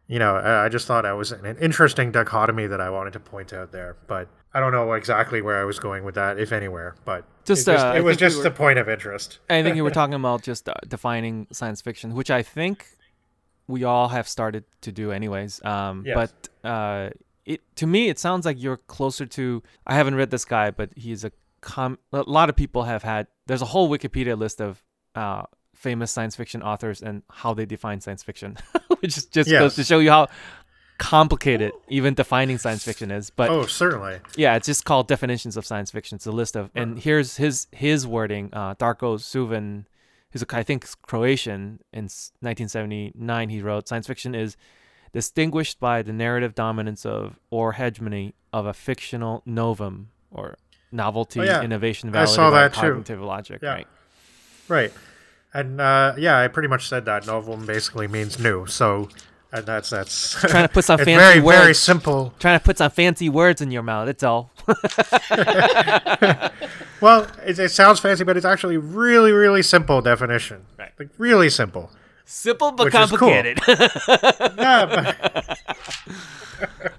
you 0.06 0.18
know 0.18 0.36
I 0.36 0.68
just 0.68 0.86
thought 0.86 1.02
that 1.02 1.16
was 1.16 1.32
an 1.32 1.56
interesting 1.58 2.12
dichotomy 2.12 2.66
that 2.68 2.80
I 2.80 2.90
wanted 2.90 3.14
to 3.14 3.20
point 3.20 3.52
out 3.52 3.72
there 3.72 3.96
but 4.06 4.28
I 4.54 4.60
don't 4.60 4.72
know 4.72 4.92
exactly 4.92 5.40
where 5.42 5.58
I 5.60 5.64
was 5.64 5.78
going 5.78 6.04
with 6.04 6.14
that 6.16 6.38
if 6.38 6.52
anywhere 6.52 6.94
but 7.04 7.24
Just, 7.44 7.66
it, 7.68 7.72
just, 7.72 7.84
uh, 7.86 7.94
it 7.96 8.02
was 8.04 8.16
think 8.16 8.20
we 8.20 8.26
just 8.26 8.38
were- 8.38 8.46
a 8.48 8.50
point 8.50 8.78
of 8.78 8.88
interest 8.88 9.38
I 9.48 9.62
think 9.62 9.76
you 9.76 9.84
were 9.84 9.90
talking 10.00 10.14
about 10.14 10.42
just 10.42 10.68
uh, 10.68 10.74
defining 10.88 11.46
science 11.52 11.80
fiction, 11.80 12.14
which 12.14 12.30
I 12.30 12.42
think 12.42 12.86
we 13.68 13.84
all 13.84 14.08
have 14.08 14.28
started 14.28 14.64
to 14.82 14.92
do 14.92 15.12
anyways. 15.12 15.64
Um, 15.64 16.04
Yes. 16.06 16.14
But 16.18 16.68
uh, 16.68 17.10
it 17.46 17.60
to 17.76 17.86
me, 17.86 18.08
it 18.08 18.18
sounds 18.18 18.44
like 18.44 18.60
you're 18.62 18.76
closer 18.76 19.24
to. 19.26 19.62
I 19.86 19.94
haven't 19.94 20.14
read 20.16 20.30
this 20.30 20.44
guy, 20.44 20.70
but 20.70 20.90
he's 20.96 21.24
a 21.24 21.32
com. 21.60 21.98
A 22.12 22.22
lot 22.22 22.48
of 22.50 22.56
people 22.56 22.82
have 22.84 23.02
had. 23.02 23.26
There's 23.46 23.62
a 23.62 23.66
whole 23.66 23.88
Wikipedia 23.88 24.36
list 24.38 24.60
of 24.60 24.82
uh, 25.14 25.44
famous 25.74 26.10
science 26.12 26.36
fiction 26.36 26.62
authors 26.62 27.02
and 27.02 27.22
how 27.30 27.54
they 27.54 27.64
define 27.66 28.00
science 28.00 28.22
fiction, 28.22 28.56
which 29.00 29.16
is- 29.16 29.26
just 29.26 29.48
goes 29.50 29.74
to 29.76 29.84
show 29.84 29.98
you 30.00 30.10
how 30.10 30.28
complicated 31.02 31.72
even 31.88 32.14
defining 32.14 32.58
science 32.58 32.84
fiction 32.84 33.10
is. 33.10 33.28
But 33.30 33.50
oh 33.50 33.66
certainly 33.66 34.20
yeah, 34.36 34.54
it's 34.56 34.66
just 34.66 34.84
called 34.84 35.08
definitions 35.08 35.56
of 35.56 35.66
science 35.66 35.90
fiction. 35.90 36.16
It's 36.16 36.26
a 36.26 36.32
list 36.32 36.54
of, 36.56 36.70
and 36.76 36.98
here's 36.98 37.36
his 37.38 37.66
his 37.72 38.06
wording. 38.06 38.50
Uh, 38.52 38.74
Darko 38.76 39.18
Suvin, 39.18 39.84
who's 40.30 40.42
a, 40.42 40.46
I 40.56 40.62
think 40.62 40.84
is 40.84 40.94
Croatian. 40.94 41.80
In 41.92 42.04
1979, 42.04 43.48
he 43.48 43.60
wrote, 43.60 43.88
"Science 43.88 44.06
fiction 44.06 44.34
is 44.34 44.56
distinguished 45.12 45.80
by 45.80 46.02
the 46.02 46.12
narrative 46.12 46.54
dominance 46.54 47.04
of 47.04 47.38
or 47.50 47.72
hegemony 47.72 48.34
of 48.52 48.64
a 48.66 48.72
fictional 48.72 49.42
novum 49.44 50.10
or 50.30 50.56
novelty, 50.92 51.40
Oh, 51.40 51.44
yeah. 51.44 51.62
innovation, 51.62 52.14
I 52.14 52.24
saw 52.26 52.50
that 52.50 52.74
too. 52.74 52.80
cognitive 52.80 53.20
logic." 53.20 53.60
Yeah. 53.62 53.72
Right. 53.74 53.86
Right. 54.68 54.92
And 55.52 55.80
uh, 55.80 56.14
yeah, 56.16 56.38
I 56.38 56.46
pretty 56.48 56.68
much 56.68 56.88
said 56.88 57.04
that 57.06 57.26
novum 57.26 57.66
basically 57.66 58.06
means 58.08 58.38
new. 58.38 58.66
So 58.66 59.08
and 59.52 59.66
that's 59.66 59.90
that's 59.90 60.40
Trying 60.40 60.66
to 60.66 60.72
put 60.72 60.84
some 60.84 60.98
fancy 60.98 61.14
very 61.14 61.40
very 61.40 61.66
words. 61.68 61.78
simple. 61.78 62.34
Trying 62.38 62.58
to 62.58 62.64
put 62.64 62.78
some 62.78 62.90
fancy 62.90 63.28
words 63.28 63.60
in 63.60 63.70
your 63.70 63.82
mouth. 63.82 64.08
It's 64.08 64.22
all. 64.22 64.50
Well, 67.02 67.26
it, 67.44 67.58
it 67.58 67.70
sounds 67.70 67.98
fancy, 67.98 68.22
but 68.22 68.36
it's 68.36 68.46
actually 68.46 68.76
really 68.76 69.32
really 69.32 69.62
simple 69.62 70.00
definition. 70.00 70.64
Right. 70.78 70.92
Like 70.98 71.08
really 71.18 71.50
simple. 71.50 71.90
Simple 72.24 72.70
but 72.70 72.86
is 72.86 72.92
cool. 73.10 73.18
complicated. 73.18 73.58
Yeah, 74.56 74.86
but, 74.86 75.58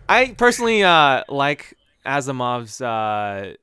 I 0.09 0.35
personally 0.37 0.83
uh, 0.83 1.23
like 1.29 1.77
Asimov's 2.05 2.81
uh, 2.81 3.53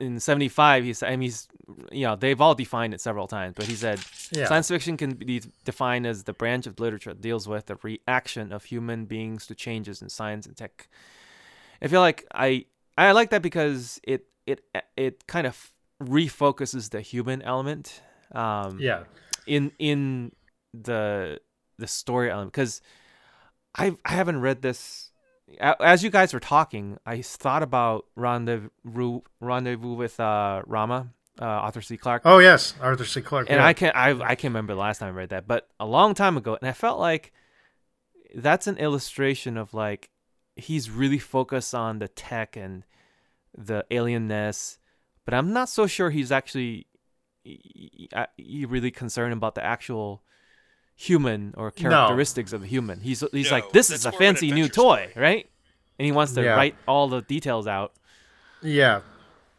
in 0.00 0.20
'75. 0.20 0.84
He's, 0.84 1.02
I 1.02 1.10
mean, 1.12 1.22
he's, 1.22 1.48
you 1.90 2.06
know, 2.06 2.16
they've 2.16 2.40
all 2.40 2.54
defined 2.54 2.92
it 2.94 3.00
several 3.00 3.26
times, 3.28 3.54
but 3.56 3.66
he 3.66 3.74
said 3.74 4.00
Yeah. 4.30 4.46
science 4.46 4.68
fiction 4.68 4.96
can 4.96 5.14
be 5.14 5.42
defined 5.64 6.06
as 6.06 6.24
the 6.24 6.32
branch 6.32 6.66
of 6.66 6.80
literature 6.80 7.12
that 7.12 7.20
deals 7.20 7.46
with 7.48 7.66
the 7.66 7.76
reaction 7.82 8.52
of 8.52 8.64
human 8.64 9.04
beings 9.06 9.46
to 9.46 9.54
changes 9.54 10.02
in 10.02 10.08
science 10.08 10.46
and 10.46 10.56
tech. 10.56 10.88
I 11.80 11.88
feel 11.88 12.00
like 12.00 12.26
I 12.34 12.66
I 12.98 13.12
like 13.12 13.30
that 13.30 13.42
because 13.42 14.00
it 14.02 14.26
it 14.46 14.64
it 14.96 15.26
kind 15.26 15.46
of 15.46 15.72
refocuses 16.02 16.90
the 16.90 17.00
human 17.00 17.42
element. 17.42 18.02
Um, 18.32 18.78
yeah. 18.80 19.04
in 19.46 19.72
in 19.78 20.32
the 20.74 21.38
the 21.78 21.86
story 21.86 22.30
element 22.30 22.52
because 22.52 22.80
I 23.76 23.96
I 24.04 24.12
haven't 24.12 24.40
read 24.40 24.62
this. 24.62 25.10
As 25.60 26.02
you 26.02 26.08
guys 26.10 26.32
were 26.32 26.40
talking, 26.40 26.96
I 27.04 27.20
thought 27.20 27.62
about 27.62 28.06
rendezvous 28.16 29.20
rendezvous 29.40 29.94
with 29.94 30.18
uh, 30.18 30.62
Rama, 30.66 31.08
uh, 31.40 31.44
Arthur 31.44 31.80
C. 31.82 31.96
Clarke, 31.96 32.22
Oh 32.24 32.38
yes, 32.38 32.74
Arthur 32.80 33.04
C. 33.04 33.20
Clarke. 33.22 33.48
and 33.50 33.58
yeah. 33.58 33.66
I 33.66 33.72
can't 33.72 33.96
I 33.96 34.10
I 34.10 34.34
can't 34.34 34.52
remember 34.52 34.74
the 34.74 34.80
last 34.80 34.98
time 34.98 35.08
I 35.08 35.16
read 35.16 35.30
that, 35.30 35.46
but 35.48 35.68
a 35.80 35.86
long 35.86 36.14
time 36.14 36.36
ago, 36.36 36.56
and 36.60 36.68
I 36.68 36.72
felt 36.72 36.98
like 37.00 37.32
that's 38.34 38.66
an 38.66 38.76
illustration 38.78 39.56
of 39.56 39.72
like 39.74 40.10
he's 40.56 40.90
really 40.90 41.18
focused 41.18 41.74
on 41.74 41.98
the 41.98 42.08
tech 42.08 42.56
and 42.56 42.84
the 43.56 43.84
alienness, 43.90 44.78
but 45.24 45.34
I'm 45.34 45.52
not 45.52 45.68
so 45.68 45.86
sure 45.86 46.10
he's 46.10 46.30
actually 46.32 46.86
he, 47.44 48.08
he 48.36 48.64
really 48.66 48.90
concerned 48.90 49.32
about 49.32 49.54
the 49.54 49.64
actual 49.64 50.22
human 50.94 51.54
or 51.56 51.70
characteristics 51.70 52.52
of 52.52 52.60
the 52.60 52.66
human. 52.66 53.00
He's 53.00 53.24
he's 53.32 53.50
No, 53.50 53.56
like 53.56 53.72
this 53.72 53.90
is 53.90 54.04
a 54.04 54.10
more 54.10 54.14
of 54.16 54.20
an 54.20 54.26
fancy 54.34 54.50
new 54.52 54.68
toy, 54.68 55.08
story. 55.10 55.12
right? 55.16 55.50
And 55.98 56.06
he 56.06 56.12
wants 56.12 56.32
to 56.34 56.42
Yeah. 56.42 56.54
write 56.54 56.76
all 56.86 57.08
the 57.08 57.20
details 57.22 57.66
out. 57.66 57.92
Yeah. 58.62 59.00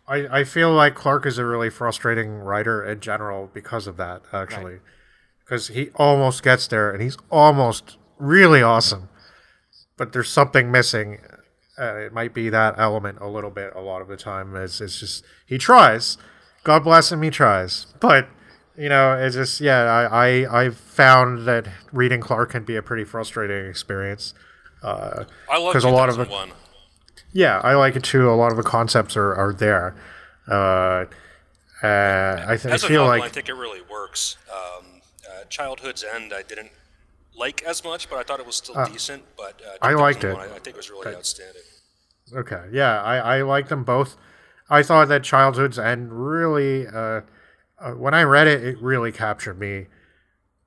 I, 0.07 0.39
I 0.39 0.43
feel 0.43 0.71
like 0.71 0.95
Clarke 0.95 1.25
is 1.25 1.38
a 1.38 1.45
really 1.45 1.69
frustrating 1.69 2.31
writer 2.39 2.84
in 2.84 2.99
general 2.99 3.49
because 3.53 3.88
of 3.88 3.97
that, 3.97 4.21
actually. 4.34 4.80
Because 5.39 5.69
he 5.69 5.89
almost 5.95 6.43
gets 6.43 6.67
there 6.67 6.91
and 6.91 7.01
he's 7.01 7.17
almost 7.30 7.97
really 8.17 8.61
awesome. 8.61 9.09
But 9.97 10.11
there's 10.13 10.30
something 10.30 10.71
missing. 10.71 11.19
Uh, 11.80 11.95
it 11.97 12.13
might 12.13 12.34
be 12.34 12.49
that 12.49 12.75
element 12.77 13.17
a 13.21 13.27
little 13.27 13.49
bit 13.49 13.73
a 13.75 13.81
lot 13.81 14.01
of 14.01 14.07
the 14.07 14.17
time. 14.17 14.55
It's, 14.55 14.81
it's 14.81 14.99
just, 14.99 15.23
he 15.45 15.57
tries. 15.57 16.17
God 16.63 16.84
bless 16.84 17.11
him, 17.11 17.21
he 17.21 17.30
tries. 17.30 17.88
But, 17.99 18.27
you 18.77 18.89
know, 18.89 19.13
it's 19.17 19.35
just, 19.35 19.59
yeah, 19.61 19.84
I, 19.84 20.27
I, 20.43 20.61
I've 20.63 20.77
found 20.77 21.45
that 21.47 21.67
reading 21.91 22.21
Clarke 22.21 22.51
can 22.51 22.63
be 22.63 22.75
a 22.75 22.81
pretty 22.81 23.03
frustrating 23.05 23.65
experience. 23.67 24.34
Uh, 24.81 25.25
I 25.49 25.57
love 25.57 25.73
'Cause 25.73 25.84
a 25.85 25.89
lot 25.89 26.09
of 26.09 26.17
the- 26.17 26.25
2001. 26.25 26.57
Yeah, 27.34 27.60
I 27.64 27.73
like 27.76 27.95
it 27.95 28.03
too. 28.03 28.30
A 28.30 28.34
lot 28.35 28.51
of 28.51 28.57
the 28.57 28.64
concepts 28.64 29.18
are, 29.18 29.34
are 29.35 29.53
there. 29.53 29.95
Uh, 30.47 31.05
uh, 31.84 32.45
I, 32.47 32.55
th- 32.57 32.65
I 32.68 32.76
As 32.76 32.84
a 32.84 32.88
feel 32.88 33.01
novel, 33.01 33.19
like 33.19 33.23
I 33.23 33.30
think 33.30 33.49
it 33.49 33.53
really 33.55 33.81
works. 33.89 34.38
Um, 34.51 35.01
uh, 35.27 35.43
Childhood's 35.49 36.03
End, 36.03 36.34
I 36.34 36.41
didn't 36.43 36.72
like 37.38 37.61
as 37.64 37.84
much, 37.84 38.10
but 38.10 38.18
I 38.19 38.23
thought 38.23 38.39
it 38.39 38.45
was 38.45 38.55
still 38.55 38.85
decent. 38.85 39.23
But 39.35 39.61
uh, 39.65 39.77
I 39.81 39.93
liked 39.93 40.23
it. 40.23 40.35
I, 40.38 40.45
I 40.45 40.47
think 40.60 40.68
it 40.68 40.77
was 40.77 40.89
really 40.89 41.14
outstanding. 41.15 41.61
okay, 42.35 42.64
yeah, 42.72 43.01
I, 43.01 43.18
I 43.38 43.41
like 43.41 43.68
them 43.68 43.84
both. 43.84 44.15
I 44.69 44.81
thought 44.81 45.10
that 45.10 45.23
Childhood's 45.23 45.77
End 45.77 46.11
really, 46.14 46.88
uh, 46.88 47.22
uh, 47.80 47.91
when 47.91 48.14
I 48.14 48.23
read 48.23 48.47
it, 48.47 48.64
it 48.64 48.81
really 48.81 49.11
captured 49.11 49.60
me. 49.60 49.88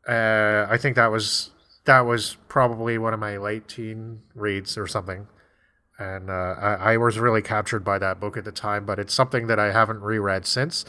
Uh, 0.07 0.67
I 0.69 0.77
think 0.77 0.97
that 0.97 1.11
was 1.11 1.51
that 1.87 2.01
was 2.01 2.37
probably 2.49 2.99
one 2.99 3.15
of 3.15 3.21
my 3.21 3.37
late 3.39 3.69
teen 3.69 4.21
reads 4.35 4.77
or 4.77 4.87
something, 4.87 5.27
and 5.99 6.31
uh, 6.31 6.55
I, 6.61 6.93
I 6.93 6.97
was 6.97 7.19
really 7.19 7.43
captured 7.43 7.85
by 7.85 7.99
that 7.99 8.21
book 8.21 8.37
at 8.37 8.45
the 8.45 8.53
time. 8.53 8.85
But 8.87 8.99
it's 8.99 9.15
something 9.15 9.47
that 9.47 9.59
I 9.59 9.73
haven't 9.73 10.01
reread 10.01 10.47
since, 10.47 10.85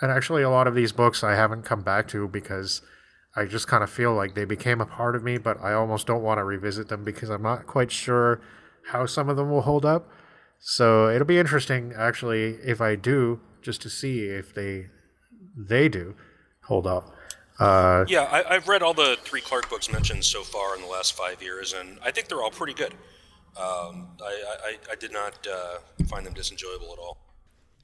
and 0.00 0.10
actually 0.10 0.42
a 0.42 0.50
lot 0.50 0.66
of 0.66 0.74
these 0.74 0.92
books 0.92 1.22
I 1.24 1.34
haven't 1.34 1.62
come 1.62 1.82
back 1.82 2.08
to 2.08 2.28
because 2.28 2.82
I 3.36 3.44
just 3.44 3.68
kind 3.68 3.84
of 3.84 3.90
feel 3.90 4.14
like 4.14 4.34
they 4.34 4.44
became 4.44 4.80
a 4.80 4.86
part 4.86 5.14
of 5.14 5.22
me, 5.22 5.38
but 5.38 5.60
I 5.62 5.72
almost 5.72 6.06
don't 6.06 6.22
want 6.22 6.38
to 6.38 6.44
revisit 6.44 6.88
them 6.88 7.04
because 7.04 7.30
I'm 7.30 7.42
not 7.42 7.66
quite 7.66 7.92
sure 7.92 8.40
how 8.88 9.06
some 9.06 9.28
of 9.28 9.36
them 9.36 9.50
will 9.50 9.62
hold 9.62 9.84
up. 9.84 10.10
So 10.58 11.08
it'll 11.08 11.26
be 11.26 11.38
interesting 11.38 11.92
actually 11.96 12.58
if 12.64 12.80
I 12.80 12.96
do 12.96 13.40
just 13.62 13.80
to 13.82 13.90
see 13.90 14.24
if 14.24 14.54
they 14.54 14.86
they 15.56 15.88
do 15.88 16.14
hold 16.64 16.86
up. 16.86 17.14
Uh, 17.58 18.04
Yeah, 18.08 18.22
I, 18.22 18.54
I've 18.54 18.68
read 18.68 18.82
all 18.82 18.94
the 18.94 19.18
three 19.22 19.40
Clarke 19.40 19.68
books 19.68 19.90
mentioned 19.90 20.24
so 20.24 20.42
far 20.42 20.76
in 20.76 20.82
the 20.82 20.88
last 20.88 21.12
five 21.12 21.42
years, 21.42 21.72
and 21.72 21.98
I 22.04 22.10
think 22.10 22.28
they're 22.28 22.42
all 22.42 22.50
pretty 22.50 22.74
good. 22.74 22.94
Um, 23.58 24.08
I, 24.22 24.44
I, 24.64 24.76
I 24.92 24.94
did 24.94 25.12
not 25.12 25.46
uh, 25.46 25.78
find 26.06 26.24
them 26.26 26.34
disenjoyable 26.34 26.92
at 26.92 26.98
all. 26.98 27.18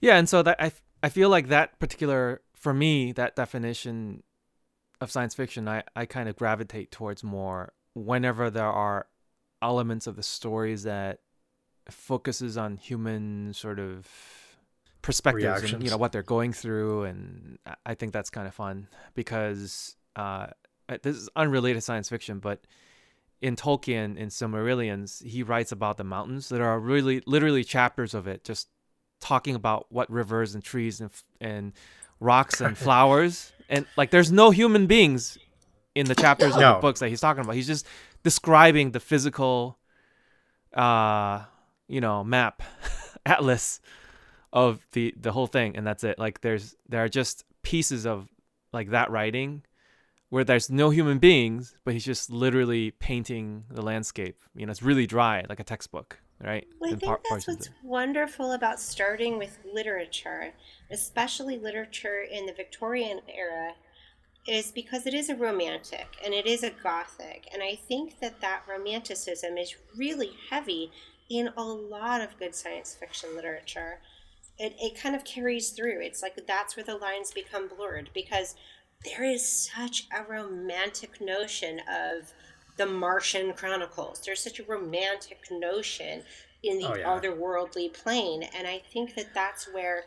Yeah, 0.01 0.17
and 0.17 0.29
so 0.29 0.43
that 0.43 0.57
I 0.61 0.73
I 1.03 1.09
feel 1.09 1.29
like 1.29 1.49
that 1.49 1.79
particular 1.79 2.41
for 2.55 2.73
me 2.75 3.13
that 3.13 3.37
definition 3.37 4.23
of 5.01 5.11
science 5.11 5.35
fiction 5.35 5.67
I 5.69 5.83
I 5.97 6.07
kind 6.07 6.29
of 6.29 6.37
gravitate 6.37 6.91
towards 6.91 7.25
more 7.25 7.73
whenever 7.95 8.51
there 8.51 8.67
are 8.71 9.07
elements 9.63 10.07
of 10.07 10.17
the 10.17 10.23
stories 10.23 10.83
that 10.85 11.21
focuses 11.91 12.57
on 12.57 12.77
human 12.77 13.53
sort 13.55 13.79
of 13.79 14.09
perspectives 15.03 15.45
and 15.75 15.83
you 15.85 15.91
know 15.91 15.97
what 15.99 16.13
they're 16.13 16.23
going 16.23 16.53
through 16.53 17.03
and 17.05 17.59
I- 17.67 17.77
I 17.87 17.95
think 17.95 18.13
that's 18.13 18.31
kind 18.31 18.47
of 18.47 18.55
fun 18.55 18.89
because 19.15 19.97
uh, 20.17 20.47
this 21.03 21.17
is 21.17 21.29
unrelated 21.37 21.83
science 21.83 22.09
fiction, 22.09 22.39
but 22.39 22.65
in 23.40 23.56
Tolkien 23.56 24.16
in 24.16 24.28
Silmarillions, 24.28 25.23
he 25.23 25.43
writes 25.43 25.73
about 25.73 25.97
the 25.97 26.05
mountains. 26.05 26.48
There 26.48 26.65
are 26.65 26.78
really 26.81 27.23
literally 27.27 27.65
chapters 27.65 28.15
of 28.15 28.27
it 28.27 28.44
just 28.44 28.69
talking 29.20 29.55
about 29.55 29.86
what 29.90 30.11
rivers 30.11 30.55
and 30.55 30.62
trees 30.65 31.01
and 31.01 31.11
and 31.40 31.73
rocks 32.20 32.61
and 32.61 32.77
flowers 32.86 33.52
and 33.69 33.86
like 33.97 34.11
there's 34.11 34.31
no 34.32 34.51
human 34.51 34.86
beings 34.86 35.39
in 35.94 36.06
the 36.06 36.15
chapters 36.15 36.56
No. 36.56 36.70
of 36.70 36.77
the 36.77 36.81
books 36.81 37.01
that 37.01 37.09
he's 37.09 37.20
talking 37.20 37.43
about. 37.43 37.55
He's 37.55 37.66
just 37.66 37.86
describing 38.23 38.90
the 38.93 39.01
physical 39.01 39.78
uh 40.73 41.43
you 41.89 42.01
know 42.01 42.24
map 42.24 42.62
atlas 43.27 43.81
of 44.52 44.85
the 44.93 45.15
the 45.20 45.32
whole 45.32 45.47
thing 45.47 45.77
and 45.77 45.86
that's 45.86 46.05
it. 46.05 46.19
Like 46.19 46.40
there's 46.40 46.74
there 46.89 47.02
are 47.05 47.09
just 47.09 47.44
pieces 47.62 48.06
of 48.06 48.28
like 48.73 48.90
that 48.90 49.11
writing 49.11 49.62
where 50.35 50.43
there's 50.43 50.69
no 50.69 50.90
human 50.90 51.19
beings, 51.19 51.77
but 51.85 51.94
he's 51.94 52.05
just 52.05 52.28
literally 52.28 52.90
painting 52.90 53.62
the 53.70 53.81
landscape. 53.81 54.36
You 54.56 54.66
know, 54.66 54.73
it's 54.73 54.82
really 54.82 55.06
dry, 55.06 55.44
like 55.48 55.61
a 55.61 55.65
textbook, 55.65 56.19
right? 56.40 56.66
Well, 56.81 56.90
I 56.90 56.94
In 56.94 56.98
think 56.98 57.09
par- 57.09 57.20
that's 57.31 57.47
what's 57.47 57.70
wonderful 57.85 58.51
about 58.51 58.81
starting 58.81 59.39
with 59.39 59.56
literature, 59.73 60.52
especially 60.90 61.56
literature 61.56 62.20
in 62.28 62.47
the 62.47 62.52
Victorian 62.52 63.20
era, 63.32 63.74
is 64.48 64.73
because 64.73 65.06
it 65.06 65.15
is 65.15 65.28
a 65.28 65.36
romantic 65.36 66.09
and 66.24 66.35
it 66.35 66.47
is 66.47 66.65
a 66.65 66.70
gothic. 66.70 67.47
And 67.52 67.62
I 67.62 67.77
think 67.77 68.19
that 68.19 68.40
that 68.40 68.65
romanticism 68.69 69.56
is 69.56 69.77
really 69.97 70.32
heavy 70.51 70.90
in 71.31 71.51
a 71.56 71.62
lot 71.62 72.20
of 72.20 72.36
good 72.40 72.56
science 72.56 72.93
fiction 72.93 73.36
literature. 73.36 74.01
It, 74.59 74.74
it 74.81 75.01
kind 75.01 75.15
of 75.15 75.24
carries 75.24 75.70
through. 75.70 76.01
It's 76.01 76.23
like 76.23 76.44
that's 76.44 76.77
where 76.77 76.85
the 76.85 76.97
lines 76.97 77.31
become 77.31 77.69
blurred 77.69 78.11
because 78.12 78.56
there 79.05 79.25
is 79.25 79.47
such 79.47 80.07
a 80.17 80.23
romantic 80.25 81.21
notion 81.21 81.81
of 81.81 82.33
the 82.77 82.87
Martian 82.87 83.53
Chronicles. 83.53 84.21
There's 84.25 84.43
such 84.43 84.59
a 84.59 84.65
romantic 84.65 85.39
notion 85.51 86.23
in 86.63 86.79
the 86.79 86.87
Oh, 86.89 86.95
yeah. 86.97 87.05
otherworldly 87.21 87.93
plane. 87.93 88.43
And 88.57 88.67
I 88.67 88.83
think 88.93 89.15
that 89.15 89.35
that's 89.35 89.67
where 89.73 90.05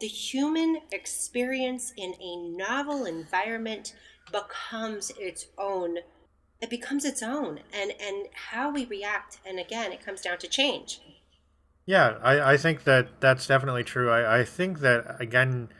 the 0.00 0.06
human 0.06 0.82
experience 0.92 1.92
in 1.96 2.14
a 2.20 2.36
novel 2.36 3.04
environment 3.06 3.94
becomes 4.30 5.10
its 5.18 5.46
own 5.56 5.98
it 6.60 6.68
becomes 6.68 7.04
its 7.04 7.22
own 7.22 7.60
and 7.72 7.92
and 8.00 8.26
how 8.50 8.70
we 8.70 8.84
react 8.84 9.38
and 9.46 9.58
again 9.58 9.90
it 9.92 10.04
comes 10.04 10.20
down 10.20 10.36
to 10.38 10.46
change 10.46 11.00
Yeah, 11.86 12.18
I, 12.22 12.52
I 12.52 12.56
think 12.58 12.84
that 12.84 13.20
that's 13.20 13.46
definitely 13.46 13.82
true. 13.84 14.10
I, 14.10 14.40
I 14.40 14.44
think 14.44 14.80
that, 14.80 15.16
again, 15.20 15.70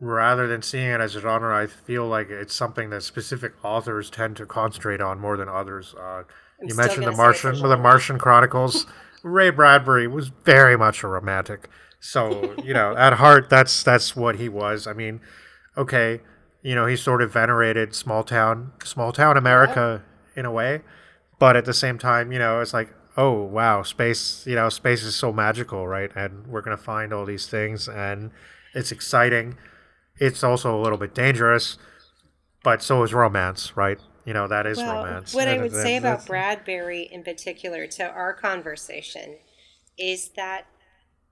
rather 0.00 0.46
than 0.46 0.62
seeing 0.62 0.90
it 0.90 1.00
as 1.00 1.16
a 1.16 1.20
genre, 1.20 1.56
I 1.56 1.66
feel 1.66 2.06
like 2.06 2.30
it's 2.30 2.54
something 2.54 2.90
that 2.90 3.02
specific 3.02 3.52
authors 3.64 4.10
tend 4.10 4.36
to 4.36 4.46
concentrate 4.46 5.00
on 5.00 5.18
more 5.18 5.36
than 5.36 5.48
others. 5.48 5.94
Uh, 5.98 6.22
you 6.62 6.74
mentioned 6.74 7.06
the 7.06 7.12
Martian, 7.12 7.60
the 7.60 7.76
Martian 7.76 8.18
Chronicles. 8.18 8.86
Ray 9.22 9.50
Bradbury 9.50 10.06
was 10.06 10.28
very 10.28 10.76
much 10.76 11.02
a 11.02 11.08
romantic. 11.08 11.68
So 12.00 12.54
you 12.62 12.72
know, 12.72 12.96
at 12.96 13.14
heart, 13.14 13.50
that's 13.50 13.82
that's 13.82 14.14
what 14.14 14.36
he 14.36 14.48
was. 14.48 14.86
I 14.86 14.92
mean, 14.92 15.20
okay, 15.76 16.20
you 16.62 16.74
know, 16.74 16.86
he 16.86 16.96
sort 16.96 17.22
of 17.22 17.32
venerated 17.32 17.94
small 17.94 18.22
town, 18.22 18.72
small 18.84 19.12
town 19.12 19.36
America 19.36 20.04
in 20.36 20.44
a 20.44 20.52
way, 20.52 20.82
but 21.38 21.56
at 21.56 21.64
the 21.64 21.74
same 21.74 21.98
time, 21.98 22.30
you 22.30 22.38
know, 22.38 22.60
it's 22.60 22.72
like, 22.72 22.94
oh 23.16 23.42
wow, 23.42 23.82
space, 23.82 24.46
you 24.46 24.54
know, 24.54 24.68
space 24.68 25.02
is 25.02 25.16
so 25.16 25.32
magical, 25.32 25.88
right? 25.88 26.10
And 26.14 26.46
we're 26.46 26.62
gonna 26.62 26.76
find 26.76 27.12
all 27.12 27.24
these 27.24 27.46
things, 27.46 27.88
and 27.88 28.30
it's 28.74 28.92
exciting. 28.92 29.56
It's 30.20 30.42
also 30.42 30.78
a 30.78 30.80
little 30.80 30.98
bit 30.98 31.14
dangerous, 31.14 31.78
but 32.64 32.82
so 32.82 33.02
is 33.02 33.12
romance, 33.12 33.76
right? 33.76 33.98
You 34.24 34.34
know, 34.34 34.48
that 34.48 34.66
is 34.66 34.76
well 34.76 35.04
romance. 35.04 35.32
what 35.32 35.48
i 35.48 35.56
would 35.56 35.72
say 35.72 35.96
about 35.96 36.26
bradbury 36.26 37.08
in 37.10 37.22
particular 37.22 37.86
to 37.86 38.06
our 38.10 38.34
conversation 38.34 39.38
is 39.96 40.30
that 40.36 40.66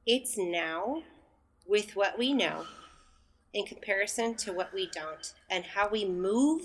it's 0.06 0.38
now 0.38 1.02
with 1.66 1.94
what 1.94 2.18
we 2.18 2.32
know 2.32 2.64
in 3.52 3.66
comparison 3.66 4.34
to 4.36 4.52
what 4.52 4.72
we 4.72 4.88
don't 4.94 5.34
and 5.50 5.64
how 5.64 5.88
we 5.88 6.06
move 6.06 6.62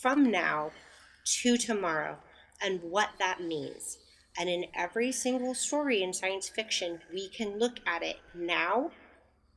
from 0.00 0.30
now 0.30 0.72
to 1.24 1.56
tomorrow 1.56 2.16
and 2.60 2.82
what 2.82 3.10
that 3.18 3.40
means 3.40 3.98
and 4.38 4.48
in 4.48 4.64
every 4.74 5.12
single 5.12 5.54
story 5.54 6.02
in 6.02 6.12
science 6.12 6.48
fiction 6.48 7.00
we 7.12 7.28
can 7.28 7.58
look 7.58 7.78
at 7.86 8.02
it 8.02 8.18
now 8.34 8.90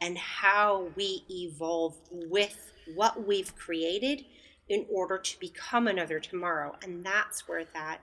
and 0.01 0.17
how 0.17 0.87
we 0.95 1.23
evolve 1.29 1.95
with 2.11 2.71
what 2.95 3.25
we've 3.27 3.55
created 3.55 4.25
in 4.69 4.85
order 4.89 5.17
to 5.17 5.39
become 5.39 5.87
another 5.87 6.19
tomorrow. 6.19 6.75
And 6.83 7.05
that's 7.05 7.47
where 7.47 7.65
that 7.73 7.99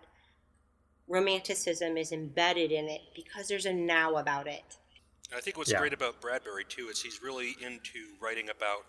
romanticism 1.08 1.96
is 1.96 2.12
embedded 2.12 2.70
in 2.72 2.88
it 2.88 3.00
because 3.14 3.48
there's 3.48 3.66
a 3.66 3.72
now 3.72 4.16
about 4.16 4.46
it. 4.46 4.76
I 5.34 5.40
think 5.40 5.56
what's 5.56 5.70
Yeah. 5.70 5.78
great 5.78 5.92
about 5.92 6.20
Bradbury 6.20 6.64
too 6.64 6.88
is 6.88 7.02
he's 7.02 7.22
really 7.22 7.56
into 7.60 8.14
writing 8.20 8.50
about 8.50 8.86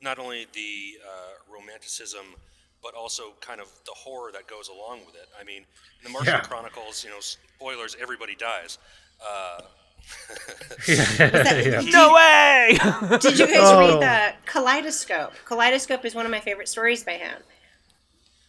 not 0.00 0.18
only 0.18 0.46
the 0.52 0.98
uh, 1.06 1.32
romanticism, 1.52 2.34
but 2.82 2.94
also 2.94 3.32
kind 3.40 3.60
of 3.60 3.68
the 3.86 3.92
horror 3.92 4.30
that 4.32 4.46
goes 4.46 4.68
along 4.68 5.06
with 5.06 5.14
it. 5.14 5.28
I 5.38 5.44
mean, 5.44 5.62
in 5.62 6.04
the 6.04 6.10
Martian 6.10 6.34
Yeah. 6.34 6.40
Chronicles, 6.40 7.02
you 7.04 7.10
know, 7.10 7.20
spoilers, 7.20 7.96
everybody 8.00 8.34
dies. 8.34 8.78
Uh, 9.24 9.62
yeah. 10.88 11.80
No 11.86 12.12
way! 12.12 12.78
Did 13.20 13.38
you 13.38 13.46
guys 13.46 13.56
Oh. 13.60 13.78
read 13.80 14.02
the 14.02 14.34
Kaleidoscope? 14.46 15.32
Kaleidoscope 15.44 16.04
is 16.04 16.14
one 16.14 16.24
of 16.26 16.30
my 16.30 16.40
favorite 16.40 16.68
stories 16.68 17.04
by 17.04 17.12
him. 17.12 17.42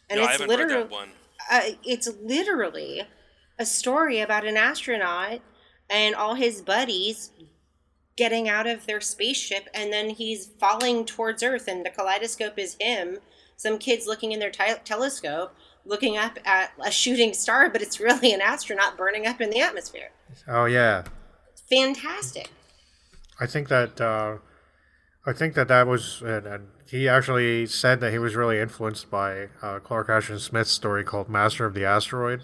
And 0.09 0.19
no, 0.19 0.25
I 0.25 0.31
it's 0.31 0.41
haven't 0.41 0.49
read 0.49 0.59
literally 0.59 0.83
that 0.83 0.91
one. 0.91 1.09
uh, 1.51 1.61
it's 1.83 2.09
literally 2.21 3.03
a 3.57 3.65
story 3.65 4.19
about 4.19 4.45
an 4.45 4.57
astronaut 4.57 5.39
and 5.89 6.13
all 6.15 6.35
his 6.35 6.61
buddies 6.61 7.31
getting 8.17 8.47
out 8.49 8.67
of 8.67 8.85
their 8.85 9.01
spaceship 9.01 9.67
and 9.73 9.91
then 9.91 10.09
he's 10.09 10.47
falling 10.59 11.05
towards 11.05 11.43
earth 11.43 11.67
and 11.67 11.85
the 11.85 11.89
kaleidoscope 11.89 12.57
is 12.57 12.75
him 12.79 13.17
some 13.57 13.77
kids 13.77 14.07
looking 14.07 14.31
in 14.31 14.39
their 14.39 14.49
te- 14.51 14.73
telescope 14.85 15.53
looking 15.85 16.15
up 16.17 16.39
at 16.45 16.71
a 16.85 16.89
shooting 16.91 17.33
star 17.33 17.69
but 17.69 17.81
it's 17.81 17.99
really 17.99 18.33
an 18.33 18.41
astronaut 18.41 18.97
burning 18.97 19.25
up 19.27 19.41
in 19.41 19.49
the 19.49 19.59
atmosphere 19.59 20.11
oh 20.47 20.65
yeah. 20.65 21.03
Fantastic 21.69 22.49
I 23.39 23.47
think 23.47 23.67
that 23.67 23.99
uh, 23.99 24.37
I 25.25 25.33
think 25.33 25.55
that 25.55 25.67
that 25.67 25.87
was, 25.87 26.21
and, 26.21 26.45
and 26.45 26.67
he 26.87 27.09
actually 27.09 27.65
said 27.65 27.99
that 27.99 28.11
he 28.11 28.19
was 28.19 28.35
really 28.35 28.59
influenced 28.59 29.09
by 29.09 29.47
uh, 29.61 29.79
Clark 29.79 30.07
Ashton 30.09 30.39
Smith's 30.39 30.71
story 30.71 31.03
called 31.03 31.29
Master 31.29 31.65
of 31.65 31.73
the 31.73 31.83
Asteroid, 31.83 32.43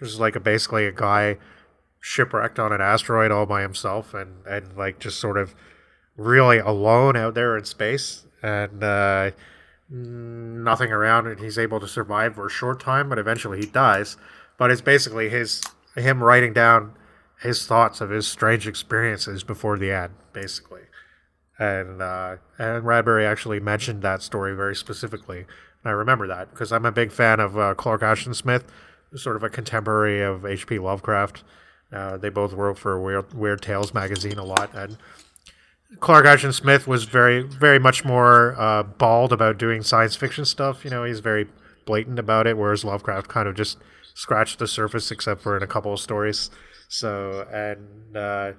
which 0.00 0.10
is 0.10 0.18
like 0.18 0.34
a, 0.34 0.40
basically 0.40 0.86
a 0.86 0.92
guy 0.92 1.36
shipwrecked 2.00 2.58
on 2.58 2.72
an 2.72 2.80
asteroid 2.80 3.30
all 3.30 3.46
by 3.46 3.62
himself, 3.62 4.14
and 4.14 4.44
and 4.46 4.76
like 4.76 4.98
just 4.98 5.20
sort 5.20 5.36
of 5.36 5.54
really 6.16 6.58
alone 6.58 7.16
out 7.16 7.34
there 7.34 7.56
in 7.56 7.64
space, 7.64 8.24
and 8.42 8.82
uh, 8.82 9.30
nothing 9.90 10.90
around, 10.90 11.26
and 11.26 11.38
he's 11.38 11.58
able 11.58 11.78
to 11.80 11.86
survive 11.86 12.34
for 12.34 12.46
a 12.46 12.50
short 12.50 12.80
time, 12.80 13.10
but 13.10 13.18
eventually 13.18 13.58
he 13.60 13.66
dies. 13.66 14.16
But 14.58 14.70
it's 14.70 14.80
basically 14.80 15.28
his 15.28 15.62
him 15.94 16.22
writing 16.22 16.54
down 16.54 16.94
his 17.42 17.66
thoughts 17.66 18.00
of 18.00 18.10
his 18.10 18.26
strange 18.26 18.66
experiences 18.66 19.44
before 19.44 19.78
the 19.78 19.90
end, 19.90 20.14
basically. 20.32 20.82
And 21.58 22.00
uh, 22.00 22.36
and 22.58 22.82
Bradbury 22.82 23.26
actually 23.26 23.60
mentioned 23.60 24.02
that 24.02 24.22
story 24.22 24.54
very 24.54 24.74
specifically. 24.74 25.38
And 25.38 25.90
I 25.90 25.90
remember 25.90 26.26
that 26.28 26.50
because 26.50 26.72
I'm 26.72 26.86
a 26.86 26.92
big 26.92 27.12
fan 27.12 27.40
of 27.40 27.58
uh, 27.58 27.74
Clark 27.74 28.02
Ashton 28.02 28.34
Smith, 28.34 28.64
sort 29.14 29.36
of 29.36 29.42
a 29.42 29.50
contemporary 29.50 30.22
of 30.22 30.46
H.P. 30.46 30.78
Lovecraft. 30.78 31.44
Uh, 31.92 32.16
they 32.16 32.30
both 32.30 32.54
wrote 32.54 32.78
for 32.78 32.98
Weird, 33.00 33.34
Weird 33.34 33.60
Tales 33.60 33.92
magazine 33.92 34.38
a 34.38 34.44
lot, 34.44 34.74
and 34.74 34.96
Clark 36.00 36.24
Ashton 36.24 36.52
Smith 36.52 36.86
was 36.88 37.04
very, 37.04 37.42
very 37.42 37.78
much 37.78 38.04
more 38.04 38.58
uh, 38.58 38.82
bald 38.82 39.32
about 39.32 39.58
doing 39.58 39.82
science 39.82 40.16
fiction 40.16 40.44
stuff. 40.44 40.84
You 40.84 40.90
know, 40.90 41.04
he's 41.04 41.20
very 41.20 41.48
blatant 41.84 42.18
about 42.18 42.46
it, 42.46 42.56
whereas 42.56 42.84
Lovecraft 42.84 43.28
kind 43.28 43.46
of 43.46 43.54
just 43.54 43.78
scratched 44.14 44.58
the 44.58 44.66
surface, 44.66 45.10
except 45.10 45.42
for 45.42 45.56
in 45.56 45.62
a 45.62 45.66
couple 45.66 45.92
of 45.92 46.00
stories. 46.00 46.50
So, 46.92 47.46
and 47.50 48.16
uh, 48.16 48.52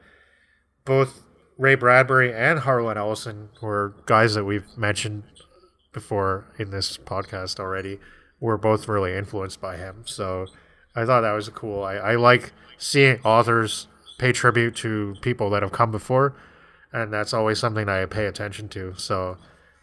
both 0.85 1.23
Ray 1.57 1.76
Bradbury 1.76 2.34
and 2.34 2.60
Harlan 2.60 2.97
Ellison 2.97 3.49
were 3.61 3.95
guys 4.05 4.34
that 4.34 4.45
we've 4.45 4.65
mentioned 4.77 5.23
before 5.91 6.45
in 6.57 6.72
this 6.72 6.97
podcast 6.97 7.60
already. 7.60 7.99
Were 8.39 8.57
both 8.57 8.89
really 8.89 9.15
influenced 9.15 9.61
by 9.61 9.77
him. 9.77 10.03
So, 10.05 10.47
I 10.95 11.05
thought 11.05 11.22
that 11.22 11.31
was 11.31 11.47
cool. 11.49 11.84
I, 11.84 11.95
I 11.95 12.15
like 12.15 12.51
seeing 12.77 13.19
authors 13.23 13.88
pay 14.18 14.31
tribute 14.31 14.76
to 14.77 15.15
people 15.22 15.49
that 15.51 15.64
have 15.64 15.72
come 15.72 15.91
before 15.91 16.35
and 16.93 17.11
that's 17.11 17.34
always 17.34 17.60
something 17.60 17.88
that 17.88 18.01
I 18.01 18.05
pay 18.05 18.27
attention 18.27 18.69
to. 18.69 18.93
So, 18.95 19.38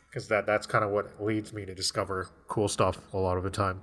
because 0.09 0.29
that 0.29 0.47
that's 0.47 0.67
kind 0.67 0.85
of 0.85 0.91
what 0.91 1.23
leads 1.23 1.53
me 1.53 1.67
to 1.67 1.75
discover 1.75 2.29
cool 2.49 2.69
stuff 2.69 2.99
a 3.13 3.19
lot 3.19 3.37
of 3.37 3.43
the 3.43 3.51
time. 3.51 3.83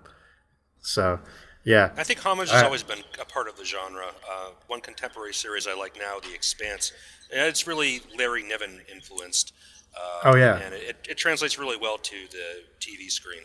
So, 0.79 1.19
yeah, 1.67 1.91
I 1.97 2.03
think 2.03 2.19
homage 2.25 2.49
has 2.51 2.63
Uh, 2.63 2.65
always 2.65 2.83
been 2.83 3.03
a 3.19 3.25
part 3.25 3.47
of 3.47 3.57
the 3.57 3.65
genre. 3.65 4.07
Uh, 4.29 4.49
one 4.67 4.81
contemporary 4.81 5.33
series 5.33 5.67
I 5.67 5.73
like 5.73 5.97
now, 5.97 6.19
The 6.19 6.33
Expanse, 6.33 6.93
it's 7.29 7.67
really 7.67 8.01
Larry 8.17 8.43
Niven 8.43 8.81
influenced. 8.91 9.53
Uh, 9.95 10.19
Oh, 10.31 10.35
yeah. 10.35 10.57
and 10.57 10.73
it, 10.73 11.05
it 11.09 11.17
translates 11.17 11.57
really 11.59 11.77
well 11.77 11.97
to 11.97 12.15
the 12.31 12.63
TV 12.79 13.09
screen. 13.09 13.41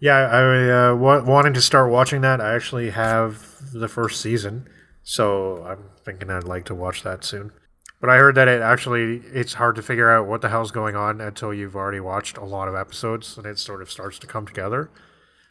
Yeah, 0.00 0.16
I 0.16 0.90
uh, 0.90 0.94
wa- 0.94 1.22
wanting 1.22 1.54
to 1.54 1.60
start 1.62 1.90
watching 1.90 2.20
that. 2.20 2.40
I 2.40 2.54
actually 2.54 2.90
have 2.90 3.72
the 3.72 3.88
first 3.88 4.20
season, 4.20 4.68
so 5.02 5.64
I'm 5.64 5.84
thinking 6.04 6.30
I'd 6.30 6.44
like 6.44 6.64
to 6.66 6.74
watch 6.74 7.02
that 7.02 7.24
soon. 7.24 7.52
But 8.00 8.10
I 8.10 8.16
heard 8.18 8.34
that 8.36 8.46
it 8.46 8.60
actually 8.62 9.22
it's 9.32 9.54
hard 9.54 9.74
to 9.76 9.82
figure 9.82 10.08
out 10.10 10.26
what 10.26 10.40
the 10.40 10.50
hell's 10.50 10.70
going 10.70 10.94
on 10.94 11.20
until 11.20 11.52
you've 11.52 11.74
already 11.74 11.98
watched 11.98 12.36
a 12.36 12.44
lot 12.44 12.68
of 12.68 12.74
episodes, 12.76 13.36
and 13.36 13.44
it 13.46 13.58
sort 13.58 13.82
of 13.82 13.90
starts 13.90 14.18
to 14.20 14.26
come 14.28 14.46
together. 14.46 14.88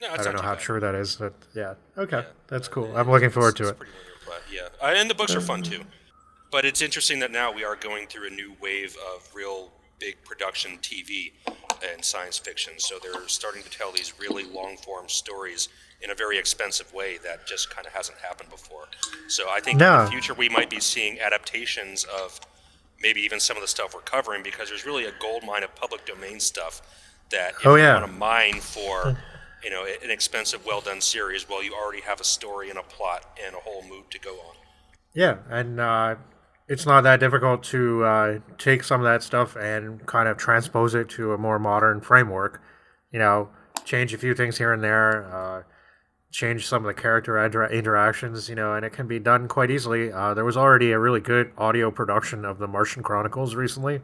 No, 0.02 0.10
I 0.12 0.18
don't 0.18 0.36
know 0.36 0.42
how 0.42 0.54
bad. 0.56 0.62
true 0.62 0.80
that 0.80 0.96
is, 0.96 1.16
but 1.16 1.34
yeah, 1.56 1.74
okay, 1.98 2.26
that's 2.48 2.68
cool. 2.68 2.96
I'm 2.96 3.10
looking 3.10 3.30
forward 3.32 3.56
to 3.58 3.70
it. 3.70 3.78
plot, 4.24 4.42
Yeah, 4.52 4.68
uh, 4.82 4.94
and 4.96 5.10
the 5.10 5.16
books 5.16 5.34
are 5.36 5.42
fun 5.42 5.64
too. 5.64 5.82
But 6.52 6.64
it's 6.66 6.82
interesting 6.82 7.20
that 7.20 7.32
now 7.32 7.52
we 7.52 7.64
are 7.66 7.76
going 7.76 8.08
through 8.08 8.28
a 8.28 8.30
new 8.30 8.54
wave 8.62 8.96
of 9.14 9.28
real 9.36 9.72
big 10.00 10.16
production 10.24 10.78
TV 10.82 11.34
and 11.92 12.04
science 12.06 12.38
fiction. 12.38 12.74
So 12.78 13.00
they're 13.02 13.28
starting 13.28 13.64
to 13.64 13.70
tell 13.70 13.92
these 13.92 14.14
really 14.20 14.44
long 14.46 14.78
form 14.78 15.10
stories 15.10 15.70
in 16.02 16.12
a 16.12 16.16
very 16.16 16.38
expensive 16.38 16.94
way 16.94 17.18
that 17.24 17.48
just 17.48 17.70
kind 17.76 17.86
of 17.88 17.94
hasn't 17.94 18.18
happened 18.20 18.50
before. 18.50 18.86
So 19.28 19.48
I 19.50 19.60
think 19.60 19.82
in 19.82 19.88
the 19.88 20.08
future 20.12 20.34
we 20.36 20.48
might 20.48 20.70
be 20.70 20.80
seeing 20.80 21.20
adaptations 21.20 22.06
of 22.06 22.40
maybe 23.02 23.20
even 23.22 23.40
some 23.40 23.58
of 23.58 23.62
the 23.62 23.68
stuff 23.68 23.94
we're 23.96 24.02
covering 24.02 24.44
because 24.44 24.70
there's 24.70 24.86
really 24.86 25.06
a 25.06 25.12
gold 25.20 25.44
mine 25.44 25.64
of 25.64 25.76
public 25.76 26.06
domain 26.06 26.40
stuff 26.40 26.82
that 27.32 27.52
if 27.60 27.66
Oh, 27.66 27.76
you 27.76 27.82
yeah. 27.82 28.00
want 28.00 28.06
to 28.06 28.18
mine 28.18 28.60
for 28.62 29.18
you 29.64 29.70
know 29.70 29.86
an 30.04 30.12
expensive 30.12 30.66
well 30.66 30.82
done 30.82 31.02
series 31.02 31.48
well 31.50 31.64
you 31.64 31.74
already 31.74 32.02
have 32.02 32.22
a 32.22 32.24
story 32.24 32.70
and 32.70 32.78
a 32.78 32.84
plot 32.84 33.38
and 33.44 33.56
a 33.56 33.60
whole 33.60 33.84
mood 33.84 34.10
to 34.12 34.20
go 34.20 34.32
on 34.32 34.56
Yeah, 35.14 35.38
and 35.50 35.80
uh, 35.80 36.16
it's 36.68 36.86
not 36.86 37.02
that 37.02 37.20
difficult 37.20 37.64
to 37.64 38.04
uh, 38.04 38.40
take 38.60 38.84
some 38.84 39.02
of 39.02 39.06
that 39.06 39.24
stuff 39.24 39.56
and 39.56 40.06
kind 40.06 40.28
of 40.28 40.38
transpose 40.38 40.94
it 40.94 41.10
to 41.10 41.34
a 41.34 41.38
more 41.38 41.58
modern 41.58 42.02
framework. 42.02 42.62
You 43.12 43.20
know, 43.20 43.50
change 43.86 44.14
a 44.14 44.18
few 44.18 44.36
things 44.36 44.60
here 44.60 44.74
and 44.74 44.84
there, 44.84 45.26
uh, 45.34 45.64
change 46.32 46.68
some 46.68 46.86
of 46.86 46.96
the 46.96 47.02
character 47.02 47.44
inter- 47.44 47.66
interactions. 47.68 48.50
You 48.50 48.56
know, 48.56 48.76
and 48.76 48.86
it 48.86 48.92
can 48.92 49.08
be 49.08 49.18
done 49.18 49.48
quite 49.48 49.72
easily. 49.72 50.12
Uh, 50.12 50.36
there 50.36 50.46
was 50.46 50.56
already 50.56 50.92
a 50.92 51.00
really 51.00 51.22
good 51.22 51.52
audio 51.58 51.90
production 51.90 52.46
of 52.46 52.60
the 52.60 52.68
Martian 52.68 53.02
Chronicles 53.02 53.56
recently, 53.56 54.02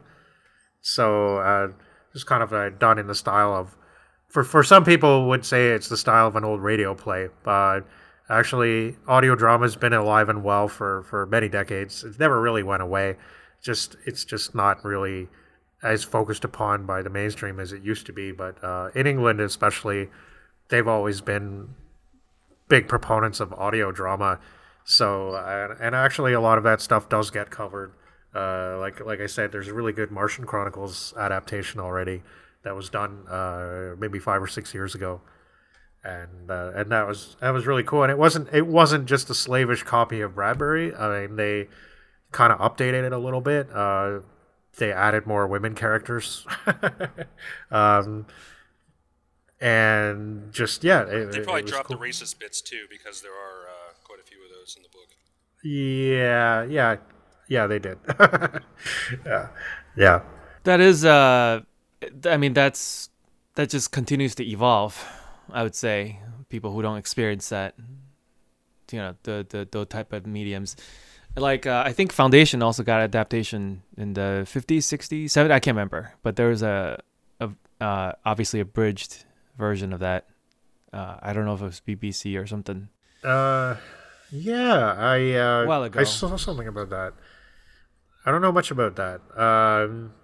so 0.80 1.36
uh, 1.36 1.68
it's 2.14 2.24
kind 2.24 2.42
of 2.42 2.52
uh, 2.52 2.70
done 2.70 2.98
in 2.98 3.06
the 3.06 3.14
style 3.14 3.54
of. 3.54 3.76
For, 4.34 4.42
for 4.42 4.64
some 4.64 4.84
people 4.84 5.28
would 5.28 5.46
say 5.46 5.68
it's 5.68 5.88
the 5.88 5.96
style 5.96 6.26
of 6.26 6.34
an 6.34 6.42
old 6.42 6.60
radio 6.60 6.92
play, 6.92 7.28
but 7.44 7.82
actually 8.28 8.96
audio 9.06 9.36
drama 9.36 9.62
has 9.62 9.76
been 9.76 9.92
alive 9.92 10.28
and 10.28 10.42
well 10.42 10.66
for, 10.66 11.04
for 11.04 11.24
many 11.26 11.48
decades. 11.48 12.02
It 12.02 12.18
never 12.18 12.40
really 12.40 12.64
went 12.64 12.82
away. 12.82 13.14
Just 13.62 13.94
it's 14.04 14.24
just 14.24 14.52
not 14.52 14.84
really 14.84 15.28
as 15.84 16.02
focused 16.02 16.42
upon 16.42 16.84
by 16.84 17.00
the 17.00 17.10
mainstream 17.10 17.60
as 17.60 17.72
it 17.72 17.82
used 17.82 18.06
to 18.06 18.12
be. 18.12 18.32
But 18.32 18.56
uh, 18.64 18.88
in 18.96 19.06
England, 19.06 19.38
especially, 19.38 20.08
they've 20.68 20.88
always 20.88 21.20
been 21.20 21.68
big 22.66 22.88
proponents 22.88 23.38
of 23.38 23.52
audio 23.52 23.92
drama. 23.92 24.40
So 24.82 25.36
and, 25.36 25.80
and 25.80 25.94
actually, 25.94 26.32
a 26.32 26.40
lot 26.40 26.58
of 26.58 26.64
that 26.64 26.80
stuff 26.80 27.08
does 27.08 27.30
get 27.30 27.50
covered. 27.50 27.92
Uh, 28.34 28.78
like 28.80 28.98
like 28.98 29.20
I 29.20 29.26
said, 29.26 29.52
there's 29.52 29.68
a 29.68 29.74
really 29.74 29.92
good 29.92 30.10
Martian 30.10 30.44
Chronicles 30.44 31.14
adaptation 31.16 31.78
already 31.78 32.24
that 32.64 32.74
was 32.74 32.90
done 32.90 33.26
uh, 33.28 33.94
maybe 33.98 34.18
five 34.18 34.42
or 34.42 34.46
six 34.46 34.74
years 34.74 34.94
ago 34.94 35.20
and 36.04 36.50
uh, 36.50 36.72
and 36.74 36.92
that 36.92 37.06
was 37.06 37.36
that 37.40 37.50
was 37.50 37.66
really 37.66 37.82
cool. 37.82 38.02
And 38.02 38.12
it 38.12 38.18
wasn't 38.18 38.48
it 38.52 38.66
wasn't 38.66 39.06
just 39.06 39.30
a 39.30 39.34
slavish 39.34 39.82
copy 39.82 40.20
of 40.20 40.34
Bradbury. 40.34 40.94
I 40.94 41.26
mean, 41.26 41.36
they 41.36 41.68
kind 42.30 42.52
of 42.52 42.58
updated 42.58 43.04
it 43.04 43.12
a 43.12 43.18
little 43.18 43.40
bit. 43.40 43.68
Uh, 43.72 44.20
they 44.76 44.92
added 44.92 45.26
more 45.26 45.46
women 45.46 45.74
characters, 45.74 46.46
um, 47.70 48.26
and 49.60 50.52
just 50.52 50.84
yeah, 50.84 51.02
it, 51.02 51.32
they 51.32 51.40
probably 51.40 51.60
it 51.60 51.64
was 51.64 51.72
dropped 51.72 51.88
cool. 51.88 51.96
the 51.96 52.04
racist 52.04 52.38
bits 52.38 52.60
too 52.60 52.84
because 52.90 53.22
there 53.22 53.32
are 53.32 53.68
uh, 53.68 53.92
quite 54.04 54.20
a 54.20 54.24
few 54.24 54.38
of 54.44 54.50
those 54.50 54.76
in 54.76 54.82
the 54.82 54.88
book 54.90 55.08
Yeah, 55.62 56.64
yeah, 56.64 56.96
yeah, 57.48 57.66
they 57.66 57.78
did. 57.78 57.98
yeah, 59.24 59.48
yeah. 59.96 60.20
That 60.64 60.80
is, 60.80 61.04
uh, 61.04 61.60
I 62.24 62.36
mean, 62.36 62.54
that's 62.54 63.10
that 63.54 63.70
just 63.70 63.92
continues 63.92 64.34
to 64.36 64.44
evolve. 64.44 65.04
I 65.50 65.62
would 65.62 65.74
say 65.74 66.20
people 66.48 66.72
who 66.72 66.82
don't 66.82 66.96
experience 66.96 67.48
that, 67.50 67.74
you 68.90 68.98
know, 68.98 69.14
the 69.22 69.46
the 69.48 69.68
those 69.70 69.88
type 69.88 70.12
of 70.12 70.26
mediums, 70.26 70.76
like 71.36 71.66
uh, 71.66 71.82
I 71.84 71.92
think 71.92 72.12
Foundation 72.12 72.62
also 72.62 72.82
got 72.82 73.00
adaptation 73.00 73.82
in 73.96 74.14
the 74.14 74.46
50s, 74.46 74.78
60s, 74.78 75.24
70s. 75.24 75.50
I 75.50 75.60
can't 75.60 75.74
remember, 75.74 76.12
but 76.22 76.36
there 76.36 76.48
was 76.48 76.62
a, 76.62 77.00
a 77.40 77.50
uh, 77.80 78.12
obviously 78.24 78.60
abridged 78.60 79.24
version 79.58 79.92
of 79.92 80.00
that. 80.00 80.26
Uh, 80.92 81.16
I 81.20 81.32
don't 81.32 81.44
know 81.44 81.54
if 81.54 81.60
it 81.60 81.64
was 81.64 81.82
BBC 81.86 82.40
or 82.40 82.46
something. 82.46 82.88
Uh, 83.22 83.76
yeah, 84.30 84.94
I 84.96 85.32
uh. 85.32 85.90
I 85.94 86.04
saw 86.04 86.36
something 86.36 86.68
about 86.68 86.90
that. 86.90 87.14
I 88.26 88.30
don't 88.30 88.40
know 88.40 88.52
much 88.52 88.70
about 88.70 88.96
that. 88.96 89.20
Um, 89.36 90.14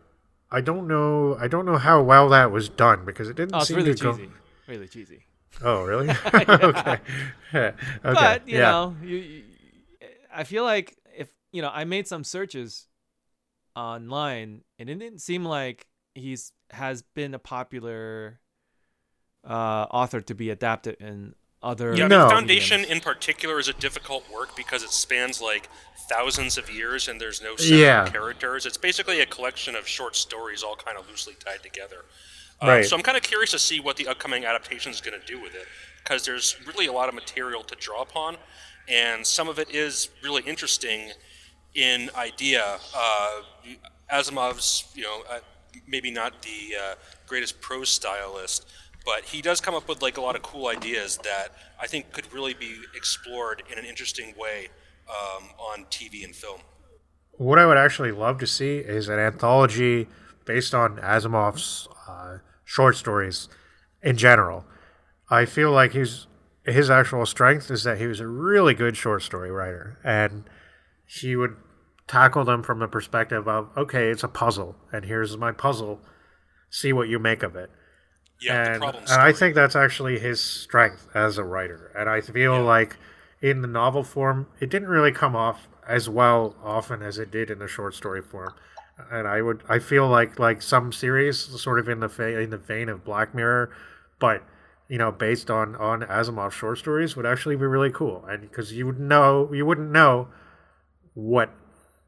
I 0.52 0.60
don't 0.60 0.89
know. 0.89 1.36
I 1.39 1.47
don't 1.48 1.64
know 1.64 1.78
how 1.78 2.02
well 2.02 2.28
that 2.31 2.51
was 2.51 2.68
done 2.68 3.05
because 3.05 3.28
it 3.28 3.36
didn't 3.36 3.55
Oh, 3.55 3.60
seem 3.60 3.77
really 3.78 3.94
to 3.94 4.02
go. 4.02 4.12
cheesy. 4.16 4.31
Really 4.66 4.89
cheesy. 4.89 5.22
Oh, 5.62 5.85
really? 5.85 6.09
okay. 6.35 6.98
okay. 7.55 7.72
but 8.02 8.48
you 8.48 8.59
yeah. 8.59 8.70
know 8.70 8.97
you, 9.02 9.16
you 9.16 9.43
i 10.32 10.44
feel 10.44 10.62
like 10.62 10.97
if 11.16 11.28
you 11.52 11.60
know 11.60 11.70
i 11.74 11.82
made 11.85 12.06
some 12.06 12.22
searches 12.22 12.86
online 13.74 14.62
and 14.78 14.89
it 14.89 14.94
didn't 14.98 15.20
seem 15.20 15.44
like 15.44 15.89
he's 16.14 16.52
has 16.70 17.02
been 17.02 17.35
a 17.35 17.39
popular 17.39 18.40
uh 19.44 19.86
author 19.90 20.20
to 20.20 20.35
be 20.35 20.51
adapted 20.51 20.97
in 21.01 21.35
other 21.62 21.95
yeah 21.97 22.07
No. 22.09 22.24
the 22.24 22.31
foundation 22.35 22.85
in 22.85 23.01
particular 23.01 23.59
is 23.59 23.69
a 23.69 23.73
difficult 23.74 24.24
work 24.32 24.57
because 24.57 24.82
it 24.82 24.91
spans 24.91 25.41
like 25.41 25.69
thousands 26.09 26.57
of 26.59 26.70
years 26.70 27.09
and 27.09 27.20
there's 27.20 27.43
no 27.43 27.57
set 27.57 27.77
Yeah. 27.78 28.09
characters 28.09 28.65
it's 28.66 28.77
basically 28.78 29.20
a 29.20 29.27
collection 29.27 29.77
of 29.77 29.87
short 29.87 30.16
stories 30.16 30.62
all 30.62 30.74
kind 30.77 30.97
of 30.99 31.09
loosely 31.09 31.35
tied 31.35 31.62
together 31.62 32.05
Uh, 32.62 32.66
Right. 32.66 32.85
so 32.85 32.97
i'm 32.97 33.03
kind 33.03 33.16
of 33.16 33.23
curious 33.23 33.51
to 33.53 33.59
see 33.59 33.78
what 33.81 33.97
the 33.97 34.07
upcoming 34.09 34.45
adaptation 34.45 34.91
is 34.93 35.01
going 35.01 35.19
to 35.20 35.27
do 35.27 35.41
with 35.41 35.55
it 35.55 35.66
because 36.03 36.24
there's 36.24 36.57
really 36.66 36.87
a 36.87 36.93
lot 36.93 37.09
of 37.09 37.15
material 37.15 37.62
to 37.65 37.74
draw 37.77 38.01
upon 38.03 38.37
and 38.89 39.27
some 39.27 39.49
of 39.49 39.59
it 39.59 39.70
is 39.70 40.09
really 40.23 40.43
interesting 40.43 41.12
in 41.74 42.11
idea. 42.16 42.78
Uh, 42.93 43.41
Asimov's, 44.12 44.91
you 44.95 45.03
know, 45.05 45.23
uh, 45.31 45.39
maybe 45.87 46.11
not 46.11 46.43
the 46.43 46.74
uh, 46.77 46.95
greatest 47.28 47.61
prose 47.61 47.89
stylist, 47.91 48.66
but 49.05 49.24
he 49.24 49.43
does 49.43 49.60
come 49.60 49.74
up 49.74 49.89
with 49.89 50.02
like 50.02 50.16
a 50.16 50.20
lot 50.20 50.36
of 50.36 50.43
cool 50.43 50.68
ideas 50.68 51.18
that 51.18 51.48
I 51.81 51.86
think 51.86 52.12
could 52.12 52.32
really 52.32 52.55
be 52.55 52.77
explored 52.94 53.62
in 53.70 53.78
an 53.78 53.85
interesting 53.85 54.35
way 54.39 54.68
um, 55.09 55.48
on 55.59 55.85
TV 55.86 56.24
and 56.24 56.35
film. 56.35 56.60
What 57.32 57.59
I 57.59 57.66
would 57.66 57.78
actually 57.78 58.12
love 58.12 58.39
to 58.39 58.47
see 58.47 58.78
is 58.78 59.09
an 59.09 59.18
anthology 59.18 60.09
based 60.44 60.74
on 60.74 60.97
Asimov's 60.98 61.89
uh, 62.09 62.39
short 62.64 62.97
stories 62.97 63.48
in 64.02 64.16
general. 64.16 64.64
I 65.31 65.44
feel 65.44 65.70
like 65.70 65.93
he's 65.93 66.27
his 66.64 66.90
actual 66.90 67.24
strength 67.24 67.70
is 67.70 67.85
that 67.85 67.98
he 67.98 68.06
was 68.06 68.20
a 68.20 68.27
really 68.27 68.74
good 68.74 68.97
short 68.97 69.22
story 69.22 69.51
writer, 69.51 69.98
and 70.05 70.44
he 71.06 71.35
would 71.35 71.56
tackle 72.06 72.44
them 72.44 72.62
from 72.62 72.81
the 72.81 72.89
perspective 72.89 73.48
of 73.48 73.70
okay, 73.77 74.10
it's 74.10 74.24
a 74.24 74.28
puzzle, 74.28 74.77
and 74.93 75.05
here's 75.05 75.36
my 75.36 75.52
puzzle. 75.52 76.01
See 76.68 76.93
what 76.93 77.09
you 77.09 77.18
make 77.18 77.43
of 77.43 77.56
it. 77.56 77.70
Yeah, 78.41 78.75
and, 78.75 78.85
and 78.85 79.21
I 79.21 79.33
think 79.33 79.55
that's 79.55 79.77
actually 79.77 80.19
his 80.19 80.41
strength 80.41 81.09
as 81.15 81.37
a 81.39 81.45
writer. 81.45 81.93
And 81.97 82.09
I 82.09 82.21
feel 82.21 82.62
like 82.62 82.97
in 83.43 83.61
the 83.62 83.69
novel 83.69 84.03
form, 84.03 84.47
it 84.61 84.71
didn't 84.71 84.89
really 84.89 85.12
come 85.12 85.37
off 85.37 85.69
as 85.87 86.09
well 86.09 86.57
often 86.62 87.03
as 87.03 87.19
it 87.19 87.31
did 87.31 87.51
in 87.51 87.59
the 87.59 87.69
short 87.69 87.95
story 87.95 88.23
form. 88.23 88.55
And 89.11 89.27
I 89.29 89.43
would, 89.43 89.62
I 89.69 89.79
feel 89.79 90.09
like 90.09 90.39
like 90.39 90.62
some 90.62 90.93
series, 90.93 91.39
sort 91.39 91.79
of 91.79 91.89
in 91.89 92.01
the 92.01 92.09
fa- 92.09 92.39
in 92.41 92.51
the 92.51 92.59
vein 92.59 92.89
of 92.89 93.05
Black 93.05 93.35
Mirror, 93.35 93.71
but 94.19 94.43
you 94.89 94.99
know, 94.99 95.11
based 95.11 95.51
on 95.51 95.75
on 95.77 96.03
Asimov 96.03 96.53
short 96.53 96.79
stories, 96.79 97.17
would 97.17 97.27
actually 97.27 97.57
be 97.57 97.65
really 97.67 97.91
cool. 97.91 98.25
And 98.29 98.43
because 98.43 98.73
you 98.73 98.87
would 98.87 99.01
know, 99.01 99.51
you 99.53 99.65
wouldn't 99.65 99.91
know 99.91 100.29
what 101.15 101.51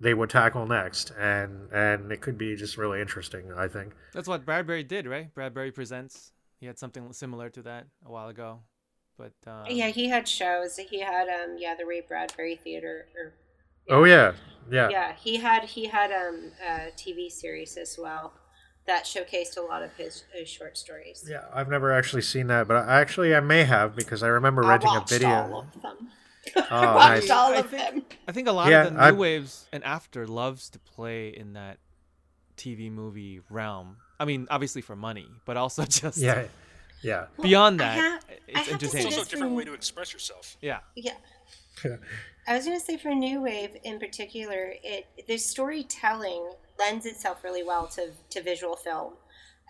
they 0.03 0.15
would 0.15 0.31
tackle 0.31 0.67
next, 0.67 1.13
and 1.19 1.71
and 1.73 2.11
it 2.13 2.21
could 2.21 2.37
be 2.37 2.57
just 2.57 2.77
really 2.77 3.01
interesting. 3.01 3.53
I 3.57 3.69
think. 3.69 3.95
that's 4.13 4.29
what 4.29 4.45
bradbury 4.45 4.83
did 4.83 5.07
right 5.07 5.33
bradbury 5.35 5.71
presents 5.73 6.33
he 6.61 6.67
had 6.67 6.79
something 6.79 7.13
similar 7.13 7.49
to 7.51 7.63
that 7.63 7.87
a 8.05 8.11
while 8.11 8.29
ago 8.29 8.61
but 9.19 9.33
um, 9.47 9.67
Yeah, 9.69 9.89
he 9.89 10.09
had 10.09 10.27
shows. 10.27 10.77
He 10.77 11.01
had 11.01 11.29
um 11.29 11.57
yeah 11.59 11.75
the 11.75 11.87
Ray 11.87 12.01
Bradbury 12.01 12.57
Theater 12.57 13.07
or 13.17 13.35
Oh 13.89 14.05
yeah, 14.05 14.33
yeah. 14.71 14.89
yeah 14.89 15.13
he 15.15 15.37
had 15.37 15.65
he 15.65 15.87
had 15.87 16.11
um 16.11 16.53
a 16.67 16.91
TV 16.97 17.31
series 17.31 17.77
as 17.77 17.99
well 18.01 18.33
that 18.87 19.05
showcased 19.05 19.57
a 19.57 19.61
lot 19.61 19.83
of 19.83 19.95
his, 19.95 20.25
his 20.35 20.49
short 20.49 20.77
stories. 20.77 21.25
Yeah, 21.31 21.45
I've 21.55 21.69
never 21.69 21.93
actually 21.93 22.23
seen 22.23 22.49
that, 22.49 22.67
but 22.67 22.77
I, 22.77 23.01
actually 23.01 23.33
I 23.35 23.41
may 23.41 23.63
have 23.65 23.95
because 23.95 24.25
I 24.25 24.29
remember 24.29 24.65
I 24.65 24.71
renting 24.71 24.91
a 24.91 24.95
watched 24.95 25.11
video. 25.11 25.67
All 26.57 26.63
of 26.63 26.69
them. 26.69 26.69
Oh, 26.71 26.77
I 26.77 26.95
watched 27.15 27.23
nice. 27.23 27.31
all 27.31 27.53
I 27.53 27.57
of 27.59 27.71
think- 27.71 28.09
them. 28.09 28.19
I 28.29 28.33
think 28.33 28.49
a 28.49 28.53
lot 28.53 28.71
Yeah, 28.71 28.83
of 28.85 28.95
the 28.95 29.01
new 29.01 29.07
I- 29.07 29.13
waves 29.13 29.67
and 29.73 29.83
after 29.85 30.27
loves 30.27 30.69
to 30.71 30.79
play 30.79 31.29
in 31.29 31.53
that 31.55 31.79
TV 32.57 32.91
movie 32.91 33.41
realm. 33.51 33.97
I 34.21 34.25
mean, 34.25 34.47
obviously 34.51 34.83
for 34.83 34.95
money, 34.97 35.29
but 35.45 35.57
also 35.57 35.85
just 35.87 36.19
Yeah, 36.19 36.45
yeah, 37.03 37.27
beyond 37.41 37.81
that, 37.81 37.99
ha- 37.99 38.21
it's 38.47 38.69
have 38.69 38.79
to 38.79 38.89
say 38.89 38.99
It's 38.99 39.07
also 39.07 39.23
a 39.23 39.25
different 39.25 39.55
way 39.55 39.65
to 39.65 39.73
express 39.73 40.13
yourself. 40.13 40.57
yeah. 40.61 40.81
Yeah. 40.95 41.15
I 42.47 42.57
was 42.57 42.65
going 42.67 42.79
to 42.79 42.85
say 42.85 42.97
for 42.97 43.15
New 43.15 43.41
Wave 43.41 43.77
in 43.85 43.99
particular, 43.99 44.75
it 44.83 45.07
the 45.29 45.37
storytelling 45.39 46.51
lends 46.79 47.07
itself 47.07 47.43
really 47.45 47.63
well 47.63 47.87
to, 47.89 48.11
to 48.31 48.43
visual 48.43 48.77
film 48.77 49.15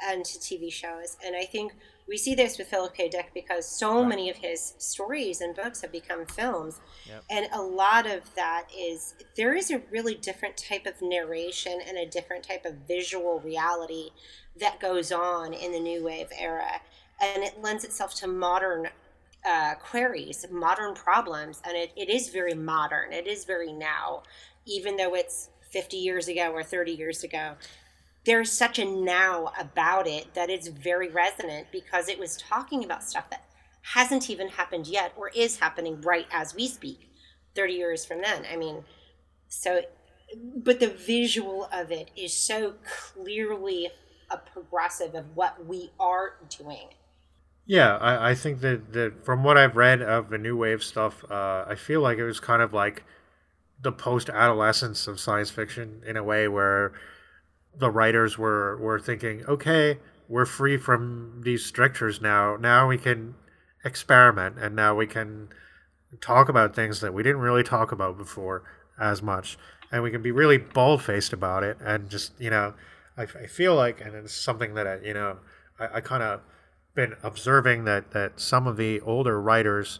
and 0.02 0.24
to 0.24 0.38
TV 0.38 0.72
shows. 0.72 1.16
And 1.24 1.36
I 1.36 1.44
think 1.44 1.72
we 2.08 2.16
see 2.16 2.34
this 2.34 2.58
with 2.58 2.68
Philip 2.68 2.94
K. 2.94 3.08
Dick 3.08 3.30
because 3.32 3.66
so 3.66 4.04
many 4.04 4.28
of 4.28 4.36
his 4.36 4.74
stories 4.78 5.40
and 5.40 5.54
books 5.54 5.80
have 5.82 5.92
become 5.92 6.26
films. 6.26 6.80
Yep. 7.06 7.24
And 7.30 7.48
a 7.52 7.62
lot 7.62 8.06
of 8.06 8.34
that 8.34 8.66
is 8.76 9.14
there 9.36 9.54
is 9.54 9.70
a 9.70 9.82
really 9.90 10.14
different 10.14 10.56
type 10.56 10.86
of 10.86 11.00
narration 11.00 11.78
and 11.86 11.96
a 11.96 12.06
different 12.06 12.44
type 12.44 12.64
of 12.64 12.74
visual 12.88 13.40
reality 13.40 14.10
that 14.58 14.80
goes 14.80 15.12
on 15.12 15.54
in 15.54 15.72
the 15.72 15.80
New 15.80 16.04
Wave 16.04 16.28
era. 16.38 16.80
And 17.20 17.42
it 17.42 17.62
lends 17.62 17.84
itself 17.84 18.14
to 18.16 18.26
modern 18.26 18.88
uh, 19.46 19.74
queries, 19.74 20.46
modern 20.50 20.94
problems, 20.94 21.60
and 21.64 21.76
it, 21.76 21.92
it 21.96 22.08
is 22.08 22.28
very 22.28 22.54
modern. 22.54 23.12
It 23.12 23.26
is 23.26 23.44
very 23.44 23.72
now, 23.72 24.22
even 24.66 24.96
though 24.96 25.14
it's 25.14 25.50
50 25.70 25.96
years 25.96 26.28
ago 26.28 26.52
or 26.52 26.62
30 26.62 26.92
years 26.92 27.24
ago. 27.24 27.54
There's 28.24 28.52
such 28.52 28.78
a 28.78 28.84
now 28.84 29.52
about 29.58 30.06
it 30.06 30.34
that 30.34 30.48
it's 30.48 30.68
very 30.68 31.08
resonant 31.08 31.68
because 31.72 32.08
it 32.08 32.18
was 32.18 32.36
talking 32.36 32.84
about 32.84 33.02
stuff 33.02 33.28
that 33.30 33.44
hasn't 33.82 34.30
even 34.30 34.48
happened 34.48 34.86
yet 34.86 35.12
or 35.16 35.30
is 35.34 35.58
happening 35.58 36.00
right 36.02 36.26
as 36.30 36.54
we 36.54 36.68
speak 36.68 37.10
30 37.54 37.72
years 37.72 38.04
from 38.04 38.22
then. 38.22 38.44
I 38.50 38.56
mean, 38.56 38.84
so, 39.48 39.82
but 40.56 40.80
the 40.80 40.88
visual 40.88 41.68
of 41.72 41.90
it 41.90 42.10
is 42.16 42.32
so 42.32 42.74
clearly 42.84 43.90
a 44.30 44.38
progressive 44.38 45.14
of 45.14 45.36
what 45.36 45.66
we 45.66 45.90
are 46.00 46.36
doing. 46.48 46.88
yeah. 47.66 47.96
I, 47.96 48.30
I 48.30 48.34
think 48.34 48.60
that, 48.60 48.92
that 48.92 49.24
from 49.24 49.44
what 49.44 49.58
I've 49.58 49.76
read 49.76 50.00
of 50.00 50.30
the 50.30 50.38
new 50.38 50.56
wave 50.56 50.82
stuff, 50.82 51.24
uh, 51.30 51.64
I 51.68 51.74
feel 51.74 52.00
like 52.00 52.18
it 52.18 52.24
was 52.24 52.40
kind 52.40 52.62
of 52.62 52.72
like 52.72 53.04
the 53.82 53.92
post 53.92 54.30
adolescence 54.30 55.06
of 55.06 55.18
science 55.20 55.50
fiction 55.50 56.02
in 56.06 56.16
a 56.16 56.22
way 56.22 56.48
where 56.48 56.92
the 57.76 57.90
writers 57.90 58.38
were 58.38 58.76
were 58.76 58.98
thinking, 58.98 59.44
okay, 59.46 59.98
we're 60.28 60.46
free 60.46 60.76
from 60.76 61.42
these 61.44 61.64
strictures 61.64 62.20
now. 62.20 62.56
Now 62.56 62.88
we 62.88 62.98
can 62.98 63.34
experiment, 63.84 64.56
and 64.58 64.76
now 64.76 64.94
we 64.94 65.06
can 65.06 65.48
talk 66.20 66.48
about 66.48 66.74
things 66.74 67.00
that 67.00 67.14
we 67.14 67.22
didn't 67.22 67.40
really 67.40 67.62
talk 67.62 67.92
about 67.92 68.16
before 68.16 68.62
as 69.00 69.22
much, 69.22 69.58
and 69.90 70.02
we 70.02 70.10
can 70.10 70.22
be 70.22 70.30
really 70.30 70.58
bald 70.58 71.02
faced 71.02 71.32
about 71.32 71.62
it, 71.62 71.76
and 71.80 72.10
just 72.10 72.32
you 72.38 72.50
know, 72.50 72.74
I, 73.16 73.22
I 73.22 73.46
feel 73.46 73.74
like, 73.74 74.00
and 74.00 74.14
it's 74.14 74.34
something 74.34 74.74
that 74.74 74.86
I, 74.86 74.98
you 74.98 75.14
know, 75.14 75.38
I, 75.78 75.96
I 75.96 76.00
kind 76.00 76.22
of 76.22 76.40
been 76.94 77.14
observing 77.22 77.84
that 77.84 78.10
that 78.12 78.38
some 78.40 78.66
of 78.66 78.76
the 78.76 79.00
older 79.00 79.40
writers 79.40 79.98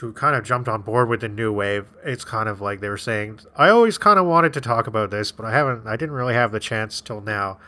who 0.00 0.12
kind 0.12 0.36
of 0.36 0.44
jumped 0.44 0.68
on 0.68 0.82
board 0.82 1.08
with 1.08 1.20
the 1.20 1.28
new 1.28 1.52
wave. 1.52 1.86
It's 2.04 2.24
kind 2.24 2.48
of 2.48 2.60
like 2.60 2.80
they 2.80 2.88
were 2.88 2.96
saying 2.96 3.40
i 3.56 3.68
always 3.68 3.98
kind 3.98 4.18
of 4.18 4.26
wanted 4.26 4.52
to 4.54 4.60
talk 4.60 4.86
about 4.86 5.10
this 5.10 5.32
but 5.32 5.46
i 5.46 5.52
haven't 5.52 5.86
i 5.86 5.96
didn't 5.96 6.14
really 6.14 6.34
have 6.34 6.52
the 6.52 6.60
chance 6.60 7.00
till 7.00 7.20
now 7.20 7.58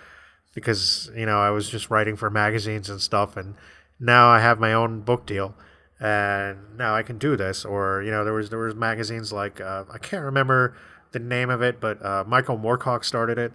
because 0.54 1.10
you 1.16 1.26
know 1.26 1.40
i 1.40 1.50
was 1.50 1.68
just 1.68 1.90
writing 1.90 2.16
for 2.16 2.30
magazines 2.30 2.90
and 2.90 3.00
stuff 3.00 3.36
and 3.36 3.54
now 4.00 4.28
i 4.28 4.40
have 4.40 4.58
my 4.58 4.72
own 4.72 5.00
book 5.00 5.26
deal 5.26 5.54
and 6.00 6.76
now 6.76 6.94
i 6.94 7.02
can 7.02 7.18
do 7.18 7.36
this. 7.36 7.64
Or 7.64 8.02
you 8.02 8.10
know 8.10 8.24
there 8.24 8.34
was 8.34 8.50
there 8.50 8.58
was 8.58 8.74
magazines 8.74 9.32
like 9.32 9.60
uh, 9.60 9.84
i 9.90 9.98
can't 9.98 10.24
remember 10.24 10.76
the 11.12 11.18
name 11.18 11.48
of 11.50 11.62
it 11.62 11.80
but 11.80 12.04
uh, 12.04 12.24
michael 12.26 12.58
moorcock 12.58 13.04
started 13.04 13.38
it 13.38 13.52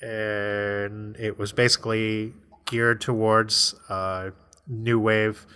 and 0.00 1.16
it 1.16 1.38
was 1.38 1.52
basically 1.52 2.32
geared 2.64 3.00
towards 3.00 3.74
uh, 3.88 4.30
new 4.68 4.98
wave 4.98 5.46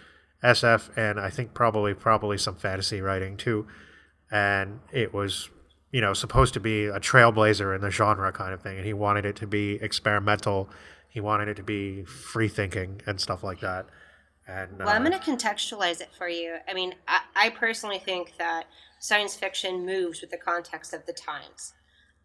SF 0.43 0.97
and 0.97 1.19
I 1.19 1.31
think 1.31 1.55
probably 1.55 1.94
probably 1.94 2.39
some 2.39 2.56
fantasy 2.56 3.01
writing 3.01 3.36
too. 3.36 3.66
And 4.31 4.81
it 4.93 5.12
was, 5.12 5.51
you 5.90 6.01
know, 6.01 6.15
supposed 6.15 6.55
to 6.55 6.60
be 6.60 6.86
a 6.86 7.01
trailblazer 7.01 7.74
in 7.74 7.81
the 7.81 7.90
genre 7.90 8.32
kind 8.32 8.52
of 8.52 8.62
thing. 8.62 8.77
And 8.77 8.86
he 8.86 8.93
wanted 8.93 9.24
it 9.24 9.36
to 9.36 9.47
be 9.47 9.74
experimental. 9.82 10.69
He 11.09 11.20
wanted 11.20 11.48
it 11.48 11.56
to 11.56 11.62
be 11.62 12.05
free 12.05 12.48
thinking 12.48 13.01
and 13.06 13.20
stuff 13.20 13.43
like 13.43 13.60
that. 13.60 13.86
And 14.47 14.78
Well, 14.78 14.89
I'm 14.89 15.06
uh, 15.06 15.10
going 15.10 15.20
to 15.20 15.31
contextualize 15.31 16.01
it 16.01 16.10
for 16.16 16.28
you. 16.28 16.56
I 16.69 16.74
mean, 16.74 16.94
I, 17.06 17.20
I 17.36 17.51
personally 17.51 17.98
think 17.98 18.35
that 18.39 18.66
science 18.98 19.35
fiction 19.35 19.85
moves 19.85 20.20
with 20.20 20.31
the 20.31 20.39
context 20.39 20.94
of 20.94 21.05
the 21.06 21.12
times. 21.12 21.74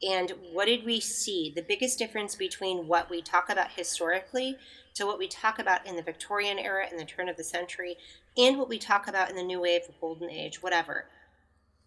And 0.01 0.33
what 0.51 0.65
did 0.65 0.85
we 0.85 0.99
see? 0.99 1.51
The 1.55 1.61
biggest 1.61 1.97
difference 1.97 2.35
between 2.35 2.87
what 2.87 3.09
we 3.09 3.21
talk 3.21 3.49
about 3.49 3.71
historically 3.71 4.57
to 4.95 5.05
what 5.05 5.19
we 5.19 5.27
talk 5.27 5.59
about 5.59 5.85
in 5.85 5.95
the 5.95 6.01
Victorian 6.01 6.59
era 6.59 6.85
and 6.89 6.99
the 6.99 7.05
turn 7.05 7.29
of 7.29 7.37
the 7.37 7.43
century, 7.43 7.95
and 8.37 8.57
what 8.57 8.69
we 8.69 8.77
talk 8.77 9.07
about 9.07 9.29
in 9.29 9.35
the 9.35 9.43
New 9.43 9.61
Wave, 9.61 9.81
Golden 9.99 10.29
Age, 10.29 10.61
whatever, 10.61 11.05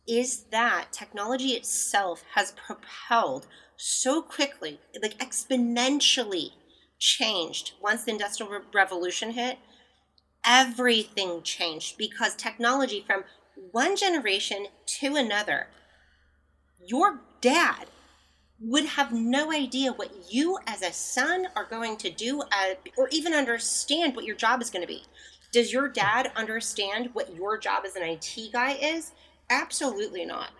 is 0.07 0.45
that 0.51 0.93
technology 0.93 1.51
itself 1.51 2.24
has 2.35 2.53
propelled 2.53 3.47
so 3.77 4.23
quickly, 4.23 4.81
like 5.03 5.19
exponentially 5.19 6.51
changed. 6.99 7.73
Once 7.81 8.05
the 8.05 8.12
Industrial 8.12 8.51
Re- 8.51 8.61
Revolution 8.73 9.33
hit 9.33 9.59
everything 10.45 11.43
changed 11.43 11.99
because 11.99 12.35
technology 12.35 13.05
from 13.05 13.24
one 13.73 13.97
generation 13.97 14.66
to 14.87 15.16
another, 15.16 15.66
your 16.87 17.20
dad 17.41 17.87
would 18.61 18.87
have 18.87 19.12
no 19.12 19.53
idea 19.53 19.93
what 19.93 20.33
you 20.33 20.59
as 20.66 20.83
a 20.83 20.93
son 20.93 21.47
are 21.55 21.66
going 21.66 21.97
to 21.99 22.11
do 22.11 22.41
uh, 22.41 22.74
or 22.97 23.09
even 23.11 23.35
understand 23.35 24.16
what 24.16 24.24
your 24.24 24.37
job 24.37 24.62
is 24.62 24.70
going 24.70 24.83
to 24.83 24.89
be. 24.89 25.03
Does 25.53 25.73
your 25.73 25.89
dad 25.89 26.33
understand 26.37 27.11
what 27.12 27.35
your 27.35 27.59
job 27.59 27.85
as 27.87 27.97
an 27.97 28.03
IT 28.03 28.53
guy 28.53 28.73
is? 28.73 29.12
Absolutely 29.51 30.24
not. 30.24 30.51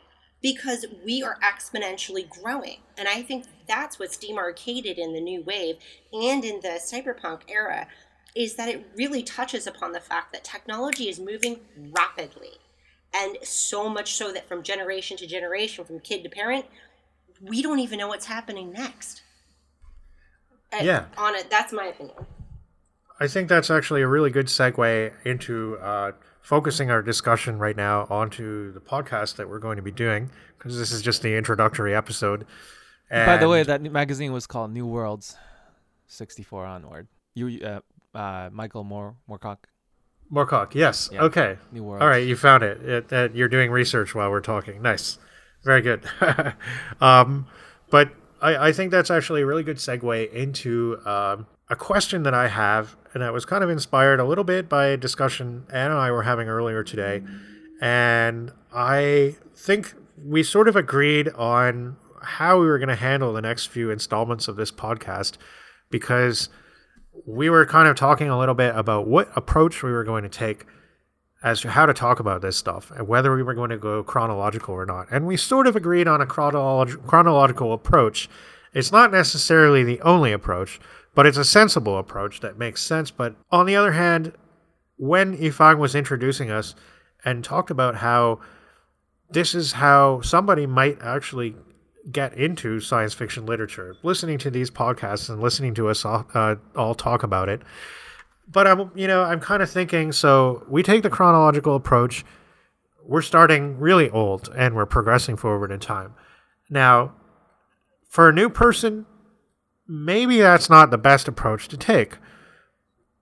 Because 0.43 0.85
we 1.05 1.23
are 1.23 1.39
exponentially 1.43 2.29
growing. 2.29 2.79
And 2.97 3.09
I 3.09 3.23
think 3.23 3.47
that's 3.67 3.99
what's 3.99 4.17
demarcated 4.17 4.99
in 4.99 5.13
the 5.13 5.21
new 5.21 5.43
wave 5.43 5.77
and 6.13 6.45
in 6.45 6.61
the 6.61 6.79
cyberpunk 6.81 7.41
era 7.49 7.89
is 8.35 8.55
that 8.55 8.69
it 8.69 8.87
really 8.95 9.23
touches 9.23 9.67
upon 9.67 9.93
the 9.93 10.01
fact 10.01 10.33
that 10.33 10.45
technology 10.45 11.09
is 11.09 11.19
moving 11.19 11.61
rapidly. 11.91 12.53
And 13.15 13.39
so 13.43 13.89
much 13.89 14.15
so 14.15 14.31
that 14.33 14.47
from 14.47 14.63
generation 14.63 15.17
to 15.17 15.27
generation, 15.27 15.87
from 15.87 16.01
kid 16.01 16.23
to 16.23 16.29
parent, 16.29 16.67
we 17.41 17.63
don't 17.63 17.79
even 17.81 17.99
know 17.99 18.09
what's 18.09 18.27
happening 18.27 18.73
next. 18.73 19.23
Uh, 20.73 20.83
Yeah. 20.83 21.07
On 21.17 21.35
it, 21.35 21.51
that's 21.51 21.73
my 21.73 21.87
opinion. 21.87 22.17
I 23.19 23.29
think 23.29 23.49
that's 23.49 23.71
actually 23.71 24.03
a 24.03 24.09
really 24.09 24.31
good 24.31 24.47
segue 24.47 25.13
into 25.25 25.79
uh, 25.79 26.13
focusing 26.43 26.91
our 26.91 27.03
discussion 27.03 27.59
right 27.59 27.77
now 27.77 28.07
onto 28.11 28.73
the 28.73 28.81
podcast 28.81 29.37
that 29.37 29.49
we're 29.49 29.59
going 29.59 29.77
to 29.77 29.83
be 29.83 29.91
doing 29.91 30.31
because 30.59 30.79
this 30.79 30.93
is 30.93 31.01
just 31.01 31.23
the 31.23 31.35
introductory 31.35 31.95
episode. 31.95 32.47
By 33.11 33.37
the 33.37 33.49
way, 33.49 33.63
that 33.63 33.81
magazine 33.81 34.33
was 34.33 34.47
called 34.47 34.73
New 34.73 34.87
Worlds, 34.87 35.37
64 36.09 36.67
onward. 36.67 37.09
You, 37.35 37.61
uh, 37.65 38.17
uh, 38.17 38.51
Michael 38.53 38.85
Moore, 38.85 39.17
Moorcock, 39.29 39.59
Moorcock, 40.33 40.75
yes. 40.75 41.09
Yeah. 41.13 41.23
Okay. 41.23 41.57
New 41.71 41.85
Worlds. 41.85 42.03
All 42.03 42.09
right, 42.09 42.27
you 42.27 42.35
found 42.37 42.63
it. 42.65 42.83
it, 42.83 43.13
it 43.13 43.35
you're 43.35 43.49
doing 43.49 43.71
research 43.71 44.15
while 44.15 44.31
we're 44.31 44.41
talking. 44.41 44.83
Nice. 44.83 45.19
Very 45.67 45.83
good. 45.83 46.03
um, 47.01 47.47
but 47.91 48.13
I, 48.41 48.69
I 48.69 48.73
think 48.73 48.93
that's 48.93 49.11
actually 49.11 49.43
a 49.43 49.47
really 49.47 49.65
good 49.65 49.79
segue 49.79 50.33
into 50.33 50.99
um, 51.05 51.49
a 51.69 51.75
question 51.75 52.23
that 52.23 52.35
I 52.35 52.47
have, 52.47 52.95
and 53.13 53.23
that 53.23 53.33
was 53.33 53.45
kind 53.45 53.65
of 53.65 53.69
inspired 53.69 54.21
a 54.21 54.25
little 54.25 54.45
bit 54.45 54.69
by 54.69 54.87
a 54.87 54.97
discussion 54.97 55.67
Anna 55.73 55.95
and 55.95 55.99
I 55.99 56.13
were 56.13 56.23
having 56.23 56.49
earlier 56.49 56.85
today. 56.85 57.25
And 57.81 58.53
I 58.73 59.35
think 59.57 59.93
we 60.25 60.45
sort 60.45 60.69
of 60.69 60.77
agreed 60.77 61.31
on 61.31 61.97
how 62.23 62.61
we 62.61 62.67
were 62.67 62.79
going 62.79 62.89
to 62.89 62.95
handle 62.95 63.33
the 63.33 63.43
next 63.43 63.67
few 63.67 63.91
installments 63.91 64.47
of 64.47 64.55
this 64.55 64.71
podcast 64.71 65.37
because 65.91 66.49
we 67.27 67.51
were 67.51 67.67
kind 67.67 67.89
of 67.89 67.97
talking 67.97 68.29
a 68.29 68.39
little 68.39 68.55
bit 68.55 68.73
about 68.77 69.09
what 69.09 69.29
approach 69.35 69.83
we 69.83 69.91
were 69.91 70.05
going 70.05 70.23
to 70.23 70.29
take 70.29 70.65
as 71.43 71.61
to 71.61 71.71
how 71.71 71.87
to 71.87 71.95
talk 71.95 72.19
about 72.19 72.43
this 72.43 72.57
stuff 72.57 72.91
and 72.91 73.07
whether 73.07 73.35
we 73.35 73.43
were 73.43 73.55
going 73.55 73.71
to 73.71 73.79
go 73.79 74.03
chronological 74.03 74.75
or 74.75 74.87
not. 74.87 75.07
And 75.11 75.27
we 75.27 75.37
sort 75.37 75.67
of 75.67 75.77
agreed 75.77 76.09
on 76.09 76.21
a 76.21 76.27
chronolog- 76.27 77.07
chronological 77.07 77.73
approach. 77.73 78.29
It's 78.73 78.93
not 78.93 79.13
necessarily 79.13 79.85
the 79.85 80.01
only 80.01 80.33
approach, 80.33 80.81
but 81.15 81.27
it's 81.27 81.39
a 81.39 81.45
sensible 81.45 81.99
approach 81.99 82.41
that 82.41 82.59
makes 82.59 82.83
sense. 82.83 83.11
But 83.11 83.37
on 83.51 83.67
the 83.67 83.77
other 83.77 83.93
hand, 83.93 84.33
when 84.97 85.37
Ifang 85.37 85.79
was 85.79 85.95
introducing 85.95 86.51
us 86.51 86.75
and 87.25 87.45
talked 87.45 87.71
about 87.71 87.97
how 87.97 88.41
this 89.31 89.55
is 89.55 89.73
how 89.73 90.21
somebody 90.21 90.67
might 90.67 90.99
actually 91.03 91.55
get 92.11 92.35
into 92.35 92.81
science 92.81 93.15
fiction 93.15 93.47
literature, 93.47 93.97
listening 94.03 94.39
to 94.39 94.51
these 94.51 94.71
podcasts 94.71 95.29
and 95.29 95.41
listening 95.41 95.75
to 95.75 95.89
us 95.89 96.05
all, 96.05 96.27
uh, 96.35 96.55
all 96.77 96.95
talk 96.95 97.23
about 97.23 97.49
it. 97.49 97.63
But 98.49 98.67
I'm, 98.67 98.91
you 98.95 99.07
know, 99.07 99.23
I'm 99.23 99.41
kind 99.41 99.63
of 99.63 99.71
thinking. 99.71 100.13
So 100.13 100.65
we 100.69 100.83
take 100.83 101.03
the 101.03 101.11
chronological 101.11 101.75
approach. 101.75 102.25
We're 103.05 103.23
starting 103.23 103.79
really 103.79 104.11
old, 104.11 104.49
and 104.57 104.75
we're 104.75 104.87
progressing 104.87 105.37
forward 105.37 105.71
in 105.71 105.81
time. 105.81 106.15
Now, 106.69 107.15
for 108.09 108.29
a 108.29 108.33
new 108.33 108.49
person, 108.49 109.07
maybe 109.87 110.39
that's 110.39 110.69
not 110.69 110.91
the 110.91 110.99
best 110.99 111.29
approach 111.29 111.69
to 111.69 111.77
take. 111.77 112.19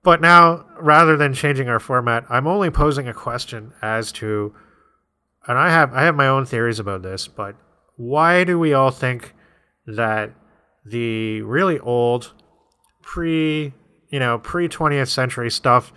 But 0.02 0.20
now, 0.20 0.66
rather 0.80 1.16
than 1.16 1.32
changing 1.32 1.68
our 1.68 1.80
format, 1.80 2.24
I'm 2.28 2.46
only 2.46 2.70
posing 2.70 3.08
a 3.08 3.14
question 3.14 3.72
as 3.80 4.12
to, 4.12 4.54
and 5.46 5.58
I 5.58 5.70
have 5.70 5.94
I 5.94 6.02
have 6.02 6.14
my 6.14 6.28
own 6.28 6.44
theories 6.44 6.78
about 6.78 7.02
this, 7.02 7.26
but 7.26 7.56
why 7.96 8.44
do 8.44 8.58
we 8.58 8.74
all 8.74 8.90
think 8.90 9.34
that 9.86 10.32
the 10.84 11.40
really 11.42 11.78
old, 11.78 12.32
pre 13.00 13.72
you 14.14 14.20
know 14.20 14.38
pre 14.38 14.68
20th 14.68 15.08
century 15.08 15.50
stuff 15.50 15.92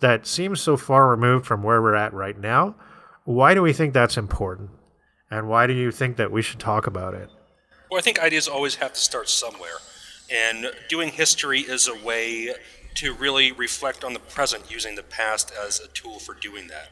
that 0.00 0.26
seems 0.26 0.60
so 0.60 0.76
far 0.76 1.08
removed 1.08 1.46
from 1.46 1.62
where 1.62 1.80
we're 1.80 1.94
at 1.94 2.12
right 2.12 2.36
now, 2.36 2.74
why 3.22 3.54
do 3.54 3.62
we 3.62 3.72
think 3.72 3.94
that's 3.94 4.16
important? 4.16 4.70
And 5.30 5.48
why 5.48 5.68
do 5.68 5.72
you 5.72 5.92
think 5.92 6.16
that 6.16 6.32
we 6.32 6.42
should 6.42 6.58
talk 6.58 6.88
about 6.88 7.14
it? 7.14 7.30
Well, 7.88 7.98
I 7.98 8.02
think 8.02 8.18
ideas 8.18 8.48
always 8.48 8.74
have 8.76 8.94
to 8.94 8.98
start 8.98 9.28
somewhere. 9.28 9.78
And 10.28 10.72
doing 10.88 11.10
history 11.10 11.60
is 11.60 11.86
a 11.86 11.94
way 12.04 12.54
to 12.96 13.14
really 13.14 13.52
reflect 13.52 14.02
on 14.02 14.14
the 14.14 14.18
present 14.18 14.68
using 14.68 14.96
the 14.96 15.04
past 15.04 15.52
as 15.52 15.78
a 15.78 15.86
tool 15.86 16.18
for 16.18 16.34
doing 16.34 16.66
that. 16.66 16.90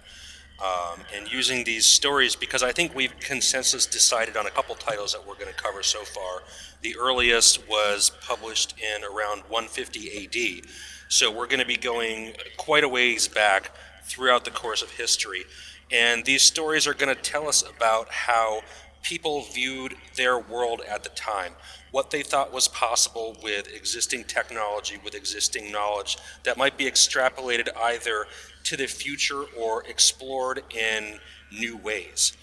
Um, 0.60 1.02
and 1.14 1.30
using 1.30 1.62
these 1.62 1.86
stories 1.86 2.34
because 2.34 2.64
I 2.64 2.72
think 2.72 2.92
we've 2.92 3.16
consensus 3.20 3.86
decided 3.86 4.36
on 4.36 4.46
a 4.46 4.50
couple 4.50 4.74
titles 4.74 5.12
that 5.12 5.24
we're 5.24 5.36
going 5.36 5.54
to 5.54 5.54
cover 5.54 5.84
so 5.84 6.00
far. 6.02 6.42
The 6.82 6.96
earliest 6.98 7.68
was 7.68 8.10
published 8.26 8.74
in 8.78 9.04
around 9.04 9.42
150 9.48 10.24
AD. 10.24 10.66
So 11.08 11.30
we're 11.30 11.46
going 11.46 11.60
to 11.60 11.66
be 11.66 11.76
going 11.76 12.34
quite 12.56 12.82
a 12.82 12.88
ways 12.88 13.28
back 13.28 13.70
throughout 14.02 14.44
the 14.44 14.50
course 14.50 14.82
of 14.82 14.90
history. 14.90 15.44
And 15.92 16.24
these 16.24 16.42
stories 16.42 16.86
are 16.86 16.94
going 16.94 17.14
to 17.14 17.20
tell 17.20 17.48
us 17.48 17.62
about 17.62 18.08
how 18.10 18.62
people 19.02 19.44
viewed 19.54 19.94
their 20.16 20.38
world 20.38 20.82
at 20.86 21.02
the 21.02 21.08
time, 21.10 21.52
what 21.90 22.10
they 22.10 22.22
thought 22.22 22.52
was 22.52 22.68
possible 22.68 23.36
with 23.42 23.72
existing 23.74 24.24
technology, 24.24 24.98
with 25.04 25.14
existing 25.14 25.72
knowledge 25.72 26.18
that 26.44 26.56
might 26.56 26.76
be 26.76 26.84
extrapolated 26.84 27.68
either 27.76 28.26
to 28.64 28.76
the 28.76 28.86
future 28.86 29.44
or 29.56 29.84
explored 29.84 30.62
in 30.74 31.18
new 31.50 31.76
ways. 31.76 32.36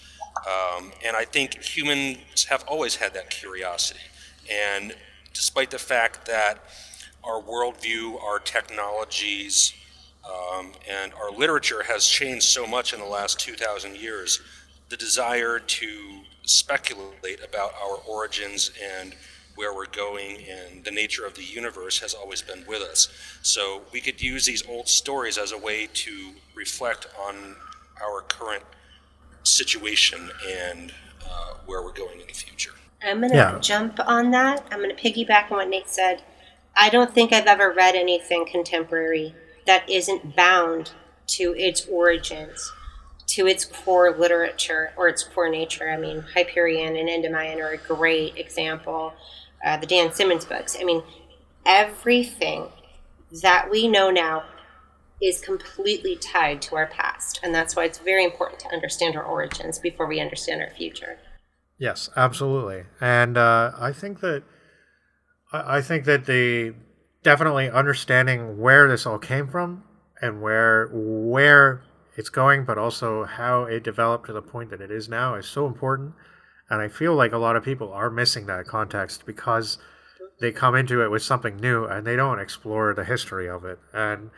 Um, 0.46 0.92
and 1.04 1.16
I 1.16 1.24
think 1.24 1.62
humans 1.62 2.44
have 2.44 2.64
always 2.68 2.96
had 2.96 3.14
that 3.14 3.30
curiosity. 3.30 4.00
And 4.50 4.94
despite 5.32 5.70
the 5.70 5.78
fact 5.78 6.26
that 6.26 6.58
our 7.24 7.42
worldview, 7.42 8.22
our 8.22 8.38
technologies, 8.38 9.74
um, 10.26 10.72
and 10.88 11.12
our 11.14 11.30
literature 11.30 11.82
has 11.84 12.06
changed 12.06 12.46
so 12.46 12.66
much 12.66 12.92
in 12.92 13.00
the 13.00 13.06
last 13.06 13.38
2,000 13.40 13.96
years. 13.96 14.40
The 14.88 14.96
desire 14.96 15.58
to 15.58 16.20
speculate 16.44 17.40
about 17.44 17.74
our 17.74 17.96
origins 18.08 18.70
and 18.98 19.14
where 19.56 19.74
we're 19.74 19.86
going 19.86 20.36
and 20.48 20.84
the 20.84 20.90
nature 20.90 21.24
of 21.26 21.34
the 21.34 21.42
universe 21.42 21.98
has 22.00 22.14
always 22.14 22.42
been 22.42 22.64
with 22.68 22.82
us. 22.82 23.08
So 23.42 23.82
we 23.92 24.00
could 24.00 24.20
use 24.22 24.44
these 24.46 24.66
old 24.68 24.88
stories 24.88 25.38
as 25.38 25.50
a 25.52 25.58
way 25.58 25.88
to 25.92 26.32
reflect 26.54 27.08
on 27.18 27.56
our 28.02 28.20
current 28.22 28.62
situation 29.42 30.30
and 30.48 30.92
uh, 31.24 31.54
where 31.66 31.82
we're 31.82 31.92
going 31.92 32.20
in 32.20 32.26
the 32.26 32.34
future. 32.34 32.72
I'm 33.02 33.18
going 33.20 33.30
to 33.30 33.36
Yeah. 33.36 33.58
jump 33.60 33.98
on 34.06 34.30
that. 34.32 34.66
I'm 34.70 34.80
going 34.82 34.94
to 34.94 35.02
piggyback 35.02 35.50
on 35.50 35.58
what 35.58 35.68
Nate 35.68 35.88
said. 35.88 36.22
I 36.74 36.90
don't 36.90 37.14
think 37.14 37.32
I've 37.32 37.46
ever 37.46 37.72
read 37.72 37.94
anything 37.94 38.46
contemporary 38.46 39.34
that 39.66 39.88
isn't 39.88 40.36
bound 40.36 40.92
to 41.28 41.54
its 41.56 41.86
origins, 41.86 42.72
to 43.28 43.46
its 43.46 43.64
core 43.64 44.14
literature 44.16 44.92
or 44.96 45.08
its 45.08 45.22
core 45.22 45.48
nature. 45.48 45.88
I 45.90 45.96
mean, 45.96 46.24
Hyperion 46.34 46.96
and 46.96 47.08
Endymion 47.08 47.60
are 47.60 47.70
a 47.70 47.76
great 47.78 48.36
example. 48.36 49.14
Uh, 49.66 49.76
the 49.76 49.86
Dan 49.86 50.12
Simmons 50.12 50.44
books. 50.44 50.76
I 50.80 50.84
mean, 50.84 51.02
everything 51.66 52.68
that 53.42 53.68
we 53.68 53.88
know 53.88 54.10
now 54.10 54.44
is 55.20 55.40
completely 55.40 56.14
tied 56.16 56.62
to 56.62 56.76
our 56.76 56.86
past. 56.86 57.40
And 57.42 57.54
that's 57.54 57.74
why 57.74 57.84
it's 57.84 57.98
very 57.98 58.24
important 58.24 58.60
to 58.60 58.68
understand 58.68 59.16
our 59.16 59.24
origins 59.24 59.80
before 59.80 60.06
we 60.06 60.20
understand 60.20 60.62
our 60.62 60.70
future. 60.70 61.18
Yes, 61.78 62.08
absolutely. 62.16 62.84
And 63.00 63.36
uh, 63.36 63.72
I 63.78 63.92
think 63.92 64.20
that 64.20 64.44
I 65.52 65.80
think 65.80 66.04
that 66.04 66.26
the 66.26 66.74
definitely 67.22 67.70
understanding 67.70 68.58
where 68.58 68.88
this 68.88 69.04
all 69.06 69.18
came 69.18 69.48
from 69.48 69.84
and 70.22 70.40
where 70.40 70.88
where 70.92 71.82
it's 72.16 72.30
going, 72.30 72.64
but 72.64 72.78
also 72.78 73.24
how 73.24 73.64
it 73.64 73.82
developed 73.82 74.26
to 74.26 74.32
the 74.32 74.42
point 74.42 74.70
that 74.70 74.80
it 74.80 74.90
is 74.90 75.08
now 75.08 75.34
is 75.34 75.46
so 75.46 75.66
important. 75.66 76.14
And 76.68 76.82
I 76.82 76.88
feel 76.88 77.14
like 77.14 77.32
a 77.32 77.38
lot 77.38 77.56
of 77.56 77.64
people 77.64 77.92
are 77.92 78.10
missing 78.10 78.46
that 78.46 78.66
context 78.66 79.24
because 79.24 79.78
they 80.40 80.52
come 80.52 80.74
into 80.74 81.02
it 81.02 81.10
with 81.10 81.22
something 81.22 81.56
new 81.56 81.84
and 81.84 82.06
they 82.06 82.16
don't 82.16 82.40
explore 82.40 82.92
the 82.94 83.04
history 83.04 83.48
of 83.48 83.64
it. 83.64 83.78
And 83.92 84.30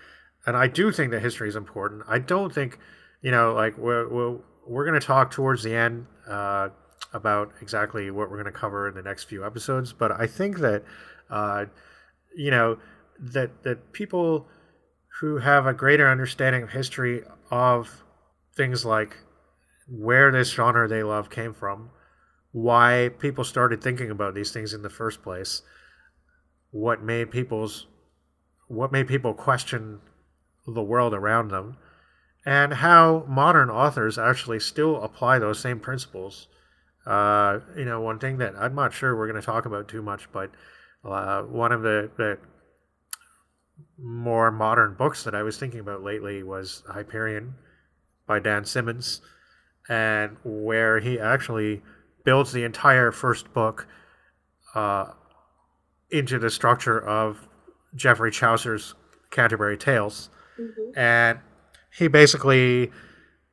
and 0.47 0.57
I 0.57 0.67
do 0.67 0.93
think 0.93 1.11
that 1.11 1.21
history 1.21 1.49
is 1.49 1.57
important. 1.57 2.03
I 2.09 2.19
don't 2.19 2.55
think, 2.55 2.79
you 3.23 3.31
know, 3.31 3.53
like 3.53 3.77
we're 3.77 4.09
we're, 4.09 4.39
we're 4.67 4.85
going 4.87 5.01
to 5.01 5.07
talk 5.07 5.31
towards 5.31 5.63
the 5.63 5.75
end 5.75 6.07
uh, 6.29 6.69
about 7.13 7.53
exactly 7.61 8.11
what 8.11 8.31
we're 8.31 8.43
going 8.43 8.53
to 8.53 8.59
cover 8.59 8.89
in 8.89 8.95
the 8.95 9.03
next 9.03 9.25
few 9.25 9.45
episodes. 9.45 9.93
But 9.93 10.13
I 10.13 10.27
think 10.27 10.59
that, 10.59 10.85
uh, 11.31 11.67
you 12.37 12.51
know, 12.51 12.79
that 13.19 13.63
that 13.65 13.93
people 13.93 14.47
who 15.21 15.39
have 15.39 15.67
a 15.67 15.73
greater 15.73 16.09
understanding 16.09 16.63
of 16.63 16.71
history 16.71 17.23
of 17.51 18.05
things 18.57 18.85
like 18.85 19.17
where 19.89 20.31
this 20.31 20.53
genre 20.53 20.87
they 20.87 21.03
love 21.03 21.31
came 21.31 21.53
from, 21.55 21.91
why 22.53 23.11
people 23.19 23.45
started 23.45 23.83
thinking 23.83 24.11
about 24.11 24.35
these 24.35 24.51
things 24.51 24.73
in 24.73 24.83
the 24.83 24.91
first 24.91 25.23
place, 25.23 25.63
what 26.71 27.03
made 27.03 27.31
people's 27.31 27.87
what 28.69 28.93
made 28.93 29.09
people 29.09 29.33
question 29.33 30.01
the 30.67 30.83
world 30.83 31.15
around 31.15 31.51
them, 31.51 31.79
and 32.45 32.75
how 32.75 33.25
modern 33.27 33.71
authors 33.71 34.19
actually 34.19 34.61
still 34.61 35.03
apply 35.03 35.39
those 35.39 35.59
same 35.59 35.81
principles. 35.81 36.49
Uh, 37.07 37.61
you 37.75 37.87
know, 37.87 38.01
one 38.01 38.19
thing 38.19 38.37
that 38.37 38.55
I'm 38.57 38.75
not 38.75 38.93
sure 38.93 39.17
we're 39.17 39.31
going 39.31 39.41
to 39.41 39.47
talk 39.47 39.65
about 39.65 39.89
too 39.89 40.03
much, 40.03 40.31
but 40.33 40.51
uh, 41.03 41.43
one 41.43 41.73
of 41.73 41.81
the, 41.81 42.11
the 42.19 42.39
more 43.99 44.51
modern 44.51 44.95
books 44.95 45.25
that 45.25 45.35
I 45.35 45.43
was 45.43 45.57
thinking 45.57 45.81
about 45.81 46.03
lately 46.03 46.43
was 46.43 46.83
Hyperion 46.89 47.55
by 48.27 48.41
Dan 48.41 48.67
Simmons, 48.67 49.23
and 49.89 50.37
where 50.45 51.01
he 51.01 51.19
actually 51.19 51.83
builds 52.29 52.53
the 52.53 52.63
entire 52.63 53.11
first 53.11 53.55
book 53.55 53.87
uh, 54.75 55.07
into 56.11 56.39
the 56.39 56.51
structure 56.51 57.01
of 57.01 57.49
Geoffrey 57.95 58.31
Chaucer's 58.31 58.95
Canterbury 59.31 59.79
Tales. 59.79 60.29
And 60.95 61.39
he 61.91 62.07
basically 62.07 62.93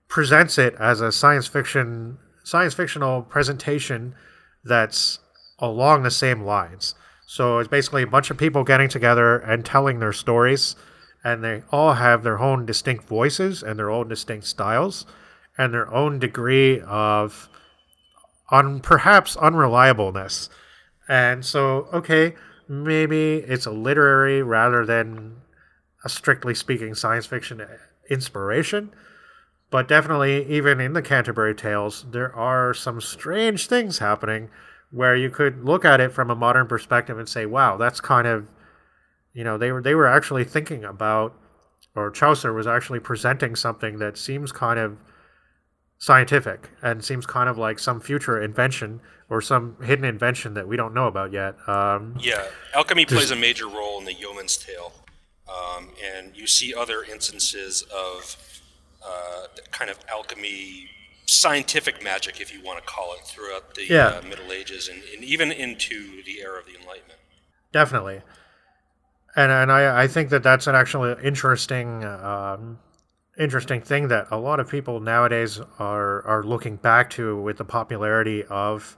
presents 0.09 0.57
it 0.57 0.75
as 0.77 0.99
a 0.99 1.09
science 1.13 1.47
fiction 1.47 2.17
science 2.43 2.73
fictional 2.73 3.21
presentation 3.21 4.13
that's 4.65 5.19
along 5.59 6.03
the 6.03 6.11
same 6.11 6.41
lines. 6.41 6.95
So 7.25 7.59
it's 7.59 7.69
basically 7.69 8.03
a 8.03 8.07
bunch 8.07 8.29
of 8.29 8.37
people 8.37 8.65
getting 8.65 8.89
together 8.89 9.37
and 9.37 9.63
telling 9.63 9.99
their 9.99 10.11
stories, 10.11 10.75
and 11.23 11.41
they 11.41 11.63
all 11.71 11.93
have 11.93 12.23
their 12.23 12.39
own 12.39 12.65
distinct 12.65 13.05
voices 13.05 13.63
and 13.63 13.79
their 13.79 13.89
own 13.89 14.09
distinct 14.09 14.47
styles 14.47 15.05
and 15.57 15.73
their 15.73 15.89
own 15.93 16.19
degree 16.19 16.81
of 16.81 17.47
un 18.51 18.79
perhaps 18.79 19.35
unreliableness. 19.35 20.49
And 21.07 21.45
so, 21.45 21.87
okay, 21.93 22.35
maybe 22.67 23.35
it's 23.37 23.65
a 23.65 23.71
literary 23.71 24.41
rather 24.41 24.85
than 24.85 25.37
a 26.03 26.09
strictly 26.09 26.55
speaking 26.55 26.95
science 26.95 27.25
fiction 27.25 27.65
inspiration. 28.09 28.91
But 29.71 29.87
definitely, 29.87 30.45
even 30.45 30.79
in 30.79 30.93
the 30.93 31.01
Canterbury 31.01 31.55
Tales, 31.55 32.05
there 32.11 32.33
are 32.35 32.73
some 32.73 33.01
strange 33.01 33.67
things 33.67 33.97
happening 33.97 34.49
where 34.91 35.15
you 35.15 35.29
could 35.29 35.65
look 35.65 35.83
at 35.83 35.99
it 35.99 36.13
from 36.13 36.29
a 36.29 36.35
modern 36.35 36.67
perspective 36.67 37.17
and 37.17 37.27
say, 37.27 37.45
wow, 37.45 37.75
that's 37.75 37.99
kind 37.99 38.27
of, 38.27 38.47
you 39.33 39.43
know, 39.43 39.57
they 39.57 39.71
were, 39.71 39.81
they 39.81 39.95
were 39.95 40.07
actually 40.07 40.43
thinking 40.43 40.85
about, 40.85 41.35
or 41.95 42.11
Chaucer 42.11 42.53
was 42.53 42.67
actually 42.67 42.99
presenting 42.99 43.55
something 43.55 43.97
that 43.99 44.17
seems 44.17 44.51
kind 44.51 44.79
of 44.79 44.97
scientific 45.97 46.69
and 46.81 47.03
seems 47.03 47.25
kind 47.25 47.49
of 47.49 47.57
like 47.57 47.79
some 47.79 47.99
future 47.99 48.41
invention 48.41 48.99
or 49.29 49.41
some 49.41 49.75
hidden 49.81 50.05
invention 50.05 50.53
that 50.53 50.67
we 50.67 50.77
don't 50.77 50.93
know 50.93 51.07
about 51.07 51.31
yet. 51.31 51.55
Um, 51.67 52.15
Yeah, 52.19 52.45
alchemy 52.73 53.05
plays 53.05 53.31
a 53.31 53.35
major 53.35 53.67
role 53.67 53.97
in 53.99 54.05
the 54.05 54.13
Yeoman's 54.13 54.57
Tale, 54.57 54.93
um, 55.49 55.89
and 56.15 56.35
you 56.35 56.45
see 56.47 56.73
other 56.73 57.03
instances 57.03 57.83
of 57.83 58.37
uh, 59.03 59.47
kind 59.71 59.89
of 59.89 59.97
alchemy, 60.09 60.89
scientific 61.27 62.03
magic, 62.03 62.39
if 62.41 62.53
you 62.53 62.61
want 62.63 62.77
to 62.79 62.85
call 62.85 63.13
it, 63.13 63.25
throughout 63.25 63.73
the 63.75 63.85
Yeah. 63.89 64.07
uh, 64.07 64.21
Middle 64.27 64.51
Ages 64.51 64.87
and, 64.89 65.01
and 65.13 65.23
even 65.23 65.51
into 65.51 66.21
the 66.23 66.41
era 66.41 66.59
of 66.59 66.65
the 66.65 66.73
Enlightenment. 66.79 67.19
Definitely. 67.71 68.21
And 69.35 69.51
and 69.51 69.71
I, 69.71 70.03
I 70.03 70.07
think 70.07 70.29
that 70.29 70.43
that's 70.43 70.65
an 70.67 70.75
actually 70.75 71.15
interesting 71.23 72.03
um, 72.05 72.79
interesting 73.37 73.81
thing 73.81 74.07
that 74.07 74.27
a 74.31 74.37
lot 74.37 74.59
of 74.59 74.69
people 74.69 74.99
nowadays 74.99 75.59
are 75.79 76.25
are 76.25 76.43
looking 76.43 76.75
back 76.77 77.09
to 77.11 77.39
with 77.39 77.57
the 77.57 77.65
popularity 77.65 78.43
of 78.45 78.97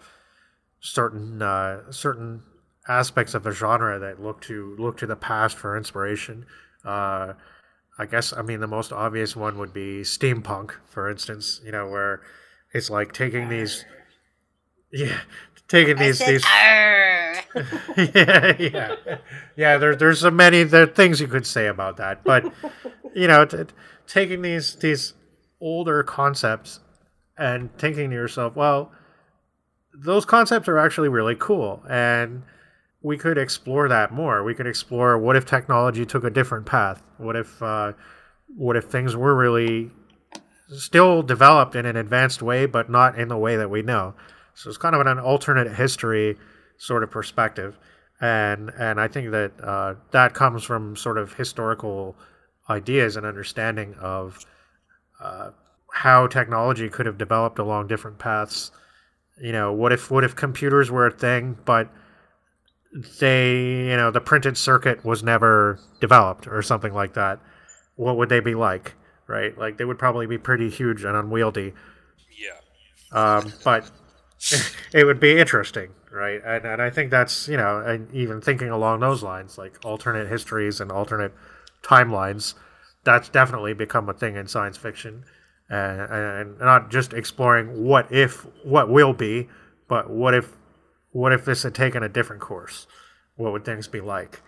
certain 0.79 1.41
uh, 1.41 1.91
certain 1.91 2.43
aspects 2.87 3.33
of 3.33 3.43
the 3.43 3.51
genre 3.51 3.99
that 3.99 4.21
look 4.21 4.41
to 4.41 4.75
look 4.79 4.97
to 4.97 5.05
the 5.05 5.15
past 5.15 5.57
for 5.57 5.77
inspiration. 5.77 6.45
Uh, 6.85 7.33
I 7.99 8.05
guess 8.05 8.33
I 8.33 8.41
mean 8.41 8.59
the 8.59 8.67
most 8.67 8.91
obvious 8.93 9.35
one 9.35 9.57
would 9.57 9.73
be 9.73 10.01
steampunk, 10.01 10.71
for 10.85 11.09
instance. 11.09 11.61
You 11.65 11.71
know, 11.71 11.87
where 11.89 12.21
it's 12.73 12.89
like 12.89 13.13
taking 13.13 13.49
these, 13.49 13.85
yeah, 14.91 15.19
taking 15.67 15.97
these 15.97 16.19
these. 16.19 16.45
yeah, 17.97 18.55
yeah, 18.59 18.95
yeah. 19.55 19.77
There, 19.77 19.95
there's 19.95 20.19
so 20.19 20.29
many 20.29 20.63
there 20.63 20.85
things 20.85 21.19
you 21.19 21.27
could 21.27 21.47
say 21.47 21.67
about 21.67 21.97
that, 21.97 22.23
but 22.23 22.53
you 23.15 23.27
know, 23.27 23.45
t- 23.45 23.65
taking 24.07 24.41
these 24.41 24.75
these 24.75 25.13
older 25.59 26.03
concepts 26.03 26.79
and 27.37 27.75
thinking 27.77 28.09
to 28.09 28.15
yourself, 28.15 28.55
well, 28.55 28.91
those 29.93 30.25
concepts 30.25 30.67
are 30.67 30.77
actually 30.77 31.09
really 31.09 31.35
cool, 31.35 31.83
and 31.89 32.43
we 33.01 33.17
could 33.17 33.37
explore 33.37 33.87
that 33.87 34.11
more. 34.11 34.43
We 34.43 34.53
could 34.53 34.67
explore 34.67 35.17
what 35.17 35.35
if 35.35 35.45
technology 35.45 36.05
took 36.05 36.23
a 36.23 36.29
different 36.29 36.65
path. 36.65 37.01
What 37.17 37.35
if 37.35 37.61
uh, 37.61 37.93
what 38.55 38.75
if 38.75 38.85
things 38.85 39.15
were 39.15 39.35
really 39.35 39.91
still 40.69 41.21
developed 41.21 41.75
in 41.75 41.85
an 41.85 41.95
advanced 41.95 42.41
way, 42.41 42.65
but 42.65 42.89
not 42.89 43.17
in 43.17 43.27
the 43.27 43.37
way 43.37 43.55
that 43.55 43.69
we 43.69 43.81
know. 43.81 44.13
So 44.53 44.69
it's 44.69 44.77
kind 44.77 44.95
of 44.95 45.05
an 45.05 45.19
alternate 45.19 45.75
history 45.75 46.37
sort 46.77 47.03
of 47.03 47.11
perspective, 47.11 47.77
and 48.19 48.71
and 48.77 48.99
I 48.99 49.07
think 49.07 49.31
that 49.31 49.51
uh, 49.61 49.95
that 50.11 50.33
comes 50.33 50.63
from 50.63 50.95
sort 50.95 51.17
of 51.17 51.33
historical 51.33 52.15
ideas 52.69 53.15
and 53.15 53.25
understanding 53.25 53.95
of 53.99 54.45
uh, 55.21 55.51
how 55.93 56.27
technology 56.27 56.89
could 56.89 57.05
have 57.05 57.17
developed 57.17 57.59
along 57.59 57.87
different 57.87 58.19
paths. 58.19 58.71
You 59.41 59.51
know, 59.51 59.71
what 59.73 59.91
if 59.91 60.09
what 60.11 60.23
if 60.23 60.35
computers 60.35 60.91
were 60.91 61.07
a 61.07 61.11
thing, 61.11 61.57
but 61.65 61.89
they 63.19 63.87
you 63.89 63.97
know 63.97 64.11
the 64.11 64.21
printed 64.21 64.57
circuit 64.57 65.03
was 65.05 65.23
never 65.23 65.79
developed 65.99 66.47
or 66.47 66.61
something 66.61 66.93
like 66.93 67.13
that? 67.13 67.39
What 67.95 68.17
would 68.17 68.29
they 68.29 68.39
be 68.39 68.55
like? 68.55 68.95
Right, 69.27 69.57
like 69.57 69.77
they 69.77 69.85
would 69.85 69.99
probably 69.99 70.25
be 70.25 70.37
pretty 70.37 70.69
huge 70.69 71.03
and 71.03 71.15
unwieldy. 71.15 71.73
Yeah. 72.39 72.59
Um, 73.11 73.51
but 73.63 73.91
it 74.93 75.03
would 75.03 75.19
be 75.19 75.37
interesting, 75.37 75.89
right? 76.11 76.41
And, 76.45 76.65
and 76.65 76.81
I 76.81 76.89
think 76.89 77.11
that's 77.11 77.47
you 77.47 77.57
know, 77.57 77.79
and 77.79 78.11
even 78.13 78.39
thinking 78.41 78.69
along 78.69 79.01
those 79.01 79.23
lines, 79.23 79.57
like 79.57 79.83
alternate 79.83 80.29
histories 80.29 80.79
and 80.79 80.91
alternate 80.91 81.33
timelines, 81.87 82.53
that's 83.03 83.29
definitely 83.29 83.73
become 83.73 84.09
a 84.09 84.13
thing 84.13 84.35
in 84.35 84.47
science 84.47 84.77
fiction, 84.77 85.23
and, 85.69 86.01
and 86.01 86.59
not 86.59 86.91
just 86.91 87.13
exploring 87.13 87.83
what 87.83 88.11
if, 88.11 88.45
what 88.63 88.89
will 88.89 89.13
be, 89.13 89.47
but 89.87 90.09
what 90.09 90.33
if, 90.33 90.51
what 91.11 91.31
if 91.31 91.45
this 91.45 91.63
had 91.63 91.73
taken 91.73 92.03
a 92.03 92.09
different 92.09 92.41
course? 92.41 92.87
What 93.35 93.53
would 93.53 93.65
things 93.65 93.87
be 93.87 94.01
like? 94.01 94.41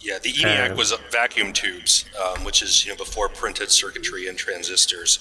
Yeah, 0.00 0.18
the 0.18 0.32
ENIAC 0.32 0.72
Uh, 0.72 0.74
was 0.76 0.94
vacuum 1.12 1.52
tubes, 1.52 2.06
um, 2.20 2.44
which 2.44 2.62
is 2.62 2.84
you 2.86 2.92
know 2.92 2.96
before 2.96 3.28
printed 3.28 3.70
circuitry 3.70 4.28
and 4.28 4.38
transistors. 4.38 5.18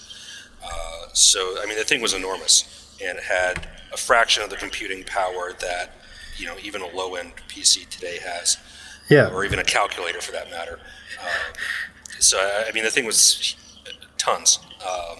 Uh, 0.63 1.07
so 1.13 1.57
I 1.61 1.65
mean 1.65 1.77
the 1.77 1.83
thing 1.83 2.01
was 2.01 2.13
enormous 2.13 2.95
and 3.03 3.17
it 3.17 3.23
had 3.25 3.67
a 3.91 3.97
fraction 3.97 4.43
of 4.43 4.49
the 4.49 4.55
computing 4.55 5.03
power 5.03 5.53
that 5.59 5.95
you 6.37 6.45
know 6.45 6.55
even 6.61 6.81
a 6.81 6.87
low 6.95 7.15
end 7.15 7.33
PC 7.49 7.89
today 7.89 8.19
has, 8.23 8.57
Yeah, 9.09 9.29
or 9.29 9.43
even 9.43 9.59
a 9.59 9.63
calculator 9.63 10.21
for 10.21 10.31
that 10.31 10.49
matter. 10.49 10.79
So 12.19 12.37
I, 12.37 12.65
I 12.69 12.71
mean 12.73 12.83
the 12.83 12.89
thing 12.91 13.05
was 13.05 13.55
tons, 14.17 14.59
um, 14.85 15.19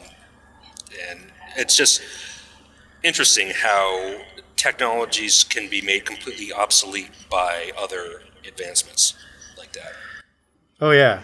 and 1.10 1.32
it's 1.58 1.76
just 1.76 2.02
interesting 3.04 3.52
how 3.56 4.22
technologies 4.56 5.44
can 5.44 5.70
be 5.70 5.82
made 5.82 6.06
completely 6.06 6.52
obsolete 6.52 7.12
by 7.30 7.72
other 7.78 8.22
advancements 8.48 9.14
like 9.58 9.74
that. 9.74 9.94
Oh 10.82 10.92
yeah, 10.92 11.24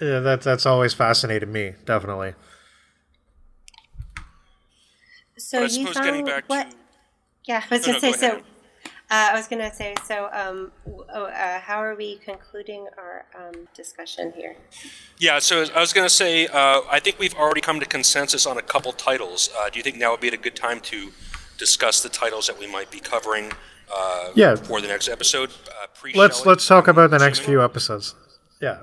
yeah. 0.00 0.20
That 0.20 0.42
that's 0.42 0.66
always 0.66 0.94
fascinated 0.94 1.48
me. 1.48 1.74
Definitely. 1.84 2.34
So 5.38 5.58
But 5.58 5.64
I 5.64 5.66
you 5.66 5.78
suppose 5.80 5.94
found 5.94 6.06
getting 6.06 6.24
back 6.24 6.48
what? 6.48 6.70
to 6.70 6.76
Yeah, 7.46 7.62
I 7.70 7.74
was 7.74 7.82
No, 7.86 7.92
gonna 7.92 8.00
no, 8.06 8.12
say 8.12 8.30
go 8.30 8.38
so. 8.38 8.42
Ahead. 9.10 9.28
Uh, 9.30 9.32
I 9.32 9.36
was 9.36 9.46
gonna 9.48 9.72
say 9.74 9.94
so. 10.06 10.28
Um, 10.32 10.72
oh, 11.14 11.24
uh, 11.24 11.60
how 11.60 11.78
are 11.82 11.94
we 11.94 12.16
concluding 12.16 12.86
our 12.98 13.24
um, 13.36 13.68
discussion 13.74 14.32
here? 14.36 14.56
Yeah, 15.18 15.38
so 15.38 15.64
I 15.74 15.80
was 15.80 15.92
going 15.92 16.06
to 16.06 16.12
say, 16.14 16.46
uh, 16.46 16.82
I 16.90 17.00
think 17.00 17.18
we've 17.18 17.34
already 17.34 17.60
come 17.60 17.80
to 17.80 17.86
consensus 17.86 18.46
on 18.46 18.58
a 18.58 18.62
couple 18.62 18.92
titles. 18.92 19.48
Uh, 19.56 19.70
do 19.70 19.78
you 19.78 19.82
think 19.82 19.96
now 19.96 20.10
would 20.10 20.20
be 20.20 20.28
a 20.28 20.36
good 20.36 20.56
time 20.56 20.80
to 20.80 21.10
discuss 21.58 22.02
the 22.02 22.08
titles 22.10 22.46
that 22.48 22.58
we 22.58 22.66
might 22.66 22.90
be 22.90 23.00
covering 23.00 23.50
uh, 23.94 24.30
Yeah. 24.34 24.56
for 24.56 24.80
the 24.82 24.88
next 24.88 25.08
episode? 25.08 25.50
Uh, 25.50 25.86
Let's 26.14 26.44
let's 26.46 26.66
talk 26.66 26.86
about 26.88 27.10
the 27.10 27.18
next 27.18 27.40
few 27.40 27.62
episodes. 27.64 28.14
Yeah. 28.60 28.78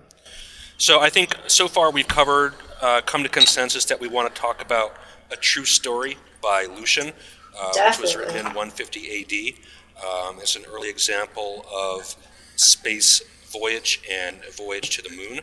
So 0.78 1.00
I 1.00 1.10
think 1.10 1.36
so 1.48 1.68
far 1.68 1.92
we've 1.92 2.08
covered, 2.08 2.54
uh, 2.82 3.02
come 3.06 3.24
to 3.24 3.30
consensus 3.30 3.86
that 3.86 4.00
we 4.00 4.08
want 4.08 4.34
to 4.34 4.42
talk 4.42 4.62
about 4.62 4.96
A 5.32 5.36
True 5.38 5.64
Story 5.66 6.18
by 6.42 6.66
Lucian, 6.66 7.14
uh, 7.58 7.72
which 7.88 8.00
was 8.00 8.16
written 8.16 8.36
in 8.36 8.46
150 8.46 9.22
AD. 9.22 9.56
Um, 10.04 10.38
it's 10.40 10.56
an 10.56 10.64
early 10.72 10.90
example 10.90 11.66
of 11.74 12.16
space 12.56 13.22
voyage 13.52 14.02
and 14.12 14.38
a 14.48 14.52
voyage 14.52 14.90
to 14.98 15.02
the 15.02 15.16
moon. 15.16 15.40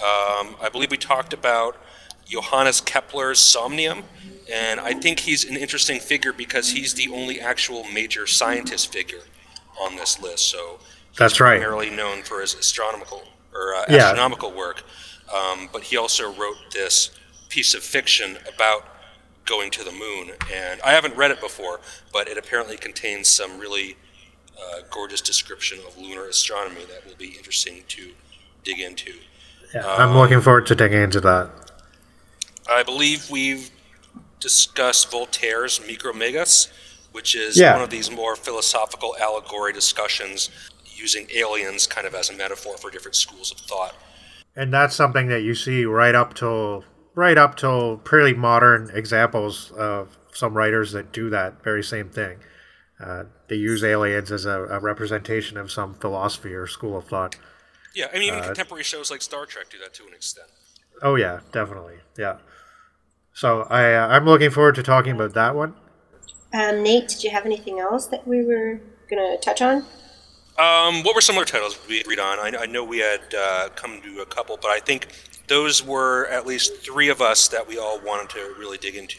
Um, 0.00 0.56
I 0.62 0.68
believe 0.70 0.90
we 0.90 0.96
talked 0.96 1.32
about 1.32 1.76
Johannes 2.26 2.80
Kepler's 2.80 3.38
Somnium, 3.38 4.04
and 4.52 4.80
I 4.80 4.92
think 4.94 5.20
he's 5.20 5.44
an 5.44 5.56
interesting 5.56 6.00
figure 6.00 6.32
because 6.32 6.70
he's 6.70 6.94
the 6.94 7.08
only 7.12 7.40
actual 7.40 7.84
major 7.84 8.26
scientist 8.26 8.92
figure 8.92 9.22
on 9.80 9.96
this 9.96 10.20
list. 10.20 10.48
So 10.48 10.78
he's 11.10 11.18
That's 11.18 11.40
right. 11.40 11.58
primarily 11.60 11.90
known 11.90 12.22
for 12.22 12.40
his 12.40 12.54
astronomical 12.54 13.22
or 13.52 13.74
uh, 13.74 13.84
Yeah. 13.88 13.96
astronomical 14.06 14.52
work, 14.52 14.82
um, 15.34 15.68
but 15.72 15.82
he 15.84 15.96
also 15.96 16.32
wrote 16.32 16.56
this 16.72 17.10
piece 17.48 17.74
of 17.74 17.82
fiction 17.82 18.38
about 18.54 18.86
going 19.50 19.70
to 19.72 19.84
the 19.84 19.90
moon. 19.92 20.30
And 20.54 20.80
I 20.82 20.92
haven't 20.92 21.16
read 21.16 21.30
it 21.32 21.40
before, 21.40 21.80
but 22.12 22.28
it 22.28 22.38
apparently 22.38 22.76
contains 22.78 23.28
some 23.28 23.58
really 23.58 23.96
uh, 24.56 24.80
gorgeous 24.90 25.20
description 25.20 25.80
of 25.86 25.98
lunar 25.98 26.26
astronomy 26.26 26.84
that 26.86 27.04
will 27.06 27.16
be 27.16 27.34
interesting 27.36 27.82
to 27.88 28.12
dig 28.64 28.78
into. 28.78 29.12
Yeah. 29.74 29.86
I'm 29.86 30.16
looking 30.16 30.40
forward 30.40 30.66
to 30.68 30.74
digging 30.74 31.02
into 31.02 31.20
that. 31.20 31.50
I 32.70 32.82
believe 32.84 33.28
we've 33.30 33.70
discussed 34.38 35.10
Voltaire's 35.10 35.80
Micromegas, 35.80 36.68
which 37.12 37.34
is 37.34 37.58
Yeah. 37.58 37.72
one 37.74 37.82
of 37.82 37.90
these 37.90 38.10
more 38.10 38.36
philosophical 38.36 39.16
allegory 39.20 39.72
discussions 39.72 40.48
using 40.94 41.26
aliens 41.34 41.86
kind 41.86 42.06
of 42.06 42.14
as 42.14 42.30
a 42.30 42.32
metaphor 42.32 42.76
for 42.76 42.90
different 42.90 43.16
schools 43.16 43.50
of 43.50 43.58
thought. 43.58 43.94
and 44.56 44.72
that's 44.74 44.94
something 44.96 45.28
that 45.28 45.42
you 45.42 45.54
see 45.54 45.84
right 45.84 46.14
up 46.14 46.34
till 46.34 46.84
right 47.14 47.36
up 47.36 47.56
till 47.56 47.98
pretty 47.98 48.36
modern 48.36 48.90
examples 48.94 49.70
of 49.72 50.16
some 50.32 50.54
writers 50.54 50.92
that 50.92 51.12
do 51.12 51.30
that 51.30 51.62
very 51.62 51.82
same 51.82 52.08
thing. 52.08 52.38
Uh, 53.02 53.24
they 53.48 53.56
use 53.56 53.82
aliens 53.82 54.30
as 54.30 54.44
a, 54.44 54.64
a 54.66 54.78
representation 54.78 55.56
of 55.56 55.70
some 55.72 55.94
philosophy 55.94 56.52
or 56.54 56.66
school 56.66 56.96
of 56.96 57.06
thought. 57.06 57.36
Yeah, 57.94 58.06
I 58.14 58.18
mean, 58.18 58.32
Uh, 58.32 58.36
even 58.36 58.44
contemporary 58.46 58.84
shows 58.84 59.10
like 59.10 59.22
Star 59.22 59.46
Trek 59.46 59.70
do 59.70 59.78
that 59.78 59.94
to 59.94 60.06
an 60.06 60.14
extent. 60.14 60.48
Oh 61.02 61.14
yeah, 61.16 61.40
definitely, 61.50 61.96
yeah. 62.18 62.36
So 63.32 63.62
I 63.70 63.94
uh, 63.94 64.08
I'm 64.08 64.26
looking 64.26 64.50
forward 64.50 64.74
to 64.76 64.82
talking 64.82 65.12
about 65.12 65.34
that 65.34 65.54
one. 65.54 65.74
Um, 66.52 66.82
Nate, 66.82 67.08
did 67.08 67.24
you 67.24 67.30
have 67.30 67.46
anything 67.46 67.80
else 67.80 68.06
that 68.06 68.26
we 68.26 68.44
were 68.44 68.80
gonna 69.08 69.36
touch 69.38 69.62
on? 69.62 69.84
Um, 70.58 71.02
what 71.04 71.14
were 71.14 71.20
some 71.22 71.36
other 71.36 71.46
titles 71.46 71.78
we 71.88 72.00
agreed 72.00 72.18
on? 72.18 72.38
I, 72.38 72.62
I 72.62 72.66
know 72.66 72.84
we 72.84 72.98
had 72.98 73.34
uh, 73.34 73.68
come 73.74 74.02
to 74.02 74.20
a 74.20 74.26
couple, 74.26 74.58
but 74.60 74.70
I 74.70 74.78
think 74.80 75.08
those 75.50 75.84
were 75.84 76.26
at 76.28 76.46
least 76.46 76.76
three 76.82 77.10
of 77.10 77.20
us 77.20 77.48
that 77.48 77.68
we 77.68 77.76
all 77.78 78.00
wanted 78.00 78.30
to 78.30 78.54
really 78.58 78.78
dig 78.78 78.94
into. 78.94 79.18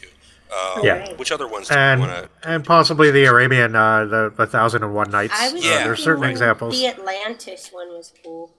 Uh, 0.52 0.80
Yeah. 0.82 1.12
Which 1.14 1.30
other 1.30 1.46
ones 1.46 1.68
do 1.68 1.74
you 1.74 1.80
and 1.80 2.00
want 2.00 2.12
to? 2.42 2.48
and 2.50 2.64
possibly 2.64 3.10
the 3.12 3.24
Arabian, 3.26 3.76
uh, 3.76 4.04
the 4.06 4.32
the 4.36 4.46
Thousand 4.46 4.82
and 4.82 4.92
One 4.94 5.10
Nights. 5.10 5.32
I 5.38 5.52
was 5.52 5.64
Uh, 5.64 5.68
Yeah. 5.68 5.84
there's 5.84 6.02
certain 6.02 6.24
examples. 6.24 6.74
The 6.78 6.88
Atlantis 6.88 7.68
one 7.70 7.88
was 7.90 8.12
cool. 8.24 8.50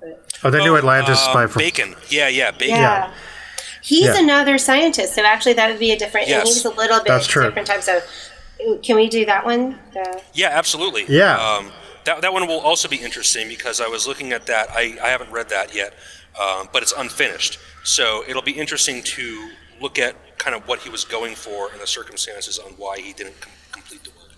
But 0.00 0.28
Oh, 0.44 0.50
the 0.50 0.58
New 0.58 0.76
Atlantis 0.76 1.20
uh, 1.26 1.32
by 1.32 1.46
from 1.46 1.60
Bacon. 1.60 1.96
Yeah, 2.08 2.28
yeah, 2.28 2.50
Bacon. 2.50 2.76
yeah. 2.76 3.10
He's 3.80 4.04
Yeah. 4.06 4.18
another 4.18 4.58
scientist, 4.58 5.14
so 5.14 5.24
actually 5.24 5.54
that 5.54 5.70
would 5.70 5.78
be 5.78 5.92
a 5.92 5.98
different. 5.98 6.28
And 6.28 6.42
he 6.42 6.48
was 6.48 6.64
a 6.64 6.70
little 6.70 6.98
bit 6.98 7.08
That's 7.08 7.26
true. 7.26 7.44
different 7.44 7.66
types 7.68 7.86
So 7.86 8.02
Can 8.82 8.96
we 8.96 9.08
do 9.08 9.24
that 9.26 9.44
one? 9.44 9.78
The, 9.92 10.20
Yeah, 10.32 10.48
absolutely. 10.48 11.04
Yeah. 11.08 11.36
Um, 11.36 11.72
that, 12.04 12.20
that 12.22 12.32
one 12.32 12.46
will 12.46 12.60
also 12.60 12.86
be 12.88 12.96
interesting 12.96 13.48
because 13.48 13.80
I 13.80 13.88
was 13.88 14.06
looking 14.06 14.32
at 14.32 14.46
that. 14.46 14.70
I, 14.70 14.96
I 15.02 15.08
haven't 15.08 15.30
read 15.32 15.48
that 15.48 15.74
yet, 15.74 15.92
um, 16.40 16.68
but 16.72 16.82
it's 16.82 16.92
unfinished. 16.96 17.58
So 17.84 18.24
it'll 18.28 18.42
be 18.42 18.52
interesting 18.52 19.02
to 19.02 19.50
look 19.80 19.98
at 19.98 20.16
kind 20.38 20.54
of 20.54 20.66
what 20.68 20.80
he 20.80 20.90
was 20.90 21.04
going 21.04 21.34
for 21.34 21.70
and 21.70 21.80
the 21.80 21.86
circumstances 21.86 22.58
on 22.58 22.72
why 22.72 22.98
he 22.98 23.12
didn't 23.12 23.40
com- 23.40 23.52
complete 23.72 24.04
the 24.04 24.10
work. 24.10 24.30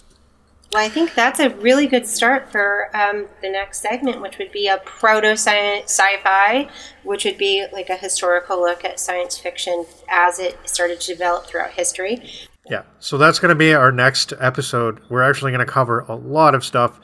well, 0.72 0.84
I 0.84 0.88
think 0.88 1.14
that's 1.14 1.40
a 1.40 1.50
really 1.50 1.86
good 1.86 2.06
start 2.06 2.50
for 2.50 2.90
um, 2.94 3.26
the 3.42 3.50
next 3.50 3.80
segment, 3.80 4.20
which 4.20 4.38
would 4.38 4.52
be 4.52 4.68
a 4.68 4.78
proto 4.78 5.32
sci-fi, 5.32 6.68
which 7.04 7.24
would 7.24 7.38
be 7.38 7.66
like 7.72 7.90
a 7.90 7.96
historical 7.96 8.60
look 8.60 8.84
at 8.84 8.98
science 9.00 9.38
fiction 9.38 9.84
as 10.08 10.38
it 10.38 10.58
started 10.68 11.00
to 11.02 11.12
develop 11.12 11.46
throughout 11.46 11.70
history. 11.70 12.22
Yeah, 12.68 12.82
so 12.98 13.16
that's 13.16 13.38
going 13.38 13.50
to 13.50 13.54
be 13.54 13.72
our 13.74 13.92
next 13.92 14.32
episode. 14.40 15.00
We're 15.08 15.22
actually 15.22 15.52
going 15.52 15.64
to 15.64 15.72
cover 15.72 16.00
a 16.00 16.16
lot 16.16 16.54
of 16.54 16.64
stuff 16.64 16.98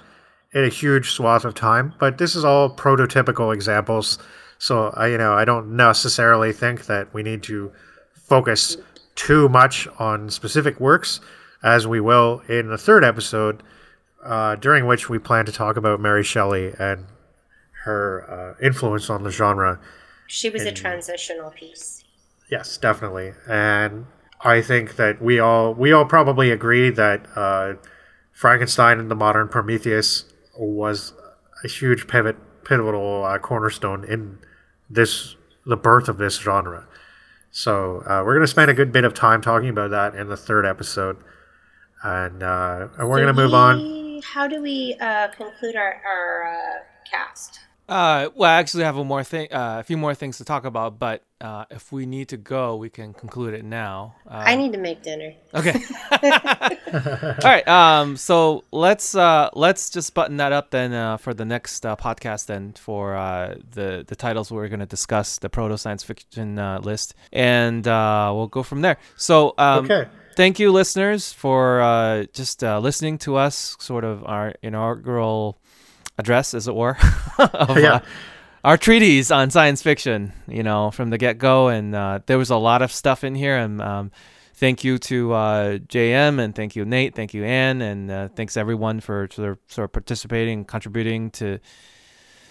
in 0.52 0.64
a 0.64 0.68
huge 0.68 1.12
swath 1.12 1.44
of 1.44 1.54
time. 1.54 1.94
But 1.98 2.18
this 2.18 2.34
is 2.34 2.44
all 2.44 2.74
prototypical 2.74 3.54
examples. 3.54 4.18
So 4.62 4.90
I, 4.96 5.08
you 5.08 5.18
know, 5.18 5.32
I 5.32 5.44
don't 5.44 5.74
necessarily 5.74 6.52
think 6.52 6.86
that 6.86 7.12
we 7.12 7.24
need 7.24 7.42
to 7.42 7.72
focus 8.14 8.76
too 9.16 9.48
much 9.48 9.88
on 9.98 10.30
specific 10.30 10.78
works, 10.78 11.18
as 11.64 11.88
we 11.88 11.98
will 11.98 12.42
in 12.48 12.68
the 12.68 12.78
third 12.78 13.02
episode, 13.02 13.60
uh, 14.24 14.54
during 14.54 14.86
which 14.86 15.08
we 15.08 15.18
plan 15.18 15.46
to 15.46 15.52
talk 15.52 15.76
about 15.76 15.98
Mary 15.98 16.22
Shelley 16.22 16.74
and 16.78 17.06
her 17.82 18.54
uh, 18.60 18.64
influence 18.64 19.10
on 19.10 19.24
the 19.24 19.32
genre. 19.32 19.80
She 20.28 20.48
was 20.48 20.62
a 20.62 20.70
transitional 20.70 21.50
piece. 21.50 22.04
Yes, 22.48 22.76
definitely, 22.76 23.32
and 23.48 24.06
I 24.42 24.62
think 24.62 24.94
that 24.94 25.20
we 25.20 25.40
all 25.40 25.74
we 25.74 25.90
all 25.90 26.04
probably 26.04 26.52
agree 26.52 26.88
that 26.90 27.26
uh, 27.34 27.74
Frankenstein 28.30 29.00
and 29.00 29.10
the 29.10 29.16
Modern 29.16 29.48
Prometheus 29.48 30.24
was 30.56 31.14
a 31.64 31.68
huge 31.68 32.06
pivot, 32.06 32.36
pivotal 32.64 33.24
uh, 33.24 33.38
cornerstone 33.38 34.04
in 34.04 34.38
this 34.92 35.36
the 35.66 35.76
birth 35.76 36.08
of 36.08 36.18
this 36.18 36.38
genre. 36.38 36.86
So 37.50 38.02
uh, 38.06 38.22
we're 38.24 38.34
going 38.34 38.44
to 38.44 38.50
spend 38.50 38.70
a 38.70 38.74
good 38.74 38.92
bit 38.92 39.04
of 39.04 39.14
time 39.14 39.42
talking 39.42 39.68
about 39.68 39.90
that 39.90 40.14
in 40.14 40.28
the 40.28 40.36
third 40.36 40.64
episode, 40.64 41.18
and, 42.02 42.42
uh, 42.42 42.88
and 42.98 43.08
we're 43.08 43.20
going 43.20 43.34
to 43.34 43.42
move 43.42 43.54
on. 43.54 44.22
How 44.22 44.46
do 44.46 44.62
we 44.62 44.96
uh, 45.00 45.28
conclude 45.28 45.76
our, 45.76 46.00
our 46.06 46.44
uh, 46.44 46.78
cast? 47.10 47.60
Uh, 47.88 48.30
well, 48.34 48.50
I 48.50 48.54
actually 48.54 48.84
have 48.84 48.96
a 48.96 49.04
more 49.04 49.22
thing, 49.22 49.52
uh, 49.52 49.78
a 49.80 49.82
few 49.82 49.98
more 49.98 50.14
things 50.14 50.38
to 50.38 50.44
talk 50.44 50.64
about, 50.64 50.98
but 50.98 51.22
uh, 51.42 51.64
if 51.70 51.90
we 51.90 52.06
need 52.06 52.28
to 52.28 52.36
go, 52.36 52.76
we 52.76 52.88
can 52.88 53.12
conclude 53.12 53.52
it 53.52 53.64
now. 53.64 54.14
Uh, 54.26 54.44
I 54.46 54.54
need 54.54 54.72
to 54.72 54.78
make 54.78 55.02
dinner. 55.02 55.34
Okay. 55.54 55.72
All 56.12 57.34
right. 57.42 57.66
Um. 57.66 58.16
So 58.16 58.64
let's 58.70 59.14
uh 59.14 59.50
let's 59.54 59.90
just 59.90 60.14
button 60.14 60.36
that 60.36 60.52
up 60.52 60.70
then 60.70 60.92
uh, 60.92 61.16
for 61.16 61.34
the 61.34 61.44
next 61.44 61.84
uh, 61.84 61.96
podcast 61.96 62.46
then 62.46 62.72
for 62.74 63.16
uh 63.16 63.56
the 63.72 64.04
the 64.06 64.14
titles 64.14 64.50
we're 64.50 64.68
gonna 64.68 64.86
discuss 64.86 65.38
the 65.38 65.50
proto 65.50 65.76
science 65.76 66.04
fiction 66.04 66.58
uh, 66.58 66.78
list 66.78 67.14
and 67.32 67.86
uh 67.88 68.30
we'll 68.34 68.46
go 68.46 68.62
from 68.62 68.82
there. 68.82 68.98
So 69.16 69.54
um. 69.58 69.84
Okay. 69.84 70.08
Thank 70.34 70.58
you, 70.58 70.72
listeners, 70.72 71.30
for 71.30 71.82
uh, 71.82 72.24
just 72.32 72.64
uh, 72.64 72.78
listening 72.78 73.18
to 73.18 73.36
us, 73.36 73.76
sort 73.78 74.02
of 74.02 74.24
our 74.24 74.54
inaugural 74.62 75.58
address, 76.16 76.54
as 76.54 76.68
it 76.68 76.74
were, 76.74 76.96
of 77.38 77.76
Yeah. 77.76 78.00
Our 78.64 78.76
treatise 78.76 79.30
on 79.30 79.50
science 79.50 79.82
fiction. 79.82 80.32
You 80.48 80.62
know, 80.62 80.90
from 80.90 81.10
the 81.10 81.18
get 81.18 81.38
go, 81.38 81.68
and 81.68 81.94
uh, 81.94 82.20
there 82.26 82.38
was 82.38 82.50
a 82.50 82.56
lot 82.56 82.82
of 82.82 82.92
stuff 82.92 83.24
in 83.24 83.34
here. 83.34 83.56
And 83.56 83.80
um, 83.80 84.10
thank 84.54 84.84
you 84.84 84.98
to 84.98 85.32
uh, 85.32 85.78
JM, 85.78 86.38
and 86.38 86.54
thank 86.54 86.76
you 86.76 86.84
Nate, 86.84 87.14
thank 87.14 87.34
you 87.34 87.44
Anne, 87.44 87.82
and 87.82 88.10
uh, 88.10 88.28
thanks 88.28 88.56
everyone 88.56 89.00
for 89.00 89.28
sort 89.32 89.58
of, 89.76 89.92
participating, 89.92 90.64
contributing 90.64 91.30
to 91.32 91.58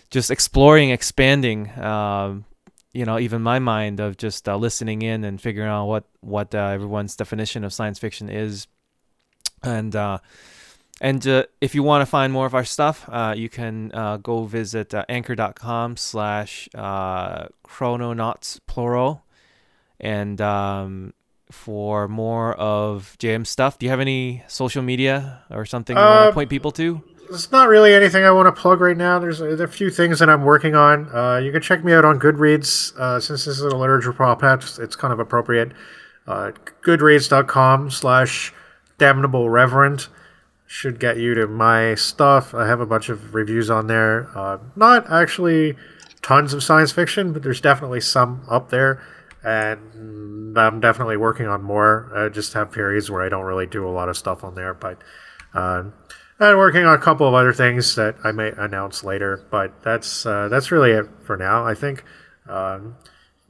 just 0.10 0.30
exploring, 0.32 0.90
expanding. 0.90 1.70
Um, 1.80 2.46
you 2.94 3.06
know, 3.06 3.18
even 3.18 3.42
my 3.42 3.60
mind 3.60 4.02
of 4.02 4.18
just 4.18 4.50
uh, 4.50 4.58
listening 4.58 5.02
in 5.02 5.24
and 5.24 5.40
figuring 5.40 5.70
out 5.70 5.86
what 5.86 6.04
what 6.20 6.54
uh, 6.54 6.66
everyone's 6.66 7.16
definition 7.16 7.64
of 7.64 7.72
science 7.72 7.98
fiction 7.98 8.30
is, 8.30 8.68
and 9.64 9.96
uh, 9.96 10.18
and 11.02 11.26
uh, 11.28 11.44
if 11.60 11.73
you 11.76 11.82
want 11.82 12.03
to 12.03 12.06
find 12.06 12.32
more 12.32 12.45
of 12.45 12.53
our 12.53 12.64
stuff, 12.64 13.10
uh, 13.11 13.34
you 13.36 13.49
can 13.49 13.91
uh, 13.94 14.18
go 14.18 14.44
visit 14.44 14.94
uh, 14.94 15.03
anchor.com 15.10 15.98
slash 15.98 16.69
uh, 16.76 17.48
chrononauts 17.68 18.60
plural. 18.68 19.26
And 19.99 20.40
um, 20.40 21.14
for 21.52 22.07
more 22.07 22.53
of 22.53 23.15
JM 23.19 23.45
stuff, 23.48 23.80
do 23.80 23.86
you 23.88 23.90
have 23.90 23.99
any 23.99 24.44
social 24.48 24.84
media 24.84 25.44
or 25.49 25.65
something 25.65 25.98
you 25.98 26.02
want 26.02 26.19
Uh, 26.19 26.28
to 26.28 26.34
point 26.34 26.49
people 26.52 26.72
to? 26.73 27.02
It's 27.32 27.52
not 27.52 27.68
really 27.68 27.94
anything 27.95 28.23
I 28.23 28.32
want 28.32 28.53
to 28.53 28.61
plug 28.61 28.80
right 28.80 28.98
now. 28.98 29.18
There's 29.18 29.41
a, 29.41 29.56
there 29.56 29.68
few 29.68 29.90
things 29.90 30.19
that 30.19 30.30
I'm 30.30 30.44
working 30.44 30.76
on. 30.76 31.10
Uh, 31.15 31.38
you 31.38 31.52
can 31.52 31.61
check 31.61 31.84
me 31.84 31.94
out 31.94 32.06
on 32.06 32.19
Goodreads. 32.19 32.95
Uh, 32.95 33.19
since 33.19 33.45
this 33.45 33.57
is 33.57 33.61
a 33.73 33.76
literature 33.76 34.14
podcast, 34.14 34.78
it's 34.80 34.95
kind 34.95 35.11
of 35.14 35.19
appropriate. 35.19 35.72
Uh, 36.28 36.52
Goodreads.com 36.84 37.90
slash 37.90 38.53
damnable 38.99 39.49
reverend 39.49 40.07
should 40.72 41.02
get 41.02 41.18
you 41.18 41.34
to 41.35 41.48
my 41.48 41.93
stuff. 41.95 42.53
I 42.53 42.65
have 42.65 42.80
a 42.80 42.85
bunch 42.85 43.10
of 43.10 43.35
reviews 43.35 43.69
on 43.69 43.88
there. 43.88 44.30
Uh, 44.34 44.57
not 44.77 45.11
actually 45.11 45.76
tons 46.22 46.53
of 46.53 46.64
science 46.64 46.93
fiction, 46.93 47.34
but 47.34 47.43
there's 47.43 47.60
definitely 47.60 47.99
some 47.99 48.45
up 48.49 48.69
there. 48.69 49.03
And 49.43 50.57
I'm 50.57 50.80
definitely 50.80 51.18
working 51.18 51.45
on 51.45 51.61
more. 51.61 52.10
I 52.15 52.30
just 52.30 52.53
have 52.53 52.72
periods 52.72 53.11
where 53.11 53.22
I 53.22 53.27
don't 53.27 53.43
really 53.43 53.68
do 53.68 53.85
a 53.85 53.91
lot 53.91 54.07
of 54.07 54.15
stuff 54.15 54.45
on 54.45 54.56
there, 54.56 54.73
but 54.73 55.02
uh, 55.53 55.84
and 56.39 56.57
working 56.57 56.85
on 56.85 56.95
a 56.95 57.02
couple 57.02 57.27
of 57.27 57.34
other 57.34 57.52
things 57.52 57.95
that 57.95 58.15
I 58.23 58.31
may 58.31 58.53
announce 58.57 59.03
later. 59.03 59.45
But 59.52 59.84
that's 59.84 60.26
uh, 60.26 60.48
that's 60.48 60.72
really 60.72 60.91
it 60.91 61.06
for 61.26 61.35
now. 61.35 61.65
I 61.65 61.73
think, 61.73 62.06
um, 62.48 62.95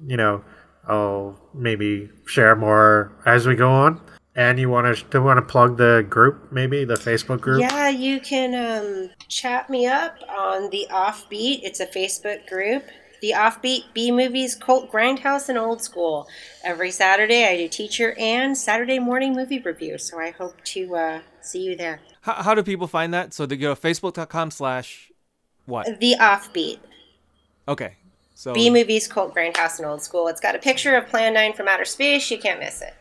you 0.04 0.18
know, 0.18 0.44
I'll 0.88 1.40
maybe 1.54 2.10
share 2.26 2.56
more 2.56 3.12
as 3.28 3.46
we 3.46 3.56
go 3.56 3.70
on. 3.70 4.02
And 4.36 4.58
you 4.60 4.70
want 4.70 4.96
to 4.96 5.04
do 5.10 5.22
want 5.22 5.38
to 5.38 5.42
plug 5.42 5.78
the 5.78 6.06
group, 6.10 6.52
maybe 6.52 6.86
the 6.86 6.96
Facebook 6.96 7.42
group? 7.42 7.60
Yeah, 7.60 7.90
you 7.90 8.22
can 8.22 8.56
um, 8.56 9.10
chat 9.28 9.70
me 9.70 9.88
up 9.88 10.18
on 10.30 10.70
the 10.70 10.88
Offbeat. 10.90 11.60
It's 11.64 11.82
a 11.82 11.86
Facebook 11.86 12.48
group. 12.48 12.84
The 13.22 13.34
Offbeat 13.36 13.94
B 13.94 14.10
Movies 14.10 14.56
Cult 14.56 14.92
Grindhouse 14.92 15.50
and 15.50 15.58
Old 15.58 15.82
School. 15.82 16.28
Every 16.64 16.92
Saturday, 16.92 17.46
I 17.46 17.58
do 17.58 17.68
teacher 17.68 18.16
and 18.18 18.58
Saturday 18.58 19.00
morning 19.00 19.34
movie 19.34 19.60
review. 19.60 19.98
So 19.98 20.20
I 20.20 20.32
hope 20.32 20.64
to 20.64 20.96
uh, 20.96 21.22
see 21.42 21.64
you 21.64 21.76
there. 21.76 22.00
How, 22.22 22.34
how 22.42 22.56
do 22.56 22.64
people 22.64 22.88
find 22.88 23.14
that? 23.14 23.34
So 23.34 23.46
they 23.46 23.58
go 23.58 23.76
to 23.76 23.80
facebook.com 23.80 24.52
slash 24.52 25.12
what? 25.66 26.00
The 26.00 26.16
Offbeat. 26.20 26.80
Okay. 27.68 27.98
So 28.34 28.54
B 28.54 28.70
Movies 28.70 29.08
Cult 29.08 29.36
Grindhouse 29.36 29.78
and 29.78 29.86
Old 29.86 30.02
School. 30.02 30.28
It's 30.28 30.42
got 30.42 30.56
a 30.56 30.60
picture 30.60 30.96
of 30.96 31.08
Plan 31.08 31.34
9 31.34 31.54
from 31.54 31.68
outer 31.68 31.86
space. 31.86 32.32
You 32.32 32.40
can't 32.40 32.60
miss 32.60 32.82
it. 32.82 32.96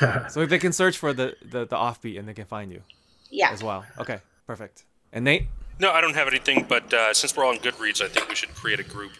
so 0.28 0.44
they 0.46 0.58
can 0.58 0.72
search 0.72 0.96
for 0.98 1.12
the, 1.12 1.36
the, 1.42 1.66
the 1.66 1.76
offbeat 1.76 2.18
and 2.18 2.26
they 2.28 2.34
can 2.34 2.44
find 2.46 2.72
you 2.72 2.82
Yeah. 3.30 3.50
as 3.50 3.62
well. 3.62 3.84
Okay, 3.98 4.18
perfect. 4.46 4.84
And 5.12 5.24
Nate? 5.24 5.44
No, 5.80 5.90
I 5.92 6.00
don't 6.00 6.14
have 6.14 6.26
anything, 6.28 6.66
but 6.68 6.92
uh, 6.92 7.14
since 7.14 7.36
we're 7.36 7.44
all 7.44 7.50
on 7.50 7.58
Goodreads, 7.58 8.02
I 8.02 8.08
think 8.08 8.28
we 8.28 8.34
should 8.34 8.52
create 8.54 8.80
a 8.80 8.84
group 8.84 9.12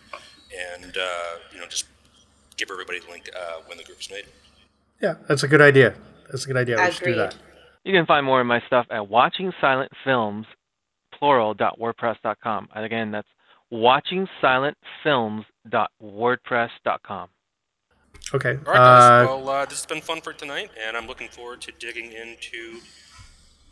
and 0.83 0.97
uh, 0.97 1.39
you 1.53 1.61
know 1.61 1.67
just 1.67 1.87
give 2.57 2.69
everybody 2.71 2.99
the 2.99 3.09
link 3.11 3.31
uh, 3.39 3.61
when 3.67 3.79
the 3.79 3.85
group 3.85 4.01
is 4.01 4.11
made. 4.11 4.25
Yeah, 5.01 5.15
that's 5.29 5.45
a 5.45 5.49
good 5.49 5.61
idea. 5.61 5.95
That's 6.31 6.45
a 6.45 6.49
good 6.49 6.57
idea. 6.57 6.77
We 6.85 6.91
should 6.91 7.05
do 7.05 7.15
that. 7.15 7.37
You 7.85 7.93
can 7.93 8.07
find 8.07 8.27
more 8.27 8.41
of 8.41 8.47
my 8.47 8.61
stuff 8.67 8.87
at 8.91 9.09
watching 9.09 9.53
silent 9.61 9.93
films 10.05 10.47
plural.wordpress.com. 11.19 12.69
And 12.75 12.85
again, 12.85 13.11
that's 13.13 13.29
watching 13.71 14.27
silent 14.41 14.77
films.wordpress.com. 15.03 17.29
Okay. 18.35 18.59
All 18.67 18.73
right, 18.73 18.77
guys. 18.77 19.25
Uh, 19.25 19.27
well, 19.27 19.49
uh, 19.49 19.65
this 19.65 19.79
has 19.79 19.87
been 19.87 20.03
fun 20.03 20.21
for 20.21 20.33
tonight, 20.33 20.71
and 20.87 20.97
I'm 20.97 21.07
looking 21.07 21.29
forward 21.29 21.61
to 21.63 21.73
digging 21.79 22.13
into 22.13 22.81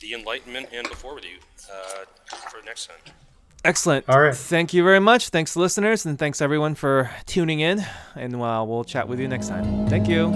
the 0.00 0.14
Enlightenment 0.14 0.68
and 0.72 0.88
before 0.88 1.14
with 1.14 1.24
you 1.24 1.38
uh, 1.72 2.04
for 2.50 2.64
next 2.64 2.86
time. 2.86 3.14
Excellent. 3.64 4.08
All 4.08 4.20
right. 4.20 4.34
Thank 4.34 4.72
you 4.72 4.84
very 4.84 5.00
much. 5.00 5.30
Thanks, 5.30 5.56
listeners, 5.56 6.06
and 6.06 6.18
thanks 6.18 6.40
everyone 6.40 6.74
for 6.74 7.10
tuning 7.26 7.60
in. 7.60 7.84
And 8.14 8.36
uh, 8.36 8.64
we'll 8.66 8.84
chat 8.84 9.08
with 9.08 9.18
you 9.18 9.28
next 9.28 9.48
time. 9.48 9.88
Thank 9.88 10.08
you. 10.08 10.30